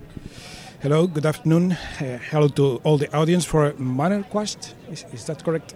Hello, 0.80 1.08
good 1.08 1.26
afternoon. 1.26 1.72
Uh, 1.72 2.20
hello 2.30 2.50
to 2.50 2.80
all 2.84 3.00
the 3.00 3.12
audience 3.18 3.46
for 3.46 3.74
Manor 3.80 4.22
Quest. 4.22 4.76
Is, 4.92 5.04
is 5.12 5.26
that 5.26 5.44
correct? 5.44 5.74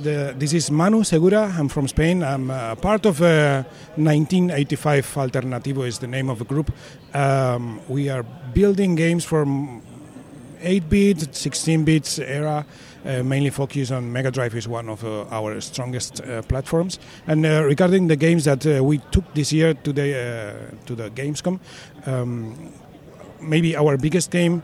The, 0.00 0.34
this 0.36 0.52
is 0.52 0.72
Manu 0.72 1.04
Segura. 1.04 1.54
I'm 1.56 1.68
from 1.68 1.86
Spain. 1.86 2.24
I'm 2.24 2.50
uh, 2.50 2.74
part 2.74 3.06
of 3.06 3.22
uh, 3.22 3.62
1985 3.94 5.06
Alternativo 5.14 5.86
is 5.86 6.00
the 6.00 6.08
name 6.08 6.28
of 6.28 6.40
the 6.40 6.44
group. 6.44 6.72
Um, 7.14 7.80
we 7.88 8.08
are 8.08 8.24
building 8.24 8.96
games 8.96 9.24
from 9.24 9.82
8-bit, 10.62 11.32
16 11.32 11.84
bits 11.84 12.18
era. 12.18 12.66
Uh, 13.04 13.22
mainly 13.22 13.50
focus 13.50 13.90
on 13.90 14.10
Mega 14.10 14.30
Drive 14.30 14.54
is 14.54 14.66
one 14.66 14.88
of 14.88 15.04
uh, 15.04 15.26
our 15.30 15.60
strongest 15.60 16.22
uh, 16.22 16.40
platforms. 16.42 16.98
And 17.26 17.44
uh, 17.44 17.62
regarding 17.64 18.08
the 18.08 18.16
games 18.16 18.44
that 18.44 18.66
uh, 18.66 18.82
we 18.82 18.98
took 19.10 19.24
this 19.34 19.52
year 19.52 19.74
to 19.74 19.92
the 19.92 20.54
to 20.86 20.94
the 20.94 21.10
Gamescom, 21.10 21.60
um, 22.06 22.72
maybe 23.42 23.76
our 23.76 23.98
biggest 23.98 24.30
game 24.30 24.62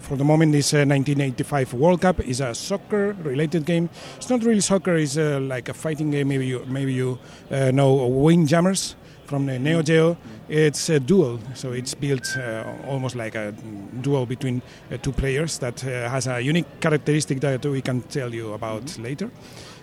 for 0.00 0.16
the 0.16 0.24
moment 0.24 0.54
is 0.54 0.72
1985 0.74 1.72
World 1.74 2.02
Cup. 2.02 2.20
is 2.20 2.40
a 2.40 2.54
soccer-related 2.54 3.64
game. 3.64 3.88
It's 4.16 4.28
not 4.28 4.42
really 4.44 4.60
soccer. 4.60 4.96
It's 4.96 5.16
like 5.16 5.70
a 5.70 5.74
fighting 5.74 6.10
game. 6.10 6.28
Maybe 6.28 6.46
you 6.46 6.66
maybe 6.68 6.92
you 6.92 7.18
know 7.50 8.06
Windjammers 8.08 8.94
from 9.28 9.44
the 9.44 9.58
Neo 9.58 9.82
Geo. 9.82 10.16
It's 10.48 10.88
a 10.88 10.98
duel, 10.98 11.38
so 11.54 11.72
it's 11.72 11.94
built 11.94 12.36
uh, 12.36 12.64
almost 12.88 13.14
like 13.14 13.34
a 13.34 13.52
duel 14.00 14.24
between 14.24 14.62
uh, 14.90 14.96
two 14.96 15.12
players 15.12 15.58
that 15.58 15.84
uh, 15.84 16.08
has 16.08 16.26
a 16.26 16.40
unique 16.40 16.80
characteristic 16.80 17.40
that 17.40 17.64
we 17.66 17.82
can 17.82 18.00
tell 18.02 18.34
you 18.34 18.54
about 18.54 18.84
mm-hmm. 18.84 19.02
later. 19.02 19.30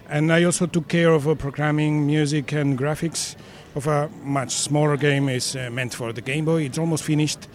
And 0.10 0.34
I 0.34 0.44
also 0.44 0.66
took 0.66 0.88
care 0.88 1.12
of 1.12 1.28
uh, 1.28 1.36
programming, 1.36 2.08
music, 2.08 2.54
and 2.54 2.78
graphics 2.78 3.36
of 3.76 3.88
a 3.88 4.10
much 4.24 4.52
smaller 4.52 4.98
game. 4.98 5.30
is 5.30 5.56
uh, 5.56 5.70
meant 5.72 5.94
for 5.94 6.12
the 6.12 6.22
Game 6.22 6.46
Boy. 6.46 6.64
It's 6.64 6.80
almost 6.80 7.04
finished. 7.04 7.48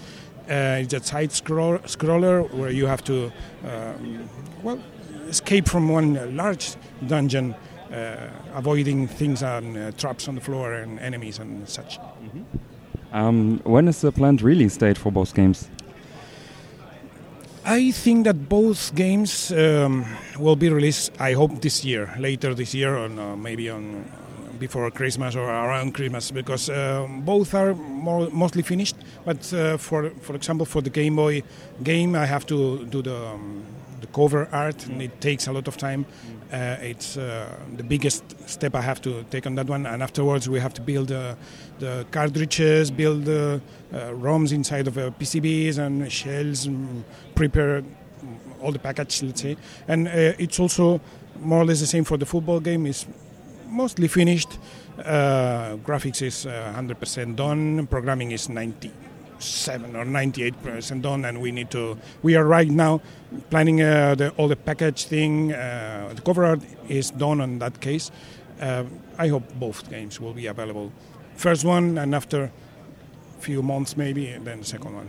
Uh, 0.49 0.82
it's 0.82 0.95
a 0.95 1.03
side 1.03 1.32
scroll- 1.32 1.82
scroller 1.86 2.49
where 2.55 2.70
you 2.70 2.86
have 2.86 3.03
to, 3.05 3.32
um, 3.64 4.28
well, 4.62 4.78
escape 5.28 5.68
from 5.68 5.88
one 5.88 6.36
large 6.36 6.76
dungeon 7.07 7.55
avoiding 8.55 9.09
things 9.09 9.43
on 9.43 9.76
uh, 9.76 9.91
traps 9.97 10.28
on 10.28 10.34
the 10.34 10.41
floor 10.41 10.74
and 10.74 10.99
enemies 11.01 11.38
and 11.38 11.68
such. 11.68 11.99
Mm-hmm. 11.99 12.43
Um, 13.12 13.61
when 13.64 13.88
is 13.88 14.01
the 14.01 14.12
planned 14.12 14.43
release 14.43 14.76
date 14.76 14.97
for 14.97 15.11
both 15.11 15.34
games? 15.34 15.68
I 17.64 17.91
think 17.91 18.24
that 18.24 18.49
both 18.49 18.95
games 18.95 19.53
um, 19.53 20.07
will 20.38 20.57
be 20.57 20.70
released. 20.70 21.12
I 21.20 21.34
hope 21.34 21.61
this 21.61 21.84
year, 21.84 22.14
later 22.18 22.55
this 22.55 22.74
year, 22.74 22.97
or 22.97 23.07
uh, 23.07 23.36
maybe 23.36 23.68
on 23.68 24.05
before 24.59 24.91
Christmas 24.91 25.36
or 25.36 25.49
around 25.49 25.95
Christmas, 25.95 26.30
because 26.30 26.68
uh, 26.68 27.07
both 27.09 27.55
are 27.55 27.74
more, 27.74 28.28
mostly 28.30 28.62
finished. 28.62 28.97
But 29.24 29.53
uh, 29.53 29.76
for 29.76 30.11
for 30.20 30.36
example, 30.36 30.66
for 30.66 30.82
the 30.82 30.91
Game 30.91 31.16
Boy 31.16 31.43
game, 31.82 32.14
I 32.14 32.26
have 32.26 32.47
to 32.47 32.84
do 32.86 33.03
the 33.03 33.16
um, 33.16 33.64
the 34.01 34.07
cover 34.09 34.48
art, 34.53 34.86
and 34.86 35.03
it 35.03 35.20
takes 35.20 35.46
a 35.46 35.53
lot 35.53 35.68
of 35.68 35.76
time. 35.76 36.07
Uh, 36.53 36.76
it's 36.80 37.16
uh, 37.16 37.46
the 37.76 37.82
biggest 37.82 38.24
step 38.48 38.74
I 38.74 38.80
have 38.80 39.01
to 39.03 39.24
take 39.30 39.46
on 39.46 39.55
that 39.55 39.68
one, 39.68 39.86
and 39.86 40.03
afterwards 40.03 40.48
we 40.48 40.59
have 40.61 40.74
to 40.74 40.80
build 40.80 41.12
uh, 41.12 41.34
the 41.78 42.07
cartridges, 42.11 42.90
build 42.90 43.24
the 43.24 43.61
uh, 43.92 43.96
ROMs 44.12 44.53
inside 44.53 44.88
of 44.88 44.98
uh, 44.98 45.11
PCBs 45.11 45.78
and 45.78 46.11
shells, 46.11 46.66
and 46.66 47.05
prepare 47.34 47.82
all 48.61 48.72
the 48.72 48.78
package, 48.78 49.22
let's 49.22 49.42
say. 49.42 49.57
And 49.88 50.09
uh, 50.09 50.34
it's 50.38 50.59
also 50.59 51.01
more 51.40 51.62
or 51.62 51.64
less 51.64 51.80
the 51.80 51.86
same 51.86 52.05
for 52.05 52.16
the 52.16 52.26
football 52.26 52.61
game. 52.61 52.86
It's 52.86 53.07
mostly 53.68 54.09
finished. 54.09 54.59
graphics 54.98 56.20
is 56.22 56.46
100% 56.46 57.36
done. 57.36 57.86
Programming 57.86 58.32
is 58.32 58.48
90 58.48 58.90
seven 59.41 59.97
or 59.97 60.05
98 60.05 60.62
percent 60.62 61.03
done, 61.03 61.24
and 61.24 61.41
we 61.41 61.51
need 61.53 61.70
to. 61.70 61.99
We 62.22 62.36
are 62.36 62.45
right 62.45 62.68
now 62.68 63.01
planning 63.51 63.82
uh, 63.82 64.14
the, 64.14 64.30
all 64.36 64.49
the 64.49 64.57
package 64.57 65.07
thing. 65.07 65.53
Uh, 65.53 66.12
the 66.14 66.22
cover 66.22 66.45
art 66.45 66.61
is 66.88 67.11
done 67.11 67.41
on 67.41 67.59
that 67.59 67.80
case. 67.80 68.11
Uh, 68.61 68.84
I 69.18 69.28
hope 69.28 69.53
both 69.55 69.88
games 69.91 70.20
will 70.20 70.34
be 70.34 70.47
available. 70.47 70.93
First 71.36 71.64
one, 71.64 71.99
and 71.99 72.14
after 72.14 72.45
a 73.38 73.41
few 73.41 73.62
months, 73.62 73.97
maybe, 73.97 74.36
then 74.45 74.61
the 74.61 74.66
second 74.66 74.95
one. 74.95 75.09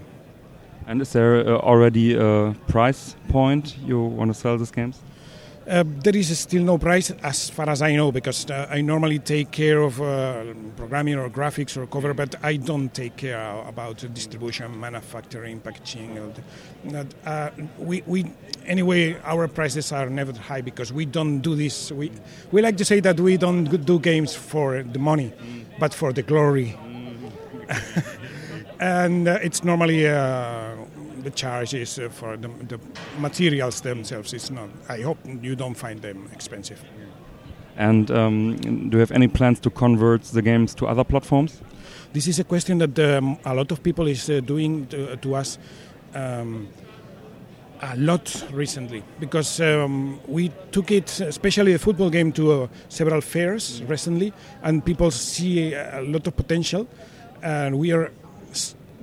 And 0.87 1.01
is 1.01 1.13
there 1.13 1.47
uh, 1.47 1.57
already 1.57 2.15
a 2.15 2.55
price 2.67 3.15
point 3.29 3.77
you 3.77 4.01
want 4.01 4.33
to 4.33 4.39
sell 4.39 4.57
these 4.57 4.71
games? 4.71 4.99
Uh, 5.67 5.83
there 5.85 6.15
is 6.15 6.39
still 6.39 6.63
no 6.63 6.77
price 6.77 7.11
as 7.21 7.49
far 7.51 7.69
as 7.69 7.83
I 7.83 7.95
know 7.95 8.11
because 8.11 8.49
uh, 8.49 8.67
I 8.69 8.81
normally 8.81 9.19
take 9.19 9.51
care 9.51 9.79
of 9.81 10.01
uh, 10.01 10.43
programming 10.75 11.15
or 11.15 11.29
graphics 11.29 11.77
or 11.77 11.85
cover, 11.85 12.15
but 12.15 12.35
I 12.41 12.57
don't 12.57 12.91
take 12.91 13.15
care 13.15 13.39
about 13.67 14.03
distribution, 14.13 14.79
manufacturing, 14.79 15.59
packaging. 15.59 16.33
Uh, 17.25 17.51
we, 17.77 18.01
we, 18.07 18.25
anyway, 18.65 19.15
our 19.23 19.47
prices 19.47 19.91
are 19.91 20.09
never 20.09 20.33
high 20.33 20.61
because 20.61 20.91
we 20.91 21.05
don't 21.05 21.41
do 21.41 21.55
this. 21.55 21.91
We, 21.91 22.11
we 22.51 22.63
like 22.63 22.77
to 22.77 22.85
say 22.85 22.99
that 23.01 23.19
we 23.19 23.37
don't 23.37 23.85
do 23.85 23.99
games 23.99 24.33
for 24.33 24.81
the 24.81 24.99
money, 24.99 25.31
but 25.79 25.93
for 25.93 26.11
the 26.11 26.23
glory. 26.23 26.75
and 28.79 29.27
uh, 29.27 29.37
it's 29.43 29.63
normally 29.63 30.07
uh, 30.07 30.75
the 31.23 31.31
charges 31.31 31.99
uh, 31.99 32.09
for 32.09 32.37
the, 32.37 32.47
the, 32.67 32.79
materials 33.19 33.81
themselves. 33.81 34.33
It's 34.33 34.49
not. 34.49 34.69
I 34.89 35.01
hope 35.01 35.17
you 35.41 35.55
don't 35.55 35.75
find 35.75 36.01
them 36.01 36.29
expensive. 36.33 36.83
And 37.77 38.11
um, 38.11 38.57
do 38.89 38.97
you 38.97 38.99
have 38.99 39.11
any 39.11 39.27
plans 39.27 39.59
to 39.61 39.69
convert 39.69 40.23
the 40.23 40.41
games 40.41 40.75
to 40.75 40.87
other 40.87 41.03
platforms? 41.03 41.61
This 42.13 42.27
is 42.27 42.39
a 42.39 42.43
question 42.43 42.77
that 42.79 42.99
um, 42.99 43.39
a 43.45 43.55
lot 43.55 43.71
of 43.71 43.81
people 43.81 44.07
is 44.07 44.29
uh, 44.29 44.41
doing 44.41 44.87
to, 44.87 45.15
to 45.17 45.35
us. 45.35 45.57
Um, 46.13 46.67
a 47.81 47.95
lot 47.97 48.45
recently 48.51 49.03
because 49.19 49.59
um, 49.59 50.19
we 50.27 50.51
took 50.71 50.91
it, 50.91 51.19
especially 51.21 51.73
the 51.73 51.79
football 51.79 52.09
game, 52.09 52.31
to 52.31 52.51
uh, 52.51 52.67
several 52.89 53.21
fairs 53.21 53.81
recently, 53.83 54.31
and 54.61 54.85
people 54.85 55.09
see 55.09 55.73
a 55.73 56.01
lot 56.01 56.27
of 56.27 56.35
potential, 56.35 56.87
and 57.41 57.77
we 57.77 57.91
are 57.91 58.11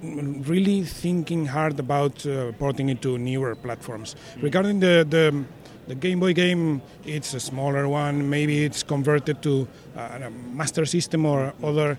really 0.03 0.83
thinking 0.83 1.47
hard 1.47 1.79
about 1.79 2.25
uh, 2.27 2.53
porting 2.53 2.89
it 2.89 3.03
to 3.03 3.19
newer 3.19 3.55
platforms. 3.55 4.17
Regarding 4.41 4.81
the, 4.81 5.07
the, 5.09 5.45
the 5.87 5.95
Game 5.95 6.21
Boy 6.21 6.35
game, 6.35 6.83
it's 7.05 7.35
a 7.35 7.41
smaller 7.41 7.89
one. 7.89 8.29
Maybe 8.29 8.65
it's 8.65 8.83
converted 8.83 9.43
to 9.43 9.69
uh, 9.97 10.19
a 10.23 10.31
Master 10.31 10.85
System 10.87 11.27
or 11.27 11.53
other 11.63 11.99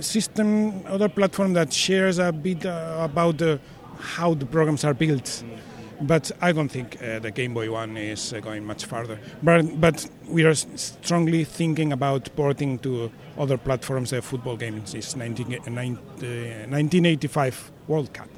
system, 0.00 0.86
other 0.86 1.08
platform 1.08 1.52
that 1.54 1.72
shares 1.72 2.18
a 2.18 2.32
bit 2.32 2.64
uh, 2.64 2.98
about 3.00 3.38
the, 3.38 3.60
how 3.98 4.34
the 4.34 4.46
programs 4.46 4.84
are 4.84 4.94
built. 4.94 5.24
Mm 5.24 5.69
but 6.00 6.30
I 6.40 6.52
don't 6.52 6.68
think 6.68 7.02
uh, 7.02 7.18
the 7.18 7.30
Game 7.30 7.54
Boy 7.54 7.70
One 7.70 7.96
is 7.96 8.32
uh, 8.32 8.40
going 8.40 8.64
much 8.64 8.84
farther. 8.84 9.18
But, 9.42 9.80
but 9.80 10.08
we 10.28 10.44
are 10.44 10.54
strongly 10.54 11.44
thinking 11.44 11.92
about 11.92 12.34
porting 12.36 12.78
to 12.80 13.10
other 13.38 13.58
platforms 13.58 14.10
the 14.10 14.22
football 14.22 14.56
games. 14.56 14.94
It's 14.94 15.16
19, 15.16 15.46
uh, 15.46 15.58
1985 15.58 17.72
World 17.88 18.12
Cup. 18.12 18.28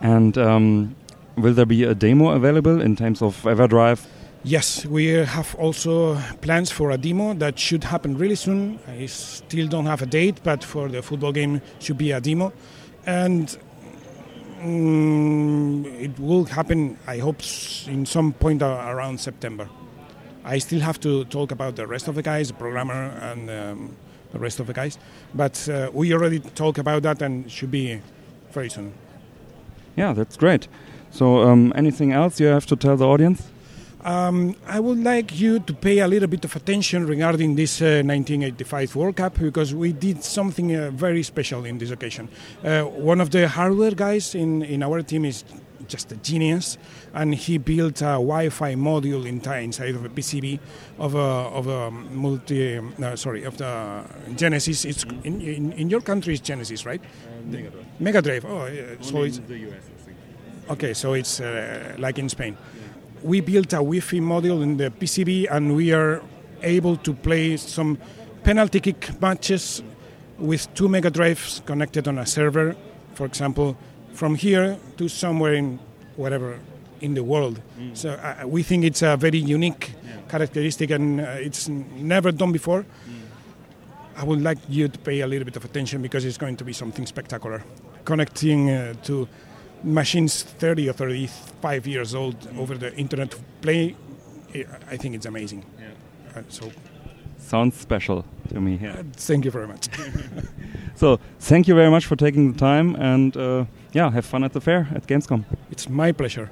And 0.00 0.36
um, 0.36 0.96
will 1.36 1.54
there 1.54 1.66
be 1.66 1.84
a 1.84 1.94
demo 1.94 2.30
available 2.30 2.80
in 2.80 2.96
terms 2.96 3.22
of 3.22 3.40
EverDrive? 3.42 4.04
Yes, 4.44 4.86
we 4.86 5.06
have 5.06 5.54
also 5.56 6.16
plans 6.40 6.70
for 6.70 6.92
a 6.92 6.98
demo 6.98 7.34
that 7.34 7.58
should 7.58 7.82
happen 7.82 8.16
really 8.16 8.36
soon. 8.36 8.78
I 8.86 9.06
still 9.06 9.66
don't 9.66 9.86
have 9.86 10.02
a 10.02 10.06
date, 10.06 10.40
but 10.44 10.62
for 10.62 10.88
the 10.88 11.02
football 11.02 11.32
game 11.32 11.60
should 11.80 11.98
be 11.98 12.12
a 12.12 12.20
demo. 12.20 12.52
And 13.06 13.56
Mm, 14.62 15.84
it 16.00 16.18
will 16.18 16.44
happen, 16.44 16.98
I 17.06 17.18
hope, 17.18 17.42
in 17.86 18.06
some 18.06 18.32
point 18.32 18.62
around 18.62 19.20
September. 19.20 19.68
I 20.44 20.58
still 20.58 20.80
have 20.80 21.00
to 21.00 21.24
talk 21.24 21.50
about 21.50 21.76
the 21.76 21.86
rest 21.86 22.08
of 22.08 22.14
the 22.14 22.22
guys, 22.22 22.48
the 22.48 22.54
programmer, 22.54 23.10
and 23.20 23.50
um, 23.50 23.96
the 24.32 24.38
rest 24.38 24.60
of 24.60 24.66
the 24.66 24.72
guys. 24.72 24.98
But 25.34 25.68
uh, 25.68 25.90
we 25.92 26.12
already 26.14 26.40
talked 26.40 26.78
about 26.78 27.02
that 27.02 27.20
and 27.20 27.50
should 27.50 27.70
be 27.70 28.00
very 28.52 28.70
soon. 28.70 28.94
Yeah, 29.96 30.12
that's 30.12 30.36
great. 30.36 30.68
So, 31.10 31.42
um, 31.42 31.72
anything 31.74 32.12
else 32.12 32.40
you 32.40 32.46
have 32.46 32.66
to 32.66 32.76
tell 32.76 32.96
the 32.96 33.06
audience? 33.06 33.48
Um, 34.06 34.54
I 34.68 34.78
would 34.78 35.02
like 35.02 35.36
you 35.36 35.58
to 35.58 35.74
pay 35.74 35.98
a 35.98 36.06
little 36.06 36.28
bit 36.28 36.44
of 36.44 36.54
attention 36.54 37.08
regarding 37.08 37.56
this 37.56 37.82
uh, 37.82 38.06
1985 38.06 38.94
World 38.94 39.16
Cup 39.16 39.36
because 39.36 39.74
we 39.74 39.92
did 39.92 40.22
something 40.22 40.76
uh, 40.76 40.92
very 40.92 41.24
special 41.24 41.64
in 41.64 41.78
this 41.78 41.90
occasion. 41.90 42.28
Uh, 42.62 42.82
one 42.82 43.20
of 43.20 43.30
the 43.32 43.48
hardware 43.48 43.90
guys 43.90 44.36
in, 44.36 44.62
in 44.62 44.84
our 44.84 45.02
team 45.02 45.24
is 45.24 45.42
just 45.88 46.12
a 46.12 46.16
genius, 46.18 46.78
and 47.14 47.34
he 47.34 47.58
built 47.58 48.00
a 48.00 48.14
Wi-Fi 48.22 48.76
module 48.76 49.26
in, 49.26 49.40
inside 49.64 49.96
of 49.96 50.04
a 50.04 50.08
PCB 50.08 50.60
of 51.00 51.16
a, 51.16 51.18
of 51.18 51.66
a 51.66 51.90
multi. 51.90 52.78
Uh, 52.78 53.16
sorry, 53.16 53.42
of 53.42 53.58
the 53.58 54.04
Genesis. 54.36 54.84
It's 54.84 55.02
in, 55.24 55.40
in, 55.40 55.72
in 55.72 55.90
your 55.90 56.00
country 56.00 56.34
it's 56.34 56.42
Genesis, 56.42 56.86
right? 56.86 57.00
Mega 57.44 57.70
Drive. 57.70 58.00
Mega 58.00 58.22
Drive. 58.22 58.44
Oh, 58.44 58.68
so 59.00 59.22
it's 59.24 59.38
the 59.40 59.58
US. 59.58 59.82
Okay, 60.70 60.94
so 60.94 61.14
it's 61.14 61.40
uh, 61.40 61.96
like 61.98 62.20
in 62.20 62.28
Spain 62.28 62.56
we 63.26 63.40
built 63.40 63.72
a 63.72 63.82
Wi-Fi 63.82 64.20
module 64.20 64.62
in 64.62 64.76
the 64.76 64.90
PCB, 64.90 65.48
and 65.50 65.74
we 65.74 65.92
are 65.92 66.22
able 66.62 66.96
to 66.98 67.12
play 67.12 67.56
some 67.56 67.98
penalty 68.44 68.80
kick 68.80 69.20
matches 69.20 69.82
with 70.38 70.72
two 70.74 70.88
Mega 70.88 71.10
Drives 71.10 71.60
connected 71.66 72.06
on 72.06 72.18
a 72.18 72.26
server, 72.26 72.76
for 73.14 73.26
example, 73.26 73.76
from 74.12 74.36
here 74.36 74.78
to 74.96 75.08
somewhere 75.08 75.54
in 75.54 75.80
whatever 76.14 76.60
in 77.00 77.14
the 77.14 77.24
world. 77.24 77.60
Mm. 77.78 77.96
So 77.96 78.10
uh, 78.10 78.46
we 78.46 78.62
think 78.62 78.84
it's 78.84 79.02
a 79.02 79.16
very 79.16 79.38
unique 79.38 79.92
yeah. 80.04 80.18
characteristic, 80.28 80.90
and 80.90 81.20
uh, 81.20 81.24
it's 81.38 81.68
never 81.68 82.30
done 82.30 82.52
before. 82.52 82.82
Mm. 82.82 83.22
I 84.18 84.24
would 84.24 84.40
like 84.40 84.58
you 84.68 84.88
to 84.88 84.98
pay 85.00 85.20
a 85.20 85.26
little 85.26 85.44
bit 85.44 85.56
of 85.56 85.64
attention 85.64 86.00
because 86.00 86.24
it's 86.24 86.38
going 86.38 86.56
to 86.56 86.64
be 86.64 86.72
something 86.72 87.04
spectacular. 87.06 87.64
Connecting 88.04 88.70
uh, 88.70 88.94
to 89.02 89.28
machines 89.82 90.42
30 90.42 90.88
or 90.88 90.92
35 90.92 91.86
years 91.86 92.14
old 92.14 92.40
mm. 92.40 92.58
over 92.58 92.76
the 92.76 92.94
internet 92.96 93.34
play, 93.60 93.94
I 94.90 94.96
think 94.96 95.14
it's 95.14 95.26
amazing. 95.26 95.64
Yeah. 95.78 96.40
Uh, 96.40 96.42
so 96.48 96.70
sounds 97.38 97.76
special 97.76 98.24
to 98.48 98.60
me. 98.60 98.78
Yeah. 98.82 98.92
Uh, 98.92 99.02
thank 99.12 99.44
you 99.44 99.50
very 99.50 99.66
much. 99.66 99.88
so 100.94 101.18
thank 101.38 101.68
you 101.68 101.74
very 101.74 101.90
much 101.90 102.06
for 102.06 102.16
taking 102.16 102.52
the 102.52 102.58
time 102.58 102.96
and 102.96 103.36
uh, 103.36 103.64
yeah, 103.92 104.10
have 104.10 104.24
fun 104.24 104.44
at 104.44 104.52
the 104.52 104.60
fair 104.60 104.88
at 104.94 105.06
Gamescom. 105.06 105.44
It's 105.70 105.88
my 105.88 106.12
pleasure. 106.12 106.50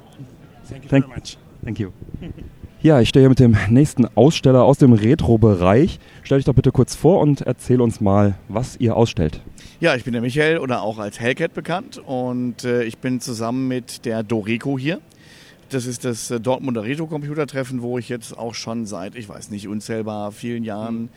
Thank 0.65 0.83
you 0.83 0.89
thank, 0.89 1.05
very 1.05 1.15
much. 1.15 1.37
Thank 1.63 1.79
you. 1.79 1.93
Ja, 2.81 2.99
ich 2.99 3.09
stehe 3.09 3.23
hier 3.23 3.29
mit 3.29 3.39
dem 3.39 3.57
nächsten 3.69 4.05
Aussteller 4.15 4.63
aus 4.63 4.77
dem 4.77 4.93
Retro-Bereich. 4.93 5.99
Stell 6.21 6.37
dich 6.37 6.45
doch 6.45 6.53
bitte 6.53 6.71
kurz 6.71 6.93
vor 6.93 7.19
und 7.19 7.41
erzähl 7.41 7.81
uns 7.81 7.99
mal, 7.99 8.35
was 8.47 8.77
ihr 8.77 8.95
ausstellt. 8.95 9.41
Ja, 9.81 9.93
ich 9.93 10.05
bin 10.05 10.13
der 10.13 10.21
Michael 10.21 10.59
oder 10.59 10.83
auch 10.83 10.99
als 10.99 11.19
Hellcat 11.19 11.53
bekannt 11.53 11.97
und 11.97 12.63
äh, 12.63 12.83
ich 12.83 12.99
bin 12.99 13.19
zusammen 13.19 13.67
mit 13.67 14.05
der 14.05 14.23
Doreco 14.23 14.79
hier. 14.79 15.01
Das 15.67 15.85
ist 15.85 16.05
das 16.05 16.31
äh, 16.31 16.39
Dortmunder 16.39 16.83
Retro-Computertreffen, 16.83 17.81
wo 17.81 17.97
ich 17.97 18.07
jetzt 18.07 18.37
auch 18.37 18.53
schon 18.53 18.85
seit, 18.85 19.15
ich 19.15 19.27
weiß 19.27 19.49
nicht, 19.49 19.67
unzählbar 19.67 20.31
vielen 20.31 20.63
Jahren 20.63 21.09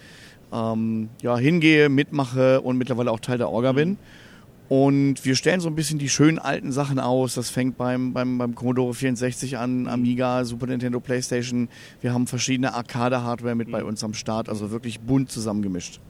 ähm, 0.53 1.09
ja, 1.23 1.39
hingehe, 1.39 1.89
mitmache 1.89 2.61
und 2.61 2.79
mittlerweile 2.79 3.13
auch 3.13 3.21
Teil 3.21 3.39
der 3.39 3.49
Orga 3.49 3.73
bin. 3.73 3.97
Und 4.69 5.25
wir 5.25 5.37
stellen 5.37 5.61
so 5.61 5.69
ein 5.69 5.77
bisschen 5.77 6.01
die 6.01 6.09
schönen 6.09 6.41
alten 6.41 6.73
Sachen 6.73 6.99
aus. 6.99 7.35
Das 7.35 7.51
fängt 7.51 7.79
beim, 7.79 8.13
beim, 8.13 8.39
beim 8.39 8.57
Commodore 8.57 8.93
64 8.93 9.57
an, 9.57 9.87
Amiga, 9.87 10.45
Super 10.45 10.67
Nintendo, 10.67 10.99
Playstation. 10.99 11.69
Wir 12.01 12.13
haben 12.13 12.27
verschiedene 12.27 12.75
Arcade-Hardware 12.75 13.55
mit 13.55 13.71
bei 13.71 13.85
uns 13.85 14.03
am 14.03 14.15
Start, 14.15 14.49
also 14.49 14.73
wirklich 14.73 14.99
bunt 14.99 15.31
zusammengemischt. 15.31 16.01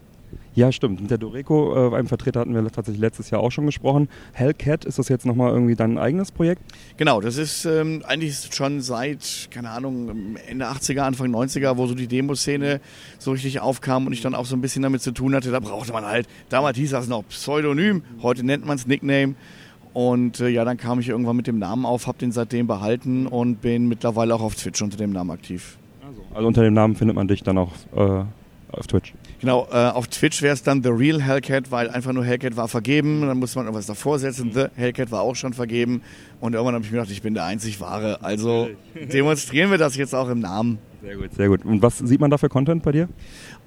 Ja, 0.55 0.73
stimmt. 0.73 1.01
Mit 1.01 1.11
der 1.11 1.19
Doreco, 1.19 1.93
äh, 1.93 1.97
einem 1.97 2.09
Vertreter 2.09 2.41
hatten 2.41 2.53
wir 2.53 2.65
tatsächlich 2.65 3.01
letztes 3.01 3.31
Jahr 3.31 3.41
auch 3.41 3.53
schon 3.53 3.67
gesprochen. 3.67 4.09
Hellcat, 4.33 4.85
ist 4.85 4.99
das 4.99 5.09
jetzt 5.09 5.25
nochmal 5.25 5.53
irgendwie 5.53 5.77
dein 5.77 5.99
eigenes 5.99 6.33
Projekt? 6.33 6.63
Genau, 6.97 7.21
das 7.21 7.37
ist 7.37 7.65
ähm, 7.65 8.03
eigentlich 8.07 8.49
schon 8.53 8.81
seit, 8.81 9.49
keine 9.53 9.71
Ahnung, 9.71 10.37
Ende 10.49 10.67
80er, 10.67 11.03
Anfang 11.03 11.33
90er, 11.33 11.77
wo 11.77 11.87
so 11.87 11.95
die 11.95 12.09
Demoszene 12.09 12.81
so 13.19 13.31
richtig 13.31 13.61
aufkam 13.61 14.07
und 14.07 14.13
ich 14.13 14.21
dann 14.21 14.35
auch 14.35 14.47
so 14.47 14.57
ein 14.57 14.61
bisschen 14.61 14.83
damit 14.83 15.01
zu 15.01 15.13
tun 15.13 15.35
hatte. 15.35 15.53
Da 15.53 15.61
brauchte 15.61 15.93
man 15.93 16.05
halt, 16.05 16.27
damals 16.49 16.77
hieß 16.77 16.91
das 16.91 17.07
noch 17.07 17.23
Pseudonym, 17.29 18.03
heute 18.23 18.45
nennt 18.45 18.67
man 18.67 18.77
es 18.77 18.87
Nickname. 18.87 19.37
Und 19.93 20.41
äh, 20.41 20.49
ja, 20.49 20.65
dann 20.65 20.77
kam 20.77 21.01
ich 21.01 21.09
irgendwann 21.09 21.37
mit 21.37 21.47
dem 21.47 21.59
Namen 21.59 21.87
auf, 21.87 22.07
habe 22.07 22.19
den 22.19 22.33
seitdem 22.33 22.67
behalten 22.67 23.27
und 23.27 23.61
bin 23.61 23.89
mittlerweile 23.89 24.35
auch 24.35 24.43
auf 24.43 24.55
Twitch 24.55 24.83
unter 24.83 24.97
dem 24.97 25.13
Namen 25.13 25.31
aktiv. 25.31 25.79
Also, 26.07 26.23
also 26.35 26.49
unter 26.49 26.63
dem 26.63 26.75
Namen 26.75 26.97
findet 26.97 27.17
man 27.17 27.29
dich 27.29 27.43
dann 27.43 27.59
auch 27.59 27.73
äh, 27.95 28.25
auf 28.73 28.87
Twitch? 28.87 29.15
Genau, 29.41 29.67
äh, 29.71 29.77
auf 29.77 30.09
Twitch 30.09 30.43
wäre 30.43 30.55
es 30.55 30.63
dann 30.63 30.83
The 30.83 30.91
Real 30.91 31.23
Hellcat, 31.23 31.71
weil 31.71 31.89
einfach 31.91 32.13
nur 32.13 32.25
Hellcat 32.25 32.57
war 32.57 32.69
vergeben. 32.69 33.23
Dann 33.27 33.39
musste 33.39 33.59
man 33.59 33.67
irgendwas 33.67 33.87
davor 33.87 34.19
setzen. 34.19 34.53
The 34.53 34.67
Hellcat 34.77 35.11
war 35.11 35.23
auch 35.23 35.37
schon 35.37 35.53
vergeben. 35.53 36.03
Und 36.41 36.55
irgendwann 36.55 36.75
habe 36.75 36.85
ich 36.85 36.91
mir 36.91 36.99
gedacht, 36.99 37.13
ich 37.13 37.23
bin 37.23 37.35
der 37.35 37.45
einzig 37.45 37.81
Wahre. 37.81 38.23
Also 38.23 38.69
demonstrieren 39.13 39.71
wir 39.71 39.79
das 39.79 39.97
jetzt 39.97 40.15
auch 40.15 40.29
im 40.29 40.41
Namen. 40.41 40.79
Sehr 41.01 41.17
gut, 41.17 41.35
sehr 41.35 41.49
gut. 41.49 41.65
Und 41.65 41.81
was 41.81 41.99
sieht 41.99 42.21
man 42.21 42.31
da 42.31 42.39
für 42.39 42.49
Content 42.49 42.83
bei 42.83 42.93
dir? 42.93 43.09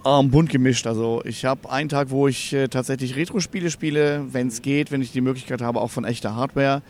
Ähm, 0.05 0.31
bunt 0.31 0.49
gemischt. 0.49 0.85
Also 0.85 1.21
ich 1.25 1.45
habe 1.45 1.69
einen 1.71 1.89
Tag, 1.89 2.09
wo 2.09 2.27
ich 2.27 2.53
äh, 2.53 2.67
tatsächlich 2.67 3.15
Retro-Spiele 3.15 3.71
spiele, 3.71 4.25
wenn 4.31 4.47
es 4.47 4.61
geht, 4.61 4.91
wenn 4.91 5.01
ich 5.01 5.11
die 5.11 5.21
Möglichkeit 5.21 5.61
habe, 5.61 5.79
auch 5.79 5.91
von 5.91 6.03
echter 6.03 6.35
Hardware. 6.35 6.81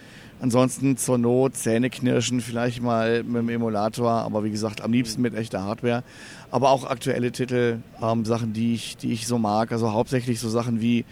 Ansonsten 0.41 0.97
zur 0.97 1.19
Not 1.19 1.55
Zähne 1.55 1.91
knirschen, 1.91 2.41
vielleicht 2.41 2.81
mal 2.81 3.23
mit 3.23 3.43
dem 3.43 3.49
Emulator, 3.49 4.09
aber 4.09 4.43
wie 4.43 4.49
gesagt, 4.49 4.81
am 4.81 4.91
liebsten 4.91 5.21
mit 5.21 5.35
echter 5.35 5.63
Hardware. 5.63 6.03
Aber 6.49 6.71
auch 6.71 6.83
aktuelle 6.83 7.31
Titel, 7.31 7.77
ähm, 8.01 8.25
Sachen, 8.25 8.51
die 8.51 8.73
ich, 8.73 8.97
die 8.97 9.13
ich 9.13 9.27
so 9.27 9.37
mag. 9.37 9.71
Also 9.71 9.91
hauptsächlich 9.91 10.39
so 10.39 10.49
Sachen 10.49 10.81
wie 10.81 11.05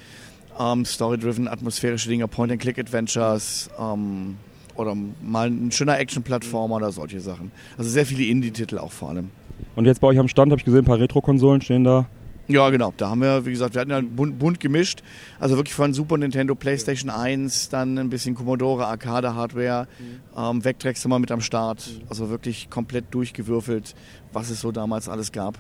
ähm, 0.60 0.84
Story-driven, 0.84 1.48
atmosphärische 1.48 2.10
Dinge, 2.10 2.28
Point-and-Click-Adventures 2.28 3.70
ähm, 3.80 4.38
oder 4.74 4.96
mal 4.96 5.48
ein 5.48 5.72
schöner 5.72 6.00
Action-Plattformer 6.00 6.78
oder 6.78 6.92
solche 6.92 7.20
Sachen. 7.20 7.52
Also 7.78 7.92
sehr 7.92 8.08
viele 8.08 8.24
Indie-Titel 8.24 8.80
auch 8.80 8.92
vor 8.92 9.10
allem. 9.10 9.30
Und 9.76 9.86
jetzt 9.86 10.02
bei 10.02 10.08
euch 10.08 10.18
am 10.18 10.28
Stand 10.28 10.52
habe 10.52 10.60
ich 10.60 10.66
gesehen, 10.66 10.80
ein 10.80 10.86
paar 10.86 11.00
Retro-Konsolen 11.00 11.62
stehen 11.62 11.84
da. 11.84 12.08
Ja, 12.50 12.68
genau. 12.72 12.92
Da 12.98 13.12
haben 13.12 13.22
wir, 13.22 13.46
wie 13.46 13.52
gesagt, 13.52 13.76
wir 13.76 13.82
hatten 13.82 13.92
ja 13.92 14.02
bunt, 14.02 14.40
bunt 14.40 14.60
gemischt. 14.60 15.04
Also 15.40 15.56
wirklich 15.56 15.76
von 15.76 15.94
Super 15.94 16.18
Nintendo, 16.18 16.56
PlayStation 16.56 17.12
1, 17.12 17.70
dann 17.70 18.00
ein 18.00 18.10
bisschen 18.10 18.34
Commodore, 18.34 18.88
Arcade-Hardware, 18.88 19.88
ähm, 20.36 20.66
Vectrex 20.66 21.08
wir 21.08 21.20
mit 21.20 21.32
am 21.32 21.42
Start. 21.42 21.88
Also 22.10 22.32
wirklich 22.32 22.72
komplett 22.72 23.06
durchgewürfelt, 23.12 23.94
was 24.34 24.50
es 24.50 24.62
so 24.62 24.72
damals 24.72 25.08
alles 25.08 25.32
gab. 25.32 25.60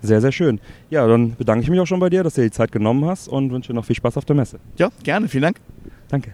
Sehr, 0.00 0.22
sehr 0.22 0.32
schön. 0.32 0.58
Ja, 0.88 1.06
dann 1.06 1.36
bedanke 1.36 1.64
ich 1.64 1.70
mich 1.70 1.80
auch 1.80 1.86
schon 1.86 2.00
bei 2.00 2.08
dir, 2.08 2.22
dass 2.22 2.34
du 2.34 2.40
dir 2.40 2.46
die 2.46 2.52
Zeit 2.52 2.72
genommen 2.72 3.04
hast 3.04 3.28
und 3.28 3.52
wünsche 3.52 3.72
dir 3.72 3.74
noch 3.74 3.84
viel 3.84 3.96
Spaß 3.96 4.16
auf 4.16 4.24
der 4.24 4.36
Messe. 4.36 4.58
Ja, 4.78 4.90
gerne. 5.02 5.28
Vielen 5.28 5.42
Dank. 5.42 5.60
Danke. 6.08 6.32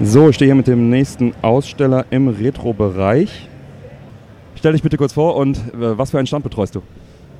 So, 0.00 0.28
ich 0.28 0.34
stehe 0.34 0.48
hier 0.48 0.56
mit 0.56 0.66
dem 0.66 0.90
nächsten 0.90 1.34
Aussteller 1.42 2.06
im 2.10 2.26
Retro-Bereich. 2.26 3.48
Stell 4.56 4.72
dich 4.72 4.82
bitte 4.82 4.96
kurz 4.96 5.12
vor 5.12 5.36
und 5.36 5.56
äh, 5.56 5.96
was 5.98 6.10
für 6.10 6.18
einen 6.18 6.26
Stand 6.26 6.42
betreust 6.42 6.74
du? 6.74 6.82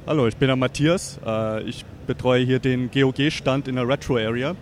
Hallo, 0.06 0.26
ich 0.26 0.36
bin 0.36 0.48
der 0.48 0.56
Matthias. 0.56 1.18
Äh, 1.24 1.62
Ich 1.62 1.82
betreue 2.06 2.44
hier 2.44 2.58
den 2.58 2.90
GOG-Stand 2.90 3.68
in 3.68 3.76
der 3.76 3.88
Retro-Area. 3.88 4.54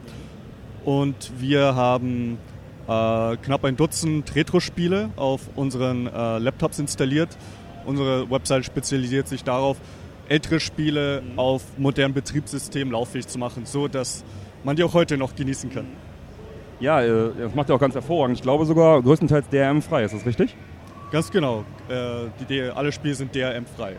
Und 0.85 1.33
wir 1.37 1.75
haben 1.75 2.39
äh, 2.87 3.37
knapp 3.39 3.65
ein 3.65 3.77
Dutzend 3.77 4.37
Retro-Spiele 4.37 5.11
auf 5.17 5.41
unseren 5.57 6.07
äh, 6.07 6.39
Laptops 6.39 6.79
installiert. 6.79 7.37
Unsere 7.85 8.31
Website 8.31 8.65
spezialisiert 8.65 9.27
sich 9.27 9.43
darauf, 9.43 9.79
ältere 10.29 10.61
Spiele 10.61 11.25
auf 11.35 11.65
modernen 11.77 12.15
Betriebssystemen 12.15 12.93
lauffähig 12.93 13.27
zu 13.27 13.41
machen, 13.41 13.67
so 13.67 13.89
dass 13.89 14.25
man 14.63 14.77
die 14.77 14.85
auch 14.85 14.95
heute 14.95 15.17
noch 15.17 15.35
genießen 15.35 15.71
kann. 15.71 15.87
Ja, 16.79 17.05
das 17.05 17.53
macht 17.57 17.69
ja 17.69 17.75
auch 17.75 17.81
ganz 17.81 17.95
hervorragend. 17.95 18.37
Ich 18.37 18.43
glaube 18.43 18.65
sogar 18.65 19.03
größtenteils 19.03 19.49
DRM-frei, 19.49 20.05
ist 20.05 20.15
das 20.15 20.25
richtig? 20.25 20.55
Ganz 21.11 21.33
genau. 21.33 21.65
Alle 21.89 22.93
Spiele 22.93 23.15
sind 23.15 23.35
DRM-frei. 23.35 23.97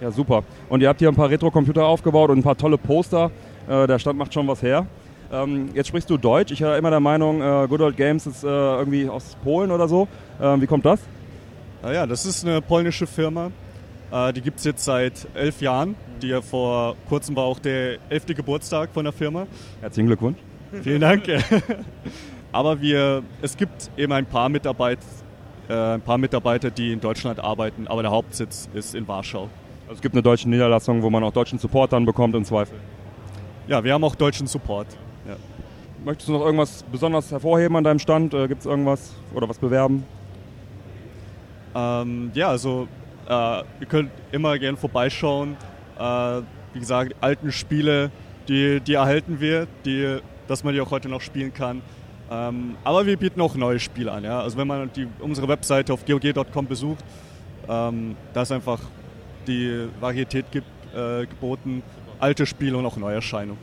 Ja, 0.00 0.10
super. 0.10 0.44
Und 0.68 0.80
ihr 0.80 0.88
habt 0.88 1.00
hier 1.00 1.08
ein 1.08 1.14
paar 1.14 1.30
Retro-Computer 1.30 1.84
aufgebaut 1.84 2.30
und 2.30 2.38
ein 2.38 2.42
paar 2.42 2.56
tolle 2.56 2.78
Poster. 2.78 3.30
Äh, 3.68 3.86
der 3.86 3.98
Stand 3.98 4.18
macht 4.18 4.32
schon 4.32 4.46
was 4.46 4.62
her. 4.62 4.86
Ähm, 5.32 5.70
jetzt 5.74 5.88
sprichst 5.88 6.08
du 6.08 6.16
Deutsch. 6.16 6.52
Ich 6.52 6.62
war 6.62 6.76
immer 6.78 6.90
der 6.90 7.00
Meinung, 7.00 7.42
äh, 7.42 7.66
Good 7.68 7.80
Old 7.80 7.96
Games 7.96 8.26
ist 8.26 8.44
äh, 8.44 8.46
irgendwie 8.46 9.08
aus 9.08 9.36
Polen 9.42 9.70
oder 9.70 9.88
so. 9.88 10.08
Ähm, 10.40 10.60
wie 10.62 10.66
kommt 10.66 10.86
das? 10.86 11.00
Naja, 11.82 12.06
das 12.06 12.24
ist 12.24 12.46
eine 12.46 12.62
polnische 12.62 13.06
Firma. 13.06 13.50
Äh, 14.10 14.32
die 14.32 14.40
gibt 14.40 14.58
es 14.58 14.64
jetzt 14.64 14.84
seit 14.84 15.26
elf 15.34 15.60
Jahren. 15.60 15.96
Die 16.22 16.28
ja 16.28 16.40
vor 16.40 16.96
kurzem 17.08 17.36
war 17.36 17.44
auch 17.44 17.58
der 17.58 17.98
elfte 18.08 18.34
Geburtstag 18.34 18.90
von 18.92 19.04
der 19.04 19.12
Firma. 19.12 19.46
Herzlichen 19.80 20.06
Glückwunsch. 20.06 20.38
Vielen 20.82 21.00
Dank. 21.00 21.24
Aber 22.52 22.80
wir, 22.80 23.22
es 23.42 23.56
gibt 23.56 23.90
eben 23.96 24.12
ein 24.12 24.26
paar, 24.26 24.48
Mitarbeit, 24.48 24.98
äh, 25.68 25.74
ein 25.74 26.00
paar 26.00 26.18
Mitarbeiter, 26.18 26.70
die 26.70 26.92
in 26.92 27.00
Deutschland 27.00 27.40
arbeiten, 27.40 27.86
aber 27.86 28.00
der 28.02 28.10
Hauptsitz 28.10 28.70
ist 28.72 28.94
in 28.94 29.06
Warschau. 29.06 29.50
Also 29.88 29.96
es 29.96 30.02
gibt 30.02 30.14
eine 30.14 30.22
deutsche 30.22 30.50
Niederlassung, 30.50 31.02
wo 31.02 31.08
man 31.08 31.24
auch 31.24 31.32
deutschen 31.32 31.58
Support 31.58 31.94
dann 31.94 32.04
bekommt 32.04 32.34
im 32.34 32.44
Zweifel. 32.44 32.78
Ja, 33.66 33.82
wir 33.82 33.94
haben 33.94 34.04
auch 34.04 34.14
deutschen 34.14 34.46
Support. 34.46 34.86
Ja. 35.26 35.36
Möchtest 36.04 36.28
du 36.28 36.34
noch 36.34 36.44
irgendwas 36.44 36.84
besonders 36.92 37.30
hervorheben 37.30 37.74
an 37.74 37.84
deinem 37.84 37.98
Stand? 37.98 38.34
Äh, 38.34 38.48
gibt 38.48 38.60
es 38.60 38.66
irgendwas 38.66 39.14
oder 39.32 39.48
was 39.48 39.58
bewerben? 39.58 40.04
Ähm, 41.74 42.30
ja, 42.34 42.50
also 42.50 42.86
äh, 43.30 43.60
ihr 43.80 43.86
könnt 43.88 44.10
immer 44.30 44.58
gerne 44.58 44.76
vorbeischauen. 44.76 45.56
Äh, 45.98 46.42
wie 46.74 46.80
gesagt, 46.80 47.14
alten 47.22 47.50
Spiele, 47.50 48.10
die, 48.46 48.80
die 48.80 48.92
erhalten 48.92 49.40
wir, 49.40 49.66
die, 49.86 50.18
dass 50.48 50.64
man 50.64 50.74
die 50.74 50.82
auch 50.82 50.90
heute 50.90 51.08
noch 51.08 51.22
spielen 51.22 51.54
kann. 51.54 51.80
Ähm, 52.30 52.76
aber 52.84 53.06
wir 53.06 53.16
bieten 53.16 53.40
auch 53.40 53.54
neue 53.54 53.80
Spiele 53.80 54.12
an. 54.12 54.22
Ja? 54.22 54.42
Also 54.42 54.58
wenn 54.58 54.66
man 54.66 54.90
die, 54.94 55.08
unsere 55.20 55.48
Webseite 55.48 55.94
auf 55.94 56.04
gog.com 56.04 56.66
besucht, 56.66 57.02
ähm, 57.66 58.16
da 58.34 58.42
ist 58.42 58.52
einfach 58.52 58.80
die 59.48 59.88
Varietät 60.00 60.46
gibt, 60.52 60.66
äh, 60.94 61.26
geboten, 61.26 61.82
alte 62.20 62.46
Spiele 62.46 62.76
und 62.76 62.86
auch 62.86 62.96
Neuerscheinungen. 62.96 63.60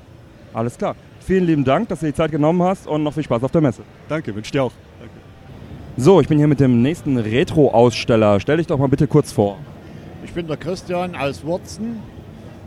Alles 0.53 0.77
klar. 0.77 0.95
Vielen 1.19 1.45
lieben 1.45 1.63
Dank, 1.63 1.89
dass 1.89 1.99
du 1.99 2.05
die 2.05 2.13
Zeit 2.13 2.31
genommen 2.31 2.61
hast 2.63 2.87
und 2.87 3.03
noch 3.03 3.13
viel 3.13 3.23
Spaß 3.23 3.43
auf 3.43 3.51
der 3.51 3.61
Messe. 3.61 3.81
Danke, 4.07 4.35
wünsche 4.35 4.51
dir 4.51 4.63
auch. 4.63 4.71
Danke. 4.99 5.13
So, 5.97 6.21
ich 6.21 6.27
bin 6.27 6.37
hier 6.37 6.47
mit 6.47 6.59
dem 6.59 6.81
nächsten 6.81 7.17
Retro-Aussteller. 7.17 8.39
Stell 8.39 8.57
dich 8.57 8.67
doch 8.67 8.77
mal 8.77 8.87
bitte 8.87 9.07
kurz 9.07 9.31
vor. 9.31 9.57
Ich 10.23 10.33
bin 10.33 10.47
der 10.47 10.57
Christian 10.57 11.15
aus 11.15 11.43
Wurzen, 11.43 11.99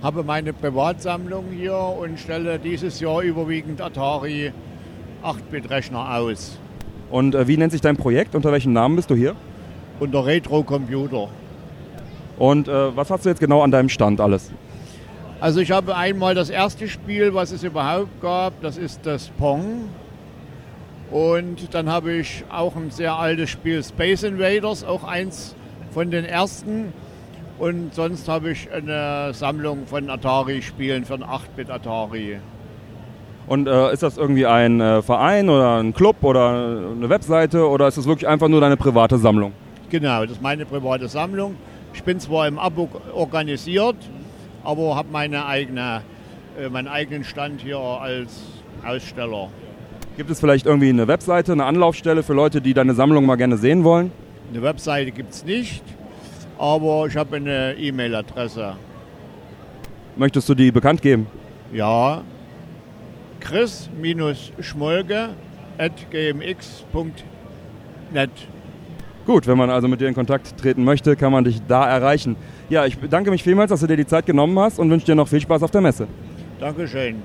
habe 0.03 0.23
meine 0.23 0.53
Privatsammlung 0.53 1.47
hier 1.51 1.77
und 1.77 2.19
stelle 2.19 2.59
dieses 2.59 3.01
Jahr 3.01 3.23
überwiegend 3.23 3.81
Atari 3.81 4.53
8-Bit-Rechner 5.23 6.17
aus. 6.17 6.59
Und 7.11 7.35
äh, 7.35 7.49
wie 7.49 7.57
nennt 7.57 7.73
sich 7.73 7.81
dein 7.81 7.97
Projekt? 7.97 8.35
Unter 8.35 8.53
welchem 8.53 8.73
Namen 8.73 8.97
bist 8.97 9.11
du 9.11 9.15
hier? 9.15 9.35
Unter 9.99 10.27
Retro 10.27 10.63
Computer. 10.63 11.29
Und 12.39 12.69
äh, 12.69 12.97
was 12.97 13.11
hast 13.11 13.25
du 13.25 13.29
jetzt 13.29 13.41
genau 13.41 13.63
an 13.63 13.71
deinem 13.71 13.89
Stand 13.89 14.21
alles? 14.21 14.51
Also 15.41 15.61
ich 15.61 15.71
habe 15.71 15.97
einmal 15.97 16.35
das 16.35 16.51
erste 16.51 16.89
Spiel, 16.89 17.35
was 17.35 17.53
es 17.53 17.63
überhaupt 17.63 18.21
gab, 18.21 18.61
das 18.61 18.77
ist 18.77 19.07
das 19.07 19.29
Pong. 19.39 19.89
Und 21.11 21.73
dann 21.75 21.89
habe 21.89 22.13
ich 22.13 22.45
auch 22.51 22.77
ein 22.77 22.91
sehr 22.91 23.15
altes 23.15 23.51
Spiel 23.51 23.83
Space 23.83 24.25
Invaders, 24.25 24.85
auch 24.85 25.05
eins 25.05 25.55
von 25.93 26.11
den 26.11 26.25
ersten. 26.25 26.93
Und 27.59 27.95
sonst 27.95 28.29
habe 28.29 28.51
ich 28.51 28.71
eine 28.71 29.33
Sammlung 29.33 29.87
von 29.87 30.11
Atari-Spielen 30.11 31.05
für 31.05 31.15
ein 31.15 31.25
8-Bit 31.25 31.71
Atari. 31.71 32.39
Und 33.47 33.67
äh, 33.67 33.93
ist 33.93 34.03
das 34.03 34.19
irgendwie 34.19 34.47
ein 34.47 34.81
äh, 34.81 35.03
Verein 35.03 35.49
oder 35.49 35.79
ein 35.79 35.95
Club 35.95 36.23
oder 36.23 36.91
eine 36.95 37.09
Webseite 37.09 37.67
oder 37.67 37.89
ist 37.89 37.97
das 37.97 38.07
wirklich 38.07 38.29
einfach 38.29 38.49
nur 38.49 38.61
deine 38.61 38.77
private 38.77 39.19
Sammlung? 39.19 39.53
Genau, 39.89 40.23
das 40.23 40.33
ist 40.33 40.43
meine 40.43 40.67
private 40.67 41.09
Sammlung. 41.09 41.57
Ich 41.95 42.03
bin 42.03 42.21
zwar 42.21 42.47
im 42.49 42.59
Abo 42.59 42.89
organisiert, 43.15 43.97
aber 44.65 44.97
habe 44.97 45.09
meine 45.11 45.47
eigene, 45.47 46.03
äh, 46.59 46.69
meinen 46.69 46.89
eigenen 46.89 47.25
Stand 47.25 47.61
hier 47.63 47.79
als 47.79 48.43
Aussteller. 48.87 49.49
Gibt 50.17 50.31
es 50.31 50.41
vielleicht 50.41 50.67
irgendwie 50.67 50.89
eine 50.89 51.07
Webseite, 51.07 51.53
eine 51.53 51.65
Anlaufstelle 51.65 52.23
für 52.23 52.35
Leute, 52.35 52.61
die 52.61 52.75
deine 52.75 52.95
Sammlung 52.95 53.25
mal 53.25 53.37
gerne 53.37 53.57
sehen 53.57 53.85
wollen? 53.85 54.11
Eine 54.51 54.63
Webseite 54.63 55.13
gibt 55.13 55.33
es 55.33 55.45
nicht, 55.45 55.83
aber 56.59 57.07
ich 57.07 57.17
habe 57.17 57.37
eine 57.37 57.75
E-Mail-Adresse. 57.75 58.77
Möchtest 60.17 60.49
du 60.49 60.55
die 60.55 60.73
bekannt 60.73 61.03
geben? 61.03 61.29
Ja, 61.73 62.23
chris-schmolke 63.41 65.29
at 65.79 65.93
gmx.net. 66.11 67.11
Gut, 69.29 69.47
wenn 69.47 69.59
man 69.59 69.69
also 69.69 69.89
mit 69.89 70.01
dir 70.01 70.09
in 70.09 70.15
Kontakt 70.15 70.57
treten 70.57 70.85
möchte, 70.85 71.15
kann 71.15 71.31
man 71.31 71.45
dich 71.45 71.61
da 71.69 71.87
erreichen. 71.87 72.35
Ja, 72.71 72.87
ich 72.87 72.97
bedanke 72.97 73.31
mich 73.31 73.43
vielmals, 73.43 73.69
dass 73.69 73.81
du 73.81 73.87
dir 73.87 73.99
die 73.99 74.07
Zeit 74.07 74.25
genommen 74.25 74.59
hast 74.59 74.79
und 74.79 74.91
wünsche 74.91 75.05
dir 75.05 75.15
noch 75.15 75.29
viel 75.29 75.43
Spaß 75.43 75.63
auf 75.65 75.71
der 75.71 75.83
Messe. 75.83 76.09
Dankeschön. 76.59 77.17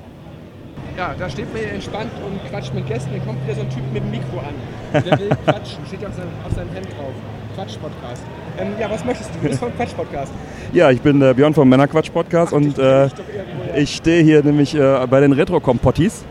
Ja, 0.97 1.16
da 1.18 1.30
steht 1.30 1.54
man 1.54 1.64
entspannt 1.64 2.12
und 2.26 2.51
quatscht 2.51 2.74
mit 2.74 2.86
Gästen. 2.88 3.10
Dann 3.14 3.26
kommt 3.26 3.41
wieder 3.45 3.56
so 3.56 3.62
ein 3.62 3.70
Typ 3.70 3.84
mit 3.93 4.04
dem 4.04 4.12
Mikro 4.12 4.39
an. 4.39 5.01
Der 5.01 5.18
will 5.18 5.30
quatschen, 5.45 5.86
steht 5.88 6.06
auf 6.06 6.14
seinem, 6.14 6.28
auf 6.45 6.51
seinem 6.54 6.70
Hemd 6.74 6.88
drauf. 6.88 7.14
Quatsch-Podcast. 7.56 8.24
Ähm, 8.60 8.68
ja, 8.78 8.91
was 8.91 9.06
möchtest 9.06 9.30
du? 9.30 9.39
Du 9.39 9.47
bist 9.47 9.60
vom 9.62 9.74
Quatsch-Podcast. 9.74 10.34
Ja, 10.74 10.91
ich 10.91 10.99
bin 10.99 11.22
äh, 11.22 11.34
Björn 11.34 11.54
vom 11.54 11.70
Männerquatsch-Podcast 11.70 12.51
und 12.51 12.78
äh, 12.80 13.08
ich 13.78 13.95
stehe 13.95 14.22
hier 14.24 14.43
nämlich 14.43 14.76
äh, 14.76 15.08
bei 15.10 15.22
den 15.22 15.32
Retro-Kompottis 15.32 16.26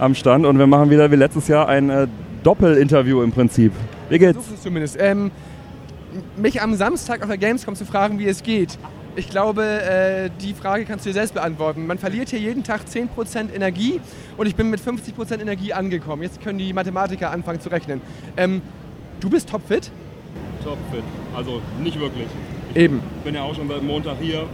am 0.00 0.16
Stand 0.16 0.46
und 0.46 0.58
wir 0.58 0.66
machen 0.66 0.90
wieder 0.90 1.12
wie 1.12 1.16
letztes 1.16 1.46
Jahr 1.46 1.68
ein 1.68 1.90
äh, 1.90 2.08
Doppelinterview 2.42 3.22
im 3.22 3.30
Prinzip. 3.30 3.72
Wie 4.12 4.18
geht's? 4.18 4.34
Versuch 4.34 4.54
es 4.56 4.62
zumindest. 4.62 4.98
Ähm, 5.00 5.30
mich 6.36 6.60
am 6.60 6.74
Samstag 6.74 7.22
auf 7.22 7.28
der 7.28 7.38
Gamescom 7.38 7.74
zu 7.74 7.86
fragen, 7.86 8.18
wie 8.18 8.26
es 8.26 8.42
geht. 8.42 8.78
Ich 9.16 9.30
glaube, 9.30 9.64
äh, 9.64 10.30
die 10.42 10.52
Frage 10.52 10.84
kannst 10.84 11.06
du 11.06 11.10
dir 11.10 11.14
selbst 11.14 11.32
beantworten. 11.32 11.86
Man 11.86 11.96
verliert 11.96 12.28
hier 12.28 12.38
jeden 12.38 12.62
Tag 12.62 12.82
10% 12.86 13.54
Energie 13.54 14.02
und 14.36 14.46
ich 14.46 14.54
bin 14.54 14.68
mit 14.68 14.80
50% 14.80 15.40
Energie 15.40 15.72
angekommen. 15.72 16.22
Jetzt 16.22 16.42
können 16.42 16.58
die 16.58 16.74
Mathematiker 16.74 17.30
anfangen 17.30 17.60
zu 17.60 17.70
rechnen. 17.70 18.02
Ähm, 18.36 18.60
du 19.20 19.30
bist 19.30 19.48
topfit? 19.48 19.90
Topfit. 20.62 21.04
Also 21.34 21.62
nicht 21.82 21.98
wirklich. 21.98 22.26
Eben. 22.74 23.00
Ich 23.18 23.24
bin 23.24 23.34
ja 23.34 23.42
auch 23.42 23.54
schon 23.54 23.68
seit 23.68 23.82
Montag 23.82 24.18
hier 24.20 24.46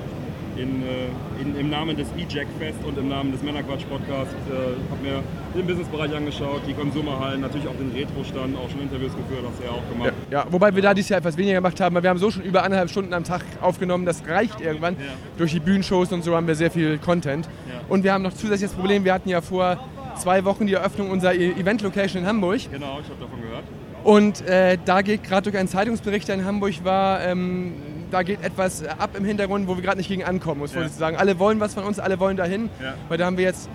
in, 0.58 0.82
äh, 0.82 1.42
in, 1.42 1.56
im 1.56 1.70
Namen 1.70 1.96
des 1.96 2.08
E-Jack 2.16 2.46
Fest 2.58 2.78
und 2.84 2.98
im 2.98 3.08
Namen 3.08 3.32
des 3.32 3.42
Männerquatsch 3.42 3.84
Podcasts. 3.88 4.34
Äh, 4.50 4.76
habe 4.90 5.02
mir 5.02 5.22
den 5.54 5.66
Businessbereich 5.66 6.14
angeschaut, 6.14 6.62
die 6.68 6.74
Konsumerhallen, 6.74 7.40
natürlich 7.40 7.68
auch 7.68 7.76
den 7.76 7.92
Retro-Stand, 7.92 8.56
auch 8.56 8.68
schon 8.70 8.82
Interviews 8.82 9.12
geführt, 9.16 9.44
hast 9.48 9.60
du 9.60 9.64
ja 9.64 9.70
auch 9.70 9.88
gemacht. 9.88 10.12
Ja, 10.30 10.46
wobei 10.50 10.74
wir 10.74 10.82
da 10.82 10.92
dieses 10.94 11.08
Jahr 11.08 11.18
etwas 11.18 11.36
weniger 11.36 11.56
gemacht 11.56 11.80
haben, 11.80 11.94
weil 11.94 12.02
wir 12.02 12.10
haben 12.10 12.18
so 12.18 12.30
schon 12.30 12.42
über 12.42 12.62
anderthalb 12.64 12.90
Stunden 12.90 13.14
am 13.14 13.24
Tag 13.24 13.42
aufgenommen, 13.60 14.04
das 14.04 14.26
reicht 14.26 14.60
irgendwann. 14.60 14.94
Ja. 14.94 15.06
Durch 15.36 15.52
die 15.52 15.60
Bühnenshows 15.60 16.12
und 16.12 16.22
so 16.24 16.34
haben 16.34 16.46
wir 16.46 16.54
sehr 16.54 16.70
viel 16.70 16.98
Content. 16.98 17.46
Ja. 17.46 17.80
Und 17.88 18.04
wir 18.04 18.12
haben 18.12 18.22
noch 18.22 18.32
zusätzliches 18.34 18.74
Problem, 18.74 19.04
wir 19.04 19.14
hatten 19.14 19.28
ja 19.28 19.40
vor 19.40 19.78
zwei 20.16 20.44
Wochen 20.44 20.66
die 20.66 20.74
Eröffnung 20.74 21.10
unserer 21.10 21.34
E- 21.34 21.52
Event-Location 21.52 22.22
in 22.22 22.28
Hamburg. 22.28 22.60
Genau, 22.70 22.98
ich 23.00 23.08
habe 23.08 23.20
davon 23.20 23.40
gehört. 23.40 23.64
Und 24.04 24.46
äh, 24.46 24.78
da 24.84 25.02
geht 25.02 25.24
gerade 25.24 25.42
durch 25.44 25.56
einen 25.56 25.68
Zeitungsbericht, 25.68 26.28
der 26.28 26.36
in 26.36 26.44
Hamburg 26.44 26.84
war, 26.84 27.20
ähm, 27.24 27.72
da 28.10 28.22
geht 28.22 28.42
etwas 28.42 28.84
ab 28.86 29.10
im 29.16 29.24
Hintergrund, 29.24 29.68
wo 29.68 29.76
wir 29.76 29.82
gerade 29.82 29.98
nicht 29.98 30.08
gegen 30.08 30.24
ankommen, 30.24 30.60
muss 30.60 30.74
Ja. 30.74 30.82
ich 30.82 30.92
sagen. 30.92 31.16
Alle 31.16 31.38
wollen 31.38 31.60
was 31.60 31.74
von 31.74 31.84
uns, 31.84 31.98
alle 31.98 32.18
wollen 32.20 32.36
dahin, 32.36 32.70
Ja. 32.82 32.94
weil 33.08 33.18
da 33.18 33.26
haben 33.26 33.36
wir 33.36 33.44
jetzt 33.44 33.68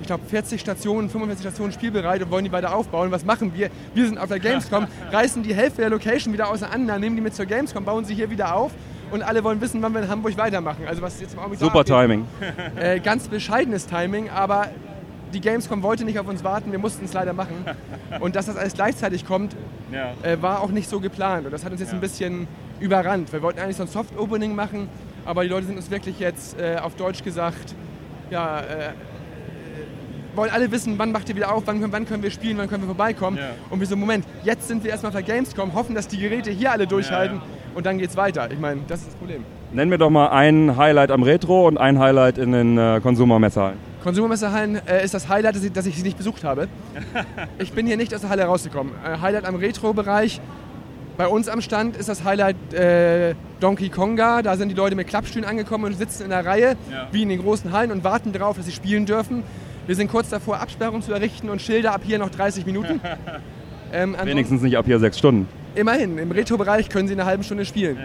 ich 0.00 0.08
glaube, 0.08 0.24
40 0.26 0.60
Stationen, 0.60 1.08
45 1.08 1.44
Stationen 1.48 1.70
spielbereit 1.72 2.20
und 2.24 2.30
wollen 2.32 2.44
die 2.44 2.50
weiter 2.50 2.74
aufbauen. 2.74 3.12
Was 3.12 3.24
machen 3.24 3.52
wir? 3.54 3.70
Wir 3.94 4.04
sind 4.06 4.18
auf 4.18 4.26
der 4.26 4.40
Gamescom, 4.40 4.88
reißen 5.12 5.44
die 5.44 5.54
Hälfte 5.54 5.80
der 5.82 5.90
Location 5.90 6.32
wieder 6.34 6.50
auseinander, 6.50 6.98
nehmen 6.98 7.14
die 7.14 7.22
mit 7.22 7.36
zur 7.36 7.46
Gamescom, 7.46 7.84
bauen 7.84 8.04
sie 8.04 8.14
hier 8.16 8.28
wieder 8.28 8.56
auf 8.56 8.72
und 9.12 9.22
alle 9.22 9.44
wollen 9.44 9.60
wissen, 9.60 9.80
wann 9.80 9.92
wir 9.94 10.02
in 10.02 10.08
Hamburg 10.08 10.36
weitermachen. 10.36 10.86
Also 10.88 11.02
was 11.02 11.20
jetzt 11.20 11.34
im 11.34 11.38
Augenblick 11.38 11.60
Super 11.60 11.84
da. 11.84 12.00
Timing. 12.02 12.24
Äh, 12.80 12.98
ganz 12.98 13.28
bescheidenes 13.28 13.86
Timing, 13.86 14.28
aber 14.28 14.70
die 15.32 15.40
Gamescom 15.40 15.84
wollte 15.84 16.04
nicht 16.04 16.18
auf 16.18 16.26
uns 16.26 16.42
warten, 16.42 16.72
wir 16.72 16.80
mussten 16.80 17.04
es 17.04 17.12
leider 17.12 17.32
machen. 17.32 17.64
Und 18.20 18.34
dass 18.34 18.46
das 18.46 18.56
alles 18.56 18.74
gleichzeitig 18.74 19.24
kommt, 19.24 19.54
Ja. 19.92 20.14
äh, 20.28 20.42
war 20.42 20.62
auch 20.62 20.70
nicht 20.70 20.90
so 20.90 20.98
geplant. 20.98 21.44
Und 21.46 21.52
das 21.52 21.64
hat 21.64 21.70
uns 21.70 21.80
jetzt 21.80 21.94
ein 21.94 22.00
bisschen 22.00 22.48
überrannt. 22.82 23.32
Wir 23.32 23.42
wollten 23.42 23.60
eigentlich 23.60 23.76
so 23.76 23.84
ein 23.84 23.88
Soft-Opening 23.88 24.54
machen, 24.54 24.88
aber 25.24 25.42
die 25.44 25.48
Leute 25.48 25.66
sind 25.66 25.76
uns 25.76 25.90
wirklich 25.90 26.18
jetzt 26.18 26.58
äh, 26.58 26.76
auf 26.76 26.94
Deutsch 26.96 27.22
gesagt, 27.22 27.74
ja, 28.30 28.60
äh, 28.60 28.64
wollen 30.34 30.50
alle 30.50 30.70
wissen, 30.70 30.98
wann 30.98 31.12
macht 31.12 31.28
ihr 31.28 31.36
wieder 31.36 31.54
auf, 31.54 31.62
wann, 31.66 31.92
wann 31.92 32.06
können 32.06 32.22
wir 32.22 32.30
spielen, 32.30 32.58
wann 32.58 32.68
können 32.68 32.82
wir 32.82 32.88
vorbeikommen. 32.88 33.36
Ja. 33.36 33.50
Und 33.70 33.80
wir 33.80 33.86
so, 33.86 33.96
Moment, 33.96 34.24
jetzt 34.44 34.68
sind 34.68 34.82
wir 34.82 34.90
erstmal 34.90 35.12
der 35.12 35.22
Gamescom, 35.22 35.74
hoffen, 35.74 35.94
dass 35.94 36.08
die 36.08 36.18
Geräte 36.18 36.50
hier 36.50 36.72
alle 36.72 36.86
durchhalten 36.86 37.40
und 37.74 37.86
dann 37.86 37.98
geht's 37.98 38.16
weiter. 38.16 38.50
Ich 38.50 38.58
meine, 38.58 38.80
das 38.88 39.00
ist 39.00 39.08
das 39.08 39.14
Problem. 39.16 39.44
Nenn 39.72 39.88
mir 39.88 39.98
doch 39.98 40.10
mal 40.10 40.28
ein 40.28 40.76
Highlight 40.76 41.10
am 41.10 41.22
Retro 41.22 41.66
und 41.66 41.78
ein 41.78 41.98
Highlight 41.98 42.38
in 42.38 42.52
den 42.52 42.78
äh, 42.78 43.00
Konsumermessehallen. 43.02 43.78
Konsumermessehallen 44.02 44.86
äh, 44.86 45.04
ist 45.04 45.14
das 45.14 45.28
Highlight, 45.28 45.56
dass 45.56 45.64
ich, 45.64 45.72
dass 45.72 45.86
ich 45.86 45.96
sie 45.96 46.02
nicht 46.02 46.18
besucht 46.18 46.44
habe. 46.44 46.68
Ich 47.58 47.72
bin 47.72 47.86
hier 47.86 47.96
nicht 47.96 48.14
aus 48.14 48.22
der 48.22 48.30
Halle 48.30 48.44
rausgekommen. 48.44 48.92
Äh, 49.04 49.18
Highlight 49.18 49.44
am 49.44 49.54
Retro-Bereich. 49.54 50.40
Bei 51.16 51.26
uns 51.26 51.48
am 51.48 51.60
Stand 51.60 51.96
ist 51.96 52.08
das 52.08 52.24
Highlight 52.24 52.56
äh, 52.72 53.34
Donkey 53.60 53.90
Konga. 53.90 54.42
Da 54.42 54.56
sind 54.56 54.70
die 54.70 54.74
Leute 54.74 54.96
mit 54.96 55.08
Klappstühlen 55.08 55.46
angekommen 55.46 55.84
und 55.84 55.94
sitzen 55.98 56.24
in 56.24 56.30
der 56.30 56.44
Reihe, 56.44 56.76
Ja. 56.90 57.06
wie 57.12 57.22
in 57.22 57.28
den 57.28 57.40
großen 57.42 57.70
Hallen, 57.72 57.90
und 57.92 58.02
warten 58.02 58.32
darauf, 58.32 58.56
dass 58.56 58.66
sie 58.66 58.72
spielen 58.72 59.04
dürfen. 59.06 59.42
Wir 59.86 59.94
sind 59.94 60.10
kurz 60.10 60.30
davor, 60.30 60.60
Absperrungen 60.60 61.02
zu 61.02 61.12
errichten 61.12 61.48
und 61.50 61.60
Schilder 61.60 61.92
ab 61.92 62.02
hier 62.04 62.18
noch 62.18 62.30
30 62.30 62.66
Minuten. 62.66 63.00
Ähm, 63.94 64.16
Wenigstens 64.24 64.62
nicht 64.62 64.78
ab 64.78 64.86
hier 64.86 64.98
sechs 64.98 65.18
Stunden. 65.18 65.46
Immerhin, 65.74 66.16
im 66.16 66.30
Retro-Bereich 66.30 66.88
können 66.88 67.08
sie 67.08 67.12
in 67.12 67.20
einer 67.20 67.28
halben 67.28 67.42
Stunde 67.42 67.66
spielen. 67.66 67.98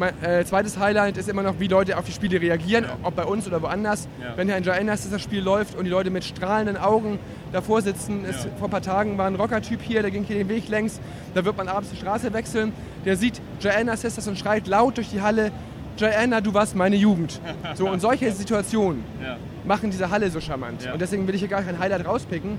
Mein 0.00 0.14
äh, 0.22 0.46
zweites 0.46 0.78
Highlight 0.78 1.18
ist 1.18 1.28
immer 1.28 1.42
noch, 1.42 1.56
wie 1.60 1.66
Leute 1.66 1.98
auf 1.98 2.06
die 2.06 2.12
Spiele 2.12 2.40
reagieren, 2.40 2.86
ob 3.02 3.16
bei 3.16 3.24
uns 3.26 3.46
oder 3.46 3.60
woanders. 3.60 4.08
Ja. 4.18 4.34
Wenn 4.34 4.48
hier 4.48 4.56
ein 4.56 4.62
Giannas 4.62 5.06
das 5.10 5.20
Spiel 5.20 5.42
läuft 5.42 5.76
und 5.76 5.84
die 5.84 5.90
Leute 5.90 6.08
mit 6.08 6.24
strahlenden 6.24 6.78
Augen 6.78 7.18
davor 7.52 7.82
sitzen. 7.82 8.24
Es, 8.26 8.48
vor 8.58 8.68
ein 8.68 8.70
paar 8.70 8.80
Tagen 8.80 9.18
war 9.18 9.26
ein 9.26 9.34
Rocker-Typ 9.34 9.82
hier, 9.82 10.00
der 10.00 10.10
ging 10.10 10.24
hier 10.24 10.36
den 10.36 10.48
Weg 10.48 10.68
längs. 10.70 11.00
Da 11.34 11.44
wird 11.44 11.54
man 11.54 11.68
abends 11.68 11.90
die 11.90 11.98
Straße 11.98 12.32
wechseln. 12.32 12.72
Der 13.04 13.18
sieht 13.18 13.42
Gianna 13.60 13.94
Sisters 13.94 14.26
und 14.26 14.38
schreit 14.38 14.66
laut 14.68 14.96
durch 14.96 15.10
die 15.10 15.20
Halle, 15.20 15.52
Gianna, 15.98 16.40
du 16.40 16.54
warst 16.54 16.74
meine 16.74 16.96
Jugend. 16.96 17.38
So, 17.74 17.86
und 17.90 18.00
solche 18.00 18.32
Situationen 18.32 19.04
Ja. 19.22 19.36
machen 19.66 19.90
diese 19.90 20.08
Halle 20.08 20.30
so 20.30 20.40
charmant. 20.40 20.82
Ja. 20.82 20.94
Und 20.94 21.02
deswegen 21.02 21.26
will 21.28 21.34
ich 21.34 21.42
hier 21.42 21.50
gar 21.50 21.60
kein 21.60 21.78
Highlight 21.78 22.06
rauspicken. 22.06 22.56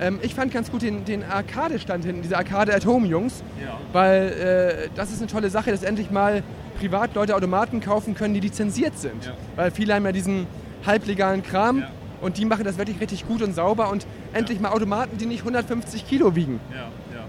Ähm, 0.00 0.18
ich 0.22 0.34
fand 0.34 0.52
ganz 0.52 0.68
gut 0.68 0.82
den, 0.82 1.04
den 1.04 1.22
Arcade-Stand 1.22 2.04
hinten, 2.04 2.22
diese 2.22 2.36
Arcade 2.36 2.74
at 2.74 2.84
Home 2.86 3.06
Jungs. 3.06 3.44
Ja. 3.62 3.78
Weil 3.92 4.86
äh, 4.86 4.88
das 4.96 5.12
ist 5.12 5.18
eine 5.20 5.30
tolle 5.30 5.48
Sache, 5.48 5.70
dass 5.70 5.84
endlich 5.84 6.10
mal 6.10 6.42
Privatleute 6.78 7.36
Automaten 7.36 7.80
kaufen 7.80 8.14
können, 8.14 8.34
die 8.34 8.40
lizenziert 8.40 8.98
sind. 8.98 9.24
Ja. 9.24 9.32
Weil 9.56 9.70
viele 9.70 9.94
haben 9.94 10.04
ja 10.04 10.12
diesen 10.12 10.46
halblegalen 10.84 11.42
Kram 11.42 11.84
und 12.20 12.38
die 12.38 12.44
machen 12.44 12.64
das 12.64 12.78
wirklich 12.78 13.00
richtig 13.00 13.26
gut 13.26 13.42
und 13.42 13.54
sauber 13.54 13.90
und 13.90 14.06
endlich 14.32 14.60
mal 14.60 14.70
Automaten, 14.70 15.18
die 15.18 15.26
nicht 15.26 15.40
150 15.40 16.06
Kilo 16.08 16.34
wiegen. 16.34 16.60
Ja, 16.70 16.88
ja. 17.16 17.24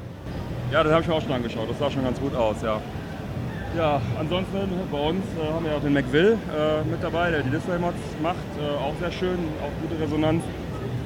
Ja, 0.72 0.84
das 0.84 0.92
habe 0.92 1.02
ich 1.04 1.08
mir 1.08 1.14
auch 1.14 1.22
schon 1.22 1.32
angeschaut. 1.32 1.70
Das 1.70 1.80
sah 1.80 1.92
schon 1.92 2.04
ganz 2.04 2.20
gut 2.20 2.34
aus, 2.36 2.56
ja. 2.64 2.82
Ja, 3.78 4.00
ansonsten 4.20 4.70
bei 4.92 5.00
uns 5.00 5.24
äh, 5.36 5.52
haben 5.52 5.66
wir 5.66 5.72
ja 5.72 5.78
auch 5.78 5.82
den 5.82 5.94
McVille 5.94 6.34
äh, 6.34 6.88
mit 6.90 7.02
dabei, 7.02 7.32
der 7.32 7.42
die 7.42 7.50
Display-Mods 7.50 7.98
macht. 8.22 8.36
Äh, 8.60 8.78
auch 8.78 8.94
sehr 9.00 9.12
schön, 9.12 9.40
auch 9.64 9.72
gute 9.82 10.00
Resonanz. 10.00 10.44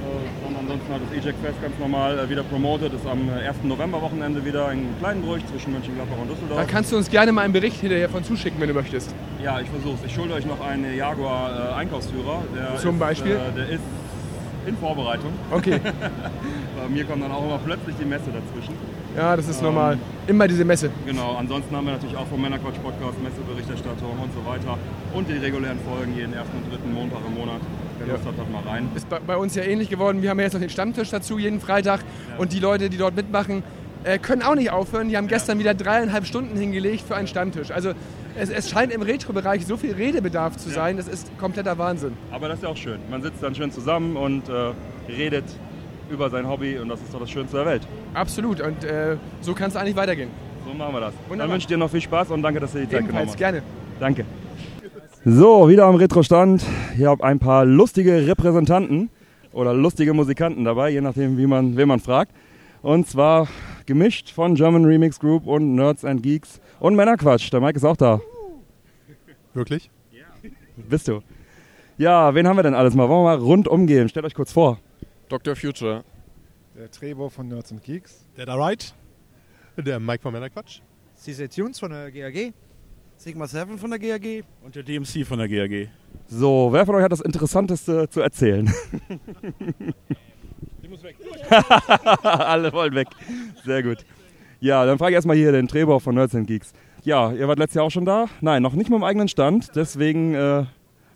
Äh, 0.08 0.48
und 0.48 0.56
ansonsten 0.58 0.94
hat 0.94 1.02
das 1.06 1.18
Eject 1.18 1.40
Fest 1.44 1.62
ganz 1.62 1.78
normal 1.80 2.20
äh, 2.20 2.30
wieder 2.30 2.44
promotet. 2.44 2.94
Ist 2.94 3.06
am 3.06 3.30
äh, 3.30 3.48
1. 3.48 3.64
November-Wochenende 3.64 4.44
wieder 4.46 4.72
in 4.72 4.88
Kleinbrüch 5.00 5.46
zwischen 5.52 5.74
Mönchengladbach 5.74 6.18
und 6.22 6.30
Düsseldorf. 6.32 6.60
Da 6.60 6.66
kannst 6.66 6.92
du 6.92 6.98
uns 6.98 7.10
gerne 7.10 7.32
mal 7.32 7.42
einen 7.42 7.54
Bericht 7.54 7.80
hinterher 7.80 8.10
von 8.10 8.24
zuschicken, 8.24 8.60
wenn 8.60 8.70
du 8.70 8.74
möchtest. 8.74 9.14
Ja, 9.44 9.60
ich 9.60 9.70
versuch's. 9.70 10.00
Ich 10.06 10.14
schulde 10.14 10.34
euch 10.34 10.46
noch 10.46 10.62
einen 10.62 10.96
Jaguar 10.96 11.82
äh, 11.82 12.80
Zum 12.80 12.96
ist, 12.96 13.00
Beispiel? 13.00 13.34
Äh, 13.34 13.56
der 13.56 13.70
ist 13.70 13.82
in 14.66 14.78
Vorbereitung. 14.78 15.32
Okay. 15.52 15.80
Bei 16.78 16.90
mir 16.90 17.06
kommt 17.06 17.24
dann 17.24 17.32
auch 17.32 17.44
immer 17.44 17.60
plötzlich 17.64 17.96
die 18.00 18.06
Messe 18.06 18.26
dazwischen. 18.32 18.76
Ja, 19.16 19.36
das 19.36 19.48
ist 19.48 19.60
Ähm, 19.60 19.66
normal. 19.66 19.98
Immer 20.28 20.48
diese 20.48 20.66
Messe. 20.66 20.92
Genau, 21.06 21.36
ansonsten 21.40 21.76
haben 21.76 21.86
wir 21.86 21.94
natürlich 21.94 22.16
auch 22.18 22.28
vom 22.28 22.42
Männerquatsch 22.42 22.78
Podcast 22.84 23.16
Messeberichterstattung 23.24 24.12
und 24.22 24.34
so 24.34 24.46
weiter. 24.46 24.78
Und 25.14 25.30
die 25.30 25.38
regulären 25.38 25.80
Folgen 25.80 26.16
jeden 26.16 26.34
ersten 26.34 26.58
und 26.58 26.72
dritten 26.72 26.94
Montag 26.94 27.20
im 27.26 27.34
Monat. 27.34 27.62
Wer 28.00 28.08
Ja. 28.08 28.14
Lust 28.14 28.26
hat, 28.26 28.36
hört 28.38 28.52
mal 28.52 28.62
rein. 28.64 28.90
Ist 28.96 29.10
bei, 29.10 29.20
bei 29.20 29.38
uns 29.38 29.56
ja 29.56 29.64
ähnlich 29.64 29.90
geworden. 29.90 30.22
Wir 30.22 30.30
haben 30.30 30.38
ja 30.40 30.46
jetzt 30.46 30.54
noch 30.54 30.62
den 30.62 30.70
Stammtisch 30.70 31.10
dazu 31.10 31.38
jeden 31.38 31.60
Freitag. 31.60 32.02
Und 32.38 32.54
die 32.54 32.60
Leute, 32.60 32.90
die 32.90 32.98
dort 32.98 33.16
mitmachen, 33.16 33.64
äh, 34.04 34.18
können 34.20 34.42
auch 34.44 34.56
nicht 34.56 34.72
aufhören. 34.72 35.10
Die 35.10 35.18
haben 35.18 35.28
gestern 35.28 35.60
wieder 35.60 35.74
dreieinhalb 35.74 36.26
Stunden 36.26 36.58
hingelegt 36.58 37.04
für 37.08 37.16
einen 37.16 37.28
Stammtisch. 37.28 37.72
Also 37.72 37.92
es, 38.40 38.50
es 38.50 38.70
scheint 38.70 38.94
im 38.94 39.02
Retro-Bereich 39.02 39.66
so 39.66 39.78
viel 39.78 39.94
Redebedarf 39.94 40.58
zu 40.58 40.70
sein. 40.70 40.98
Das 40.98 41.08
ist 41.08 41.36
kompletter 41.40 41.78
Wahnsinn. 41.78 42.14
Aber 42.32 42.48
das 42.48 42.58
ist 42.60 42.64
ja 42.64 42.70
auch 42.70 42.78
schön. 42.78 43.00
Man 43.10 43.22
sitzt 43.24 43.42
dann 43.42 43.56
schön 43.56 43.72
zusammen 43.72 44.16
und 44.16 44.48
äh, 44.48 44.72
redet 45.12 45.46
über 46.10 46.30
sein 46.30 46.48
Hobby 46.48 46.78
und 46.78 46.88
das 46.88 47.02
ist 47.02 47.14
doch 47.14 47.20
das 47.20 47.30
Schönste 47.30 47.58
der 47.58 47.66
Welt. 47.66 47.82
Absolut. 48.14 48.62
Und 48.62 48.84
äh, 48.86 49.18
so 49.42 49.54
kann 49.54 49.70
es 49.70 49.76
eigentlich 49.76 49.96
weitergehen. 49.98 50.30
So 50.66 50.74
machen 50.74 50.94
wir 50.94 51.02
das. 51.02 51.14
Dann 51.14 51.30
Wunderbar. 51.32 51.54
wünsche 51.54 51.64
ich 51.66 51.68
dir 51.68 51.78
noch 51.78 51.90
viel 51.90 52.02
Spaß 52.02 52.32
und 52.32 52.42
danke, 52.44 52.60
dass 52.62 52.72
du 52.72 52.78
die 52.80 52.84
Zeit 52.86 52.92
genommen 53.00 53.08
Ebenfalls 53.10 53.30
hast. 53.32 53.38
gerne. 53.38 53.62
Danke. 54.00 54.26
So, 55.30 55.68
wieder 55.68 55.88
am 55.88 55.96
Retro-Stand. 55.96 56.64
Hier 56.96 57.10
habe 57.10 57.22
ein 57.22 57.38
paar 57.38 57.66
lustige 57.66 58.26
Repräsentanten 58.28 59.10
oder 59.52 59.74
lustige 59.74 60.14
Musikanten 60.14 60.64
dabei, 60.64 60.90
je 60.90 61.02
nachdem, 61.02 61.38
wie 61.38 61.46
man, 61.46 61.76
wen 61.76 61.90
man 61.90 62.00
fragt. 62.00 62.32
Und 62.82 63.10
zwar 63.10 63.50
gemischt 63.86 64.32
von 64.32 64.56
German 64.56 64.86
Remix 64.86 65.20
Group 65.20 65.46
und 65.46 65.76
Nerds 65.76 66.06
and 66.06 66.24
Geeks 66.24 66.62
und 66.80 66.96
Männerquatsch. 66.96 67.52
Der 67.52 67.60
Mike 67.60 67.76
ist 67.76 67.84
auch 67.84 67.98
da. 67.98 68.22
Wirklich? 69.54 69.90
Bist 70.78 71.10
du. 71.10 71.20
Ja, 71.98 72.34
wen 72.34 72.48
haben 72.48 72.56
wir 72.56 72.64
denn 72.64 72.74
alles 72.74 72.96
mal? 72.96 73.10
Wollen 73.10 73.26
wir 73.26 73.38
mal 73.38 73.38
rundum 73.38 73.86
gehen? 73.86 74.08
Stellt 74.08 74.26
euch 74.26 74.34
kurz 74.34 74.54
vor. 74.54 74.80
Dr. 75.28 75.58
Future. 75.58 76.06
Der 76.74 76.90
Trevor 76.90 77.30
von 77.30 77.50
Nerds 77.50 77.74
and 77.74 77.84
Geeks. 77.84 78.26
Der 78.38 78.46
da 78.46 78.56
right. 78.56 78.96
Der 79.76 80.00
Mike 80.00 80.22
von 80.22 80.32
Männerquatsch. 80.32 80.80
CC 81.16 81.50
Tunes 81.50 81.80
von 81.80 81.92
der 81.92 82.12
GAG. 82.12 82.54
Sigma 83.18 83.48
7 83.48 83.78
von 83.78 83.90
der 83.90 84.00
GAG. 84.00 84.44
Und 84.64 84.76
der 84.76 84.84
DMC 84.84 85.26
von 85.26 85.40
der 85.40 85.48
GAG. 85.50 85.90
So, 86.28 86.70
wer 86.72 86.86
von 86.86 86.96
euch 86.96 87.04
hat 87.04 87.12
das 87.12 87.22
Interessanteste 87.22 88.08
zu 88.10 88.22
erzählen? 88.22 88.72
Die 90.84 90.88
muss 90.88 91.04
weg. 91.04 91.16
Alle 92.24 92.72
wollen 92.72 92.94
weg. 92.96 93.08
Sehr 93.66 93.82
gut. 93.84 94.06
Ja, 94.60 94.86
dann 94.86 94.98
frage 94.98 95.12
ich 95.12 95.16
erstmal 95.16 95.36
hier 95.36 95.52
den 95.52 95.68
Trebor 95.68 96.00
von 96.00 96.16
Nerds 96.16 96.36
and 96.36 96.48
Geeks. 96.48 96.74
Ja, 97.04 97.32
ihr 97.32 97.48
wart 97.48 97.60
letztes 97.60 97.76
Jahr 97.76 97.86
auch 97.86 97.92
schon 97.92 98.06
da? 98.06 98.26
Nein, 98.42 98.62
noch 98.62 98.74
nicht 98.74 98.90
mit 98.90 99.00
dem 99.00 99.04
eigenen 99.04 99.28
Stand. 99.28 99.76
Deswegen 99.76 100.34
äh, 100.34 100.66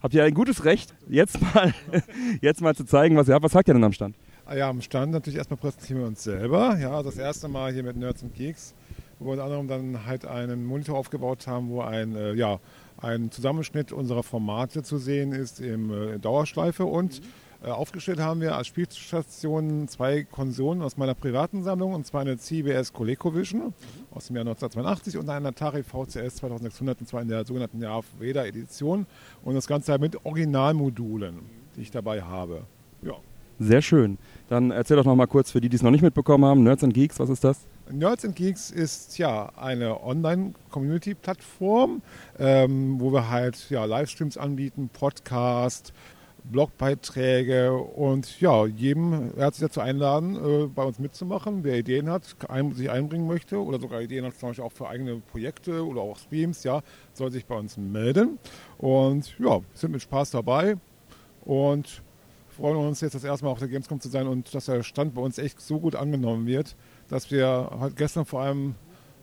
habt 0.01 0.13
ihr 0.13 0.23
ein 0.23 0.33
gutes 0.33 0.65
Recht, 0.65 0.95
jetzt 1.07 1.41
mal, 1.41 1.73
jetzt 2.41 2.61
mal 2.61 2.75
zu 2.75 2.85
zeigen, 2.85 3.15
was 3.17 3.27
ihr 3.27 3.33
habt. 3.35 3.43
Was 3.43 3.55
habt 3.55 3.67
ihr 3.67 3.73
denn 3.73 3.83
am 3.83 3.93
Stand? 3.93 4.15
Ah 4.45 4.55
ja, 4.55 4.69
am 4.69 4.81
Stand 4.81 5.11
natürlich 5.11 5.37
erstmal 5.37 5.57
präsentieren 5.57 6.01
wir 6.01 6.07
uns 6.07 6.23
selber. 6.23 6.77
Ja, 6.79 7.01
das 7.03 7.17
erste 7.17 7.47
Mal 7.47 7.73
hier 7.73 7.83
mit 7.83 7.95
Nerds 7.95 8.23
and 8.23 8.33
Geeks, 8.35 8.73
unter 9.29 9.43
anderem 9.43 9.67
dann 9.67 10.05
halt 10.05 10.25
einen 10.25 10.65
Monitor 10.65 10.97
aufgebaut 10.97 11.47
haben, 11.47 11.69
wo 11.69 11.81
ein, 11.81 12.15
äh, 12.15 12.33
ja, 12.33 12.59
ein 12.97 13.31
Zusammenschnitt 13.31 13.91
unserer 13.91 14.23
Formate 14.23 14.83
zu 14.83 14.97
sehen 14.97 15.31
ist 15.31 15.59
im 15.59 15.91
äh, 15.91 16.19
Dauerschleife 16.19 16.85
und 16.85 17.21
äh, 17.63 17.69
aufgestellt 17.69 18.19
haben 18.19 18.41
wir 18.41 18.55
als 18.55 18.67
Spielstation 18.67 19.87
zwei 19.87 20.23
Konsolen 20.23 20.81
aus 20.81 20.97
meiner 20.97 21.13
privaten 21.13 21.63
Sammlung 21.63 21.93
und 21.93 22.07
zwar 22.07 22.21
eine 22.21 22.37
CBS 22.37 22.91
ColecoVision 22.91 23.73
aus 24.11 24.27
dem 24.27 24.35
Jahr 24.35 24.45
1982 24.45 25.17
und 25.17 25.29
eine 25.29 25.49
Atari 25.49 25.83
VCS 25.83 26.37
2600 26.37 27.01
und 27.01 27.07
zwar 27.07 27.21
in 27.21 27.27
der 27.27 27.45
sogenannten 27.45 27.81
Vader 27.81 28.47
Edition 28.47 29.05
und 29.43 29.53
das 29.53 29.67
Ganze 29.67 29.91
halt 29.91 30.01
mit 30.01 30.25
Originalmodulen, 30.25 31.39
die 31.75 31.81
ich 31.81 31.91
dabei 31.91 32.23
habe. 32.23 32.63
Ja. 33.03 33.13
Sehr 33.59 33.83
schön. 33.83 34.17
Dann 34.49 34.71
erzähl 34.71 34.97
doch 34.97 35.05
noch 35.05 35.15
mal 35.15 35.27
kurz 35.27 35.51
für 35.51 35.61
die, 35.61 35.69
die 35.69 35.75
es 35.75 35.83
noch 35.83 35.91
nicht 35.91 36.01
mitbekommen 36.01 36.45
haben. 36.45 36.63
Nerds 36.63 36.83
and 36.83 36.95
Geeks, 36.95 37.19
was 37.19 37.29
ist 37.29 37.43
das? 37.43 37.67
Nerds 37.91 38.25
and 38.25 38.35
Geeks 38.35 38.71
ist 38.71 39.17
ja 39.17 39.51
eine 39.55 40.03
Online-Community-Plattform, 40.03 42.01
ähm, 42.39 42.99
wo 42.99 43.11
wir 43.11 43.29
halt 43.29 43.69
ja, 43.69 43.85
Livestreams 43.85 44.37
anbieten, 44.37 44.89
Podcast, 44.91 45.93
Blogbeiträge 46.43 47.73
und 47.73 48.39
ja, 48.41 48.65
jedem 48.65 49.33
herzlich 49.35 49.67
dazu 49.67 49.81
einladen, 49.81 50.35
äh, 50.35 50.67
bei 50.67 50.83
uns 50.83 50.99
mitzumachen, 50.99 51.63
wer 51.63 51.77
Ideen 51.77 52.09
hat, 52.09 52.35
ein, 52.47 52.73
sich 52.73 52.89
einbringen 52.89 53.27
möchte 53.27 53.61
oder 53.61 53.79
sogar 53.79 54.01
Ideen 54.01 54.25
hat, 54.25 54.37
zum 54.37 54.49
Beispiel 54.49 54.65
auch 54.65 54.71
für 54.71 54.87
eigene 54.87 55.17
Projekte 55.17 55.85
oder 55.85 56.01
auch 56.01 56.17
Streams, 56.17 56.63
ja, 56.63 56.81
soll 57.13 57.31
sich 57.31 57.45
bei 57.45 57.55
uns 57.55 57.77
melden. 57.77 58.39
Und 58.77 59.37
ja, 59.39 59.59
sind 59.73 59.91
mit 59.91 60.01
Spaß 60.01 60.31
dabei 60.31 60.77
und 61.45 62.01
freuen 62.51 62.77
uns 62.77 63.01
jetzt 63.01 63.15
das 63.15 63.23
erste 63.23 63.45
Mal 63.45 63.51
auf 63.51 63.59
der 63.59 63.67
Gamescom 63.67 63.99
zu 63.99 64.09
sein 64.09 64.27
und 64.27 64.53
dass 64.53 64.65
der 64.65 64.83
Stand 64.83 65.15
bei 65.15 65.21
uns 65.21 65.37
echt 65.37 65.59
so 65.61 65.79
gut 65.79 65.95
angenommen 65.95 66.45
wird, 66.47 66.75
dass 67.11 67.29
wir 67.29 67.69
heute 67.79 67.95
gestern 67.95 68.25
vor 68.25 68.41
allem 68.41 68.75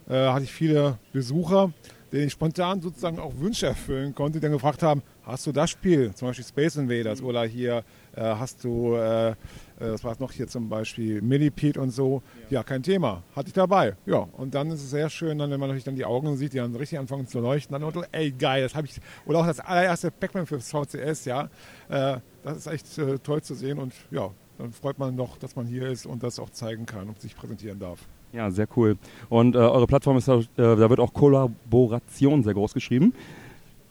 äh, 0.08 0.14
hatte 0.14 0.44
ich 0.44 0.52
viele 0.52 0.98
Besucher, 1.12 1.72
denen 2.12 2.26
ich 2.26 2.32
spontan 2.32 2.80
sozusagen 2.80 3.18
auch 3.18 3.32
Wünsche 3.38 3.66
erfüllen 3.66 4.14
konnte, 4.14 4.38
die 4.38 4.42
dann 4.42 4.52
gefragt 4.52 4.82
haben, 4.82 5.02
hast 5.22 5.46
du 5.46 5.52
das 5.52 5.70
Spiel, 5.70 6.14
zum 6.14 6.28
Beispiel 6.28 6.44
Space 6.44 6.76
Invaders 6.76 7.22
oder 7.22 7.44
hier 7.44 7.84
äh, 8.14 8.22
hast 8.22 8.62
du, 8.64 8.94
äh, 8.94 9.30
äh 9.30 9.34
das 9.78 10.04
war 10.04 10.14
noch 10.18 10.32
hier 10.32 10.46
zum 10.48 10.68
Beispiel 10.68 11.22
Millipede 11.22 11.80
und 11.80 11.90
so, 11.90 12.22
ja. 12.50 12.58
ja. 12.58 12.62
kein 12.62 12.82
Thema, 12.82 13.22
hatte 13.34 13.48
ich 13.48 13.54
dabei. 13.54 13.96
Ja, 14.04 14.28
und 14.32 14.54
dann 14.54 14.70
ist 14.70 14.82
es 14.82 14.90
sehr 14.90 15.08
schön, 15.08 15.38
dann, 15.38 15.50
wenn 15.50 15.60
man 15.60 15.70
natürlich 15.70 15.84
dann 15.84 15.96
die 15.96 16.04
Augen 16.04 16.36
sieht, 16.36 16.52
die 16.52 16.58
dann 16.58 16.74
richtig 16.74 16.98
anfangen 16.98 17.26
zu 17.26 17.40
leuchten, 17.40 17.72
dann 17.72 17.82
und, 17.82 18.06
ey 18.12 18.32
geil, 18.32 18.62
das 18.62 18.74
habe 18.74 18.86
ich, 18.86 19.00
oder 19.24 19.40
auch 19.40 19.46
das 19.46 19.60
allererste 19.60 20.10
Pac-Man 20.10 20.46
für 20.46 20.60
VCS, 20.60 21.24
ja, 21.24 21.48
äh, 21.88 22.18
das 22.42 22.58
ist 22.58 22.66
echt 22.66 22.98
äh, 22.98 23.18
toll 23.18 23.42
zu 23.42 23.54
sehen 23.54 23.78
und 23.78 23.94
ja, 24.10 24.30
dann 24.58 24.72
freut 24.72 24.98
man 24.98 25.14
noch, 25.14 25.38
dass 25.38 25.56
man 25.56 25.66
hier 25.66 25.88
ist 25.88 26.04
und 26.04 26.22
das 26.22 26.38
auch 26.38 26.50
zeigen 26.50 26.84
kann 26.84 27.08
und 27.08 27.20
sich 27.20 27.36
präsentieren 27.36 27.78
darf. 27.78 28.00
Ja, 28.32 28.50
sehr 28.50 28.66
cool. 28.76 28.98
Und 29.28 29.54
äh, 29.54 29.58
eure 29.58 29.86
Plattform 29.86 30.18
ist, 30.18 30.28
äh, 30.28 30.42
da 30.56 30.90
wird 30.90 31.00
auch 31.00 31.14
Kollaboration 31.14 32.42
sehr 32.42 32.54
groß 32.54 32.74
geschrieben. 32.74 33.14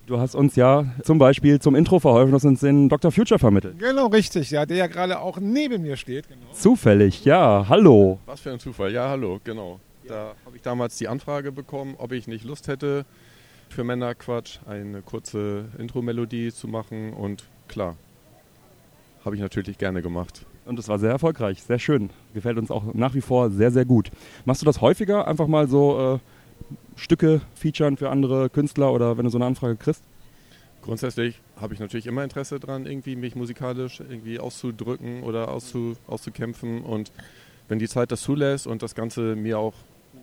Du 0.06 0.19
hast 0.19 0.35
uns 0.35 0.56
ja 0.56 0.85
zum 1.03 1.18
Beispiel 1.18 1.60
zum 1.60 1.76
Intro 1.76 1.99
verholfen, 1.99 2.34
hast 2.34 2.45
uns 2.45 2.61
den 2.61 2.88
Dr. 2.88 3.11
Future 3.11 3.39
vermittelt. 3.39 3.77
Genau, 3.77 4.07
richtig, 4.07 4.52
ja, 4.52 4.65
der 4.65 4.77
ja 4.77 4.88
gerade 4.88 5.19
auch 5.19 5.38
neben 5.38 5.81
mir 5.81 5.98
steht. 5.98 6.30
Genau. 6.30 6.53
Zufällig, 6.53 7.26
ja, 7.26 7.65
hallo. 7.68 8.19
Was 8.26 8.39
für 8.39 8.52
ein 8.52 8.60
Zufall, 8.60 8.94
ja, 8.94 9.10
hallo, 9.10 9.39
genau. 9.44 9.81
Ja. 10.03 10.10
Da 10.10 10.35
habe 10.45 10.56
ich 10.56 10.61
damals 10.61 10.98
die 10.98 11.10
Anfrage 11.10 11.52
bekommen, 11.52 11.95
ob 11.98 12.14
ich 12.14 12.27
nicht 12.27 12.45
Lust 12.45 12.69
hätte, 12.69 13.06
für 13.68 13.84
Männerquatsch 13.84 14.60
eine 14.65 15.02
kurze 15.02 15.65
Intro-Melodie 15.77 16.53
zu 16.53 16.69
machen 16.69 17.11
und 17.11 17.44
klar, 17.68 17.98
habe 19.26 19.35
ich 19.35 19.41
natürlich 19.41 19.77
gerne 19.77 20.02
gemacht. 20.02 20.45
Und 20.68 20.77
es 20.77 20.89
war 20.89 20.99
sehr 20.99 21.11
erfolgreich, 21.11 21.64
sehr 21.64 21.80
schön. 21.80 22.10
Gefällt 22.34 22.57
uns 22.57 22.72
auch 22.72 22.94
nach 22.94 23.14
wie 23.14 23.22
vor 23.22 23.49
sehr, 23.49 23.72
sehr 23.72 23.85
gut. 23.85 24.11
Machst 24.45 24.61
du 24.61 24.65
das 24.65 24.81
häufiger, 24.81 25.27
einfach 25.27 25.48
mal 25.48 25.68
so 25.68 26.15
äh, 26.15 26.99
Stücke 26.99 27.41
featuren 27.56 27.95
für 27.95 28.10
andere 28.10 28.49
Künstler 28.49 28.91
oder 28.91 29.18
wenn 29.18 29.23
du 29.23 29.31
so 29.31 29.38
eine 29.38 29.45
Anfrage 29.45 29.77
kriegst? 29.77 30.03
Grundsätzlich 30.81 31.39
habe 31.60 31.73
ich 31.73 31.80
natürlich 31.80 32.07
immer 32.07 32.23
Interesse 32.23 32.60
daran, 32.60 32.85
irgendwie 32.85 33.15
mich 33.15 33.35
musikalisch 33.35 34.02
irgendwie 34.02 34.39
auszudrücken 34.39 35.23
oder 35.23 35.49
auszu, 35.49 35.95
auszukämpfen. 36.06 36.81
Und 36.81 37.11
wenn 37.69 37.80
die 37.80 37.88
Zeit 37.88 38.11
das 38.11 38.22
zulässt 38.22 38.68
und 38.68 38.84
das 38.84 38.94
Ganze 38.94 39.35
mir 39.35 39.60
auch 39.60 39.73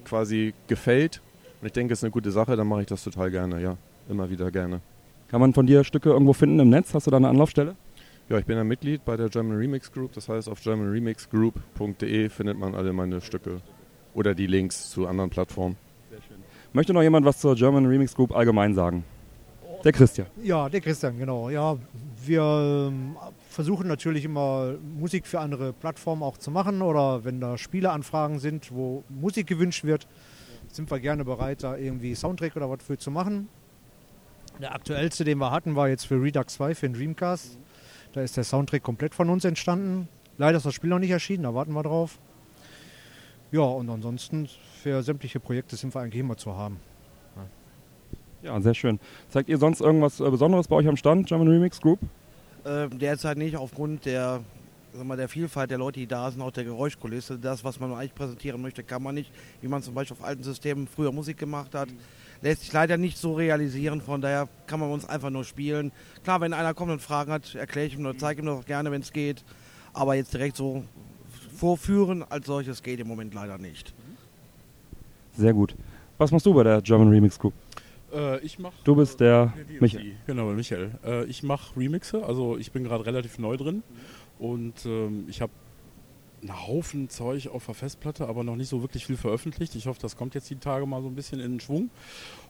quasi 0.05 0.53
gefällt 0.69 1.23
und 1.61 1.67
ich 1.67 1.73
denke, 1.73 1.95
es 1.95 2.01
ist 2.01 2.05
eine 2.05 2.11
gute 2.11 2.31
Sache, 2.31 2.57
dann 2.57 2.67
mache 2.67 2.83
ich 2.83 2.87
das 2.87 3.03
total 3.03 3.31
gerne, 3.31 3.63
ja. 3.63 3.77
Immer 4.11 4.29
wieder 4.29 4.51
gerne. 4.51 4.81
Kann 5.29 5.41
man 5.41 5.55
von 5.55 5.67
dir 5.67 5.83
Stücke 5.85 6.11
irgendwo 6.11 6.35
finden 6.35 6.61
im 6.61 6.69
Netz? 6.69 6.93
Hast 6.93 7.07
du 7.07 7.11
da 7.11 7.17
eine 7.17 7.29
Anlaufstelle? 7.29 7.75
Ja, 8.31 8.39
ich 8.39 8.47
bin 8.47 8.57
ein 8.57 8.67
Mitglied 8.67 9.05
bei 9.05 9.19
der 9.19 9.29
German 9.29 9.59
Remix 9.59 9.93
Group. 9.93 10.13
Das 10.13 10.31
heißt, 10.31 10.49
auf 10.49 10.63
germanremixgroup.de 10.63 12.31
findet 12.31 12.59
man 12.59 12.75
alle 12.75 12.95
meine 12.95 13.21
Stücke 13.21 13.61
oder 14.15 14.35
die 14.35 14.47
Links 14.47 14.91
zu 14.91 15.07
anderen 15.07 15.29
Plattformen. 15.29 15.77
Sehr 16.09 16.23
schön. 16.23 16.37
Möchte 16.73 16.95
noch 16.95 17.03
jemand 17.03 17.27
was 17.27 17.39
zur 17.39 17.55
German 17.55 17.85
Remix 17.85 18.15
Group 18.15 18.35
allgemein 18.35 18.75
sagen? 18.75 19.05
Der 19.85 19.93
Christian. 19.93 20.27
Ja, 20.43 20.71
der 20.71 20.81
Christian, 20.81 21.19
genau. 21.19 21.51
Ja, 21.51 21.77
wir 22.25 22.89
ähm, 22.89 23.19
versuchen 23.51 23.87
natürlich 23.89 24.25
immer 24.25 24.77
Musik 24.99 25.27
für 25.27 25.41
andere 25.41 25.75
Plattformen 25.75 26.23
auch 26.23 26.39
zu 26.39 26.51
machen 26.51 26.81
oder 26.81 27.25
wenn 27.25 27.43
da 27.43 27.59
Spieleanfragen 27.59 28.39
sind, 28.39 28.73
wo 28.73 29.05
Musik 29.11 29.47
gewünscht 29.47 29.85
wird, 29.85 30.07
sind 30.69 30.91
wir 30.91 30.99
gerne 30.99 31.27
bereit, 31.27 31.63
da 31.63 31.77
irgendwie 31.77 32.15
Soundtrack 32.15 32.57
oder 32.57 32.71
was 32.71 32.83
für 32.83 32.97
zu 32.97 33.11
machen. 33.11 33.51
Der 34.63 34.75
aktuellste, 34.75 35.25
den 35.25 35.37
wir 35.37 35.51
hatten, 35.51 35.77
war 35.77 35.91
jetzt 35.91 36.07
für 36.07 36.23
Redux 36.23 36.55
2 36.55 36.75
für 36.75 36.89
den 36.89 36.95
Dreamcast. 36.95 37.59
Da 38.15 38.23
ist 38.23 38.37
der 38.37 38.45
Soundtrack 38.45 38.85
komplett 38.85 39.13
von 39.13 39.29
uns 39.29 39.45
entstanden. 39.45 40.09
Leider 40.39 40.57
ist 40.57 40.67
das 40.67 40.73
Spiel 40.73 40.89
noch 40.89 41.01
nicht 41.01 41.11
erschienen, 41.11 41.43
da 41.43 41.53
warten 41.53 41.73
wir 41.73 41.83
drauf. 41.83 42.21
Ja, 43.51 43.63
und 43.63 43.91
ansonsten 43.91 44.49
für 44.83 45.03
sämtliche 45.03 45.41
Projekte 45.41 45.75
sind 45.75 45.93
wir 45.95 46.01
eigentlich 46.01 46.21
immer 46.21 46.37
zu 46.37 46.57
haben. 46.57 46.79
Ja, 48.43 48.61
sehr 48.61 48.75
schön. 48.75 49.01
Zeigt 49.31 49.49
ihr 49.49 49.59
sonst 49.59 49.81
irgendwas 49.81 50.21
äh, 50.21 50.31
Besonderes 50.31 50.69
bei 50.69 50.77
euch 50.77 50.87
am 50.87 50.97
Stand, 50.97 51.27
German 51.27 51.49
Remix 51.49 51.81
Group? 51.81 51.99
Äh, 52.65 52.89
derzeit 52.89 53.39
nicht, 53.39 53.57
aufgrund 53.57 54.05
der, 54.05 54.43
sag 54.93 55.07
mal, 55.07 55.17
der 55.17 55.29
Vielfalt 55.29 55.71
der 55.71 55.79
Leute, 55.79 55.99
die 55.99 56.07
da 56.07 56.31
sind, 56.31 56.43
auch 56.43 56.51
der 56.51 56.65
Geräuschkulisse. 56.65 57.39
Das, 57.39 57.65
was 57.65 57.81
man 57.81 57.93
eigentlich 57.95 58.15
präsentieren 58.15 58.61
möchte, 58.61 58.85
kann 58.85 59.03
man 59.03 59.15
nicht, 59.15 59.33
wie 59.61 59.69
man 59.69 59.83
zum 59.83 59.95
Beispiel 59.95 60.17
auf 60.19 60.25
alten 60.25 60.43
Systemen 60.43 60.87
früher 60.87 61.11
Musik 61.11 61.39
gemacht 61.39 61.75
hat. 61.75 61.89
Mhm 61.89 61.99
lässt 62.45 62.61
sich 62.61 62.73
leider 62.73 62.99
nicht 62.99 63.17
so 63.17 63.33
realisieren. 63.33 64.01
Von 64.03 64.21
daher 64.21 64.49
kann 64.67 64.79
man 64.79 64.93
uns 64.93 65.09
einfach 65.09 65.31
nur 65.31 65.45
spielen. 65.45 65.91
Klar, 66.23 66.41
wenn 66.43 66.53
einer 66.53 66.75
kommt 66.75 66.93
und 66.93 67.01
Fragen 67.01 67.33
hat, 67.33 67.55
erkläre 67.55 67.87
ich 67.87 67.95
ihm 67.95 68.05
oder 68.05 68.17
zeige 68.17 68.43
ihm 68.43 68.47
das 68.47 68.61
auch 68.61 68.67
gerne, 68.67 68.91
wenn 68.91 69.01
es 69.01 69.13
geht. 69.13 69.43
Aber 69.95 70.15
jetzt 70.15 70.35
direkt 70.35 70.57
so 70.57 70.85
vorführen 71.57 72.23
als 72.29 72.47
solches 72.47 72.83
geht 72.83 73.01
im 73.01 73.09
Moment 73.09 73.33
leider 73.33 73.57
nicht. 73.57 73.95
Sehr 75.33 75.55
gut. 75.55 75.75
Was 76.19 76.31
machst 76.31 76.45
du 76.45 76.53
bei 76.53 76.63
der 76.63 76.83
German 76.83 77.09
Remix 77.09 77.39
Group? 77.39 77.55
Äh, 78.13 78.41
ich 78.41 78.59
mach, 78.59 78.73
du 78.85 78.95
bist 78.95 79.21
der 79.21 79.55
äh, 79.57 79.81
Michael. 79.81 80.13
Genau, 80.27 80.51
Michael. 80.51 80.91
Äh, 81.05 81.25
ich 81.25 81.43
mache 81.43 81.77
Remixe, 81.77 82.25
also 82.25 82.59
ich 82.59 82.71
bin 82.73 82.85
gerade 82.85 83.07
relativ 83.07 83.39
neu 83.39 83.57
drin 83.57 83.83
und 84.39 84.85
ähm, 84.85 85.25
ich 85.29 85.41
habe 85.41 85.53
einen 86.45 86.67
Haufen 86.67 87.09
Zeug 87.09 87.49
auf 87.49 87.67
der 87.67 87.75
Festplatte, 87.75 88.29
aber 88.29 88.45
noch 88.45 88.57
nicht 88.57 88.69
so 88.69 88.83
wirklich 88.83 89.07
viel 89.07 89.17
veröffentlicht. 89.17 89.75
Ich 89.75 89.87
hoffe, 89.87 90.01
das 90.01 90.17
kommt 90.17 90.35
jetzt 90.35 90.51
die 90.51 90.57
Tage 90.57 90.87
mal 90.87 91.03
so 91.03 91.09
ein 91.09 91.15
bisschen 91.15 91.41
in 91.41 91.53
den 91.53 91.61
Schwung. 91.61 91.91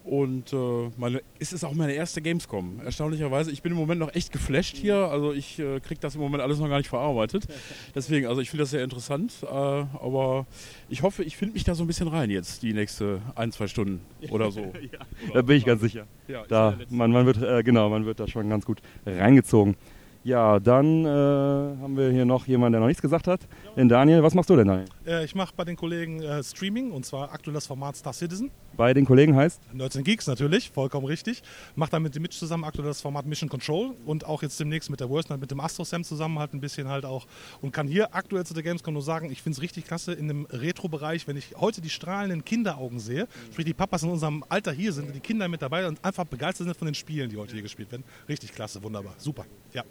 Und 0.04 0.52
äh, 0.52 0.90
meine, 0.98 1.22
es 1.38 1.52
ist 1.52 1.64
auch 1.64 1.72
meine 1.72 1.92
erste 1.92 2.20
Gamescom. 2.20 2.80
Erstaunlicherweise, 2.84 3.50
ich 3.50 3.62
bin 3.62 3.72
im 3.72 3.78
Moment 3.78 4.00
noch 4.00 4.14
echt 4.14 4.32
geflasht 4.32 4.76
hier. 4.76 4.96
Also 4.96 5.32
ich 5.32 5.58
äh, 5.58 5.80
kriege 5.80 6.00
das 6.00 6.14
im 6.14 6.20
Moment 6.20 6.42
alles 6.42 6.58
noch 6.58 6.68
gar 6.68 6.76
nicht 6.78 6.90
verarbeitet. 6.90 7.46
Deswegen, 7.94 8.26
also 8.26 8.40
ich 8.42 8.50
finde 8.50 8.64
das 8.64 8.70
sehr 8.70 8.84
interessant. 8.84 9.32
Äh, 9.42 9.46
aber 9.46 10.46
ich 10.90 11.02
hoffe, 11.02 11.22
ich 11.24 11.36
finde 11.36 11.54
mich 11.54 11.64
da 11.64 11.74
so 11.74 11.84
ein 11.84 11.86
bisschen 11.86 12.08
rein 12.08 12.28
jetzt, 12.28 12.62
die 12.62 12.74
nächste 12.74 13.22
ein, 13.34 13.50
zwei 13.52 13.66
Stunden 13.66 14.00
oder 14.30 14.50
so. 14.50 14.60
ja, 14.92 14.98
da 15.32 15.42
bin 15.42 15.56
ich 15.56 15.64
ganz 15.64 15.80
sicher. 15.80 16.06
Ja, 16.28 16.44
da, 16.48 16.76
man, 16.90 17.10
man, 17.10 17.24
wird, 17.24 17.40
äh, 17.42 17.62
genau, 17.62 17.88
man 17.88 18.04
wird 18.04 18.20
da 18.20 18.26
schon 18.26 18.50
ganz 18.50 18.66
gut 18.66 18.82
reingezogen. 19.06 19.76
Ja, 20.24 20.58
dann 20.58 21.04
äh, 21.04 21.08
haben 21.08 21.98
wir 21.98 22.10
hier 22.10 22.24
noch 22.24 22.46
jemanden, 22.46 22.72
der 22.72 22.80
noch 22.80 22.86
nichts 22.86 23.02
gesagt 23.02 23.26
hat. 23.26 23.40
Den 23.76 23.88
Daniel, 23.88 24.22
was 24.22 24.34
machst 24.34 24.48
du 24.50 24.54
denn, 24.54 24.68
Daniel? 24.68 24.86
Äh, 25.04 25.24
ich 25.24 25.34
mache 25.34 25.52
bei 25.56 25.64
den 25.64 25.74
Kollegen 25.74 26.22
äh, 26.22 26.44
Streaming 26.44 26.92
und 26.92 27.04
zwar 27.04 27.32
aktuelles 27.32 27.66
Format 27.66 27.96
Star 27.96 28.12
Citizen. 28.12 28.52
Bei 28.76 28.94
den 28.94 29.04
Kollegen 29.04 29.34
heißt? 29.34 29.60
Nerds 29.74 29.96
and 29.96 30.04
Geeks 30.04 30.28
natürlich, 30.28 30.70
vollkommen 30.70 31.06
richtig. 31.06 31.42
Mache 31.74 31.90
dann 31.90 32.04
mit 32.04 32.14
dem 32.14 32.22
Mitch 32.22 32.38
zusammen 32.38 32.62
aktuelles 32.62 33.00
Format 33.00 33.26
Mission 33.26 33.48
Control 33.48 33.96
und 34.06 34.26
auch 34.26 34.42
jetzt 34.42 34.60
demnächst 34.60 34.90
mit 34.90 35.00
der 35.00 35.10
Worst 35.10 35.28
mit 35.28 35.50
dem 35.50 35.58
Astro 35.58 35.82
Sam 35.82 36.04
zusammen 36.04 36.38
halt 36.38 36.54
ein 36.54 36.60
bisschen 36.60 36.86
halt 36.86 37.04
auch 37.04 37.26
und 37.62 37.72
kann 37.72 37.88
hier 37.88 38.14
aktuell 38.14 38.46
zu 38.46 38.54
der 38.54 38.62
Gamescom 38.62 38.94
nur 38.94 39.02
sagen, 39.02 39.28
ich 39.32 39.42
finde 39.42 39.56
es 39.56 39.62
richtig 39.62 39.86
klasse 39.86 40.12
in 40.12 40.28
dem 40.28 40.46
Retro-Bereich, 40.50 41.26
wenn 41.26 41.36
ich 41.36 41.56
heute 41.56 41.80
die 41.80 41.90
strahlenden 41.90 42.44
Kinderaugen 42.44 43.00
sehe, 43.00 43.26
sprich 43.50 43.66
die 43.66 43.74
Papas 43.74 44.04
in 44.04 44.10
unserem 44.10 44.44
Alter 44.48 44.70
hier 44.70 44.92
sind, 44.92 45.12
die 45.12 45.20
Kinder 45.20 45.48
mit 45.48 45.62
dabei 45.62 45.88
und 45.88 46.04
einfach 46.04 46.26
begeistert 46.26 46.66
sind 46.66 46.76
von 46.76 46.86
den 46.86 46.94
Spielen, 46.94 47.28
die 47.28 47.38
heute 47.38 47.54
hier 47.54 47.62
gespielt 47.62 47.90
werden. 47.90 48.04
Richtig 48.28 48.52
klasse, 48.52 48.80
wunderbar, 48.84 49.14
super, 49.18 49.46
ja. 49.72 49.82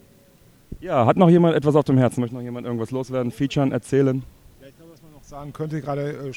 Ja, 0.83 1.05
hat 1.05 1.15
noch 1.15 1.29
jemand 1.29 1.55
etwas 1.55 1.77
auf 1.77 1.85
dem 1.85 1.97
Herzen? 1.97 2.19
Möchte 2.19 2.35
noch 2.35 2.41
jemand 2.41 2.65
irgendwas 2.65 2.91
loswerden, 2.91 3.31
featuren, 3.31 3.71
erzählen? 3.71 4.21
Ja, 4.59 4.67
ich 4.67 4.75
glaube, 4.75 4.91
was 4.91 5.01
man 5.01 5.13
noch 5.13 5.23
sagen 5.23 5.53
könnte, 5.53 5.79
gerade 5.79 6.11
äh, 6.11 6.33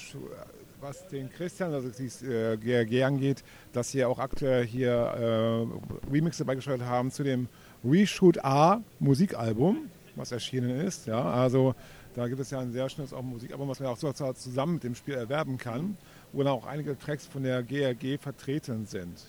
was 0.80 1.08
den 1.08 1.28
Christian, 1.30 1.74
also 1.74 1.88
die 1.88 2.06
äh, 2.24 2.56
GRG 2.56 3.02
angeht, 3.02 3.42
dass 3.72 3.90
sie 3.90 4.04
auch 4.04 4.20
aktuell 4.20 4.64
hier 4.64 4.92
äh, 4.92 6.12
Remixe 6.12 6.44
beigestellt 6.44 6.82
haben 6.82 7.10
zu 7.10 7.24
dem 7.24 7.48
Reshoot 7.84 8.38
A 8.44 8.82
Musikalbum, 9.00 9.90
was 10.14 10.30
erschienen 10.30 10.78
ist. 10.78 11.08
Ja, 11.08 11.24
also 11.24 11.74
da 12.14 12.28
gibt 12.28 12.40
es 12.40 12.52
ja 12.52 12.60
ein 12.60 12.70
sehr 12.70 12.88
schönes 12.88 13.12
auch 13.12 13.22
Musikalbum, 13.22 13.68
was 13.68 13.80
man 13.80 13.88
auch 13.88 13.96
so 13.96 14.12
zusammen 14.12 14.74
mit 14.74 14.84
dem 14.84 14.94
Spiel 14.94 15.14
erwerben 15.14 15.58
kann, 15.58 15.96
wo 16.32 16.44
dann 16.44 16.52
auch 16.52 16.66
einige 16.66 16.96
Tracks 16.96 17.26
von 17.26 17.42
der 17.42 17.64
GRG 17.64 18.16
vertreten 18.20 18.86
sind. 18.86 19.24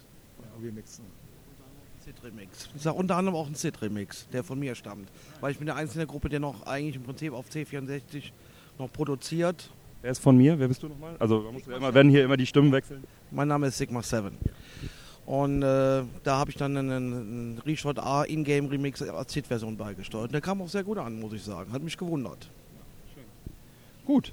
Remixen. 0.64 1.16
Cid-Remix. 2.07 2.69
Ich 2.73 2.81
sage 2.81 2.95
unter 2.95 3.17
anderem 3.17 3.35
auch 3.35 3.47
ein 3.47 3.55
Cid-Remix, 3.55 4.29
der 4.31 4.41
von 4.41 4.57
mir 4.57 4.75
stammt. 4.75 5.09
Weil 5.41 5.51
ich 5.51 5.57
bin 5.57 5.65
der 5.65 5.75
einzige 5.75 6.07
Gruppe, 6.07 6.29
der 6.29 6.39
noch 6.39 6.65
eigentlich 6.65 6.95
im 6.95 7.03
Prinzip 7.03 7.34
auf 7.34 7.49
C64 7.49 8.31
noch 8.79 8.91
produziert. 8.93 9.69
Wer 10.01 10.11
ist 10.11 10.19
von 10.19 10.38
mir? 10.38 10.57
Wer 10.57 10.69
bist 10.69 10.81
du 10.81 10.88
nochmal? 10.88 11.17
Also 11.19 11.51
ja 11.67 11.75
immer, 11.75 11.93
werden 11.93 12.09
hier 12.09 12.23
immer 12.23 12.38
die 12.38 12.45
Stimmen 12.45 12.71
wechseln. 12.71 13.03
Mein 13.31 13.49
Name 13.49 13.67
ist 13.67 13.77
Sigma 13.77 14.01
7. 14.01 14.38
Und 15.25 15.61
äh, 15.61 16.03
da 16.23 16.38
habe 16.38 16.49
ich 16.49 16.55
dann 16.55 16.77
einen, 16.77 16.91
einen 16.91 17.61
Reshot 17.65 17.99
A 17.99 18.23
Ingame 18.23 18.71
Remix 18.71 19.01
als 19.01 19.34
Cid-Version 19.34 19.75
beigesteuert. 19.75 20.34
Der 20.34 20.39
kam 20.39 20.61
auch 20.61 20.69
sehr 20.69 20.85
gut 20.85 20.99
an, 20.99 21.19
muss 21.19 21.34
ich 21.34 21.43
sagen. 21.43 21.73
Hat 21.73 21.84
mich 21.84 21.97
gewundert. 21.97 22.49
Gut. 24.05 24.31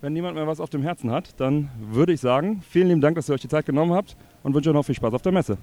Wenn 0.00 0.14
niemand 0.14 0.36
mehr 0.36 0.46
was 0.46 0.60
auf 0.60 0.70
dem 0.70 0.80
Herzen 0.80 1.10
hat, 1.10 1.38
dann 1.38 1.68
würde 1.78 2.14
ich 2.14 2.20
sagen, 2.20 2.62
vielen 2.66 2.88
lieben 2.88 3.02
Dank, 3.02 3.16
dass 3.16 3.28
ihr 3.28 3.34
euch 3.34 3.42
die 3.42 3.48
Zeit 3.48 3.66
genommen 3.66 3.92
habt 3.92 4.16
und 4.42 4.54
wünsche 4.54 4.70
euch 4.70 4.74
noch 4.74 4.86
viel 4.86 4.94
Spaß 4.94 5.12
auf 5.12 5.20
der 5.20 5.32
Messe. 5.32 5.58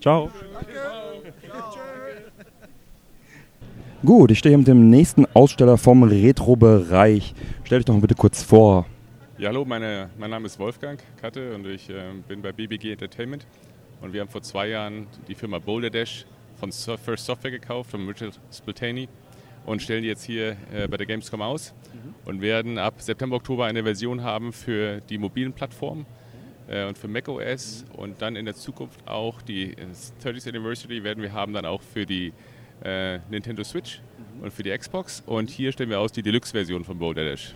Ciao. 0.00 0.30
Gut, 4.04 4.30
ich 4.30 4.38
stehe 4.38 4.50
hier 4.50 4.58
mit 4.58 4.68
dem 4.68 4.90
nächsten 4.90 5.24
Aussteller 5.34 5.78
vom 5.78 6.02
Retro-Bereich. 6.02 7.34
Stell 7.64 7.78
dich 7.78 7.86
doch 7.86 7.94
mal 7.94 8.00
bitte 8.00 8.14
kurz 8.14 8.42
vor. 8.42 8.86
Ja, 9.38 9.48
hallo, 9.48 9.64
meine, 9.64 10.10
mein 10.18 10.30
Name 10.30 10.46
ist 10.46 10.58
Wolfgang 10.58 11.02
Katte 11.20 11.54
und 11.54 11.66
ich 11.66 11.88
äh, 11.88 12.12
bin 12.28 12.42
bei 12.42 12.52
BBG 12.52 12.92
Entertainment. 12.92 13.46
Und 14.02 14.12
wir 14.12 14.20
haben 14.20 14.28
vor 14.28 14.42
zwei 14.42 14.68
Jahren 14.68 15.06
die 15.26 15.34
Firma 15.34 15.58
Boulder 15.58 15.90
Dash 15.90 16.26
von 16.56 16.70
First 16.70 17.24
Software 17.24 17.50
gekauft, 17.50 17.90
von 17.90 18.06
Richard 18.06 18.38
Splatani 18.52 19.08
und 19.66 19.80
stellen 19.82 20.02
die 20.02 20.08
jetzt 20.08 20.24
hier 20.24 20.56
äh, 20.72 20.86
bei 20.88 20.98
der 20.98 21.06
Gamescom 21.06 21.40
aus 21.40 21.72
mhm. 21.92 22.14
und 22.26 22.40
werden 22.40 22.78
ab 22.78 23.00
September, 23.00 23.36
Oktober 23.36 23.64
eine 23.64 23.82
Version 23.82 24.22
haben 24.22 24.52
für 24.52 25.00
die 25.08 25.18
mobilen 25.18 25.52
Plattformen 25.52 26.06
und 26.66 26.96
für 26.96 27.08
macOS 27.08 27.84
und 27.96 28.22
dann 28.22 28.36
in 28.36 28.46
der 28.46 28.54
Zukunft 28.54 29.06
auch 29.06 29.42
die 29.42 29.74
30th 30.24 30.48
Anniversary 30.48 31.04
werden 31.04 31.22
wir 31.22 31.32
haben 31.32 31.52
dann 31.52 31.66
auch 31.66 31.82
für 31.82 32.06
die 32.06 32.32
äh, 32.82 33.18
Nintendo 33.30 33.64
Switch 33.64 34.00
und 34.40 34.52
für 34.52 34.62
die 34.62 34.76
Xbox. 34.76 35.22
Und 35.26 35.50
hier 35.50 35.72
stellen 35.72 35.90
wir 35.90 36.00
aus 36.00 36.12
die 36.12 36.22
Deluxe-Version 36.22 36.84
von 36.84 36.98
Boulder 36.98 37.24
Dash. 37.24 37.54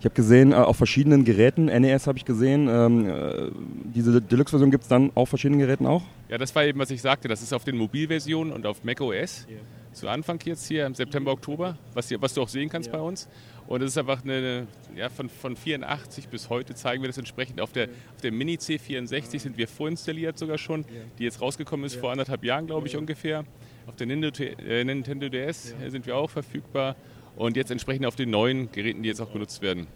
Ich 0.00 0.04
habe 0.04 0.14
gesehen, 0.14 0.50
äh, 0.52 0.56
auf 0.56 0.76
verschiedenen 0.76 1.24
Geräten, 1.24 1.66
NES 1.66 2.06
habe 2.08 2.18
ich 2.18 2.24
gesehen, 2.24 2.68
ähm, 2.68 3.08
äh, 3.08 3.50
diese 3.94 4.20
Deluxe-Version 4.20 4.70
gibt 4.70 4.82
es 4.82 4.88
dann 4.88 5.12
auf 5.14 5.28
verschiedenen 5.28 5.60
Geräten 5.60 5.86
auch? 5.86 6.02
Ja, 6.28 6.38
das 6.38 6.54
war 6.54 6.64
eben, 6.64 6.78
was 6.80 6.90
ich 6.90 7.00
sagte. 7.00 7.28
Das 7.28 7.40
ist 7.40 7.52
auf 7.52 7.64
den 7.64 7.76
Mobilversionen 7.76 8.52
und 8.52 8.66
auf 8.66 8.82
macOS. 8.82 9.46
Yeah. 9.48 9.60
Zu 9.92 10.08
Anfang 10.08 10.40
jetzt 10.44 10.66
hier 10.66 10.86
im 10.86 10.94
September, 10.94 11.30
Oktober, 11.30 11.76
was, 11.94 12.08
hier, 12.08 12.20
was 12.20 12.34
du 12.34 12.42
auch 12.42 12.48
sehen 12.48 12.68
kannst 12.68 12.88
yeah. 12.88 12.98
bei 12.98 13.04
uns. 13.04 13.28
Und 13.66 13.82
es 13.82 13.92
ist 13.92 13.98
einfach 13.98 14.22
eine, 14.22 14.66
ja, 14.96 15.08
von, 15.08 15.28
von 15.28 15.56
84 15.56 16.28
bis 16.28 16.50
heute 16.50 16.74
zeigen 16.74 17.02
wir 17.02 17.08
das 17.08 17.18
entsprechend. 17.18 17.60
Auf 17.60 17.72
der, 17.72 17.88
auf 18.14 18.20
der 18.22 18.32
Mini 18.32 18.56
C64 18.56 19.38
sind 19.38 19.56
wir 19.56 19.68
vorinstalliert 19.68 20.38
sogar 20.38 20.58
schon, 20.58 20.84
die 21.18 21.24
jetzt 21.24 21.40
rausgekommen 21.40 21.86
ist 21.86 21.96
vor 21.96 22.10
anderthalb 22.10 22.44
Jahren, 22.44 22.66
glaube 22.66 22.86
ich, 22.86 22.96
ungefähr. 22.96 23.44
Auf 23.86 23.96
der 23.96 24.06
Nintendo, 24.06 25.26
äh, 25.26 25.30
DS 25.30 25.74
sind 25.88 26.06
wir 26.06 26.16
auch 26.16 26.30
verfügbar 26.30 26.96
und 27.36 27.56
jetzt 27.56 27.70
entsprechend 27.70 28.06
auf 28.06 28.16
den 28.16 28.30
neuen 28.30 28.70
Geräten, 28.72 29.02
die 29.02 29.08
jetzt 29.08 29.20
auch 29.20 29.32
genutzt 29.32 29.62
werden. 29.62 29.86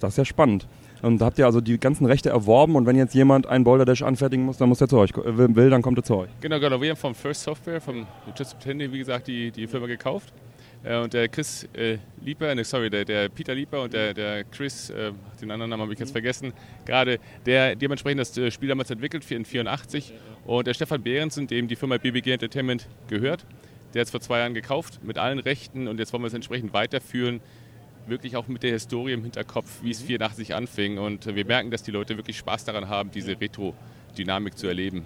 Das 0.00 0.14
ist 0.14 0.18
ja 0.18 0.24
spannend. 0.24 0.66
Und 1.02 1.18
da 1.18 1.26
habt 1.26 1.38
ihr 1.38 1.44
also 1.44 1.60
die 1.60 1.78
ganzen 1.78 2.06
Rechte 2.06 2.30
erworben 2.30 2.76
und 2.76 2.86
wenn 2.86 2.96
jetzt 2.96 3.14
jemand 3.14 3.46
einen 3.46 3.62
Boulder 3.62 3.84
Dash 3.84 4.02
anfertigen 4.02 4.46
muss, 4.46 4.56
dann 4.56 4.70
muss 4.70 4.80
er 4.80 4.88
zu 4.88 4.96
euch. 4.96 5.10
Will, 5.14 5.68
dann 5.68 5.82
kommt 5.82 5.98
er 5.98 6.02
zu 6.02 6.16
euch. 6.16 6.30
Genau, 6.40 6.58
genau. 6.58 6.80
Wir 6.80 6.90
haben 6.90 6.96
vom 6.96 7.14
First 7.14 7.42
Software, 7.42 7.80
vom 7.80 8.06
Just 8.36 8.58
Pretending, 8.58 8.90
wie 8.90 8.98
gesagt, 8.98 9.28
die, 9.28 9.50
die 9.50 9.66
Firma 9.66 9.86
gekauft. 9.86 10.32
Äh, 10.84 10.98
und 10.98 11.12
der 11.12 11.28
Chris 11.28 11.66
äh, 11.74 11.98
Lieper, 12.22 12.54
ne, 12.54 12.64
sorry, 12.64 12.90
der, 12.90 13.04
der, 13.04 13.28
Peter 13.28 13.54
Lieper 13.54 13.82
und 13.82 13.92
der, 13.92 14.14
der 14.14 14.44
Chris, 14.44 14.90
äh, 14.90 15.12
den 15.40 15.50
anderen 15.50 15.70
Namen 15.70 15.82
habe 15.82 15.92
ich 15.92 15.98
jetzt 15.98 16.12
vergessen, 16.12 16.52
gerade 16.84 17.18
der 17.46 17.74
dementsprechend 17.74 18.20
das 18.20 18.36
äh, 18.36 18.50
Spiel 18.50 18.68
damals 18.68 18.90
entwickelt 18.90 19.24
für 19.24 19.34
in 19.34 19.44
84 19.44 20.12
und 20.44 20.66
der 20.66 20.74
Stefan 20.74 21.02
Behrensen, 21.02 21.46
dem 21.46 21.68
die 21.68 21.76
Firma 21.76 21.96
BBG 21.96 22.32
Entertainment 22.32 22.86
gehört, 23.08 23.46
der 23.94 24.00
hat 24.00 24.06
es 24.06 24.10
vor 24.10 24.20
zwei 24.20 24.40
Jahren 24.40 24.54
gekauft 24.54 25.00
mit 25.02 25.18
allen 25.18 25.38
Rechten 25.38 25.88
und 25.88 25.98
jetzt 25.98 26.12
wollen 26.12 26.22
wir 26.22 26.28
es 26.28 26.34
entsprechend 26.34 26.72
weiterführen 26.72 27.40
wirklich 28.06 28.36
auch 28.36 28.48
mit 28.48 28.62
der 28.62 28.72
Historie 28.72 29.12
im 29.12 29.22
Hinterkopf, 29.22 29.82
wie 29.82 29.90
es 29.90 30.02
84 30.02 30.50
mhm. 30.50 30.54
anfing. 30.54 30.98
Und 30.98 31.34
wir 31.34 31.44
merken, 31.44 31.70
dass 31.70 31.82
die 31.82 31.90
Leute 31.90 32.16
wirklich 32.16 32.36
Spaß 32.38 32.64
daran 32.64 32.88
haben, 32.88 33.10
diese 33.10 33.40
Retro-Dynamik 33.40 34.58
zu 34.58 34.66
erleben. 34.66 35.04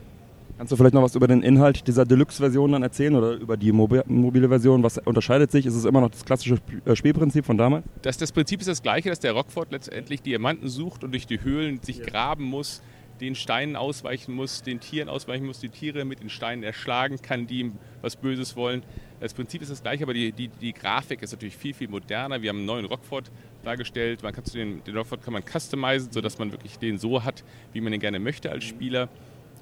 Kannst 0.59 0.73
du 0.73 0.77
vielleicht 0.77 0.95
noch 0.95 1.05
was 1.05 1.15
über 1.15 1.29
den 1.29 1.43
Inhalt 1.43 1.87
dieser 1.87 2.05
Deluxe-Version 2.05 2.73
dann 2.73 2.83
erzählen 2.83 3.15
oder 3.15 3.35
über 3.35 3.57
die 3.57 3.71
mobile 3.71 4.49
Version? 4.49 4.83
Was 4.83 4.99
unterscheidet 4.99 5.53
sich? 5.53 5.65
Ist 5.67 5.77
es 5.77 5.85
immer 5.85 6.01
noch 6.01 6.11
das 6.11 6.25
klassische 6.25 6.59
äh, 6.85 6.97
Spielprinzip 6.97 7.47
von 7.47 7.57
damals? 7.57 7.85
Das, 8.03 8.17
das 8.19 8.33
Prinzip 8.33 8.59
ist 8.59 8.67
das 8.67 8.83
gleiche, 8.83 9.09
dass 9.09 9.21
der 9.21 9.35
Rockford 9.35 9.71
letztendlich 9.71 10.21
Diamanten 10.21 10.69
sucht 10.69 11.05
und 11.05 11.13
durch 11.13 11.29
die 11.29 11.41
Höhlen 11.41 11.81
sich 11.81 12.03
graben 12.03 12.43
muss, 12.43 12.83
den 13.21 13.37
Steinen 13.37 13.77
ausweichen 13.77 14.35
muss, 14.35 14.63
den 14.63 14.81
Tieren 14.81 15.09
ausweichen 15.09 15.47
muss, 15.47 15.61
die 15.61 15.69
Tiere 15.69 16.05
mit 16.05 16.21
den 16.21 16.29
Steinen 16.29 16.65
erschlagen 16.65 17.23
kann, 17.23 17.47
die 17.47 17.61
ihm 17.61 17.73
was 18.03 18.17
Böses 18.17 18.57
wollen. 18.57 18.83
Das 19.21 19.35
Prinzip 19.35 19.63
ist 19.63 19.71
das 19.71 19.83
gleiche, 19.83 20.03
aber 20.03 20.15
die, 20.15 20.33
die, 20.33 20.49
die 20.49 20.73
Grafik 20.73 21.23
ist 21.23 21.31
natürlich 21.31 21.57
viel, 21.57 21.73
viel 21.73 21.89
moderner. 21.89 22.43
Wir 22.43 22.49
haben 22.49 22.59
einen 22.59 22.67
neuen 22.67 22.87
Rockford 22.87 23.31
dargestellt. 23.63 24.25
Man 24.25 24.33
kann 24.33 24.43
den, 24.53 24.83
den 24.83 24.97
Rockford 24.97 25.23
kann 25.23 25.35
man 25.35 25.45
customizen, 25.45 26.11
sodass 26.11 26.37
man 26.41 26.51
wirklich 26.51 26.81
den 26.81 26.99
so 26.99 27.23
hat, 27.23 27.45
wie 27.73 27.81
man 27.81 27.93
ihn 27.93 28.01
gerne 28.01 28.19
möchte 28.19 28.51
als 28.51 28.65
Spieler. 28.65 29.09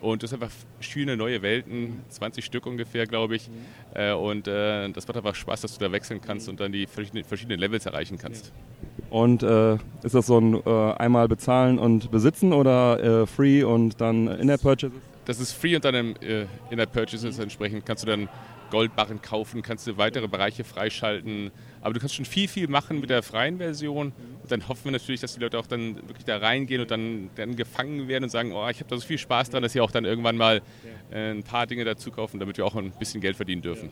Und 0.01 0.23
das 0.23 0.31
sind 0.31 0.43
einfach 0.43 0.55
schöne 0.81 1.16
neue 1.16 1.43
Welten, 1.43 2.02
20 2.09 2.44
Stück 2.44 2.66
ungefähr, 2.66 3.06
glaube 3.06 3.36
ich. 3.36 3.48
Äh, 3.94 4.12
und 4.12 4.47
äh, 4.48 4.89
das 4.90 5.06
macht 5.06 5.16
einfach 5.16 5.35
Spaß, 5.35 5.62
dass 5.62 5.78
du 5.78 5.85
da 5.85 5.93
wechseln 5.93 6.20
kannst 6.20 6.48
und 6.48 6.60
dann 6.60 6.73
die 6.73 6.86
verschiedenen 6.86 7.59
Levels 7.59 7.86
erreichen 7.86 8.18
kannst. 8.18 8.52
Und 9.10 9.43
äh, 9.43 9.74
ist 10.02 10.14
das 10.14 10.27
so 10.27 10.39
ein 10.39 10.55
äh, 10.66 10.93
einmal 10.94 11.28
bezahlen 11.28 11.78
und 11.78 12.10
besitzen 12.10 12.52
oder 12.52 13.23
äh, 13.23 13.27
free 13.27 13.62
und 13.62 14.01
dann 14.01 14.28
In-App-Purchases? 14.28 14.98
Das 15.24 15.40
ist 15.40 15.52
free 15.52 15.77
und 15.77 15.85
dann 15.85 15.94
im 15.94 16.16
äh, 16.20 16.47
In-App-Purchases 16.70 17.39
entsprechend 17.39 17.86
kannst 17.86 18.05
du 18.05 18.09
dann 18.09 18.28
Goldbarren 18.70 19.23
kaufen, 19.23 19.62
kannst 19.62 19.86
du 19.86 19.97
weitere 19.97 20.28
Bereiche 20.28 20.64
freischalten. 20.64 21.51
Aber 21.81 21.94
du 21.94 22.01
kannst 22.01 22.15
schon 22.15 22.24
viel, 22.24 22.48
viel 22.48 22.69
machen 22.69 23.01
mit 23.01 23.11
der 23.11 23.23
freien 23.23 23.59
Version. 23.59 24.12
Und 24.43 24.51
dann 24.51 24.69
hoffen 24.69 24.86
wir 24.86 24.93
natürlich, 24.93 25.20
dass 25.20 25.35
die 25.35 25.40
Leute 25.40 25.59
auch 25.59 25.66
dann 25.66 25.97
wirklich 26.09 26.24
da 26.24 26.39
reingehen 26.39 26.81
und 26.81 26.90
dann, 26.90 27.31
dann 27.36 27.57
gefangen 27.57 28.09
werden 28.09 28.24
und 28.24 28.31
sagen, 28.31 28.53
oh, 28.53 28.69
ich 28.69 28.78
habe 28.81 28.89
da 28.89 28.97
so 28.97 29.07
viel 29.07 29.19
Spaß 29.19 29.51
dran, 29.51 29.62
dass 29.62 29.73
sie 29.73 29.81
auch 29.81 29.90
dann 29.90 30.05
irgendwann 30.05 30.36
mal 30.36 30.62
äh, 31.11 31.31
ein 31.31 31.43
paar 31.43 31.66
Dinge 31.66 31.85
dazu 31.85 32.11
kaufen, 32.11 32.40
damit 32.40 32.57
wir 32.57 32.66
auch 32.66 32.74
ein 32.74 32.93
bisschen 32.93 33.20
Geld 33.20 33.36
verdienen 33.36 33.62
dürfen. 33.62 33.90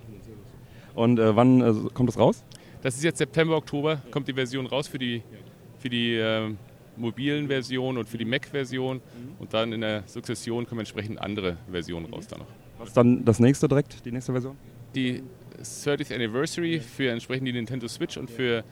Und 0.94 1.18
äh, 1.18 1.34
wann 1.36 1.60
äh, 1.60 1.90
kommt 1.92 2.08
das 2.08 2.18
raus? 2.18 2.44
Das 2.82 2.96
ist 2.96 3.04
jetzt 3.04 3.18
September, 3.18 3.56
Oktober, 3.56 4.02
kommt 4.10 4.28
die 4.28 4.34
Version 4.34 4.66
raus 4.66 4.88
für 4.88 4.98
die, 4.98 5.22
für 5.78 5.88
die 5.88 6.16
äh, 6.16 6.54
mobilen 6.96 7.48
Version 7.48 7.98
und 7.98 8.08
für 8.08 8.18
die 8.18 8.24
Mac-Version. 8.24 9.00
Und 9.38 9.54
dann 9.54 9.72
in 9.72 9.80
der 9.80 10.04
Sukzession 10.06 10.66
kommen 10.66 10.80
entsprechend 10.80 11.20
andere 11.20 11.56
Versionen 11.70 12.12
raus 12.12 12.26
dann 12.26 12.40
noch. 12.40 12.48
Was 12.78 12.88
ist 12.88 12.96
dann 12.96 13.24
das 13.24 13.40
nächste 13.40 13.68
direkt, 13.68 14.04
die 14.04 14.12
nächste 14.12 14.32
Version? 14.32 14.56
Die 14.94 15.22
30th 15.58 16.14
Anniversary 16.14 16.80
für 16.80 17.10
entsprechend 17.10 17.48
die 17.48 17.52
Nintendo 17.52 17.88
Switch 17.88 18.16
und 18.16 18.30
für, 18.30 18.64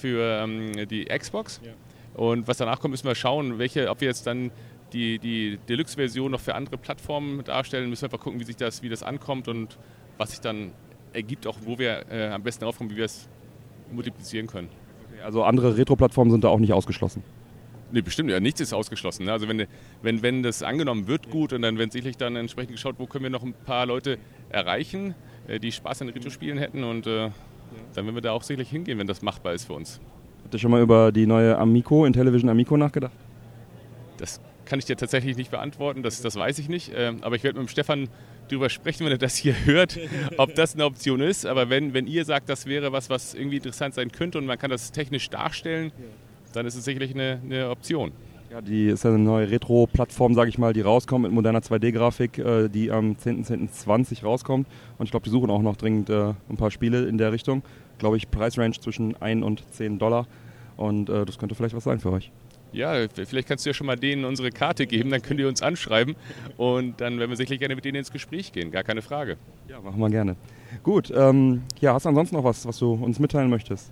für 0.00 0.42
ähm, 0.42 0.88
die 0.88 1.06
Xbox. 1.06 1.60
Und 2.14 2.48
was 2.48 2.56
danach 2.58 2.80
kommt, 2.80 2.92
müssen 2.92 3.06
wir 3.06 3.14
schauen, 3.14 3.58
welche, 3.58 3.90
ob 3.90 4.00
wir 4.00 4.08
jetzt 4.08 4.26
dann 4.26 4.50
die, 4.92 5.18
die 5.18 5.58
Deluxe-Version 5.68 6.32
noch 6.32 6.40
für 6.40 6.54
andere 6.54 6.78
Plattformen 6.78 7.44
darstellen, 7.44 7.88
müssen 7.88 8.02
wir 8.02 8.06
einfach 8.06 8.20
gucken, 8.20 8.40
wie 8.40 8.44
sich 8.44 8.56
das, 8.56 8.82
wie 8.82 8.88
das 8.88 9.02
ankommt 9.02 9.48
und 9.48 9.78
was 10.16 10.30
sich 10.30 10.40
dann 10.40 10.72
ergibt, 11.12 11.46
auch 11.46 11.56
wo 11.64 11.78
wir 11.78 12.06
äh, 12.10 12.28
am 12.28 12.42
besten 12.42 12.64
aufkommen, 12.64 12.90
wie 12.90 12.96
wir 12.96 13.04
es 13.04 13.28
multiplizieren 13.92 14.46
können. 14.46 14.68
Okay, 15.06 15.22
also 15.22 15.44
andere 15.44 15.76
Retro-Plattformen 15.76 16.30
sind 16.30 16.44
da 16.44 16.48
auch 16.48 16.58
nicht 16.58 16.72
ausgeschlossen? 16.72 17.22
Nee, 17.90 18.02
bestimmt, 18.02 18.30
ja, 18.30 18.38
nichts 18.38 18.60
ist 18.60 18.74
ausgeschlossen. 18.74 19.24
Ne? 19.24 19.32
Also 19.32 19.48
wenn, 19.48 19.66
wenn, 20.02 20.22
wenn 20.22 20.42
das 20.42 20.62
angenommen 20.62 21.06
wird, 21.06 21.30
gut, 21.30 21.54
und 21.54 21.62
dann 21.62 21.78
wird 21.78 21.92
sicherlich 21.92 22.18
dann 22.18 22.36
entsprechend 22.36 22.72
geschaut, 22.72 22.96
wo 22.98 23.06
können 23.06 23.24
wir 23.24 23.30
noch 23.30 23.42
ein 23.42 23.54
paar 23.54 23.86
Leute 23.86 24.18
erreichen, 24.50 25.14
die 25.58 25.72
Spaß 25.72 26.02
an 26.02 26.10
Retro-Spielen 26.10 26.58
hätten 26.58 26.84
und 26.84 27.06
äh, 27.06 27.30
dann 27.94 28.04
werden 28.04 28.14
wir 28.14 28.22
da 28.22 28.32
auch 28.32 28.42
sicherlich 28.42 28.68
hingehen, 28.68 28.98
wenn 28.98 29.06
das 29.06 29.22
machbar 29.22 29.54
ist 29.54 29.64
für 29.64 29.72
uns. 29.72 30.00
Habt 30.44 30.54
ihr 30.54 30.60
schon 30.60 30.70
mal 30.70 30.82
über 30.82 31.12
die 31.12 31.26
neue 31.26 31.56
Amico, 31.56 32.04
Intellivision 32.04 32.50
Amico 32.50 32.76
nachgedacht? 32.76 33.12
Das 34.18 34.40
kann 34.64 34.78
ich 34.78 34.84
dir 34.84 34.96
tatsächlich 34.96 35.36
nicht 35.36 35.50
beantworten, 35.50 36.02
das, 36.02 36.20
das 36.20 36.36
weiß 36.36 36.58
ich 36.58 36.68
nicht. 36.68 36.92
Ähm, 36.94 37.18
aber 37.22 37.36
ich 37.36 37.42
werde 37.42 37.58
mit 37.58 37.68
dem 37.68 37.70
Stefan 37.70 38.08
darüber 38.48 38.68
sprechen, 38.68 39.04
wenn 39.04 39.12
er 39.12 39.18
das 39.18 39.36
hier 39.36 39.54
hört, 39.64 39.98
ob 40.36 40.54
das 40.54 40.74
eine 40.74 40.84
Option 40.84 41.20
ist. 41.20 41.46
Aber 41.46 41.70
wenn, 41.70 41.94
wenn 41.94 42.06
ihr 42.06 42.24
sagt, 42.24 42.48
das 42.48 42.66
wäre 42.66 42.92
was, 42.92 43.08
was 43.08 43.34
irgendwie 43.34 43.56
interessant 43.56 43.94
sein 43.94 44.12
könnte 44.12 44.38
und 44.38 44.46
man 44.46 44.58
kann 44.58 44.70
das 44.70 44.92
technisch 44.92 45.30
darstellen, 45.30 45.92
dann 46.52 46.66
ist 46.66 46.74
es 46.74 46.84
sicherlich 46.84 47.14
eine, 47.14 47.40
eine 47.44 47.70
Option. 47.70 48.12
Ja, 48.50 48.62
die 48.62 48.86
ist 48.86 49.04
eine 49.04 49.18
neue 49.18 49.50
Retro-Plattform, 49.50 50.34
sage 50.34 50.48
ich 50.48 50.56
mal, 50.56 50.72
die 50.72 50.80
rauskommt 50.80 51.24
mit 51.24 51.32
moderner 51.32 51.60
2D-Grafik, 51.60 52.38
äh, 52.38 52.68
die 52.68 52.90
am 52.90 53.12
10.10.20 53.12 54.24
rauskommt. 54.24 54.66
Und 54.96 55.04
ich 55.04 55.10
glaube, 55.10 55.24
die 55.24 55.30
suchen 55.30 55.50
auch 55.50 55.60
noch 55.60 55.76
dringend 55.76 56.08
äh, 56.08 56.32
ein 56.48 56.56
paar 56.56 56.70
Spiele 56.70 57.06
in 57.06 57.18
der 57.18 57.32
Richtung. 57.32 57.62
Glaube 57.98 58.16
ich, 58.16 58.30
Preisrange 58.30 58.80
zwischen 58.80 59.20
1 59.20 59.44
und 59.44 59.64
10 59.72 59.98
Dollar. 59.98 60.26
Und 60.78 61.10
äh, 61.10 61.26
das 61.26 61.38
könnte 61.38 61.54
vielleicht 61.54 61.76
was 61.76 61.84
sein 61.84 62.00
für 62.00 62.10
euch. 62.10 62.32
Ja, 62.72 63.06
vielleicht 63.08 63.48
kannst 63.48 63.66
du 63.66 63.70
ja 63.70 63.74
schon 63.74 63.86
mal 63.86 63.96
denen 63.96 64.24
unsere 64.24 64.50
Karte 64.50 64.86
geben, 64.86 65.10
dann 65.10 65.22
können 65.22 65.38
die 65.38 65.44
uns 65.44 65.62
anschreiben 65.62 66.16
und 66.58 67.00
dann 67.00 67.18
werden 67.18 67.30
wir 67.30 67.36
sicherlich 67.36 67.60
gerne 67.60 67.74
mit 67.74 67.84
denen 67.86 67.96
ins 67.96 68.12
Gespräch 68.12 68.52
gehen, 68.52 68.70
gar 68.70 68.82
keine 68.82 69.00
Frage. 69.00 69.38
Ja, 69.68 69.80
machen 69.80 69.98
wir 69.98 70.10
gerne. 70.10 70.36
Gut, 70.82 71.10
ähm, 71.16 71.62
ja, 71.80 71.94
hast 71.94 72.04
du 72.04 72.10
ansonsten 72.10 72.36
noch 72.36 72.44
was, 72.44 72.66
was 72.66 72.78
du 72.78 72.92
uns 72.92 73.18
mitteilen 73.18 73.48
möchtest? 73.48 73.90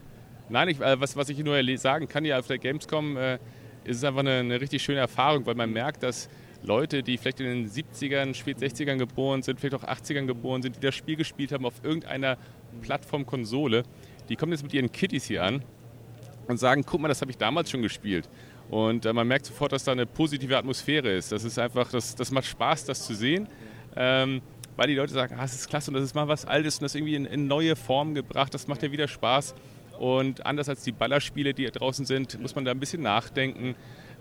Nein, 0.50 0.68
ich, 0.68 0.78
äh, 0.78 1.00
was, 1.00 1.16
was 1.16 1.30
ich 1.30 1.42
nur 1.42 1.56
sagen 1.78 2.06
kann, 2.06 2.26
ja, 2.26 2.38
auf 2.38 2.48
der 2.48 2.58
Gamescom 2.58 3.16
äh, 3.16 3.38
ist 3.86 3.98
es 3.98 4.04
einfach 4.04 4.20
eine, 4.20 4.38
eine, 4.38 4.60
richtig 4.60 4.82
schöne 4.82 5.00
Erfahrung, 5.00 5.46
weil 5.46 5.54
man 5.54 5.72
merkt, 5.72 6.02
dass 6.02 6.28
Leute, 6.62 7.02
die 7.02 7.16
vielleicht 7.16 7.40
in 7.40 7.46
den 7.46 7.70
70ern, 7.70 8.34
spät 8.34 8.58
60ern 8.58 8.96
geboren 8.96 9.42
sind, 9.42 9.60
vielleicht 9.60 9.74
auch 9.74 9.88
80ern 9.88 10.26
geboren 10.26 10.62
sind, 10.62 10.76
die 10.76 10.80
das 10.80 10.94
Spiel 10.94 11.16
gespielt 11.16 11.52
haben 11.52 11.64
auf 11.64 11.74
irgendeiner 11.82 12.38
Plattform, 12.82 13.26
Konsole, 13.26 13.84
die 14.28 14.36
kommen 14.36 14.52
jetzt 14.52 14.62
mit 14.62 14.74
ihren 14.74 14.90
Kitties 14.90 15.26
hier 15.26 15.44
an 15.44 15.62
und 16.48 16.58
sagen, 16.58 16.84
guck 16.84 17.00
mal, 17.00 17.08
das 17.08 17.20
habe 17.20 17.30
ich 17.30 17.38
damals 17.38 17.70
schon 17.70 17.82
gespielt. 17.82 18.28
Und 18.70 19.06
äh, 19.06 19.12
man 19.12 19.28
merkt 19.28 19.46
sofort, 19.46 19.72
dass 19.72 19.84
da 19.84 19.92
eine 19.92 20.06
positive 20.06 20.56
Atmosphäre 20.56 21.10
ist. 21.12 21.30
Das 21.30 21.44
ist 21.44 21.58
einfach, 21.58 21.90
das, 21.90 22.14
das 22.14 22.30
macht 22.30 22.46
Spaß, 22.46 22.84
das 22.84 23.06
zu 23.06 23.14
sehen. 23.14 23.48
Ähm, 23.94 24.42
weil 24.76 24.88
die 24.88 24.94
Leute 24.94 25.12
sagen, 25.12 25.34
ah, 25.38 25.42
das 25.42 25.54
ist 25.54 25.68
klasse 25.68 25.90
und 25.90 25.94
das 25.94 26.04
ist 26.04 26.14
mal 26.14 26.28
was 26.28 26.44
Altes 26.44 26.76
und 26.76 26.82
das 26.82 26.94
irgendwie 26.94 27.14
in, 27.14 27.24
in 27.24 27.46
neue 27.46 27.76
Form 27.76 28.14
gebracht, 28.14 28.52
das 28.52 28.66
macht 28.68 28.82
ja 28.82 28.92
wieder 28.92 29.08
Spaß. 29.08 29.54
Und 29.98 30.44
anders 30.44 30.68
als 30.68 30.82
die 30.82 30.92
Ballerspiele, 30.92 31.54
die 31.54 31.66
draußen 31.66 32.04
sind, 32.04 32.40
muss 32.40 32.54
man 32.54 32.64
da 32.64 32.70
ein 32.70 32.80
bisschen 32.80 33.02
nachdenken. 33.02 33.74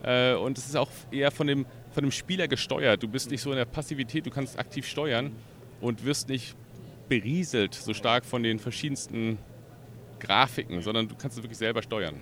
Äh, 0.04 0.34
und 0.36 0.58
es 0.58 0.68
ist 0.68 0.76
auch 0.76 0.90
eher 1.12 1.32
von 1.32 1.48
dem, 1.48 1.66
von 1.92 2.04
dem 2.04 2.12
Spieler 2.12 2.48
gesteuert. 2.48 3.02
Du 3.02 3.08
bist 3.08 3.32
nicht 3.32 3.42
so 3.42 3.52
in 3.52 3.58
der 3.58 3.66
Passivität, 3.66 4.26
du 4.26 4.30
kannst 4.30 4.60
aktiv 4.60 4.86
steuern 4.86 5.32
und 5.82 6.06
wirst 6.06 6.30
nicht 6.30 6.56
berieselt 7.10 7.74
so 7.74 7.94
stark 7.94 8.26
von 8.26 8.44
den 8.44 8.60
verschiedensten 8.60 9.38
Grafiken, 10.20 10.82
sondern 10.82 11.08
du 11.08 11.16
kannst 11.16 11.38
es 11.38 11.44
wirklich 11.44 11.58
selber 11.58 11.82
steuern. 11.82 12.16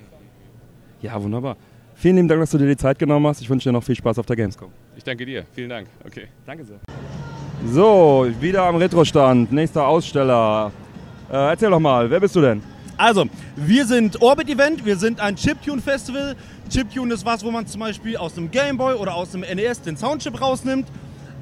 Ja, 1.01 1.21
wunderbar. 1.21 1.57
Vielen 1.95 2.15
lieben 2.15 2.27
Dank, 2.27 2.41
dass 2.41 2.51
du 2.51 2.57
dir 2.57 2.67
die 2.67 2.77
Zeit 2.77 2.97
genommen 2.97 3.27
hast. 3.27 3.41
Ich 3.41 3.49
wünsche 3.49 3.69
dir 3.69 3.73
noch 3.73 3.83
viel 3.83 3.95
Spaß 3.95 4.19
auf 4.19 4.25
der 4.25 4.35
Gamescom. 4.35 4.71
Ich 4.95 5.03
danke 5.03 5.25
dir. 5.25 5.45
Vielen 5.53 5.69
Dank. 5.69 5.87
Okay. 6.05 6.27
Danke 6.45 6.63
sehr. 6.65 6.79
So, 7.67 8.27
wieder 8.39 8.63
am 8.63 8.77
Retro-Stand. 8.77 9.51
Nächster 9.51 9.87
Aussteller. 9.87 10.71
Äh, 11.31 11.35
erzähl 11.35 11.69
doch 11.69 11.79
mal, 11.79 12.09
wer 12.09 12.19
bist 12.19 12.35
du 12.35 12.41
denn? 12.41 12.72
Also, 13.03 13.25
wir 13.57 13.85
sind 13.85 14.21
Orbit 14.21 14.47
Event, 14.47 14.85
wir 14.85 14.95
sind 14.95 15.19
ein 15.19 15.35
Chiptune 15.35 15.81
Festival. 15.81 16.37
Chiptune 16.69 17.13
ist 17.13 17.25
was, 17.25 17.43
wo 17.43 17.51
man 17.51 17.67
zum 17.67 17.81
Beispiel 17.81 18.15
aus 18.15 18.35
dem 18.35 18.49
Gameboy 18.49 18.93
oder 18.93 19.13
aus 19.15 19.31
dem 19.31 19.41
NES 19.41 19.81
den 19.81 19.97
Soundchip 19.97 20.39
rausnimmt, 20.39 20.87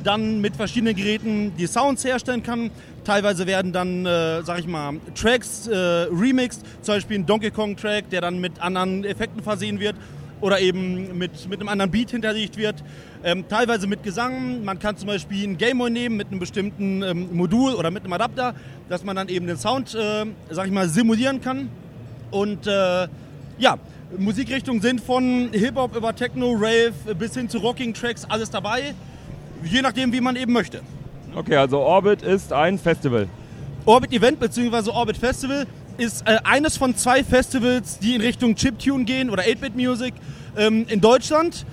dann 0.04 0.42
mit 0.42 0.56
verschiedenen 0.56 0.96
Geräten 0.96 1.54
die 1.56 1.68
Sounds 1.68 2.04
herstellen 2.04 2.42
kann. 2.42 2.72
Teilweise 3.04 3.46
werden 3.46 3.74
dann, 3.74 4.08
äh, 4.08 4.42
sag 4.42 4.58
ich 4.58 4.66
mal, 4.66 4.96
Tracks 5.14 5.68
äh, 5.68 5.76
remixed, 5.76 6.64
zum 6.82 6.96
Beispiel 6.96 7.20
ein 7.20 7.28
Donkey 7.28 7.52
Kong 7.52 7.76
Track, 7.76 8.10
der 8.10 8.22
dann 8.22 8.42
mit 8.42 8.60
anderen 8.60 9.04
Effekten 9.04 9.44
versehen 9.44 9.80
wird 9.80 9.96
oder 10.42 10.60
eben 10.60 11.18
mit, 11.18 11.48
mit 11.48 11.60
einem 11.60 11.70
anderen 11.70 11.92
Beat 11.92 12.12
hinterlegt 12.12 12.58
wird. 12.58 12.84
Ähm, 13.24 13.46
teilweise 13.48 13.88
mit 13.88 14.04
Gesang. 14.04 14.64
Man 14.64 14.80
kann 14.80 14.98
zum 14.98 15.08
Beispiel 15.08 15.48
ein 15.48 15.58
Gameboy 15.58 15.90
nehmen 15.90 16.18
mit 16.18 16.28
einem 16.28 16.40
bestimmten 16.40 17.04
ähm, 17.04 17.30
Modul 17.32 17.76
oder 17.76 17.92
mit 17.92 18.04
einem 18.04 18.14
Adapter, 18.14 18.56
dass 18.90 19.04
man 19.04 19.16
dann 19.16 19.30
eben 19.30 19.48
den 19.48 19.58
Sound, 19.58 19.96
äh, 19.96 20.26
sag 20.50 20.66
ich 20.66 20.74
mal, 20.74 20.90
simulieren 20.90 21.42
kann. 21.42 21.70
Und 22.32 22.66
äh, 22.68 23.08
ja, 23.58 23.78
Musikrichtungen 24.18 24.82
sind 24.82 25.02
von 25.02 25.50
Hip-Hop 25.54 25.96
über 25.96 26.16
Techno, 26.16 26.52
Rave 26.54 26.94
bis 27.18 27.36
hin 27.36 27.48
zu 27.48 27.60
Rocking-Tracks, 27.60 28.26
alles 28.26 28.50
dabei. 28.50 28.94
Je 29.64 29.82
nachdem, 29.82 30.12
wie 30.12 30.22
man 30.22 30.36
eben 30.36 30.52
möchte. 30.52 30.82
Okay, 31.36 31.56
also 31.56 31.80
Orbit 31.80 32.24
ist 32.24 32.52
ein 32.52 32.78
Festival. 32.78 33.28
Orbit 33.86 34.12
Event 34.12 34.40
bzw. 34.40 34.90
Orbit 34.90 35.18
Festival 35.18 35.66
ist 35.98 36.28
äh, 36.28 36.38
eines 36.44 36.78
von 36.78 36.96
zwei 36.96 37.24
Festivals, 37.24 38.00
die 38.00 38.16
in 38.16 38.22
Richtung 38.22 38.56
Chiptune 38.56 39.06
gehen 39.06 39.30
oder 39.30 39.44
8-Bit 39.44 39.76
Music 39.76 40.14
ähm, 40.58 40.86
in 40.88 41.02
Deutschland. 41.02 41.66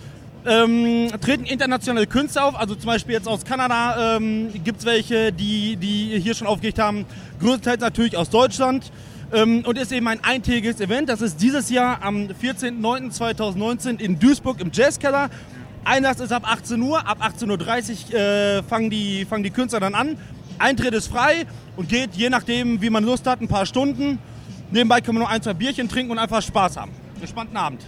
Ähm, 0.46 1.10
treten 1.20 1.44
internationale 1.44 2.06
Künstler 2.06 2.46
auf, 2.46 2.58
also 2.58 2.74
zum 2.74 2.86
Beispiel 2.86 3.14
jetzt 3.14 3.28
aus 3.28 3.44
Kanada 3.44 4.16
ähm, 4.16 4.50
gibt 4.64 4.80
es 4.80 4.86
welche, 4.86 5.32
die, 5.32 5.76
die 5.76 6.18
hier 6.20 6.34
schon 6.34 6.46
aufgelegt 6.46 6.78
haben, 6.78 7.04
größtenteils 7.40 7.80
natürlich 7.80 8.16
aus 8.16 8.30
Deutschland 8.30 8.90
ähm, 9.32 9.64
und 9.66 9.76
ist 9.76 9.92
eben 9.92 10.06
ein 10.08 10.22
eintägiges 10.22 10.80
Event. 10.80 11.08
Das 11.08 11.20
ist 11.20 11.42
dieses 11.42 11.70
Jahr 11.70 12.02
am 12.02 12.28
14.09.2019 12.28 14.00
in 14.00 14.18
Duisburg 14.18 14.60
im 14.60 14.70
Jazzkeller. 14.72 15.28
Einlass 15.84 16.20
ist 16.20 16.32
ab 16.32 16.42
18 16.44 16.80
Uhr, 16.82 17.06
ab 17.06 17.18
18.30 17.22 18.12
Uhr 18.12 18.18
äh, 18.18 18.62
fangen, 18.62 18.90
die, 18.90 19.24
fangen 19.24 19.42
die 19.42 19.50
Künstler 19.50 19.80
dann 19.80 19.94
an. 19.94 20.16
Eintritt 20.58 20.94
ist 20.94 21.08
frei 21.08 21.46
und 21.76 21.88
geht 21.88 22.14
je 22.14 22.30
nachdem, 22.30 22.80
wie 22.80 22.90
man 22.90 23.04
Lust 23.04 23.26
hat, 23.26 23.40
ein 23.40 23.48
paar 23.48 23.66
Stunden. 23.66 24.18
Nebenbei 24.70 25.00
kann 25.00 25.14
man 25.14 25.24
noch 25.24 25.30
ein, 25.30 25.42
zwei 25.42 25.54
Bierchen 25.54 25.88
trinken 25.88 26.12
und 26.12 26.18
einfach 26.18 26.42
Spaß 26.42 26.76
haben. 26.76 26.92
Entspannten 27.20 27.56
Abend. 27.56 27.82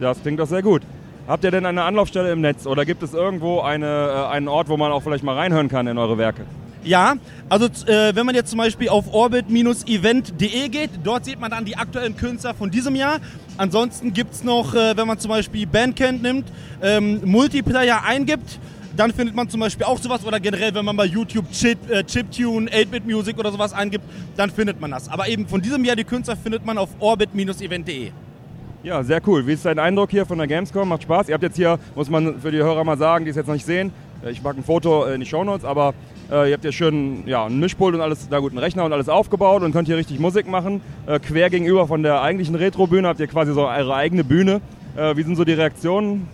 Das 0.00 0.20
klingt 0.20 0.40
doch 0.40 0.48
sehr 0.48 0.62
gut. 0.62 0.82
Habt 1.26 1.44
ihr 1.44 1.50
denn 1.50 1.64
eine 1.64 1.84
Anlaufstelle 1.84 2.32
im 2.32 2.40
Netz 2.40 2.66
oder 2.66 2.84
gibt 2.84 3.02
es 3.02 3.14
irgendwo 3.14 3.60
eine, 3.60 3.86
äh, 3.86 4.32
einen 4.32 4.48
Ort, 4.48 4.68
wo 4.68 4.76
man 4.76 4.92
auch 4.92 5.02
vielleicht 5.02 5.24
mal 5.24 5.34
reinhören 5.34 5.68
kann 5.68 5.86
in 5.86 5.96
eure 5.96 6.18
Werke? 6.18 6.44
Ja, 6.84 7.14
also 7.48 7.64
äh, 7.64 8.14
wenn 8.14 8.26
man 8.26 8.34
jetzt 8.34 8.50
zum 8.50 8.58
Beispiel 8.58 8.90
auf 8.90 9.12
orbit-event.de 9.12 10.68
geht, 10.68 10.90
dort 11.02 11.24
sieht 11.24 11.40
man 11.40 11.50
dann 11.50 11.64
die 11.64 11.78
aktuellen 11.78 12.14
Künstler 12.14 12.52
von 12.52 12.70
diesem 12.70 12.94
Jahr. 12.94 13.20
Ansonsten 13.56 14.12
gibt 14.12 14.34
es 14.34 14.44
noch, 14.44 14.74
äh, 14.74 14.94
wenn 14.94 15.06
man 15.06 15.18
zum 15.18 15.30
Beispiel 15.30 15.66
Bandcamp 15.66 16.20
nimmt, 16.20 16.46
ähm, 16.82 17.22
Multiplayer 17.24 18.04
eingibt, 18.04 18.58
dann 18.96 19.12
findet 19.12 19.34
man 19.34 19.48
zum 19.48 19.60
Beispiel 19.60 19.86
auch 19.86 19.98
sowas 19.98 20.24
oder 20.24 20.40
generell, 20.40 20.74
wenn 20.74 20.84
man 20.84 20.96
bei 20.96 21.06
YouTube 21.06 21.50
Chip, 21.50 21.78
äh, 21.90 22.04
Chiptune, 22.04 22.70
8-Bit 22.70 23.06
Music 23.06 23.38
oder 23.38 23.50
sowas 23.50 23.72
eingibt, 23.72 24.04
dann 24.36 24.50
findet 24.50 24.80
man 24.80 24.90
das. 24.90 25.08
Aber 25.08 25.28
eben 25.28 25.46
von 25.46 25.60
diesem 25.60 25.84
Jahr 25.84 25.96
die 25.96 26.04
Künstler 26.04 26.36
findet 26.36 26.64
man 26.64 26.78
auf 26.78 26.90
orbit-event.de. 27.00 28.10
Ja, 28.82 29.02
sehr 29.02 29.20
cool. 29.26 29.46
Wie 29.46 29.54
ist 29.54 29.64
dein 29.64 29.78
Eindruck 29.78 30.10
hier 30.10 30.26
von 30.26 30.36
der 30.36 30.46
Gamescom? 30.46 30.88
Macht 30.88 31.04
Spaß. 31.04 31.28
Ihr 31.28 31.34
habt 31.34 31.42
jetzt 31.42 31.56
hier, 31.56 31.78
muss 31.94 32.10
man 32.10 32.38
für 32.40 32.50
die 32.50 32.58
Hörer 32.58 32.84
mal 32.84 32.98
sagen, 32.98 33.24
die 33.24 33.30
es 33.30 33.36
jetzt 33.36 33.46
noch 33.46 33.54
nicht 33.54 33.64
sehen, 33.64 33.92
äh, 34.24 34.30
ich 34.30 34.42
mag 34.42 34.56
ein 34.56 34.64
Foto 34.64 35.04
in 35.06 35.20
die 35.20 35.26
Shownotes, 35.26 35.64
aber 35.64 35.94
äh, 36.30 36.48
ihr 36.48 36.54
habt 36.54 36.62
hier 36.62 36.72
schön 36.72 37.24
ja, 37.26 37.46
einen 37.46 37.60
Mischpult 37.60 37.94
und 37.94 38.00
alles, 38.00 38.28
da 38.28 38.38
gut, 38.38 38.52
einen 38.52 38.58
Rechner 38.58 38.84
und 38.84 38.92
alles 38.92 39.08
aufgebaut 39.08 39.62
und 39.62 39.72
könnt 39.72 39.88
hier 39.88 39.96
richtig 39.96 40.18
Musik 40.18 40.48
machen. 40.48 40.80
Äh, 41.06 41.18
quer 41.18 41.50
gegenüber 41.50 41.86
von 41.86 42.02
der 42.02 42.22
eigentlichen 42.22 42.54
Retro-Bühne 42.54 43.08
habt 43.08 43.20
ihr 43.20 43.26
quasi 43.26 43.52
so 43.52 43.66
eure 43.66 43.94
eigene 43.94 44.24
Bühne. 44.24 44.60
Äh, 44.96 45.16
wie 45.16 45.22
sind 45.22 45.36
so 45.36 45.44
die 45.44 45.52
Reaktionen? 45.52 46.28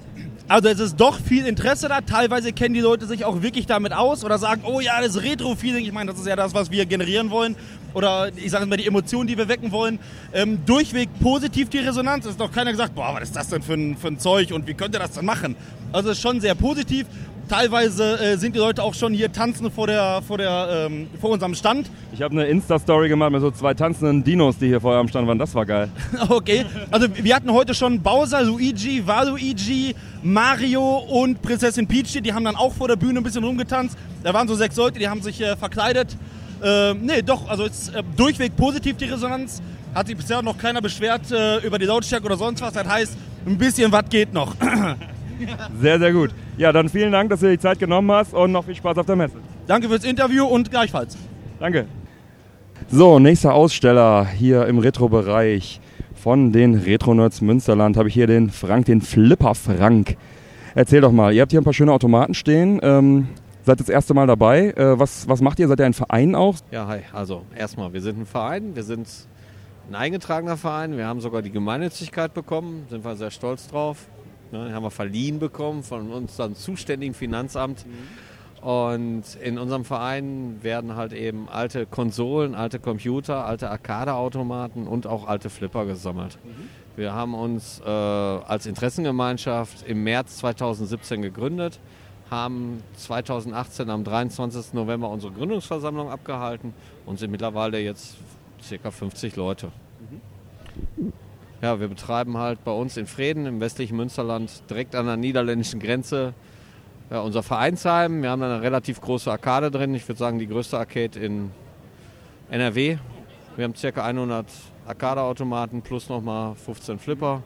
Also 0.51 0.69
es 0.69 0.81
ist 0.81 0.97
doch 0.97 1.21
viel 1.21 1.47
Interesse 1.47 1.87
da. 1.87 2.01
Teilweise 2.01 2.53
kennen 2.53 2.75
die 2.75 2.81
Leute 2.81 3.07
sich 3.07 3.25
auch 3.25 3.41
wirklich 3.41 3.67
damit 3.67 3.93
aus 3.93 4.25
oder 4.25 4.37
sagen, 4.37 4.63
oh 4.65 4.81
ja, 4.81 5.01
das 5.01 5.23
Retro-Feeling. 5.23 5.85
Ich 5.85 5.93
meine, 5.93 6.11
das 6.11 6.19
ist 6.21 6.27
ja 6.27 6.35
das, 6.35 6.53
was 6.55 6.73
wir 6.73 6.87
generieren 6.87 7.31
wollen. 7.31 7.55
Oder 7.95 8.33
ich 8.35 8.51
sage 8.51 8.67
mal, 8.67 8.77
die 8.77 8.89
Emotionen, 8.89 9.29
die 9.29 9.39
wir 9.39 9.47
wecken 9.47 9.71
wollen. 9.71 10.01
Ähm, 10.33 10.59
durchweg 10.67 11.09
positiv 11.21 11.69
die 11.69 11.79
Resonanz. 11.79 12.25
Es 12.25 12.33
ist 12.33 12.41
doch 12.41 12.51
keiner 12.51 12.73
gesagt, 12.73 12.97
boah, 12.97 13.15
was 13.15 13.23
ist 13.29 13.37
das 13.37 13.49
denn 13.49 13.63
für 13.63 13.75
ein, 13.75 13.97
für 13.97 14.09
ein 14.09 14.19
Zeug 14.19 14.53
und 14.53 14.67
wie 14.67 14.75
könnt 14.75 14.93
ihr 14.93 14.99
das 14.99 15.13
denn 15.13 15.25
machen? 15.25 15.55
Also 15.93 16.11
es 16.11 16.17
ist 16.17 16.23
schon 16.23 16.41
sehr 16.41 16.57
positiv. 16.57 17.07
Teilweise 17.51 18.17
äh, 18.21 18.37
sind 18.37 18.55
die 18.55 18.61
Leute 18.61 18.81
auch 18.81 18.95
schon 18.95 19.13
hier 19.13 19.33
tanzen 19.33 19.73
vor, 19.73 19.89
der, 19.89 20.23
vor, 20.25 20.39
der, 20.39 20.87
ähm, 20.89 21.09
vor 21.21 21.31
unserem 21.31 21.57
Stand. 21.57 21.91
Ich 22.13 22.23
habe 22.23 22.33
eine 22.33 22.45
Insta-Story 22.47 23.09
gemacht 23.09 23.33
mit 23.33 23.41
so 23.41 23.51
zwei 23.51 23.75
tanzenden 23.75 24.23
Dinos, 24.23 24.59
die 24.59 24.69
hier 24.69 24.81
vorher 24.81 25.01
am 25.01 25.09
Stand 25.09 25.27
waren. 25.27 25.41
Das 25.41 25.53
war 25.57 25.67
geil. 25.67 25.89
okay, 26.29 26.65
also 26.93 27.09
wir 27.13 27.35
hatten 27.35 27.53
heute 27.53 27.75
schon 27.75 28.01
Bowser, 28.01 28.45
Luigi, 28.45 29.05
Waluigi, 29.05 29.97
Mario 30.23 30.99
und 30.99 31.43
Prinzessin 31.43 31.89
Peach. 31.89 32.23
Die 32.23 32.33
haben 32.33 32.45
dann 32.45 32.55
auch 32.55 32.73
vor 32.73 32.87
der 32.87 32.95
Bühne 32.95 33.19
ein 33.19 33.25
bisschen 33.25 33.43
rumgetanzt. 33.43 33.99
Da 34.23 34.33
waren 34.33 34.47
so 34.47 34.55
sechs 34.55 34.77
Leute, 34.77 35.01
die 35.01 35.09
haben 35.09 35.21
sich 35.21 35.41
äh, 35.41 35.57
verkleidet. 35.57 36.17
Äh, 36.63 36.95
nee, 36.95 37.21
doch, 37.21 37.49
also 37.49 37.65
ist 37.65 37.93
äh, 37.93 38.05
durchweg 38.17 38.55
positiv 38.55 38.97
die 38.97 39.07
Resonanz. 39.07 39.61
Hat 39.93 40.07
sich 40.07 40.17
bisher 40.17 40.41
noch 40.41 40.57
keiner 40.57 40.81
beschwert 40.81 41.33
äh, 41.33 41.59
über 41.67 41.81
die 41.81 41.87
Lautstärke 41.87 42.27
oder 42.27 42.37
sonst 42.37 42.63
was. 42.63 42.75
Das 42.75 42.87
heißt, 42.87 43.17
ein 43.45 43.59
bisschen 43.59 43.91
was 43.91 44.09
geht 44.09 44.33
noch. 44.33 44.55
Sehr, 45.81 45.99
sehr 45.99 46.13
gut. 46.13 46.31
Ja, 46.57 46.73
dann 46.73 46.89
vielen 46.89 47.13
Dank, 47.13 47.31
dass 47.31 47.41
du 47.41 47.47
dir 47.47 47.53
die 47.53 47.59
Zeit 47.59 47.79
genommen 47.79 48.11
hast 48.13 48.35
und 48.35 48.53
noch 48.53 48.65
viel 48.65 48.75
Spaß 48.75 48.99
auf 48.99 49.07
der 49.07 49.17
Messe. 49.17 49.37
Danke 49.67 49.89
fürs 49.89 50.05
Interview 50.05 50.45
und 50.45 50.71
gleichfalls. 50.71 51.17
Danke. 51.59 51.87
So, 52.89 53.19
nächster 53.19 53.55
Aussteller 53.55 54.27
hier 54.27 54.67
im 54.67 54.79
Retro-Bereich 54.79 55.81
von 56.15 56.53
den 56.53 56.75
Retro-Nerds 56.75 57.41
Münsterland 57.41 57.97
habe 57.97 58.09
ich 58.09 58.15
hier 58.15 58.27
den 58.27 58.51
Frank, 58.51 58.87
den 58.87 59.01
Flipper 59.01 59.55
Frank. 59.55 60.17
Erzähl 60.75 61.01
doch 61.01 61.13
mal, 61.13 61.33
ihr 61.33 61.43
habt 61.43 61.51
hier 61.51 61.61
ein 61.61 61.65
paar 61.65 61.73
schöne 61.73 61.93
Automaten 61.93 62.35
stehen. 62.35 62.79
Ähm, 62.83 63.29
seid 63.65 63.81
das 63.81 63.89
erste 63.89 64.15
Mal 64.15 64.27
dabei. 64.27 64.71
Äh, 64.71 64.99
was, 64.99 65.29
was 65.29 65.41
macht 65.41 65.59
ihr? 65.59 65.69
Seid 65.69 65.81
ihr 65.81 65.87
ein 65.87 65.95
Verein 65.95 66.35
auch? 66.35 66.57
Ja, 66.71 66.87
hi. 66.87 67.01
Also 67.13 67.43
erstmal, 67.57 67.93
wir 67.93 68.01
sind 68.03 68.21
ein 68.21 68.27
Verein. 68.27 68.77
Wir 68.77 68.83
sind 68.83 69.09
ein 69.89 69.95
eingetragener 69.95 70.57
Verein. 70.57 70.97
Wir 70.97 71.07
haben 71.07 71.21
sogar 71.21 71.43
die 71.43 71.51
Gemeinnützigkeit 71.51 72.35
bekommen. 72.35 72.87
Sind 72.91 73.05
wir 73.05 73.17
sehr 73.17 73.31
stolz 73.31 73.69
drauf. 73.69 74.07
Ne, 74.53 74.73
haben 74.73 74.83
wir 74.83 74.91
verliehen 74.91 75.39
bekommen 75.39 75.83
von 75.83 76.11
unserem 76.11 76.55
zuständigen 76.55 77.15
Finanzamt. 77.15 77.87
Und 78.61 79.23
in 79.43 79.59
unserem 79.59 79.85
Verein 79.85 80.59
werden 80.63 80.95
halt 80.95 81.13
eben 81.13 81.49
alte 81.49 81.87
Konsolen, 81.87 82.55
alte 82.55 82.79
Computer, 82.79 83.47
alte 83.47 83.71
Arcade-Automaten 83.71 84.87
und 84.87 85.07
auch 85.07 85.27
alte 85.27 85.49
Flipper 85.49 85.87
gesammelt. 85.87 86.39
Wir 86.97 87.15
haben 87.15 87.35
uns 87.35 87.81
äh, 87.81 87.89
als 87.89 88.67
Interessengemeinschaft 88.67 89.87
im 89.87 90.03
März 90.03 90.39
2017 90.39 91.23
gegründet, 91.23 91.81
haben 92.31 92.83
2018 92.97 93.89
am 93.89 94.05
23. 94.05 94.75
November 94.75 95.09
unsere 95.09 95.33
Gründungsversammlung 95.33 96.11
abgehalten 96.11 96.75
und 97.07 97.19
sind 97.19 97.31
mittlerweile 97.31 97.79
jetzt 97.81 98.17
ca. 98.83 98.91
50 98.91 99.37
Leute. 99.37 99.73
Ja, 101.63 101.79
wir 101.79 101.89
betreiben 101.89 102.39
halt 102.39 102.65
bei 102.65 102.73
uns 102.73 102.97
in 102.97 103.07
Frieden 103.07 103.45
im 103.45 103.61
westlichen 103.61 103.95
Münsterland 103.95 104.63
direkt 104.71 104.95
an 104.95 105.05
der 105.05 105.19
niederländischen 105.19 105.79
Grenze 105.79 106.33
ja, 107.11 107.21
unser 107.21 107.43
Vereinsheim. 107.43 108.23
Wir 108.23 108.31
haben 108.31 108.41
da 108.41 108.55
eine 108.55 108.63
relativ 108.63 109.03
große 109.03 109.31
Arkade 109.31 109.71
drin. 109.71 109.95
Ich 109.95 110.09
würde 110.09 110.19
sagen, 110.19 110.39
die 110.39 110.47
größte 110.47 110.79
Arcade 110.79 111.19
in 111.19 111.51
NRW. 112.51 112.97
Wir 113.57 113.65
haben 113.65 113.75
ca. 113.75 114.03
100 114.03 114.47
Arcade-Automaten 114.87 115.83
plus 115.83 116.09
nochmal 116.09 116.55
15 116.55 116.99
Flipper. 116.99 117.43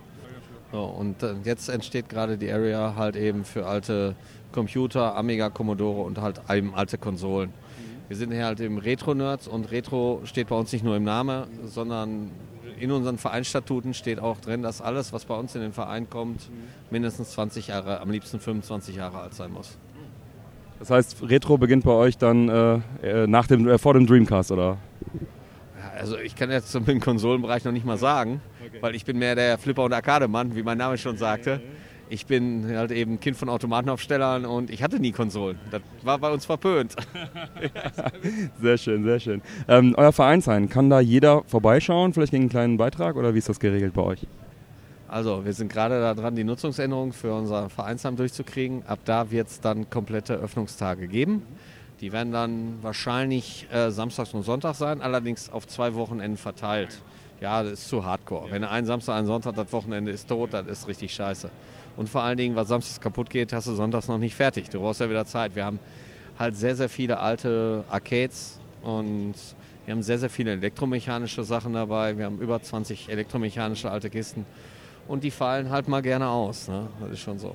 So, 0.70 0.84
und 0.84 1.22
äh, 1.24 1.34
jetzt 1.42 1.68
entsteht 1.68 2.08
gerade 2.08 2.38
die 2.38 2.52
Area 2.52 2.94
halt 2.96 3.16
eben 3.16 3.44
für 3.44 3.66
alte 3.66 4.14
Computer, 4.52 5.16
Amiga, 5.16 5.50
Commodore 5.50 6.02
und 6.02 6.20
halt 6.20 6.40
eben 6.48 6.72
alte 6.74 6.98
Konsolen. 6.98 7.52
Wir 8.06 8.16
sind 8.16 8.32
hier 8.32 8.44
halt 8.44 8.60
eben 8.60 8.78
Retro-Nerds 8.78 9.48
und 9.48 9.72
Retro 9.72 10.20
steht 10.24 10.48
bei 10.48 10.56
uns 10.56 10.72
nicht 10.72 10.84
nur 10.84 10.96
im 10.96 11.04
Namen, 11.04 11.46
sondern 11.64 12.30
in 12.78 12.90
unseren 12.90 13.18
Vereinsstatuten 13.18 13.94
steht 13.94 14.18
auch 14.20 14.38
drin, 14.40 14.62
dass 14.62 14.80
alles, 14.80 15.12
was 15.12 15.24
bei 15.24 15.34
uns 15.34 15.54
in 15.54 15.60
den 15.60 15.72
Verein 15.72 16.08
kommt, 16.08 16.50
mindestens 16.90 17.30
20 17.32 17.68
Jahre, 17.68 18.00
am 18.00 18.10
liebsten 18.10 18.40
25 18.40 18.96
Jahre 18.96 19.18
alt 19.20 19.34
sein 19.34 19.52
muss. 19.52 19.76
Das 20.78 20.90
heißt, 20.90 21.28
Retro 21.28 21.56
beginnt 21.56 21.84
bei 21.84 21.92
euch 21.92 22.18
dann 22.18 22.48
äh, 22.48 22.80
äh, 23.02 23.26
nach 23.26 23.46
dem, 23.46 23.68
äh, 23.68 23.78
vor 23.78 23.94
dem 23.94 24.06
Dreamcast, 24.06 24.52
oder? 24.52 24.76
Ja, 25.78 26.00
Also 26.00 26.18
ich 26.18 26.34
kann 26.34 26.50
jetzt 26.50 26.70
zum 26.72 26.84
Konsolenbereich 27.00 27.64
noch 27.64 27.72
nicht 27.72 27.86
mal 27.86 27.96
sagen, 27.96 28.40
weil 28.80 28.94
ich 28.94 29.04
bin 29.04 29.18
mehr 29.18 29.34
der 29.34 29.56
Flipper- 29.58 29.84
und 29.84 29.92
Arcade-Mann, 29.92 30.54
wie 30.56 30.62
mein 30.62 30.78
Name 30.78 30.98
schon 30.98 31.16
sagte. 31.16 31.60
Ich 32.08 32.26
bin 32.26 32.66
halt 32.68 32.90
eben 32.90 33.18
Kind 33.18 33.36
von 33.36 33.48
Automatenaufstellern 33.48 34.44
und 34.44 34.70
ich 34.70 34.82
hatte 34.82 35.00
nie 35.00 35.12
Konsolen. 35.12 35.58
Das 35.70 35.82
war 36.02 36.18
bei 36.18 36.30
uns 36.30 36.44
verpönt. 36.44 36.94
Sehr 38.60 38.78
schön, 38.78 39.04
sehr 39.04 39.20
schön. 39.20 39.42
Ähm, 39.68 39.94
euer 39.96 40.12
Vereinsheim, 40.12 40.68
kann 40.68 40.90
da 40.90 41.00
jeder 41.00 41.42
vorbeischauen, 41.46 42.12
vielleicht 42.12 42.32
gegen 42.32 42.44
einen 42.44 42.50
kleinen 42.50 42.76
Beitrag 42.76 43.16
oder 43.16 43.34
wie 43.34 43.38
ist 43.38 43.48
das 43.48 43.58
geregelt 43.58 43.94
bei 43.94 44.02
euch? 44.02 44.26
Also, 45.08 45.44
wir 45.44 45.52
sind 45.52 45.72
gerade 45.72 46.00
daran, 46.00 46.34
die 46.34 46.44
Nutzungsänderung 46.44 47.12
für 47.12 47.32
unser 47.34 47.70
Vereinsheim 47.70 48.16
durchzukriegen. 48.16 48.84
Ab 48.86 49.00
da 49.04 49.30
wird 49.30 49.48
es 49.48 49.60
dann 49.60 49.88
komplette 49.88 50.34
Öffnungstage 50.34 51.08
geben. 51.08 51.42
Die 52.00 52.12
werden 52.12 52.32
dann 52.32 52.78
wahrscheinlich 52.82 53.66
äh, 53.72 53.90
samstags 53.90 54.34
und 54.34 54.42
Sonntag 54.42 54.74
sein, 54.74 55.00
allerdings 55.00 55.50
auf 55.50 55.66
zwei 55.66 55.94
Wochenenden 55.94 56.36
verteilt. 56.36 57.00
ja, 57.40 57.62
das 57.62 57.72
ist 57.74 57.88
zu 57.88 58.04
hardcore. 58.04 58.50
Wenn 58.50 58.62
du 58.62 58.70
einen 58.70 58.86
Samstag, 58.86 59.16
einen 59.16 59.26
Sonntag, 59.26 59.54
das 59.54 59.72
Wochenende 59.72 60.10
ist 60.10 60.28
tot, 60.28 60.52
das 60.52 60.66
ist 60.66 60.88
richtig 60.88 61.14
scheiße. 61.14 61.50
Und 61.96 62.08
vor 62.08 62.22
allen 62.22 62.36
Dingen, 62.36 62.56
was 62.56 62.68
samstags 62.68 63.00
kaputt 63.00 63.30
geht, 63.30 63.52
hast 63.52 63.68
du 63.68 63.74
sonntags 63.74 64.08
noch 64.08 64.18
nicht 64.18 64.34
fertig. 64.34 64.68
Du 64.68 64.80
brauchst 64.80 65.00
ja 65.00 65.08
wieder 65.08 65.24
Zeit. 65.24 65.54
Wir 65.54 65.64
haben 65.64 65.78
halt 66.38 66.56
sehr, 66.56 66.74
sehr 66.74 66.88
viele 66.88 67.18
alte 67.18 67.84
Arcades 67.88 68.58
und 68.82 69.34
wir 69.84 69.92
haben 69.92 70.02
sehr, 70.02 70.18
sehr 70.18 70.30
viele 70.30 70.52
elektromechanische 70.52 71.44
Sachen 71.44 71.74
dabei. 71.74 72.16
Wir 72.16 72.24
haben 72.24 72.38
über 72.38 72.60
20 72.60 73.10
elektromechanische 73.10 73.90
alte 73.90 74.10
Kisten. 74.10 74.46
Und 75.06 75.22
die 75.22 75.30
fallen 75.30 75.70
halt 75.70 75.88
mal 75.88 76.00
gerne 76.00 76.28
aus. 76.28 76.68
Ne? 76.68 76.88
Das 77.00 77.10
ist 77.10 77.20
schon 77.20 77.38
so. 77.38 77.54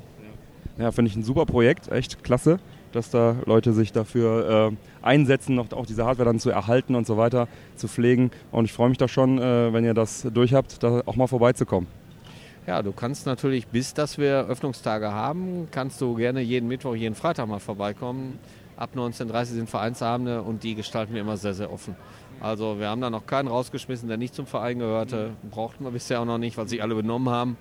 Ja, 0.77 0.91
finde 0.91 1.09
ich 1.09 1.17
ein 1.17 1.23
super 1.23 1.45
Projekt, 1.45 1.91
echt 1.91 2.23
klasse, 2.23 2.59
dass 2.93 3.09
da 3.09 3.35
Leute 3.45 3.73
sich 3.73 3.91
dafür 3.91 4.71
äh, 4.71 5.05
einsetzen, 5.05 5.55
noch 5.55 5.71
auch 5.73 5.85
diese 5.85 6.05
Hardware 6.05 6.27
dann 6.27 6.39
zu 6.39 6.51
erhalten 6.51 6.95
und 6.95 7.05
so 7.05 7.17
weiter, 7.17 7.49
zu 7.75 7.89
pflegen. 7.89 8.31
Und 8.51 8.65
ich 8.65 8.71
freue 8.71 8.87
mich 8.87 8.97
da 8.97 9.09
schon, 9.09 9.39
äh, 9.39 9.73
wenn 9.73 9.83
ihr 9.83 9.93
das 9.93 10.25
durch 10.33 10.53
habt, 10.53 10.81
da 10.81 11.01
auch 11.05 11.17
mal 11.17 11.27
vorbeizukommen. 11.27 11.98
Ja, 12.69 12.83
du 12.83 12.91
kannst 12.91 13.25
natürlich, 13.25 13.65
bis 13.65 13.95
dass 13.95 14.19
wir 14.19 14.45
Öffnungstage 14.47 15.11
haben, 15.11 15.69
kannst 15.71 15.99
du 16.01 16.13
gerne 16.13 16.39
jeden 16.41 16.67
Mittwoch, 16.67 16.93
jeden 16.93 17.15
Freitag 17.15 17.47
mal 17.47 17.57
vorbeikommen. 17.57 18.37
Ab 18.77 18.91
19.30 18.95 19.25
Uhr 19.33 19.45
sind 19.45 19.69
Vereinsabende 19.71 20.43
und 20.43 20.61
die 20.61 20.75
gestalten 20.75 21.15
wir 21.15 21.21
immer 21.21 21.35
sehr, 21.35 21.55
sehr 21.55 21.73
offen. 21.73 21.95
Also 22.39 22.77
wir 22.77 22.87
haben 22.87 23.01
da 23.01 23.09
noch 23.09 23.25
keinen 23.25 23.47
rausgeschmissen, 23.47 24.07
der 24.07 24.17
nicht 24.17 24.35
zum 24.35 24.45
Verein 24.45 24.77
gehörte. 24.77 25.31
Brauchten 25.49 25.83
wir 25.83 25.89
bisher 25.89 26.21
auch 26.21 26.25
noch 26.25 26.37
nicht, 26.37 26.57
weil 26.57 26.67
sich 26.67 26.83
alle 26.83 26.93
benommen 26.93 27.29
haben. 27.29 27.57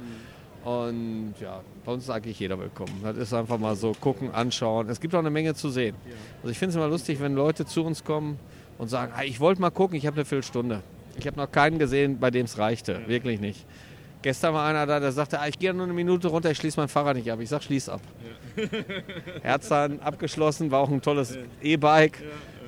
Und 0.62 1.32
ja, 1.40 1.62
bei 1.86 1.92
uns 1.92 2.04
ist 2.04 2.10
eigentlich 2.10 2.38
jeder 2.38 2.58
willkommen. 2.58 2.92
Das 3.02 3.16
ist 3.16 3.32
einfach 3.32 3.56
mal 3.56 3.76
so 3.76 3.92
gucken, 3.98 4.34
anschauen. 4.34 4.90
Es 4.90 5.00
gibt 5.00 5.14
auch 5.14 5.20
eine 5.20 5.30
Menge 5.30 5.54
zu 5.54 5.70
sehen. 5.70 5.96
Also 6.42 6.50
ich 6.50 6.58
finde 6.58 6.72
es 6.72 6.76
immer 6.76 6.88
lustig, 6.88 7.18
wenn 7.18 7.34
Leute 7.34 7.64
zu 7.64 7.82
uns 7.82 8.04
kommen 8.04 8.38
und 8.76 8.88
sagen, 8.88 9.14
ich 9.24 9.40
wollte 9.40 9.62
mal 9.62 9.70
gucken, 9.70 9.96
ich 9.96 10.06
habe 10.06 10.16
eine 10.16 10.26
Viertelstunde. 10.26 10.82
Ich 11.16 11.26
habe 11.26 11.38
noch 11.38 11.50
keinen 11.50 11.78
gesehen, 11.78 12.18
bei 12.20 12.30
dem 12.30 12.44
es 12.44 12.58
reichte. 12.58 13.08
Wirklich 13.08 13.40
nicht. 13.40 13.64
Gestern 14.20 14.52
war 14.54 14.66
einer 14.66 14.84
da, 14.84 14.98
der 14.98 15.12
sagte, 15.12 15.38
ah, 15.40 15.46
ich 15.46 15.58
gehe 15.58 15.72
nur 15.72 15.84
eine 15.84 15.92
Minute 15.92 16.28
runter, 16.28 16.50
ich 16.50 16.58
schließe 16.58 16.78
mein 16.78 16.88
Fahrrad 16.88 17.16
nicht 17.16 17.30
ab. 17.30 17.38
Ich 17.40 17.48
sage, 17.48 17.64
schließ 17.64 17.88
ab. 17.88 18.00
Ja. 18.56 18.68
er 19.42 19.58
dann 19.58 20.00
abgeschlossen, 20.00 20.70
war 20.70 20.80
auch 20.80 20.90
ein 20.90 21.00
tolles 21.00 21.38
E-Bike. 21.62 22.22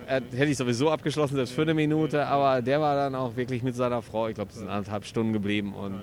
Äh, 0.06 0.20
hätte 0.32 0.50
ich 0.50 0.56
sowieso 0.56 0.90
abgeschlossen, 0.90 1.36
selbst 1.36 1.52
für 1.52 1.62
eine 1.62 1.74
Minute, 1.74 2.26
aber 2.26 2.62
der 2.62 2.80
war 2.80 2.96
dann 2.96 3.14
auch 3.14 3.36
wirklich 3.36 3.62
mit 3.62 3.74
seiner 3.76 4.02
Frau, 4.02 4.28
ich 4.28 4.34
glaube, 4.34 4.50
die 4.52 4.58
sind 4.58 4.68
anderthalb 4.68 5.04
Stunden 5.04 5.32
geblieben 5.32 5.72
und 5.72 6.02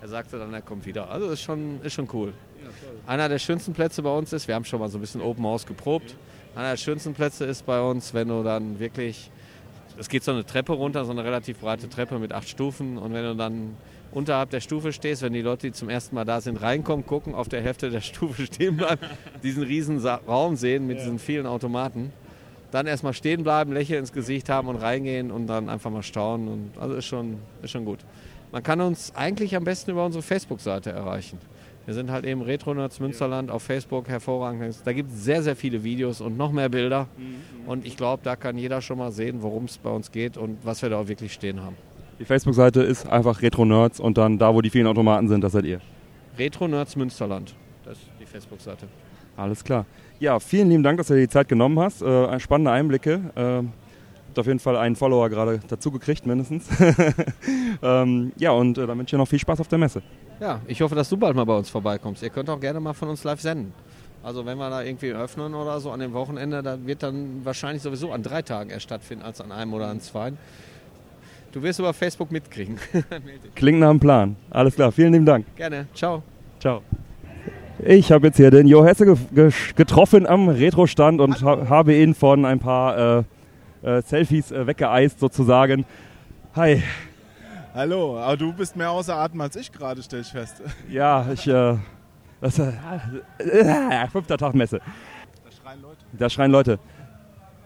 er 0.00 0.08
sagte 0.08 0.38
dann, 0.38 0.52
er 0.52 0.62
kommt 0.62 0.86
wieder. 0.86 1.08
Also 1.08 1.30
ist 1.30 1.42
schon, 1.42 1.80
ist 1.82 1.92
schon 1.92 2.08
cool. 2.12 2.32
Einer 3.06 3.28
der 3.28 3.38
schönsten 3.38 3.72
Plätze 3.72 4.02
bei 4.02 4.10
uns 4.10 4.32
ist, 4.32 4.48
wir 4.48 4.54
haben 4.54 4.64
schon 4.64 4.80
mal 4.80 4.88
so 4.88 4.98
ein 4.98 5.00
bisschen 5.00 5.20
Open 5.20 5.44
House 5.44 5.66
geprobt, 5.66 6.16
einer 6.56 6.70
der 6.70 6.76
schönsten 6.76 7.14
Plätze 7.14 7.44
ist 7.44 7.66
bei 7.66 7.80
uns, 7.80 8.14
wenn 8.14 8.28
du 8.28 8.42
dann 8.42 8.78
wirklich, 8.78 9.30
es 9.98 10.08
geht 10.08 10.24
so 10.24 10.32
eine 10.32 10.44
Treppe 10.44 10.72
runter, 10.72 11.04
so 11.04 11.12
eine 11.12 11.24
relativ 11.24 11.58
breite 11.58 11.88
Treppe 11.88 12.18
mit 12.18 12.32
acht 12.32 12.48
Stufen 12.48 12.98
und 12.98 13.12
wenn 13.12 13.24
du 13.24 13.36
dann 13.36 13.76
unterhalb 14.14 14.50
der 14.50 14.60
Stufe 14.60 14.92
stehst, 14.92 15.22
wenn 15.22 15.32
die 15.32 15.42
Leute, 15.42 15.66
die 15.66 15.72
zum 15.72 15.88
ersten 15.88 16.14
Mal 16.14 16.24
da 16.24 16.40
sind, 16.40 16.62
reinkommen, 16.62 17.04
gucken, 17.04 17.34
auf 17.34 17.48
der 17.48 17.60
Hälfte 17.60 17.90
der 17.90 18.00
Stufe 18.02 18.46
stehen 18.46 18.76
bleiben, 18.76 19.00
diesen 19.42 19.62
riesen 19.62 20.04
Raum 20.06 20.56
sehen 20.56 20.86
mit 20.86 20.98
diesen 20.98 21.18
vielen 21.18 21.46
Automaten, 21.46 22.12
dann 22.70 22.86
erstmal 22.86 23.12
stehen 23.12 23.44
bleiben, 23.44 23.72
Lächeln 23.72 24.00
ins 24.00 24.12
Gesicht 24.12 24.48
haben 24.48 24.68
und 24.68 24.76
reingehen 24.76 25.30
und 25.30 25.46
dann 25.46 25.68
einfach 25.68 25.90
mal 25.90 26.02
staunen. 26.02 26.48
Und 26.48 26.70
also 26.80 26.94
ist 26.94 27.04
schon, 27.04 27.38
ist 27.62 27.70
schon 27.70 27.84
gut. 27.84 28.00
Man 28.50 28.62
kann 28.62 28.80
uns 28.80 29.14
eigentlich 29.14 29.54
am 29.54 29.64
besten 29.64 29.92
über 29.92 30.04
unsere 30.04 30.22
Facebook-Seite 30.22 30.90
erreichen. 30.90 31.38
Wir 31.86 31.94
sind 31.94 32.10
halt 32.10 32.24
eben 32.24 32.40
Retro 32.40 32.72
Nerds 32.72 32.98
Münsterland 32.98 33.50
auf 33.50 33.62
Facebook 33.62 34.08
hervorragend. 34.08 34.76
Da 34.84 34.92
gibt 34.92 35.12
es 35.12 35.24
sehr, 35.24 35.42
sehr 35.42 35.54
viele 35.54 35.84
Videos 35.84 36.20
und 36.20 36.36
noch 36.36 36.50
mehr 36.50 36.68
Bilder. 36.68 37.08
Mhm. 37.16 37.68
Und 37.68 37.86
ich 37.86 37.96
glaube, 37.96 38.22
da 38.24 38.36
kann 38.36 38.56
jeder 38.56 38.80
schon 38.80 38.98
mal 38.98 39.12
sehen, 39.12 39.42
worum 39.42 39.64
es 39.64 39.76
bei 39.76 39.90
uns 39.90 40.10
geht 40.10 40.36
und 40.36 40.58
was 40.64 40.80
wir 40.82 40.88
da 40.88 40.98
auch 40.98 41.08
wirklich 41.08 41.32
stehen 41.32 41.62
haben. 41.62 41.76
Die 42.18 42.24
Facebook-Seite 42.24 42.82
ist 42.82 43.08
einfach 43.08 43.42
Retro 43.42 43.64
Nerds 43.64 43.98
und 43.98 44.18
dann 44.18 44.38
da, 44.38 44.54
wo 44.54 44.60
die 44.60 44.70
vielen 44.70 44.86
Automaten 44.86 45.28
sind, 45.28 45.42
das 45.42 45.52
seid 45.52 45.64
ihr. 45.64 45.80
Retro 46.38 46.68
Nerds 46.68 46.96
Münsterland. 46.96 47.54
Das 47.84 47.98
ist 47.98 48.08
die 48.20 48.26
Facebook-Seite. 48.26 48.86
Alles 49.36 49.64
klar. 49.64 49.84
Ja, 50.20 50.38
vielen 50.38 50.70
lieben 50.70 50.82
Dank, 50.82 50.98
dass 50.98 51.08
du 51.08 51.14
dir 51.14 51.22
die 51.22 51.28
Zeit 51.28 51.48
genommen 51.48 51.78
hast. 51.80 52.02
Äh, 52.02 52.38
spannende 52.38 52.70
Einblicke. 52.70 53.20
Äh, 53.34 53.40
habt 54.34 54.38
auf 54.38 54.46
jeden 54.46 54.58
Fall 54.58 54.76
einen 54.76 54.96
Follower 54.96 55.28
gerade 55.28 55.60
dazu 55.68 55.90
gekriegt, 55.90 56.26
mindestens. 56.26 56.68
ähm, 57.82 58.32
ja, 58.36 58.50
und 58.50 58.78
äh, 58.78 58.86
dann 58.86 58.98
wünsche 58.98 59.02
ich 59.02 59.10
dir 59.10 59.18
noch 59.18 59.28
viel 59.28 59.38
Spaß 59.38 59.60
auf 59.60 59.68
der 59.68 59.78
Messe. 59.78 60.02
Ja, 60.40 60.60
ich 60.66 60.80
hoffe, 60.82 60.94
dass 60.94 61.08
du 61.08 61.16
bald 61.16 61.36
mal 61.36 61.44
bei 61.44 61.56
uns 61.56 61.70
vorbeikommst. 61.70 62.22
Ihr 62.22 62.30
könnt 62.30 62.50
auch 62.50 62.58
gerne 62.58 62.80
mal 62.80 62.94
von 62.94 63.08
uns 63.08 63.22
live 63.24 63.40
senden. 63.40 63.72
Also 64.24 64.46
wenn 64.46 64.58
wir 64.58 64.70
da 64.70 64.82
irgendwie 64.82 65.12
öffnen 65.12 65.54
oder 65.54 65.78
so 65.80 65.90
an 65.90 66.00
dem 66.00 66.12
Wochenende, 66.14 66.62
dann 66.62 66.86
wird 66.86 67.02
dann 67.02 67.44
wahrscheinlich 67.44 67.82
sowieso 67.82 68.10
an 68.10 68.22
drei 68.22 68.42
Tagen 68.42 68.70
erst 68.70 68.84
stattfinden 68.84 69.22
als 69.24 69.40
an 69.40 69.52
einem 69.52 69.72
oder 69.74 69.88
an 69.88 70.00
zwei. 70.00 70.32
Du 71.54 71.62
wirst 71.62 71.78
über 71.78 71.94
Facebook 71.94 72.32
mitkriegen. 72.32 72.80
Klingt 73.54 73.78
nach 73.78 73.90
einem 73.90 74.00
Plan. 74.00 74.34
Alles 74.50 74.74
klar, 74.74 74.90
vielen 74.90 75.12
lieben 75.12 75.24
Dank. 75.24 75.46
Gerne. 75.54 75.86
Ciao. 75.94 76.20
Ciao. 76.58 76.82
Ich 77.78 78.10
habe 78.10 78.26
jetzt 78.26 78.38
hier 78.38 78.50
den 78.50 78.66
Jo 78.66 78.84
Hesse 78.84 79.06
ge 79.06 79.52
getroffen 79.76 80.26
am 80.26 80.48
Retro-Stand 80.48 81.20
und 81.20 81.40
ha 81.42 81.68
habe 81.68 81.94
ihn 81.94 82.16
von 82.16 82.44
ein 82.44 82.58
paar 82.58 83.24
äh, 83.84 83.88
äh, 83.88 84.02
Selfies 84.02 84.50
äh, 84.50 84.66
weggeeist 84.66 85.20
sozusagen. 85.20 85.84
Hi. 86.56 86.82
Hallo, 87.72 88.18
aber 88.18 88.36
du 88.36 88.52
bist 88.52 88.74
mehr 88.74 88.90
außer 88.90 89.14
Atem 89.14 89.40
als 89.40 89.54
ich 89.54 89.70
gerade, 89.70 90.02
stelle 90.02 90.22
ich 90.22 90.32
fest. 90.32 90.60
Ja, 90.90 91.24
ich. 91.32 91.46
Äh, 91.46 91.76
das, 92.40 92.58
äh, 92.58 92.72
äh, 93.38 94.08
fünfter 94.08 94.38
Tag 94.38 94.56
Messe. 94.56 94.80
Da 95.44 95.52
schreien 95.52 95.82
Leute. 95.82 95.98
Da 96.18 96.30
schreien 96.30 96.50
Leute. 96.50 96.78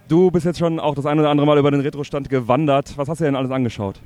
Du 0.09 0.31
bist 0.31 0.47
jetzt 0.47 0.59
schon 0.59 0.81
auch 0.81 0.95
das 0.95 1.05
ein 1.05 1.21
oder 1.21 1.29
andere 1.29 1.47
Mal 1.47 1.59
über 1.59 1.71
den 1.71 1.83
Retro-Stand 1.83 2.31
gewandert. 2.31 2.97
Was 2.97 3.09
hast 3.09 3.21
du 3.21 3.25
denn 3.25 3.37
alles 3.37 3.51
angeschaut? 3.51 4.01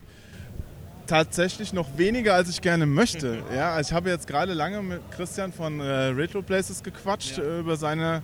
Tatsächlich 1.06 1.72
noch 1.72 1.96
weniger, 1.96 2.34
als 2.34 2.50
ich 2.50 2.60
gerne 2.60 2.86
möchte. 2.86 3.38
Ja, 3.54 3.78
ich 3.78 3.92
habe 3.92 4.10
jetzt 4.10 4.26
gerade 4.26 4.52
lange 4.52 4.82
mit 4.82 5.00
Christian 5.12 5.52
von 5.52 5.78
äh, 5.78 5.84
Retro 5.84 6.42
Places 6.42 6.82
gequatscht 6.82 7.38
ja. 7.38 7.60
über 7.60 7.76
seine 7.76 8.22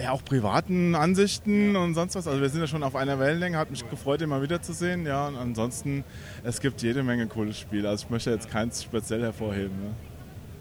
ja, 0.00 0.10
auch 0.10 0.24
privaten 0.24 0.94
Ansichten 0.94 1.76
und 1.76 1.94
sonst 1.94 2.16
was. 2.16 2.26
Also 2.26 2.40
wir 2.40 2.48
sind 2.48 2.60
ja 2.60 2.66
schon 2.66 2.82
auf 2.82 2.96
einer 2.96 3.18
Wellenlänge, 3.20 3.56
hat 3.56 3.70
mich 3.70 3.88
gefreut, 3.88 4.20
ihn 4.20 4.28
mal 4.28 4.42
wiederzusehen. 4.42 5.06
Ja, 5.06 5.28
und 5.28 5.36
ansonsten, 5.36 6.04
es 6.42 6.60
gibt 6.60 6.82
jede 6.82 7.04
Menge 7.04 7.28
coole 7.28 7.54
Spiele. 7.54 7.88
Also 7.88 8.04
ich 8.06 8.10
möchte 8.10 8.30
jetzt 8.30 8.50
keins 8.50 8.82
speziell 8.82 9.22
hervorheben. 9.22 9.76
Ne? 9.80 9.94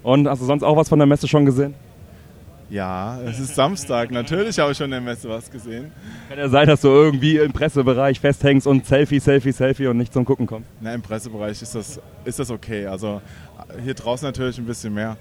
Und 0.03 0.27
hast 0.27 0.41
du 0.41 0.45
sonst 0.45 0.63
auch 0.63 0.77
was 0.77 0.89
von 0.89 0.99
der 0.99 1.07
Messe 1.07 1.27
schon 1.27 1.45
gesehen? 1.45 1.73
Ja, 2.69 3.19
es 3.21 3.39
ist 3.39 3.55
Samstag. 3.55 4.11
Natürlich 4.11 4.57
habe 4.57 4.71
ich 4.71 4.77
schon 4.77 4.85
in 4.85 4.91
der 4.91 5.01
Messe 5.01 5.29
was 5.29 5.51
gesehen. 5.51 5.91
Kann 6.29 6.37
ja 6.37 6.49
sein, 6.49 6.67
dass 6.67 6.81
du 6.81 6.87
irgendwie 6.87 7.37
im 7.37 7.53
Pressebereich 7.53 8.19
festhängst 8.19 8.65
und 8.65 8.85
Selfie, 8.85 9.19
Selfie, 9.19 9.51
Selfie 9.51 9.87
und 9.87 9.97
nicht 9.97 10.11
zum 10.11 10.25
Gucken 10.25 10.47
kommst. 10.47 10.69
Na, 10.81 10.93
im 10.93 11.01
Pressebereich 11.01 11.61
ist 11.61 11.75
das, 11.75 11.99
ist 12.23 12.39
das 12.39 12.49
okay. 12.49 12.87
Also 12.87 13.21
hier 13.83 13.93
draußen 13.93 14.27
natürlich 14.27 14.57
ein 14.57 14.65
bisschen 14.65 14.93
mehr. 14.93 15.17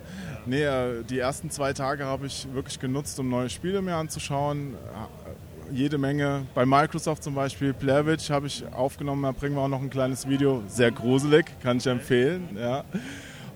Nee, 0.47 0.62
äh, 0.62 1.03
die 1.09 1.19
ersten 1.19 1.51
zwei 1.51 1.73
Tage 1.73 2.05
habe 2.05 2.27
ich 2.27 2.47
wirklich 2.53 2.79
genutzt, 2.79 3.19
um 3.21 3.29
neue 3.29 3.51
Spiele 3.51 3.83
mir 3.83 3.97
anzuschauen. 3.97 4.75
Äh, 4.75 5.75
jede 5.75 5.99
Menge. 5.99 6.47
Bei 6.55 6.66
Microsoft 6.66 7.23
zum 7.23 7.35
Beispiel, 7.35 7.73
Blair 7.73 8.07
Witch 8.07 8.31
habe 8.31 8.47
ich 8.47 8.65
aufgenommen, 8.73 9.23
da 9.23 9.33
bringen 9.33 9.55
wir 9.57 9.62
auch 9.62 9.69
noch 9.69 9.83
ein 9.83 9.91
kleines 9.91 10.29
Video. 10.29 10.62
Sehr 10.69 10.91
gruselig, 10.91 11.47
kann 11.62 11.79
ich 11.79 11.87
empfehlen. 11.87 12.49
Ja. 12.59 12.85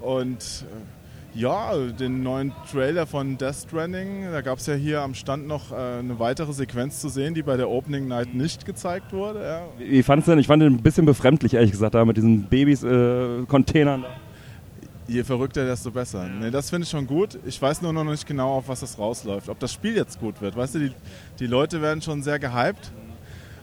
Und 0.00 0.42
äh, 0.42 0.97
ja, 1.38 1.74
den 1.76 2.22
neuen 2.22 2.52
Trailer 2.70 3.06
von 3.06 3.38
Death 3.38 3.54
Stranding, 3.68 4.30
da 4.32 4.40
gab 4.40 4.58
es 4.58 4.66
ja 4.66 4.74
hier 4.74 5.02
am 5.02 5.14
Stand 5.14 5.46
noch 5.46 5.72
eine 5.72 6.18
weitere 6.18 6.52
Sequenz 6.52 7.00
zu 7.00 7.08
sehen, 7.08 7.34
die 7.34 7.42
bei 7.42 7.56
der 7.56 7.68
Opening 7.68 8.08
Night 8.08 8.34
nicht 8.34 8.66
gezeigt 8.66 9.12
wurde. 9.12 9.42
Ja. 9.42 9.62
Wie 9.78 10.02
fandest 10.02 10.28
du 10.28 10.32
denn? 10.32 10.40
Ich 10.40 10.46
fand 10.46 10.62
den 10.62 10.74
ein 10.74 10.82
bisschen 10.82 11.06
befremdlich, 11.06 11.54
ehrlich 11.54 11.70
gesagt, 11.70 11.94
da 11.94 12.04
mit 12.04 12.16
diesen 12.16 12.44
Babys-Containern. 12.44 14.04
Äh, 14.04 14.06
Je 15.08 15.24
verrückter, 15.24 15.64
desto 15.64 15.90
besser. 15.90 16.24
Ja. 16.24 16.28
Nee, 16.28 16.50
das 16.50 16.68
finde 16.68 16.84
ich 16.84 16.90
schon 16.90 17.06
gut. 17.06 17.38
Ich 17.46 17.60
weiß 17.60 17.80
nur 17.80 17.94
noch 17.94 18.04
nicht 18.04 18.26
genau, 18.26 18.56
auf 18.58 18.68
was 18.68 18.80
das 18.80 18.98
rausläuft. 18.98 19.48
Ob 19.48 19.58
das 19.58 19.72
Spiel 19.72 19.96
jetzt 19.96 20.20
gut 20.20 20.42
wird. 20.42 20.54
Weißt 20.54 20.74
du, 20.74 20.80
die, 20.80 20.92
die 21.38 21.46
Leute 21.46 21.80
werden 21.80 22.02
schon 22.02 22.22
sehr 22.22 22.38
gehypt 22.38 22.92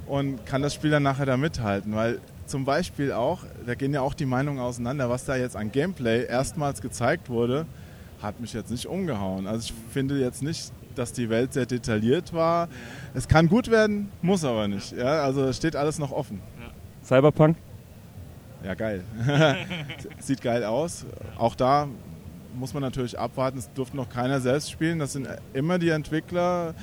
und 0.08 0.44
kann 0.48 0.64
das 0.64 0.74
Spiel 0.74 0.90
dann 0.90 1.04
nachher 1.04 1.28
da 1.28 1.38
mithalten. 1.38 1.94
Weil 1.94 2.20
zum 2.46 2.66
Beispiel 2.66 3.12
auch, 3.12 3.40
da 3.66 3.76
gehen 3.76 3.94
ja 3.94 4.02
auch 4.02 4.14
die 4.14 4.26
Meinungen 4.26 4.60
auseinander, 4.60 5.10
was 5.10 5.26
da 5.26 5.36
jetzt 5.36 5.56
an 5.56 5.72
Gameplay 5.72 6.26
erstmals 6.26 6.82
gezeigt 6.82 7.30
wurde, 7.30 7.66
hat 8.22 8.40
mich 8.40 8.54
jetzt 8.54 8.72
nicht 8.72 8.88
umgehauen. 8.88 9.48
Also 9.48 9.72
ich 9.72 9.74
finde 9.92 10.20
jetzt 10.20 10.42
nicht, 10.42 10.72
dass 10.96 11.12
die 11.12 11.30
Welt 11.30 11.54
sehr 11.54 11.66
detailliert 11.66 12.34
war. 12.34 12.70
Es 13.14 13.28
kann 13.28 13.50
gut 13.50 13.70
werden, 13.70 14.12
muss 14.22 14.44
aber 14.44 14.68
nicht. 14.68 14.94
Ja, 14.94 15.24
also 15.24 15.52
steht 15.54 15.76
alles 15.76 16.00
noch 16.00 16.12
offen. 16.12 16.42
Cyberpunk? 17.04 17.58
Ja, 18.64 18.74
geil. 18.74 19.04
Sieht 20.20 20.42
geil 20.42 20.64
aus. 20.64 21.06
Auch 21.38 21.56
da 21.56 21.88
muss 22.56 22.74
man 22.74 22.82
natürlich 22.82 23.18
abwarten. 23.20 23.58
Es 23.58 23.72
durfte 23.74 23.96
noch 23.98 24.10
keiner 24.10 24.40
selbst 24.40 24.72
spielen. 24.72 25.00
Das 25.00 25.14
sind 25.14 25.28
immer 25.54 25.80
die 25.80 25.90
Entwickler. 25.90 26.74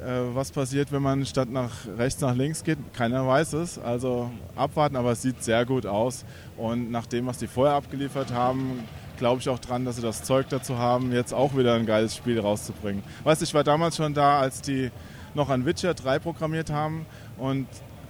Äh, 0.00 0.34
was 0.34 0.50
passiert, 0.50 0.92
wenn 0.92 1.02
man 1.02 1.26
statt 1.26 1.50
nach 1.50 1.72
rechts 1.98 2.20
nach 2.20 2.34
links 2.34 2.64
geht? 2.64 2.78
Keiner 2.92 3.26
weiß 3.26 3.54
es. 3.54 3.78
Also 3.78 4.30
abwarten, 4.54 4.96
aber 4.96 5.12
es 5.12 5.22
sieht 5.22 5.42
sehr 5.42 5.64
gut 5.64 5.86
aus. 5.86 6.24
Und 6.56 6.90
nach 6.90 7.06
dem, 7.06 7.26
was 7.26 7.38
die 7.38 7.46
vorher 7.46 7.74
abgeliefert 7.74 8.32
haben, 8.32 8.80
glaube 9.16 9.40
ich 9.40 9.48
auch 9.48 9.58
dran, 9.58 9.84
dass 9.84 9.96
sie 9.96 10.02
das 10.02 10.22
Zeug 10.22 10.48
dazu 10.48 10.78
haben, 10.78 11.12
jetzt 11.12 11.32
auch 11.32 11.56
wieder 11.56 11.74
ein 11.74 11.86
geiles 11.86 12.14
Spiel 12.14 12.38
rauszubringen. 12.38 13.02
Weißt 13.24 13.42
ich 13.42 13.54
war 13.54 13.64
damals 13.64 13.96
schon 13.96 14.14
da, 14.14 14.40
als 14.40 14.60
die 14.60 14.90
noch 15.34 15.50
an 15.50 15.64
Witcher 15.66 15.94
3 15.94 16.18
programmiert 16.18 16.70
haben 16.70 17.06
und 17.38 17.66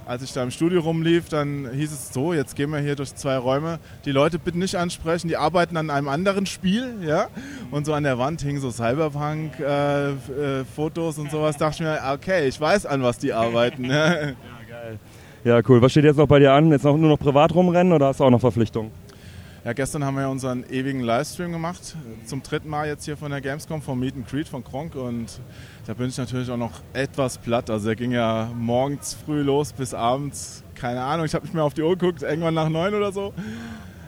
als 0.07 0.23
ich 0.23 0.33
da 0.33 0.43
im 0.45 0.51
Studio 0.53 0.81
rumlief, 0.81 1.29
dann 1.29 1.69
hieß 1.73 1.93
es 1.93 2.13
so, 2.13 2.33
jetzt 2.33 2.55
gehen 2.55 2.71
wir 2.71 2.79
hier 2.79 2.95
durch 2.95 3.15
zwei 3.15 3.37
Räume. 3.37 3.81
Die 4.05 4.13
Leute 4.13 4.39
bitte 4.39 4.57
nicht 4.59 4.77
ansprechen, 4.77 5.27
die 5.27 5.37
arbeiten 5.37 5.77
an 5.77 5.91
einem 5.91 6.09
anderen 6.09 6.47
Spiel, 6.47 6.95
ja. 7.03 7.27
Und 7.73 7.87
so 7.87 7.93
an 7.93 8.05
der 8.05 8.17
Wand 8.17 8.41
hingen 8.41 8.61
so 8.61 8.71
Cyberpunk-Fotos 8.71 9.59
äh, 9.59 11.21
äh, 11.21 11.23
und 11.23 11.31
sowas. 11.31 11.57
Da 11.57 11.67
dachte 11.67 11.83
ich 11.83 11.89
mir, 11.89 11.99
okay, 12.15 12.47
ich 12.47 12.61
weiß, 12.61 12.87
an 12.87 13.03
was 13.03 13.19
die 13.19 13.33
arbeiten. 13.33 13.85
ja, 13.87 14.15
geil. 14.25 14.37
Ja, 15.45 15.61
cool. 15.69 15.83
Was 15.83 15.91
steht 15.91 16.05
jetzt 16.05 16.17
noch 16.19 16.29
bei 16.29 16.39
dir 16.39 16.53
an? 16.53 16.71
Jetzt 16.71 16.85
noch, 16.85 16.97
nur 16.97 17.11
noch 17.11 17.19
privat 17.19 17.53
rumrennen 17.55 17.93
oder 17.93 18.07
hast 18.07 18.21
du 18.21 18.25
auch 18.25 18.31
noch 18.31 18.41
Verpflichtungen? 18.41 18.93
Ja, 19.67 19.73
gestern 19.73 20.05
haben 20.05 20.15
wir 20.15 20.21
ja 20.21 20.29
unseren 20.29 20.65
ewigen 20.71 21.01
Livestream 21.01 21.51
gemacht. 21.51 21.97
Zum 22.25 22.41
dritten 22.41 22.69
Mal 22.69 22.87
jetzt 22.87 23.05
hier 23.05 23.17
von 23.17 23.33
der 23.33 23.41
Gamescom, 23.41 23.83
vom 23.83 23.99
Meet 23.99 24.15
and 24.15 24.29
Greet 24.29 24.47
von 24.47 24.63
Kronk. 24.63 24.95
Und 24.95 25.41
da 25.89 25.95
bin 25.95 26.07
ich 26.07 26.17
natürlich 26.17 26.49
auch 26.53 26.57
noch 26.57 26.71
etwas 26.93 27.37
platt. 27.37 27.69
Also 27.69 27.87
der 27.87 27.97
ging 27.97 28.13
ja 28.13 28.49
morgens 28.55 29.15
früh 29.15 29.43
los 29.43 29.73
bis 29.73 29.93
abends, 29.93 30.63
keine 30.77 31.03
Ahnung, 31.03 31.27
ich 31.27 31.35
habe 31.35 31.45
nicht 31.45 31.53
mehr 31.53 31.65
auf 31.65 31.75
die 31.75 31.83
Uhr 31.83 31.99
geguckt, 31.99 32.23
irgendwann 32.23 32.55
nach 32.55 32.69
neun 32.69 32.95
oder 32.95 33.11
so. 33.11 33.35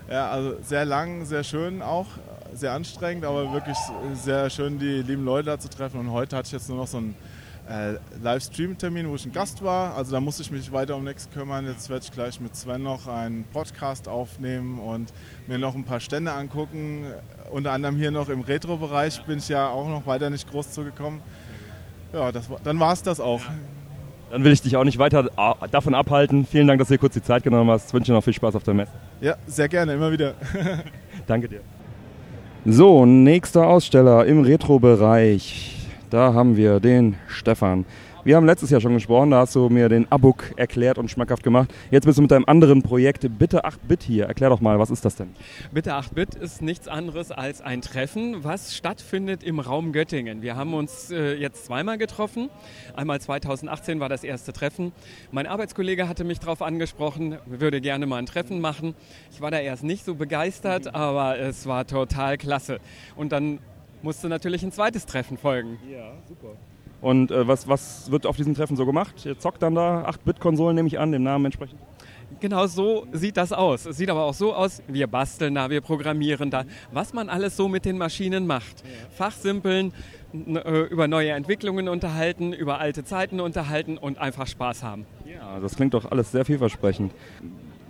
Ja, 0.09 0.31
also 0.31 0.55
sehr 0.63 0.85
lang, 0.85 1.25
sehr 1.25 1.43
schön 1.43 1.83
auch, 1.83 2.07
sehr 2.55 2.73
anstrengend, 2.73 3.25
aber 3.25 3.53
wirklich 3.53 3.77
sehr 4.15 4.51
schön, 4.51 4.79
die 4.79 5.03
lieben 5.03 5.25
Leute 5.25 5.47
da 5.47 5.59
zu 5.59 5.69
treffen. 5.69 5.99
Und 5.99 6.13
heute 6.13 6.37
hatte 6.37 6.47
ich 6.47 6.53
jetzt 6.53 6.69
nur 6.69 6.79
noch 6.79 6.87
so 6.87 6.99
einen 6.99 7.17
äh, 7.69 7.99
Livestream-Termin, 8.23 9.09
wo 9.09 9.15
ich 9.15 9.27
ein 9.27 9.33
Gast 9.33 9.63
war. 9.63 9.95
Also 9.97 10.13
da 10.13 10.21
musste 10.21 10.43
ich 10.43 10.51
mich 10.51 10.73
weiter 10.73 10.97
um 10.97 11.05
nichts 11.05 11.29
kümmern. 11.31 11.67
Jetzt 11.67 11.91
werde 11.91 12.05
ich 12.05 12.13
gleich 12.13 12.41
mit 12.41 12.57
Sven 12.57 12.83
noch 12.83 13.07
einen 13.07 13.45
Podcast 13.45 14.09
aufnehmen 14.09 14.79
und 14.79 15.13
mir 15.47 15.59
noch 15.59 15.75
ein 15.75 15.85
paar 15.85 16.01
Stände 16.01 16.33
angucken. 16.33 17.07
Unter 17.51 17.73
anderem 17.73 17.97
hier 17.97 18.11
noch 18.11 18.29
im 18.29 18.41
Retro-Bereich 18.41 19.23
bin 19.25 19.39
ich 19.39 19.49
ja 19.49 19.69
auch 19.69 19.89
noch 19.89 20.07
weiter 20.07 20.31
nicht 20.31 20.51
groß 20.51 20.73
zugekommen. 20.73 21.21
Ja, 22.13 22.33
das, 22.33 22.49
dann 22.65 22.81
war 22.81 22.93
es 22.93 23.03
das 23.03 23.21
auch. 23.21 23.43
Dann 24.31 24.45
will 24.45 24.53
ich 24.53 24.63
dich 24.63 24.77
auch 24.77 24.85
nicht 24.85 24.99
weiter 24.99 25.31
davon 25.71 25.95
abhalten. 25.95 26.47
Vielen 26.47 26.67
Dank, 26.67 26.79
dass 26.79 26.89
du 26.89 26.95
dir 26.95 26.99
kurz 26.99 27.15
die 27.15 27.23
Zeit 27.23 27.43
genommen 27.43 27.71
hast. 27.71 27.89
Ich 27.89 27.95
wünsche 27.95 28.13
dir 28.13 28.15
noch 28.15 28.25
viel 28.25 28.35
Spaß 28.35 28.57
auf 28.57 28.63
der 28.63 28.75
Messe. 28.75 28.93
Ja, 29.21 29.37
sehr 29.47 29.69
gerne, 29.69 29.95
immer 29.95 30.13
wieder. 30.13 30.35
Danke 31.27 31.49
dir. 31.49 31.61
So, 32.65 33.07
nächster 33.07 33.67
Aussteller 33.67 34.27
im 34.27 34.43
Retro-Bereich. 34.43 35.78
Da 36.11 36.33
haben 36.33 36.57
wir 36.57 36.81
den 36.81 37.17
Stefan. 37.27 37.85
Wir 38.25 38.37
haben 38.37 38.47
letztes 38.47 38.71
Jahr 38.71 38.81
schon 38.81 38.95
gesprochen, 38.95 39.31
da 39.31 39.41
hast 39.41 39.55
du 39.55 39.69
mir 39.69 39.89
den 39.89 40.11
Abuk 40.11 40.53
erklärt 40.57 40.99
und 40.99 41.11
schmackhaft 41.11 41.43
gemacht. 41.43 41.73
Jetzt 41.91 42.05
bist 42.05 42.19
du 42.19 42.23
mit 42.23 42.31
deinem 42.31 42.47
anderen 42.47 42.83
Projekt 42.83 43.27
Bitte 43.39 43.65
8-Bit 43.65 44.03
hier. 44.03 44.25
Erklär 44.25 44.49
doch 44.49 44.61
mal, 44.61 44.79
was 44.79 44.91
ist 44.91 45.05
das 45.05 45.17
denn? 45.17 45.31
Bitte 45.73 45.93
8-Bit 45.93 46.35
ist 46.35 46.63
nichts 46.63 46.89
anderes 46.89 47.31
als 47.31 47.61
ein 47.61 47.81
Treffen, 47.81 48.43
was 48.43 48.75
stattfindet 48.75 49.43
im 49.43 49.61
Raum 49.61 49.93
Göttingen. 49.93 50.43
Wir 50.43 50.57
haben 50.57 50.75
uns 50.75 51.11
äh, 51.11 51.35
jetzt 51.35 51.67
zweimal 51.67 51.99
getroffen. 51.99 52.49
Einmal 52.97 53.21
2018 53.21 54.01
war 54.01 54.09
das 54.09 54.25
erste 54.25 54.53
Treffen. 54.53 54.93
Mein 55.31 55.47
Arbeitskollege 55.47 56.09
hatte 56.09 56.25
mich 56.25 56.41
darauf 56.41 56.63
angesprochen, 56.63 57.39
würde 57.47 57.81
gerne 57.81 58.07
mal 58.07 58.17
ein 58.17 58.27
Treffen 58.27 58.61
machen. 58.61 58.95
Ich 59.31 59.41
war 59.41 59.51
da 59.51 59.59
erst 59.59 59.85
nicht 59.85 60.05
so 60.05 60.15
begeistert, 60.15 60.95
aber 60.95 61.39
es 61.39 61.67
war 61.67 61.87
total 61.87 62.37
klasse. 62.37 62.79
Und 63.15 63.33
dann 63.33 63.59
musste 64.03 64.29
natürlich 64.29 64.63
ein 64.63 64.73
zweites 64.73 65.07
Treffen 65.07 65.37
folgen. 65.37 65.79
Ja, 65.91 66.13
super. 66.29 66.57
Und 67.01 67.31
äh, 67.31 67.47
was, 67.47 67.69
was 67.69 68.11
wird 68.11 68.27
auf 68.27 68.37
diesem 68.37 68.55
Treffen 68.55 68.77
so 68.77 68.85
gemacht? 68.85 69.25
Ihr 69.25 69.39
zockt 69.39 69.63
dann 69.63 69.75
da 69.75 70.05
8-Bit-Konsolen, 70.09 70.75
nehme 70.75 70.89
ich 70.89 70.99
an, 70.99 71.13
dem 71.13 71.23
Namen 71.23 71.45
entsprechend? 71.45 71.81
Genau 72.41 72.67
so 72.67 73.07
sieht 73.13 73.37
das 73.37 73.53
aus. 73.53 73.87
Es 73.87 73.97
sieht 73.97 74.11
aber 74.11 74.25
auch 74.25 74.35
so 74.35 74.55
aus, 74.55 74.83
wir 74.87 75.07
basteln 75.07 75.55
da, 75.55 75.71
wir 75.71 75.81
programmieren 75.81 76.51
da, 76.51 76.65
was 76.93 77.13
man 77.13 77.29
alles 77.29 77.57
so 77.57 77.69
mit 77.69 77.85
den 77.85 77.99
Maschinen 77.99 78.47
macht. 78.47 78.85
Fachsimpeln, 79.17 79.93
äh, 80.33 80.83
über 80.89 81.09
neue 81.09 81.31
Entwicklungen 81.31 81.89
unterhalten, 81.89 82.53
über 82.53 82.79
alte 82.79 83.05
Zeiten 83.05 83.41
unterhalten 83.41 83.97
und 83.97 84.19
einfach 84.19 84.47
Spaß 84.47 84.83
haben. 84.83 85.07
Ja, 85.27 85.59
das 85.61 85.77
klingt 85.77 85.95
doch 85.95 86.11
alles 86.11 86.31
sehr 86.33 86.45
vielversprechend. 86.45 87.13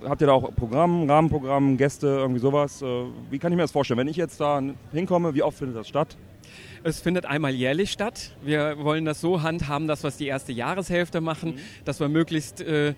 Habt 0.05 0.21
ihr 0.21 0.29
da 0.29 0.33
auch 0.33 0.55
Programm, 0.55 1.09
Rahmenprogramm, 1.11 1.77
Gäste, 1.77 2.07
irgendwie 2.07 2.41
sowas? 2.41 2.83
Äh, 2.83 3.05
wie 3.31 3.39
kann 3.39 3.53
ich 3.53 3.57
mir 3.57 3.63
das 3.63 3.73
vorstellen? 3.73 3.99
Wenn 3.99 4.09
ich 4.09 4.17
jetzt 4.17 4.41
da 4.41 4.63
hinkomme, 4.93 5.35
wie 5.35 5.43
oft 5.43 5.59
findet 5.59 5.77
das 5.77 5.89
statt? 5.89 6.17
Es 6.85 7.01
findet 7.01 7.27
einmal 7.27 7.53
jährlich 7.53 7.91
statt. 7.91 8.33
Wir 8.43 8.79
wollen 8.79 9.05
das 9.05 9.21
so 9.21 9.43
handhaben, 9.43 9.89
dass 9.89 10.03
wir 10.03 10.09
es 10.09 10.17
die 10.17 10.27
erste 10.27 10.53
Jahreshälfte 10.53 11.21
machen, 11.21 11.57
mhm. 11.57 11.59
dass 11.85 12.01
wir 12.01 12.09
möglichst 12.09 12.61
äh, 12.61 12.91
äh, 12.91 12.95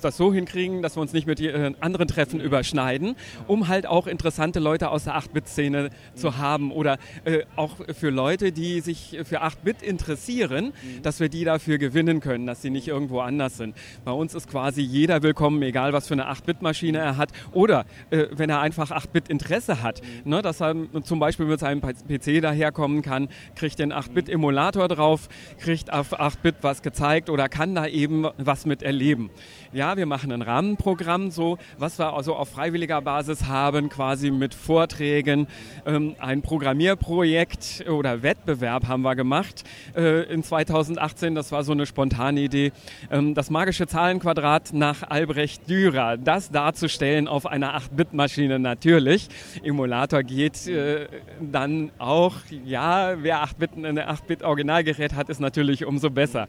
das 0.00 0.16
so 0.16 0.32
hinkriegen, 0.32 0.82
dass 0.82 0.96
wir 0.96 1.00
uns 1.00 1.12
nicht 1.12 1.26
mit 1.26 1.40
äh, 1.40 1.72
anderen 1.80 2.08
Treffen 2.08 2.40
überschneiden, 2.40 3.16
um 3.46 3.68
halt 3.68 3.86
auch 3.86 4.06
interessante 4.06 4.60
Leute 4.60 4.90
aus 4.90 5.04
der 5.04 5.16
8-Bit-Szene 5.16 5.84
mhm. 5.84 6.16
zu 6.16 6.36
haben 6.36 6.72
oder 6.72 6.98
äh, 7.24 7.44
auch 7.56 7.76
für 7.94 8.10
Leute, 8.10 8.52
die 8.52 8.80
sich 8.80 9.18
für 9.24 9.42
8-Bit 9.42 9.82
interessieren, 9.82 10.66
mhm. 10.66 11.02
dass 11.02 11.20
wir 11.20 11.28
die 11.28 11.44
dafür 11.44 11.78
gewinnen 11.78 12.20
können, 12.20 12.46
dass 12.46 12.62
sie 12.62 12.70
nicht 12.70 12.88
irgendwo 12.88 13.20
anders 13.20 13.56
sind. 13.56 13.74
Bei 14.04 14.12
uns 14.12 14.34
ist 14.34 14.48
quasi 14.48 14.82
jeder 14.82 15.22
willkommen, 15.22 15.62
egal 15.62 15.92
was 15.92 16.08
für 16.08 16.14
eine 16.14 16.30
8-Bit-Maschine 16.30 16.98
er 16.98 17.16
hat 17.16 17.30
oder 17.52 17.86
äh, 18.10 18.26
wenn 18.32 18.50
er 18.50 18.60
einfach 18.60 18.90
8-Bit-Interesse 18.90 19.82
hat, 19.82 20.02
mhm. 20.02 20.30
ne, 20.30 20.42
dass 20.42 20.60
er 20.60 20.74
zum 21.02 21.18
Beispiel 21.18 21.46
mit 21.46 21.60
seinem 21.60 21.80
PC 21.80 22.42
daherkommen 22.42 23.02
kann, 23.02 23.21
kriegt 23.54 23.78
den 23.78 23.92
8-Bit-Emulator 23.92 24.88
drauf, 24.88 25.28
kriegt 25.58 25.92
auf 25.92 26.18
8-Bit 26.18 26.56
was 26.62 26.82
gezeigt 26.82 27.30
oder 27.30 27.48
kann 27.48 27.74
da 27.74 27.86
eben 27.86 28.26
was 28.38 28.66
mit 28.66 28.82
erleben 28.82 29.30
ja, 29.72 29.96
wir 29.96 30.06
machen 30.06 30.32
ein 30.32 30.42
Rahmenprogramm, 30.42 31.30
so 31.30 31.58
was 31.78 31.98
wir 31.98 32.12
also 32.12 32.34
auf 32.34 32.50
freiwilliger 32.50 33.00
Basis 33.00 33.46
haben, 33.46 33.88
quasi 33.88 34.30
mit 34.30 34.54
Vorträgen. 34.54 35.46
Ähm, 35.86 36.14
ein 36.18 36.42
Programmierprojekt 36.42 37.84
oder 37.88 38.22
Wettbewerb 38.22 38.86
haben 38.88 39.02
wir 39.02 39.16
gemacht 39.16 39.64
äh, 39.96 40.24
in 40.32 40.42
2018. 40.42 41.34
Das 41.34 41.52
war 41.52 41.64
so 41.64 41.72
eine 41.72 41.86
spontane 41.86 42.40
Idee. 42.40 42.72
Ähm, 43.10 43.34
das 43.34 43.50
magische 43.50 43.86
Zahlenquadrat 43.86 44.72
nach 44.72 45.02
Albrecht 45.08 45.68
Dürer, 45.68 46.18
das 46.18 46.50
darzustellen 46.50 47.26
auf 47.26 47.46
einer 47.46 47.76
8-Bit-Maschine 47.78 48.58
natürlich. 48.58 49.28
Emulator 49.62 50.22
geht 50.22 50.66
äh, 50.66 51.06
dann 51.40 51.90
auch, 51.98 52.34
ja, 52.64 53.14
wer 53.22 53.44
8-Bit, 53.44 53.76
ein 53.76 53.98
8-Bit-Originalgerät 53.98 55.14
hat, 55.14 55.30
ist 55.30 55.40
natürlich 55.40 55.86
umso 55.86 56.10
besser. 56.10 56.48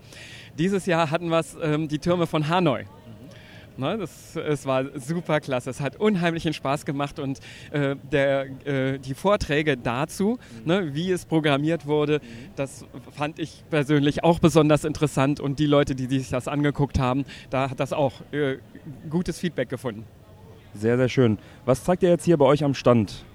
Dieses 0.57 0.85
Jahr 0.85 1.09
hatten 1.09 1.29
wir 1.29 1.43
ähm, 1.61 1.87
die 1.87 1.99
Türme 1.99 2.27
von 2.27 2.47
Hanoi. 2.47 2.85
Ne, 3.75 3.97
das, 3.97 4.35
es 4.35 4.65
war 4.67 4.85
super 4.99 5.39
klasse. 5.39 5.69
Es 5.69 5.81
hat 5.81 5.99
unheimlichen 5.99 6.53
Spaß 6.53 6.85
gemacht 6.85 7.17
und 7.17 7.39
äh, 7.71 7.95
der, 8.11 8.45
äh, 8.65 8.99
die 8.99 9.15
Vorträge 9.15 9.77
dazu, 9.77 10.37
mhm. 10.61 10.67
ne, 10.67 10.93
wie 10.93 11.11
es 11.11 11.25
programmiert 11.25 11.87
wurde, 11.87 12.19
mhm. 12.19 12.51
das 12.55 12.85
fand 13.11 13.39
ich 13.39 13.63
persönlich 13.71 14.23
auch 14.23 14.37
besonders 14.37 14.83
interessant 14.83 15.39
und 15.39 15.57
die 15.57 15.65
Leute, 15.65 15.95
die 15.95 16.05
sich 16.07 16.29
das 16.29 16.47
angeguckt 16.47 16.99
haben, 16.99 17.25
da 17.49 17.71
hat 17.71 17.79
das 17.79 17.93
auch 17.93 18.13
äh, 18.31 18.57
gutes 19.09 19.39
Feedback 19.39 19.69
gefunden. 19.69 20.05
Sehr, 20.75 20.97
sehr 20.97 21.09
schön. 21.09 21.39
Was 21.65 21.83
zeigt 21.83 22.03
ihr 22.03 22.09
jetzt 22.09 22.25
hier 22.25 22.37
bei 22.37 22.45
euch 22.45 22.63
am 22.63 22.75
Stand? 22.75 23.25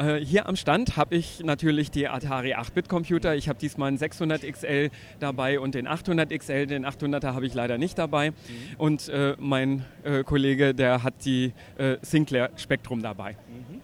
Äh, 0.00 0.24
hier 0.24 0.48
am 0.48 0.56
Stand 0.56 0.96
habe 0.96 1.14
ich 1.14 1.44
natürlich 1.44 1.90
die 1.90 2.08
Atari 2.08 2.54
8-Bit-Computer. 2.54 3.34
Ich 3.34 3.50
habe 3.50 3.58
diesmal 3.58 3.88
einen 3.88 3.98
600 3.98 4.50
XL 4.50 4.88
dabei 5.18 5.60
und 5.60 5.74
den 5.74 5.86
800 5.86 6.30
XL. 6.30 6.64
Den 6.66 6.86
800er 6.86 7.34
habe 7.34 7.44
ich 7.46 7.52
leider 7.52 7.76
nicht 7.76 7.98
dabei. 7.98 8.30
Mhm. 8.30 8.34
Und 8.78 9.10
äh, 9.10 9.36
mein 9.38 9.84
äh, 10.02 10.24
Kollege, 10.24 10.74
der 10.74 11.02
hat 11.02 11.26
die 11.26 11.52
äh, 11.76 11.98
Sinclair 12.00 12.48
Spectrum 12.56 13.02
dabei. 13.02 13.32
Mhm. 13.32 13.82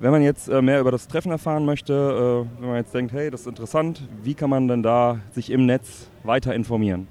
Wenn 0.00 0.10
man 0.10 0.22
jetzt 0.22 0.48
äh, 0.48 0.60
mehr 0.60 0.80
über 0.80 0.90
das 0.90 1.06
Treffen 1.06 1.30
erfahren 1.30 1.64
möchte, 1.64 1.94
äh, 1.94 2.44
wenn 2.60 2.68
man 2.68 2.78
jetzt 2.78 2.92
denkt, 2.92 3.12
hey, 3.12 3.30
das 3.30 3.42
ist 3.42 3.46
interessant, 3.46 4.02
wie 4.24 4.34
kann 4.34 4.50
man 4.50 4.66
denn 4.66 4.82
da 4.82 5.20
sich 5.30 5.50
im 5.50 5.64
Netz 5.64 6.10
weiter 6.24 6.56
informieren? 6.56 7.06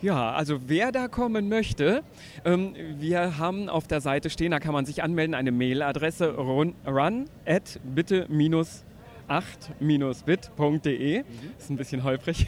Ja, 0.00 0.32
also 0.32 0.60
wer 0.66 0.92
da 0.92 1.08
kommen 1.08 1.48
möchte, 1.48 2.04
ähm, 2.44 2.74
wir 2.98 3.38
haben 3.38 3.68
auf 3.68 3.88
der 3.88 4.00
Seite 4.00 4.30
stehen, 4.30 4.52
da 4.52 4.60
kann 4.60 4.72
man 4.72 4.86
sich 4.86 5.02
anmelden, 5.02 5.34
eine 5.34 5.50
Mailadresse 5.50 6.36
run, 6.36 6.74
run 6.86 7.24
at 7.44 7.80
bitte 7.82 8.26
minus 8.28 8.84
8-bit.de. 9.28 11.18
Mhm. 11.18 11.24
Ist 11.58 11.70
ein 11.70 11.76
bisschen 11.76 12.04
holprig. 12.04 12.46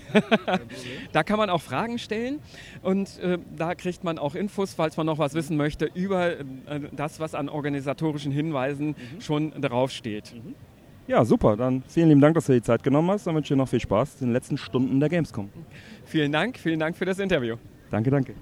da 1.12 1.22
kann 1.22 1.38
man 1.38 1.50
auch 1.50 1.60
Fragen 1.60 1.98
stellen 1.98 2.40
und 2.82 3.18
äh, 3.18 3.38
da 3.56 3.74
kriegt 3.74 4.04
man 4.04 4.18
auch 4.18 4.34
Infos, 4.34 4.74
falls 4.74 4.96
man 4.96 5.06
noch 5.06 5.18
was 5.18 5.34
wissen 5.34 5.56
möchte, 5.56 5.90
über 5.92 6.38
äh, 6.38 6.44
das, 6.92 7.20
was 7.20 7.34
an 7.34 7.48
organisatorischen 7.48 8.32
Hinweisen 8.32 8.88
mhm. 8.88 9.20
schon 9.20 9.50
draufsteht. 9.60 10.34
Mhm. 10.34 10.54
Ja, 11.06 11.24
super. 11.24 11.56
Dann 11.56 11.82
vielen 11.88 12.08
lieben 12.08 12.20
Dank, 12.20 12.34
dass 12.34 12.46
du 12.46 12.52
dir 12.52 12.60
die 12.60 12.64
Zeit 12.64 12.82
genommen 12.82 13.10
hast. 13.10 13.26
Dann 13.26 13.34
wünsche 13.34 13.46
ich 13.52 13.56
dir 13.56 13.62
noch 13.62 13.68
viel 13.68 13.80
Spaß 13.80 14.20
in 14.20 14.28
den 14.28 14.32
letzten 14.32 14.56
Stunden 14.56 15.00
der 15.00 15.08
Gamescom. 15.08 15.48
Vielen 16.04 16.32
Dank, 16.32 16.58
vielen 16.58 16.78
Dank 16.78 16.96
für 16.96 17.04
das 17.04 17.18
Interview. 17.18 17.56
Danke, 17.90 18.10
danke. 18.10 18.34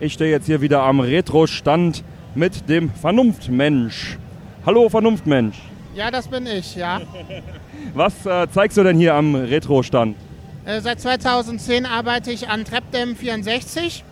Ich 0.00 0.12
stehe 0.12 0.30
jetzt 0.30 0.46
hier 0.46 0.60
wieder 0.60 0.82
am 0.82 1.00
Retro-Stand 1.00 2.04
mit 2.34 2.68
dem 2.68 2.90
Vernunftmensch. 2.90 4.18
Hallo, 4.64 4.88
Vernunftmensch. 4.88 5.58
Ja, 5.94 6.10
das 6.10 6.28
bin 6.28 6.46
ich, 6.46 6.76
ja. 6.76 7.00
Was 7.94 8.24
äh, 8.26 8.48
zeigst 8.50 8.76
du 8.78 8.82
denn 8.82 8.96
hier 8.96 9.14
am 9.14 9.34
Retro-Stand? 9.34 10.16
Äh, 10.64 10.80
seit 10.80 11.00
2010 11.00 11.86
arbeite 11.86 12.30
ich 12.30 12.48
an 12.48 12.64
TrapDem 12.64 13.16
64 13.16 14.04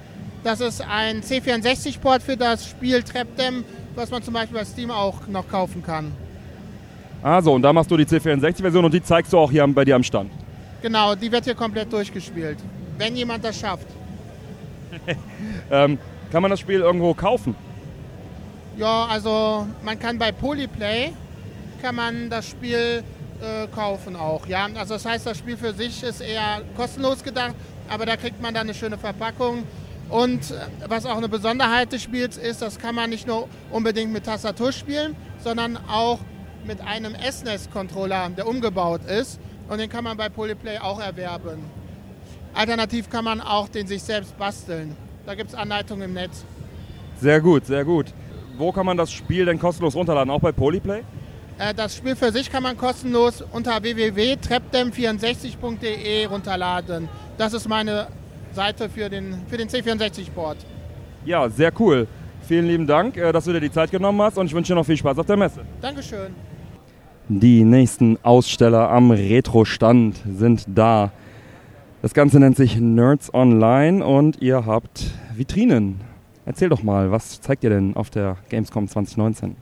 Das 0.43 0.61
ist 0.61 0.81
ein 0.81 1.23
C64-Port 1.23 2.23
für 2.23 2.37
das 2.37 2.67
Spiel 2.69 3.03
Trapdam, 3.03 3.65
was 3.95 4.11
man 4.11 4.23
zum 4.23 4.35
Beispiel 4.35 4.59
bei 4.59 4.65
Steam 4.65 4.91
auch 4.91 5.27
noch 5.29 5.49
kaufen 5.49 5.83
kann. 5.83 6.13
Also, 7.23 7.53
und 7.53 7.63
da 7.63 7.73
machst 7.73 7.91
du 7.91 7.97
die 7.97 8.07
C64-Version 8.07 8.85
und 8.85 8.95
die 8.95 9.03
zeigst 9.03 9.33
du 9.33 9.39
auch 9.39 9.51
hier 9.51 9.67
bei 9.69 9.85
dir 9.85 9.97
am 9.97 10.03
Stand. 10.03 10.31
Genau, 10.83 11.15
die 11.15 11.31
wird 11.31 11.45
hier 11.45 11.55
komplett 11.55 11.93
durchgespielt, 11.93 12.59
wenn 12.97 13.15
jemand 13.15 13.45
das 13.45 13.61
schafft. 13.61 13.87
ähm, 15.71 15.99
kann 16.33 16.43
man 16.43 16.51
das 16.51 16.61
Spiel 16.61 16.81
irgendwo 16.81 17.13
kaufen? 17.13 17.55
Ja, 18.77 19.07
also 19.07 19.67
man 19.83 19.99
kann 19.99 20.19
bei 20.19 20.33
Polyplay 20.33 21.13
kann 21.83 21.95
man 21.95 22.31
das 22.31 22.49
Spiel 22.49 23.03
äh, 23.41 23.67
kaufen 23.69 24.17
auch. 24.17 24.47
Ja, 24.47 24.69
also 24.75 24.95
das 24.95 25.05
heißt, 25.05 25.27
das 25.27 25.39
Spiel 25.39 25.57
für 25.57 25.73
sich 25.73 26.03
ist 26.03 26.21
eher 26.21 26.63
kostenlos 26.77 27.23
gedacht, 27.23 27.55
aber 27.89 28.07
da 28.07 28.17
kriegt 28.17 28.41
man 28.41 28.55
dann 28.55 28.65
eine 28.65 28.75
schöne 28.75 28.99
Verpackung. 28.99 29.65
Und 30.09 30.51
äh, 30.51 30.55
was 30.89 31.07
auch 31.07 31.17
eine 31.17 31.29
Besonderheit 31.29 31.93
des 31.93 32.03
Spiels 32.03 32.37
ist, 32.37 32.63
das 32.63 32.79
kann 32.79 32.95
man 32.95 33.11
nicht 33.11 33.27
nur 33.27 33.49
unbedingt 33.71 34.13
mit 34.13 34.25
Tastatur 34.25 34.73
spielen, 34.73 35.17
sondern 35.43 35.79
auch 35.89 36.19
mit 36.67 36.81
einem 36.81 37.15
SNES-Controller, 37.15 38.31
der 38.31 38.47
umgebaut 38.47 39.03
ist. 39.05 39.41
Und 39.69 39.79
den 39.79 39.89
kann 39.89 40.05
man 40.05 40.17
bei 40.17 40.29
Polyplay 40.29 40.79
auch 40.79 41.01
erwerben. 41.01 41.65
Alternativ 42.55 43.09
kann 43.09 43.25
man 43.25 43.41
auch 43.41 43.69
den 43.69 43.87
sich 43.87 44.03
selbst 44.03 44.37
basteln. 44.37 44.97
Da 45.27 45.35
gibt 45.35 45.51
es 45.51 45.55
Anleitungen 45.55 46.09
im 46.09 46.15
Netz. 46.15 46.45
Sehr 47.21 47.41
gut, 47.41 47.67
sehr 47.67 47.85
gut. 47.85 48.07
Wo 48.59 48.73
kann 48.73 48.87
man 48.87 48.97
das 48.97 49.13
Spiel 49.13 49.45
denn 49.45 49.59
kostenlos 49.59 49.95
runterladen? 49.95 50.31
Auch 50.31 50.41
bei 50.41 50.53
Polyplay? 50.53 51.03
Äh, 51.59 51.75
das 51.75 51.97
Spiel 51.97 52.17
für 52.17 52.33
sich 52.33 52.51
kann 52.51 52.63
man 52.63 52.77
kostenlos 52.77 53.45
unter 53.53 53.83
www.trepdem64.de 53.83 56.27
runterladen. 56.27 57.09
Das 57.39 57.53
ist 57.53 57.69
meine 57.69 58.09
Seite 58.53 58.89
für 58.89 59.09
den, 59.09 59.37
für 59.49 59.57
den 59.57 59.69
C64-Port. 59.69 60.59
Ja, 61.25 61.49
sehr 61.49 61.73
cool. 61.79 62.09
Vielen 62.49 62.67
lieben 62.67 62.87
Dank, 62.87 63.17
äh, 63.17 63.31
dass 63.31 63.45
du 63.45 63.53
dir 63.53 63.61
die 63.61 63.71
Zeit 63.71 63.91
genommen 63.91 64.21
hast 64.23 64.39
und 64.39 64.47
ich 64.47 64.55
wünsche 64.55 64.73
dir 64.73 64.77
noch 64.77 64.87
viel 64.87 64.97
Spaß 64.97 65.19
auf 65.19 65.27
der 65.27 65.37
Messe. 65.37 65.61
Dankeschön. 65.81 66.35
Die 67.33 67.63
nächsten 67.63 68.19
Aussteller 68.25 68.91
am 68.91 69.13
Retro-Stand 69.13 70.21
sind 70.37 70.65
da. 70.67 71.13
Das 72.03 72.13
Ganze 72.13 72.41
nennt 72.41 72.57
sich 72.57 72.81
Nerds 72.81 73.33
Online 73.33 74.05
und 74.05 74.43
ihr 74.43 74.67
habt 74.67 75.13
Vitrinen. 75.37 76.01
Erzähl 76.45 76.69
doch 76.69 76.83
mal, 76.83 77.13
was 77.13 77.41
zeigt 77.41 77.63
ihr 77.63 77.71
denn 77.71 77.95
auf 77.95 78.11
der 78.11 78.37
Gamescom 78.49 78.89
2019? 78.89 79.55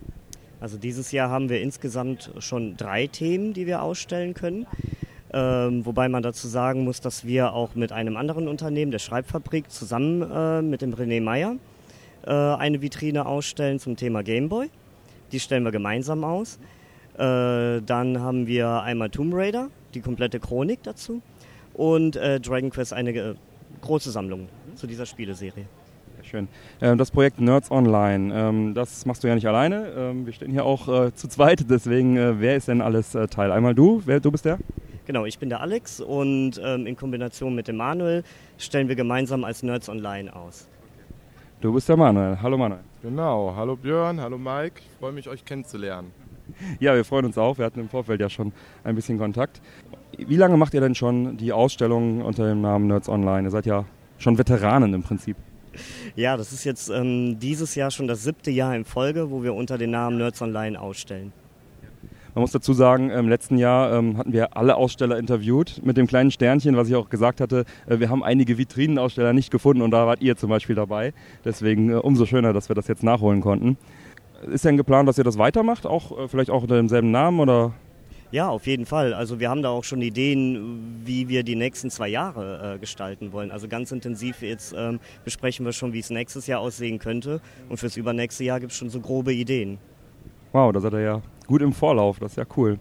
Also 0.61 0.79
dieses 0.79 1.13
Jahr 1.13 1.29
haben 1.29 1.51
wir 1.51 1.61
insgesamt 1.61 2.31
schon 2.39 2.79
drei 2.79 3.07
Themen, 3.07 3.53
die 3.53 3.67
wir 3.67 3.83
ausstellen 3.83 4.33
können. 4.33 4.67
Ähm, 5.35 5.85
wobei 5.85 6.09
man 6.09 6.23
dazu 6.23 6.49
sagen 6.49 6.85
muss, 6.85 7.03
dass 7.03 7.27
wir 7.27 7.53
auch 7.53 7.75
mit 7.75 7.93
einem 7.93 8.17
anderen 8.17 8.49
Unternehmen, 8.49 8.93
der 8.93 8.99
Schreibfabrik, 8.99 9.71
zusammen 9.71 10.23
äh, 10.23 10.63
mit 10.63 10.81
dem 10.81 10.95
René 10.95 11.21
Meyer 11.21 11.57
äh, 12.27 12.31
eine 12.31 12.81
Vitrine 12.81 13.27
ausstellen 13.27 13.79
zum 13.79 13.97
Thema 13.97 14.23
Gameboy. 14.23 14.71
Die 15.33 15.41
stellen 15.41 15.65
wir 15.65 15.71
gemeinsam 15.71 16.25
aus. 16.25 16.59
Äh, 17.19 17.83
dann 17.83 18.21
haben 18.21 18.47
wir 18.47 18.83
einmal 18.83 19.11
Tomb 19.11 19.35
Raider, 19.35 19.71
die 19.95 20.01
komplette 20.01 20.39
Chronik 20.39 20.83
dazu. 20.85 21.21
Und 21.75 22.17
äh, 22.17 22.41
Dragon 22.41 22.71
Quest, 22.71 22.93
eine 22.93 23.11
äh, 23.11 23.35
große 23.81 24.11
Sammlung 24.11 24.49
zu 24.77 24.87
dieser 24.87 25.07
Spieleserie. 25.07 25.65
Schön. 26.23 26.49
Ähm, 26.81 26.99
das 26.99 27.11
Projekt 27.11 27.41
Nerds 27.41 27.71
Online, 27.71 28.35
ähm, 28.35 28.75
das 28.75 29.07
machst 29.07 29.25
du 29.25 29.29
ja 29.29 29.35
nicht 29.35 29.49
alleine. 29.49 29.93
Ähm, 29.97 30.27
wir 30.27 30.33
stehen 30.33 30.51
hier 30.51 30.65
auch 30.65 30.89
äh, 30.89 31.15
zu 31.15 31.29
zweit, 31.29 31.65
deswegen, 31.71 32.17
äh, 32.17 32.41
wer 32.41 32.57
ist 32.57 32.69
denn 32.69 32.81
alles 32.83 33.15
äh, 33.15 33.27
Teil? 33.29 33.51
Einmal 33.51 33.75
du, 33.75 34.03
wer, 34.05 34.21
du 34.21 34.31
bist 34.31 34.45
der? 34.45 34.59
Genau, 35.07 35.25
ich 35.25 35.39
bin 35.39 35.49
der 35.49 35.61
Alex 35.61 36.01
und 36.01 36.61
ähm, 36.63 36.87
in 36.87 36.97
Kombination 36.97 37.55
mit 37.55 37.67
dem 37.67 37.77
Manuel 37.77 38.25
stellen 38.59 38.89
wir 38.89 38.97
gemeinsam 38.97 39.43
als 39.43 39.63
Nerds 39.63 39.89
Online 39.89 40.35
aus. 40.35 40.69
Du 41.61 41.73
bist 41.73 41.89
der 41.89 41.97
Manuel. 41.97 42.39
Hallo 42.43 42.59
Manuel. 42.59 42.83
Genau, 43.03 43.55
hallo 43.57 43.75
Björn, 43.75 44.21
hallo 44.21 44.37
Mike. 44.37 44.81
Ich 44.81 44.99
freue 44.99 45.13
mich, 45.13 45.29
euch 45.29 45.45
kennenzulernen. 45.45 46.13
Ja, 46.81 46.95
wir 46.95 47.05
freuen 47.05 47.25
uns 47.25 47.39
auch. 47.39 47.59
Wir 47.59 47.65
hatten 47.65 47.81
im 47.81 47.89
Vorfeld 47.89 48.21
ja 48.21 48.29
schon 48.29 48.53
ein 48.85 48.95
bisschen 48.95 49.19
Kontakt. 49.19 49.61
Wie 50.17 50.37
lange 50.37 50.57
macht 50.57 50.75
ihr 50.75 50.81
denn 50.81 50.95
schon 50.95 51.37
die 51.37 51.53
Ausstellung 51.53 52.23
unter 52.23 52.47
dem 52.47 52.61
Namen 52.61 52.87
Nerds 52.87 53.09
Online? 53.09 53.49
Ihr 53.49 53.51
seid 53.51 53.67
ja 53.67 53.85
schon 54.19 54.39
Veteranen 54.39 54.95
im 54.95 55.03
Prinzip. 55.03 55.37
Ja, 56.17 56.37
das 56.37 56.53
ist 56.53 56.65
jetzt 56.65 56.89
ähm, 56.91 57.39
dieses 57.39 57.75
Jahr 57.75 57.91
schon 57.91 58.09
das 58.09 58.25
siebte 58.25 58.51
Jahr 58.51 58.75
in 58.75 58.85
Folge, 58.85 59.31
wo 59.31 59.43
wir 59.43 59.55
unter 59.55 59.79
dem 59.79 59.91
Namen 59.91 60.19
Nerds 60.19 60.43
Online 60.43 60.81
ausstellen. 60.81 61.33
Man 62.35 62.43
muss 62.43 62.53
dazu 62.53 62.73
sagen, 62.73 63.11
im 63.11 63.29
letzten 63.29 63.59
Jahr 63.59 63.93
ähm, 63.93 64.17
hatten 64.17 64.33
wir 64.33 64.57
alle 64.57 64.77
Aussteller 64.77 65.19
interviewt 65.19 65.81
mit 65.83 65.97
dem 65.97 66.07
kleinen 66.07 66.31
Sternchen, 66.31 66.77
was 66.77 66.89
ich 66.89 66.95
auch 66.95 67.09
gesagt 67.09 67.41
hatte. 67.41 67.65
Äh, 67.87 67.99
wir 68.01 68.11
haben 68.11 68.23
einige 68.23 68.59
Vitrinenaussteller 68.59 69.33
nicht 69.33 69.51
gefunden 69.51 69.83
und 69.83 69.91
da 69.91 70.07
wart 70.07 70.21
ihr 70.21 70.37
zum 70.37 70.51
Beispiel 70.51 70.77
dabei. 70.77 71.15
Deswegen 71.45 71.91
äh, 71.91 71.95
umso 71.95 72.27
schöner, 72.27 72.53
dass 72.53 72.69
wir 72.69 72.77
das 72.77 72.87
jetzt 72.87 73.03
nachholen 73.03 73.41
konnten. 73.41 73.77
Ist 74.47 74.65
denn 74.65 74.77
geplant, 74.77 75.09
dass 75.09 75.19
ihr 75.19 75.25
das 75.25 75.39
weitermacht? 75.39 75.87
Auch 75.87 76.17
äh, 76.19 76.29
vielleicht 76.29 76.51
auch 76.51 76.63
unter 76.63 76.77
demselben 76.77 77.11
Namen 77.11 77.41
oder? 77.41 77.73
Ja, 78.31 78.49
auf 78.51 78.67
jeden 78.67 78.85
Fall. 78.85 79.15
Also 79.15 79.41
wir 79.41 79.49
haben 79.49 79.63
da 79.63 79.71
auch 79.71 79.85
schon 79.85 80.03
Ideen, 80.03 81.01
wie 81.05 81.29
wir 81.29 81.43
die 81.43 81.57
nächsten 81.57 81.91
zwei 81.91 82.09
Jahre 82.09 82.75
äh, 82.75 82.79
gestalten 82.79 83.33
wollen. 83.33 83.51
Also 83.51 83.69
ganz 83.69 83.91
intensiv 83.91 84.43
jetzt 84.43 84.75
ähm, 84.77 85.01
besprechen 85.25 85.65
wir 85.65 85.73
schon, 85.73 85.95
wie 85.95 86.01
es 86.01 86.11
nächstes 86.11 86.47
Jahr 86.47 86.61
aussehen 86.61 86.99
könnte. 86.99 87.41
Und 87.71 87.79
fürs 87.79 87.97
übernächste 87.97 88.45
Jahr 88.45 88.61
gibt 88.61 88.73
es 88.73 88.79
schon 88.79 88.91
so 88.91 89.01
grobe 89.01 89.33
Ideen. 89.33 89.79
Wow, 90.53 90.73
da 90.73 90.81
seid 90.81 90.93
ihr 90.93 91.01
ja 91.01 91.23
gut 91.47 91.63
im 91.63 91.73
Vorlauf. 91.73 92.19
Das 92.19 92.33
ist 92.33 92.37
ja 92.37 92.45
cool. 92.57 92.79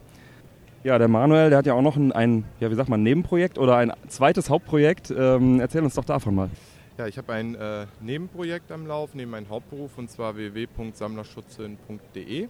Ja, 0.83 0.97
der 0.97 1.07
Manuel, 1.07 1.49
der 1.49 1.59
hat 1.59 1.65
ja 1.65 1.73
auch 1.73 1.81
noch 1.81 1.95
ein, 1.95 2.11
ein 2.11 2.43
ja, 2.59 2.69
wie 2.69 2.75
sagt 2.75 2.89
man, 2.89 3.01
Nebenprojekt 3.01 3.57
oder 3.57 3.77
ein 3.77 3.93
zweites 4.09 4.49
Hauptprojekt. 4.49 5.13
Ähm, 5.17 5.61
erzähl 5.61 5.81
uns 5.81 5.95
doch 5.95 6.05
davon 6.05 6.35
mal. 6.35 6.49
Ja, 6.97 7.05
ich 7.05 7.19
habe 7.19 7.33
ein 7.33 7.53
äh, 7.53 7.85
Nebenprojekt 8.01 8.71
am 8.71 8.87
Lauf 8.87 9.13
neben 9.13 9.29
meinem 9.29 9.49
Hauptberuf 9.49 9.99
und 9.99 10.09
zwar 10.09 10.35
www.sammlerschutzhöhen.de. 10.35 12.47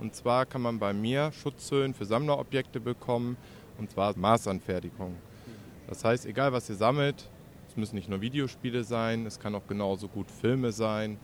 Und 0.00 0.16
zwar 0.16 0.46
kann 0.46 0.62
man 0.62 0.80
bei 0.80 0.92
mir 0.92 1.30
Schutzhöhen 1.30 1.94
für 1.94 2.04
Sammlerobjekte 2.04 2.80
bekommen 2.80 3.36
und 3.78 3.92
zwar 3.92 4.18
Maßanfertigung. 4.18 5.14
Das 5.86 6.02
heißt, 6.02 6.26
egal 6.26 6.52
was 6.52 6.68
ihr 6.68 6.74
sammelt, 6.74 7.30
es 7.68 7.76
müssen 7.76 7.94
nicht 7.94 8.08
nur 8.08 8.20
Videospiele 8.20 8.82
sein, 8.82 9.26
es 9.26 9.38
kann 9.38 9.54
auch 9.54 9.68
genauso 9.68 10.08
gut 10.08 10.28
Filme 10.28 10.72
sein, 10.72 11.16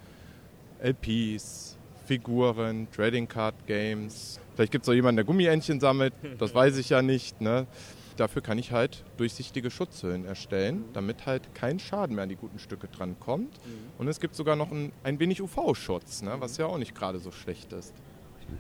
LPs, 0.81 1.77
Figuren, 2.07 2.87
Trading 2.93 3.27
Card 3.27 3.67
Games. 3.67 4.39
Vielleicht 4.55 4.71
gibt 4.71 4.85
es 4.85 4.89
auch 4.89 4.95
jemanden, 4.95 5.17
der 5.17 5.25
Gummientchen 5.25 5.81
sammelt, 5.81 6.15
das 6.39 6.55
weiß 6.55 6.77
ich 6.77 6.91
ja 6.91 7.03
nicht. 7.03 7.41
Ne? 7.41 7.67
Dafür 8.16 8.43
kann 8.43 8.59
ich 8.59 8.73
halt 8.73 9.05
durchsichtige 9.16 9.70
Schutzhüllen 9.70 10.24
erstellen, 10.24 10.85
damit 10.93 11.27
halt 11.27 11.55
kein 11.55 11.78
Schaden 11.78 12.15
mehr 12.16 12.24
an 12.24 12.28
die 12.28 12.37
guten 12.37 12.59
Stücke 12.59 12.89
dran 12.89 13.16
kommt. 13.19 13.59
Und 13.99 14.09
es 14.09 14.20
gibt 14.20 14.35
sogar 14.35 14.57
noch 14.57 14.70
ein, 14.70 14.93
ein 15.03 15.19
wenig 15.20 15.41
UV-Schutz, 15.43 16.23
ne? 16.23 16.35
was 16.39 16.57
ja 16.57 16.66
auch 16.66 16.78
nicht 16.78 16.95
gerade 16.95 17.19
so 17.19 17.31
schlecht 17.31 17.73
ist. 17.73 17.95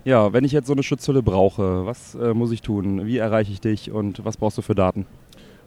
Ja, 0.04 0.32
wenn 0.32 0.44
ich 0.44 0.52
jetzt 0.52 0.66
so 0.66 0.72
eine 0.72 0.82
Schutzhülle 0.82 1.22
brauche, 1.22 1.84
was 1.84 2.14
äh, 2.14 2.32
muss 2.32 2.52
ich 2.52 2.62
tun? 2.62 3.06
Wie 3.06 3.18
erreiche 3.18 3.52
ich 3.52 3.60
dich 3.60 3.90
und 3.90 4.24
was 4.24 4.36
brauchst 4.36 4.56
du 4.58 4.62
für 4.62 4.74
Daten? 4.74 5.06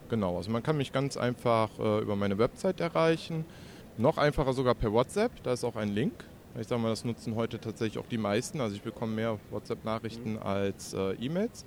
Genau, 0.09 0.37
also 0.37 0.51
man 0.51 0.63
kann 0.63 0.77
mich 0.77 0.91
ganz 0.91 1.17
einfach 1.17 1.69
äh, 1.79 1.99
über 1.99 2.15
meine 2.15 2.37
Website 2.37 2.79
erreichen. 2.79 3.45
Noch 3.97 4.17
einfacher 4.17 4.53
sogar 4.53 4.75
per 4.75 4.91
WhatsApp, 4.91 5.31
da 5.43 5.53
ist 5.53 5.63
auch 5.63 5.75
ein 5.75 5.89
Link. 5.89 6.13
Ich 6.59 6.67
sage 6.67 6.81
mal, 6.81 6.89
das 6.89 7.03
nutzen 7.03 7.35
heute 7.35 7.59
tatsächlich 7.59 7.97
auch 7.97 8.07
die 8.07 8.17
meisten. 8.17 8.61
Also 8.61 8.75
ich 8.75 8.81
bekomme 8.81 9.13
mehr 9.13 9.39
WhatsApp-Nachrichten 9.49 10.37
als 10.37 10.93
äh, 10.93 11.13
E-Mails. 11.13 11.65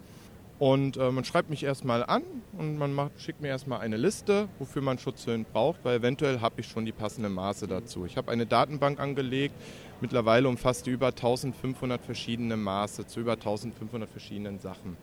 Und 0.58 0.96
äh, 0.96 1.10
man 1.10 1.24
schreibt 1.24 1.50
mich 1.50 1.62
erstmal 1.62 2.02
an 2.02 2.22
und 2.56 2.78
man 2.78 2.94
macht, 2.94 3.20
schickt 3.20 3.42
mir 3.42 3.48
erstmal 3.48 3.80
eine 3.80 3.98
Liste, 3.98 4.48
wofür 4.58 4.80
man 4.80 4.98
Schutzhüllen 4.98 5.44
braucht, 5.44 5.80
weil 5.84 5.98
eventuell 5.98 6.40
habe 6.40 6.62
ich 6.62 6.66
schon 6.66 6.86
die 6.86 6.92
passenden 6.92 7.34
Maße 7.34 7.66
dazu. 7.66 8.06
Ich 8.06 8.16
habe 8.16 8.32
eine 8.32 8.46
Datenbank 8.46 8.98
angelegt. 8.98 9.54
Mittlerweile 10.00 10.48
umfasst 10.48 10.86
die 10.86 10.90
über 10.90 11.08
1500 11.08 12.00
verschiedene 12.02 12.56
Maße 12.56 13.06
zu 13.06 13.20
über 13.20 13.32
1500 13.32 14.08
verschiedenen 14.08 14.58
Sachen. 14.58 14.96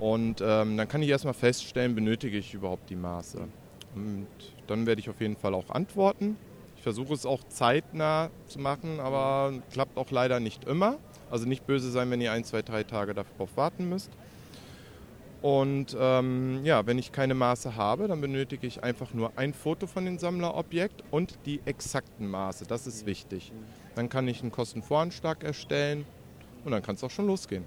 Und 0.00 0.40
ähm, 0.40 0.76
dann 0.76 0.88
kann 0.88 1.02
ich 1.02 1.08
erstmal 1.08 1.34
feststellen, 1.34 1.94
benötige 1.94 2.36
ich 2.36 2.52
überhaupt 2.52 2.90
die 2.90 2.96
Maße. 2.96 3.46
Und 3.94 4.26
dann 4.66 4.86
werde 4.86 5.00
ich 5.00 5.08
auf 5.08 5.20
jeden 5.20 5.36
Fall 5.36 5.54
auch 5.54 5.70
antworten. 5.70 6.36
Ich 6.76 6.82
versuche 6.82 7.14
es 7.14 7.26
auch 7.26 7.44
zeitnah 7.44 8.30
zu 8.48 8.58
machen, 8.58 8.98
aber 8.98 9.52
klappt 9.72 9.96
auch 9.96 10.10
leider 10.10 10.40
nicht 10.40 10.64
immer. 10.64 10.98
Also 11.34 11.48
nicht 11.48 11.66
böse 11.66 11.90
sein, 11.90 12.12
wenn 12.12 12.20
ihr 12.20 12.30
ein, 12.30 12.44
zwei, 12.44 12.62
drei 12.62 12.84
Tage 12.84 13.12
darauf 13.12 13.56
warten 13.56 13.88
müsst. 13.88 14.08
Und 15.42 15.96
ähm, 15.98 16.60
ja, 16.62 16.86
wenn 16.86 16.96
ich 16.96 17.10
keine 17.10 17.34
Maße 17.34 17.74
habe, 17.74 18.06
dann 18.06 18.20
benötige 18.20 18.68
ich 18.68 18.84
einfach 18.84 19.12
nur 19.14 19.32
ein 19.34 19.52
Foto 19.52 19.88
von 19.88 20.04
dem 20.04 20.16
Sammlerobjekt 20.16 21.02
und 21.10 21.36
die 21.44 21.58
exakten 21.64 22.30
Maße. 22.30 22.66
Das 22.68 22.86
ist 22.86 23.04
wichtig. 23.04 23.50
Dann 23.96 24.08
kann 24.08 24.28
ich 24.28 24.42
einen 24.42 24.52
Kostenvoranschlag 24.52 25.42
erstellen 25.42 26.06
und 26.64 26.70
dann 26.70 26.82
kann 26.82 26.94
es 26.94 27.02
auch 27.02 27.10
schon 27.10 27.26
losgehen. 27.26 27.64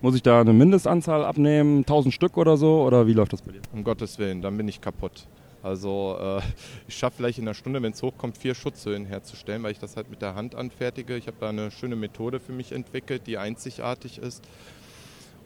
Muss 0.00 0.14
ich 0.14 0.22
da 0.22 0.40
eine 0.40 0.52
Mindestanzahl 0.52 1.24
abnehmen, 1.24 1.78
1000 1.78 2.14
Stück 2.14 2.36
oder 2.36 2.56
so? 2.56 2.84
Oder 2.84 3.08
wie 3.08 3.14
läuft 3.14 3.32
das 3.32 3.42
bei 3.42 3.50
dir? 3.50 3.62
Um 3.72 3.82
Gottes 3.82 4.20
Willen, 4.20 4.42
dann 4.42 4.56
bin 4.56 4.68
ich 4.68 4.80
kaputt. 4.80 5.26
Also 5.68 6.16
äh, 6.18 6.40
ich 6.88 6.96
schaffe 6.96 7.18
vielleicht 7.18 7.38
in 7.38 7.44
einer 7.44 7.54
Stunde, 7.54 7.82
wenn 7.82 7.92
es 7.92 8.02
hochkommt, 8.02 8.38
vier 8.38 8.54
Schutzhöhlen 8.54 9.04
herzustellen, 9.04 9.62
weil 9.62 9.72
ich 9.72 9.78
das 9.78 9.96
halt 9.96 10.08
mit 10.08 10.22
der 10.22 10.34
Hand 10.34 10.54
anfertige. 10.54 11.16
Ich 11.16 11.26
habe 11.26 11.36
da 11.38 11.50
eine 11.50 11.70
schöne 11.70 11.94
Methode 11.94 12.40
für 12.40 12.52
mich 12.52 12.72
entwickelt, 12.72 13.26
die 13.26 13.36
einzigartig 13.36 14.18
ist. 14.18 14.42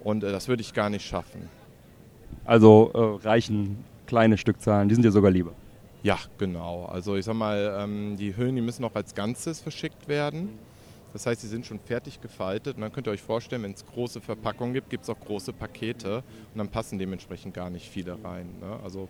Und 0.05 0.23
äh, 0.23 0.31
das 0.31 0.47
würde 0.47 0.63
ich 0.63 0.75
gar 0.75 0.91
nicht 0.91 1.05
schaffen. 1.05 1.49
Also 2.45 2.91
äh, 2.95 3.27
reichen 3.27 3.85
kleine 4.07 4.39
Stückzahlen, 4.39 4.89
die 4.89 4.95
sind 4.95 5.05
dir 5.05 5.11
sogar 5.11 5.33
lieber. 5.33 5.53
Ja, 6.05 6.19
genau. 6.39 6.85
Also 6.85 7.17
ich 7.17 7.25
sag 7.25 7.35
mal, 7.35 7.77
ähm, 7.81 8.17
die 8.17 8.37
Hüllen, 8.37 8.55
die 8.55 8.63
müssen 8.63 8.85
auch 8.85 8.95
als 8.95 9.17
Ganzes 9.17 9.61
verschickt 9.61 10.07
werden. 10.07 10.51
Das 11.13 11.27
heißt, 11.27 11.41
sie 11.41 11.49
sind 11.49 11.67
schon 11.67 11.81
fertig 11.81 12.21
gefaltet. 12.21 12.77
Und 12.77 12.83
dann 12.83 12.93
könnt 12.93 13.09
ihr 13.09 13.11
euch 13.11 13.23
vorstellen, 13.23 13.65
wenn 13.65 13.73
es 13.73 13.85
große 13.85 14.21
Verpackungen 14.21 14.73
gibt, 14.73 14.89
gibt 14.89 15.03
es 15.03 15.11
auch 15.11 15.19
große 15.19 15.53
Pakete. 15.53 16.19
Und 16.19 16.59
dann 16.59 16.69
passen 16.69 16.99
dementsprechend 16.99 17.55
gar 17.55 17.71
nicht 17.71 17.89
viele 17.89 18.17
rein. 18.25 18.47
Ne? 18.61 18.79
Also 18.85 19.09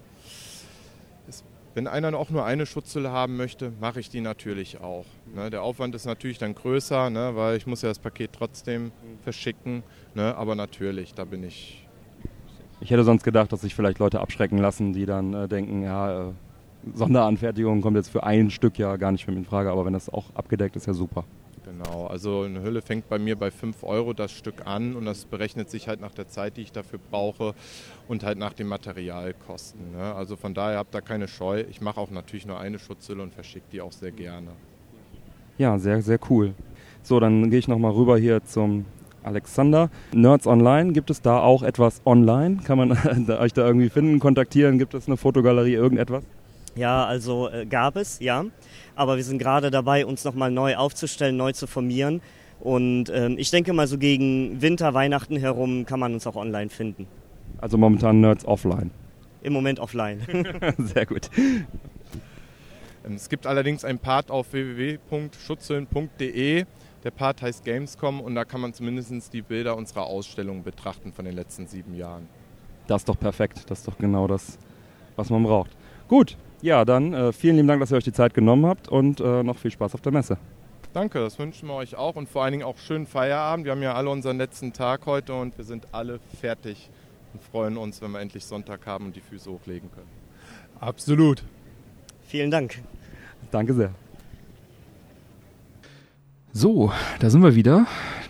wenn 1.74 1.86
einer 1.86 2.16
auch 2.18 2.30
nur 2.30 2.44
eine 2.44 2.66
Schutzhülle 2.66 3.10
haben 3.10 3.36
möchte, 3.36 3.72
mache 3.80 4.00
ich 4.00 4.10
die 4.10 4.20
natürlich 4.20 4.80
auch. 4.80 5.06
Ne? 5.34 5.50
Der 5.50 5.62
Aufwand 5.62 5.94
ist 5.94 6.04
natürlich 6.04 6.38
dann 6.38 6.54
größer, 6.54 7.10
ne? 7.10 7.32
weil 7.34 7.56
ich 7.56 7.66
muss 7.66 7.82
ja 7.82 7.88
das 7.88 7.98
Paket 7.98 8.30
trotzdem 8.32 8.92
verschicken. 9.22 9.82
Ne? 10.14 10.34
Aber 10.36 10.54
natürlich, 10.54 11.14
da 11.14 11.24
bin 11.24 11.44
ich. 11.44 11.86
Ich 12.80 12.90
hätte 12.90 13.04
sonst 13.04 13.22
gedacht, 13.22 13.52
dass 13.52 13.62
sich 13.62 13.74
vielleicht 13.74 13.98
Leute 14.00 14.20
abschrecken 14.20 14.58
lassen, 14.58 14.92
die 14.92 15.06
dann 15.06 15.32
äh, 15.34 15.48
denken, 15.48 15.82
ja, 15.82 16.28
äh, 16.28 16.32
Sonderanfertigung 16.94 17.80
kommt 17.80 17.96
jetzt 17.96 18.08
für 18.08 18.24
ein 18.24 18.50
Stück 18.50 18.76
ja 18.76 18.96
gar 18.96 19.12
nicht 19.12 19.24
für 19.24 19.30
mich 19.30 19.38
in 19.38 19.44
Frage, 19.44 19.70
aber 19.70 19.86
wenn 19.86 19.92
das 19.92 20.08
auch 20.08 20.34
abgedeckt 20.34 20.74
ist, 20.74 20.86
ja 20.86 20.92
super. 20.92 21.24
Genau, 21.72 22.06
also 22.06 22.42
eine 22.42 22.62
Hülle 22.62 22.82
fängt 22.82 23.08
bei 23.08 23.18
mir 23.18 23.36
bei 23.36 23.50
5 23.50 23.82
Euro 23.82 24.12
das 24.12 24.30
Stück 24.32 24.66
an 24.66 24.94
und 24.94 25.06
das 25.06 25.24
berechnet 25.24 25.70
sich 25.70 25.88
halt 25.88 26.00
nach 26.00 26.12
der 26.12 26.28
Zeit, 26.28 26.56
die 26.56 26.62
ich 26.62 26.72
dafür 26.72 26.98
brauche 27.10 27.54
und 28.08 28.24
halt 28.24 28.36
nach 28.36 28.52
den 28.52 28.66
Materialkosten. 28.66 29.92
Ne? 29.92 30.14
Also 30.14 30.36
von 30.36 30.52
daher 30.52 30.78
habt 30.78 30.94
da 30.94 31.00
keine 31.00 31.28
Scheu. 31.28 31.64
Ich 31.70 31.80
mache 31.80 31.98
auch 31.98 32.10
natürlich 32.10 32.46
nur 32.46 32.60
eine 32.60 32.78
Schutzhülle 32.78 33.22
und 33.22 33.32
verschicke 33.32 33.64
die 33.72 33.80
auch 33.80 33.92
sehr 33.92 34.10
gerne. 34.10 34.48
Ja, 35.56 35.78
sehr, 35.78 36.02
sehr 36.02 36.18
cool. 36.28 36.54
So, 37.02 37.20
dann 37.20 37.48
gehe 37.48 37.58
ich 37.58 37.68
nochmal 37.68 37.92
rüber 37.92 38.18
hier 38.18 38.44
zum 38.44 38.84
Alexander. 39.22 39.88
Nerds 40.12 40.46
Online, 40.46 40.92
gibt 40.92 41.10
es 41.10 41.22
da 41.22 41.40
auch 41.40 41.62
etwas 41.62 42.02
online? 42.04 42.58
Kann 42.64 42.76
man 42.76 42.90
euch 43.30 43.52
da 43.54 43.66
irgendwie 43.66 43.88
finden, 43.88 44.18
kontaktieren? 44.18 44.78
Gibt 44.78 44.92
es 44.92 45.06
eine 45.06 45.16
Fotogalerie, 45.16 45.74
irgendetwas? 45.74 46.24
Ja, 46.74 47.04
also 47.04 47.50
äh, 47.50 47.66
gab 47.66 47.96
es, 47.96 48.18
ja. 48.20 48.44
Aber 48.94 49.16
wir 49.16 49.24
sind 49.24 49.38
gerade 49.38 49.70
dabei, 49.70 50.06
uns 50.06 50.24
nochmal 50.24 50.50
neu 50.50 50.76
aufzustellen, 50.76 51.36
neu 51.36 51.52
zu 51.52 51.66
formieren. 51.66 52.22
Und 52.60 53.10
ähm, 53.10 53.36
ich 53.38 53.50
denke 53.50 53.72
mal, 53.72 53.86
so 53.86 53.98
gegen 53.98 54.62
Winter, 54.62 54.94
Weihnachten 54.94 55.36
herum 55.36 55.84
kann 55.84 56.00
man 56.00 56.14
uns 56.14 56.26
auch 56.26 56.36
online 56.36 56.70
finden. 56.70 57.06
Also 57.58 57.76
momentan 57.76 58.20
Nerds 58.20 58.44
offline. 58.44 58.90
Im 59.42 59.52
Moment 59.52 59.80
offline. 59.80 60.20
Sehr 60.78 61.06
gut. 61.06 61.28
Ähm, 61.36 61.66
Es 63.16 63.28
gibt 63.28 63.46
allerdings 63.46 63.84
einen 63.84 63.98
Part 63.98 64.30
auf 64.30 64.52
www.schutzhüllen.de. 64.52 66.64
Der 67.04 67.10
Part 67.10 67.42
heißt 67.42 67.64
Gamescom 67.64 68.20
und 68.20 68.36
da 68.36 68.44
kann 68.44 68.60
man 68.60 68.72
zumindest 68.72 69.32
die 69.32 69.42
Bilder 69.42 69.76
unserer 69.76 70.04
Ausstellung 70.04 70.62
betrachten 70.62 71.12
von 71.12 71.24
den 71.24 71.34
letzten 71.34 71.66
sieben 71.66 71.96
Jahren. 71.96 72.28
Das 72.86 73.02
ist 73.02 73.08
doch 73.08 73.18
perfekt. 73.18 73.68
Das 73.68 73.80
ist 73.80 73.88
doch 73.88 73.98
genau 73.98 74.28
das, 74.28 74.56
was 75.16 75.30
man 75.30 75.42
braucht. 75.42 75.72
Gut, 76.06 76.36
ja, 76.62 76.84
dann 76.84 77.12
äh, 77.12 77.32
vielen 77.32 77.56
lieben 77.56 77.68
Dank, 77.68 77.80
dass 77.80 77.90
ihr 77.90 77.96
euch 77.96 78.04
die 78.04 78.12
Zeit 78.12 78.34
genommen 78.34 78.66
habt 78.66 78.88
und 78.88 79.20
äh, 79.20 79.42
noch 79.42 79.58
viel 79.58 79.70
Spaß 79.70 79.94
auf 79.94 80.00
der 80.00 80.12
Messe. 80.12 80.38
Danke, 80.92 81.20
das 81.20 81.38
wünschen 81.38 81.68
wir 81.68 81.74
euch 81.74 81.96
auch 81.96 82.16
und 82.16 82.28
vor 82.28 82.42
allen 82.42 82.52
Dingen 82.52 82.64
auch 82.64 82.78
schönen 82.78 83.06
Feierabend. 83.06 83.64
Wir 83.64 83.72
haben 83.72 83.82
ja 83.82 83.94
alle 83.94 84.10
unseren 84.10 84.36
letzten 84.36 84.72
Tag 84.72 85.06
heute 85.06 85.34
und 85.34 85.56
wir 85.56 85.64
sind 85.64 85.88
alle 85.92 86.20
fertig 86.40 86.90
und 87.32 87.42
freuen 87.42 87.76
uns, 87.76 88.02
wenn 88.02 88.10
wir 88.10 88.20
endlich 88.20 88.44
Sonntag 88.44 88.86
haben 88.86 89.06
und 89.06 89.16
die 89.16 89.20
Füße 89.20 89.50
hochlegen 89.50 89.90
können. 89.90 90.08
Absolut. 90.80 91.44
Vielen 92.26 92.50
Dank. 92.50 92.82
Danke 93.50 93.74
sehr. 93.74 93.94
So, 96.52 96.92
da 97.20 97.30
sind 97.30 97.42
wir 97.42 97.54
wieder. 97.54 97.86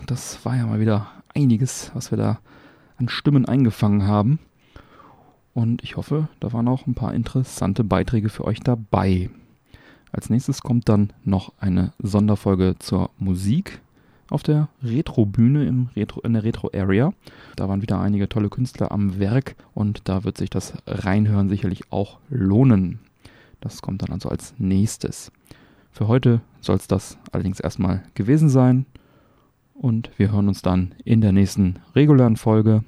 Das 0.07 0.45
war 0.45 0.57
ja 0.57 0.65
mal 0.65 0.79
wieder 0.79 1.09
einiges, 1.35 1.91
was 1.95 2.13
wir 2.13 2.19
da 2.19 2.39
an 2.97 3.09
Stimmen 3.09 3.47
eingefangen 3.47 4.07
haben. 4.07 4.39
Und 5.55 5.83
ich 5.83 5.97
hoffe, 5.97 6.29
da 6.41 6.53
waren 6.53 6.69
auch 6.69 6.87
ein 6.87 6.95
paar 6.95 7.15
interessante 7.15 7.85
Beiträge 7.85 8.29
für 8.29 8.45
euch 8.45 8.61
dabei. 8.61 9.31
Als 10.11 10.31
nächstes 10.31 10.63
kommt 10.63 10.89
dann 10.89 11.13
noch 11.25 11.53
eine 11.59 11.93
Sonderfolge 11.99 12.77
zur 12.79 13.11
Musik 13.19 13.81
auf 14.31 14.43
der 14.43 14.69
Retro-Bühne 14.83 15.65
in 15.65 15.89
der 15.95 16.45
Retro-Area. 16.45 17.13
Da 17.57 17.69
waren 17.69 17.83
wieder 17.83 18.01
einige 18.01 18.29
tolle 18.29 18.49
Künstler 18.49 18.91
am 18.93 19.19
Werk 19.19 19.57
und 19.75 20.09
da 20.09 20.25
wird 20.25 20.39
sich 20.39 20.51
das 20.51 20.75
Reinhören 20.87 21.49
sicherlich 21.49 21.93
auch 21.93 22.19
lohnen. 22.31 23.01
Das 23.61 23.83
kommt 23.83 24.03
dann 24.03 24.11
also 24.11 24.29
als 24.29 24.55
nächstes. 24.59 25.33
Für 25.91 26.09
heute 26.09 26.41
soll 26.61 26.77
es 26.77 26.89
das 26.89 27.19
allerdings 27.31 27.61
erstmal 27.61 28.03
gewesen 28.15 28.49
sein 28.49 28.87
und 29.75 30.11
wir 30.17 30.33
hören 30.33 30.49
uns 30.49 30.63
dann 30.63 30.95
in 31.05 31.21
der 31.21 31.33
nächsten 31.33 31.81
regulären 31.95 32.37
Folge. 32.37 32.85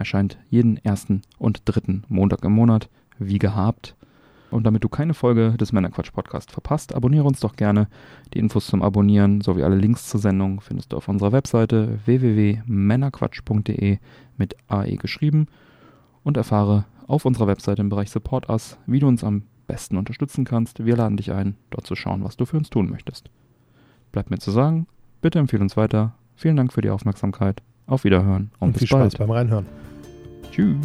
Erscheint 0.00 0.38
jeden 0.48 0.78
ersten 0.78 1.20
und 1.36 1.60
dritten 1.66 2.04
Montag 2.08 2.42
im 2.42 2.52
Monat, 2.52 2.88
wie 3.18 3.38
gehabt. 3.38 3.94
Und 4.50 4.64
damit 4.64 4.82
du 4.82 4.88
keine 4.88 5.12
Folge 5.12 5.58
des 5.58 5.72
Männerquatsch 5.72 6.10
Podcast 6.10 6.50
verpasst, 6.50 6.94
abonniere 6.94 7.24
uns 7.24 7.40
doch 7.40 7.54
gerne. 7.54 7.86
Die 8.32 8.38
Infos 8.38 8.66
zum 8.66 8.80
Abonnieren 8.80 9.42
sowie 9.42 9.62
alle 9.62 9.76
Links 9.76 10.08
zur 10.08 10.18
Sendung 10.18 10.62
findest 10.62 10.92
du 10.92 10.96
auf 10.96 11.06
unserer 11.08 11.32
Webseite 11.32 11.98
www.männerquatsch.de 12.06 13.98
mit 14.38 14.56
AE 14.68 14.96
geschrieben 14.96 15.48
und 16.22 16.38
erfahre 16.38 16.86
auf 17.06 17.26
unserer 17.26 17.46
Webseite 17.46 17.82
im 17.82 17.90
Bereich 17.90 18.10
Support 18.10 18.48
Us, 18.48 18.78
wie 18.86 19.00
du 19.00 19.06
uns 19.06 19.22
am 19.22 19.42
besten 19.66 19.98
unterstützen 19.98 20.46
kannst. 20.46 20.82
Wir 20.82 20.96
laden 20.96 21.18
dich 21.18 21.30
ein, 21.30 21.56
dort 21.68 21.86
zu 21.86 21.94
schauen, 21.94 22.24
was 22.24 22.38
du 22.38 22.46
für 22.46 22.56
uns 22.56 22.70
tun 22.70 22.88
möchtest. 22.88 23.28
Bleibt 24.12 24.30
mir 24.30 24.38
zu 24.38 24.50
sagen, 24.50 24.86
bitte 25.20 25.38
empfehle 25.38 25.62
uns 25.62 25.76
weiter. 25.76 26.14
Vielen 26.36 26.56
Dank 26.56 26.72
für 26.72 26.80
die 26.80 26.88
Aufmerksamkeit. 26.88 27.60
Auf 27.86 28.04
Wiederhören 28.04 28.50
und, 28.60 28.68
Und 28.68 28.72
bis 28.78 28.88
viel 28.88 28.96
bald. 28.96 29.12
Spaß 29.12 29.18
beim 29.18 29.30
Reinhören. 29.30 29.66
Tschüss. 30.50 30.76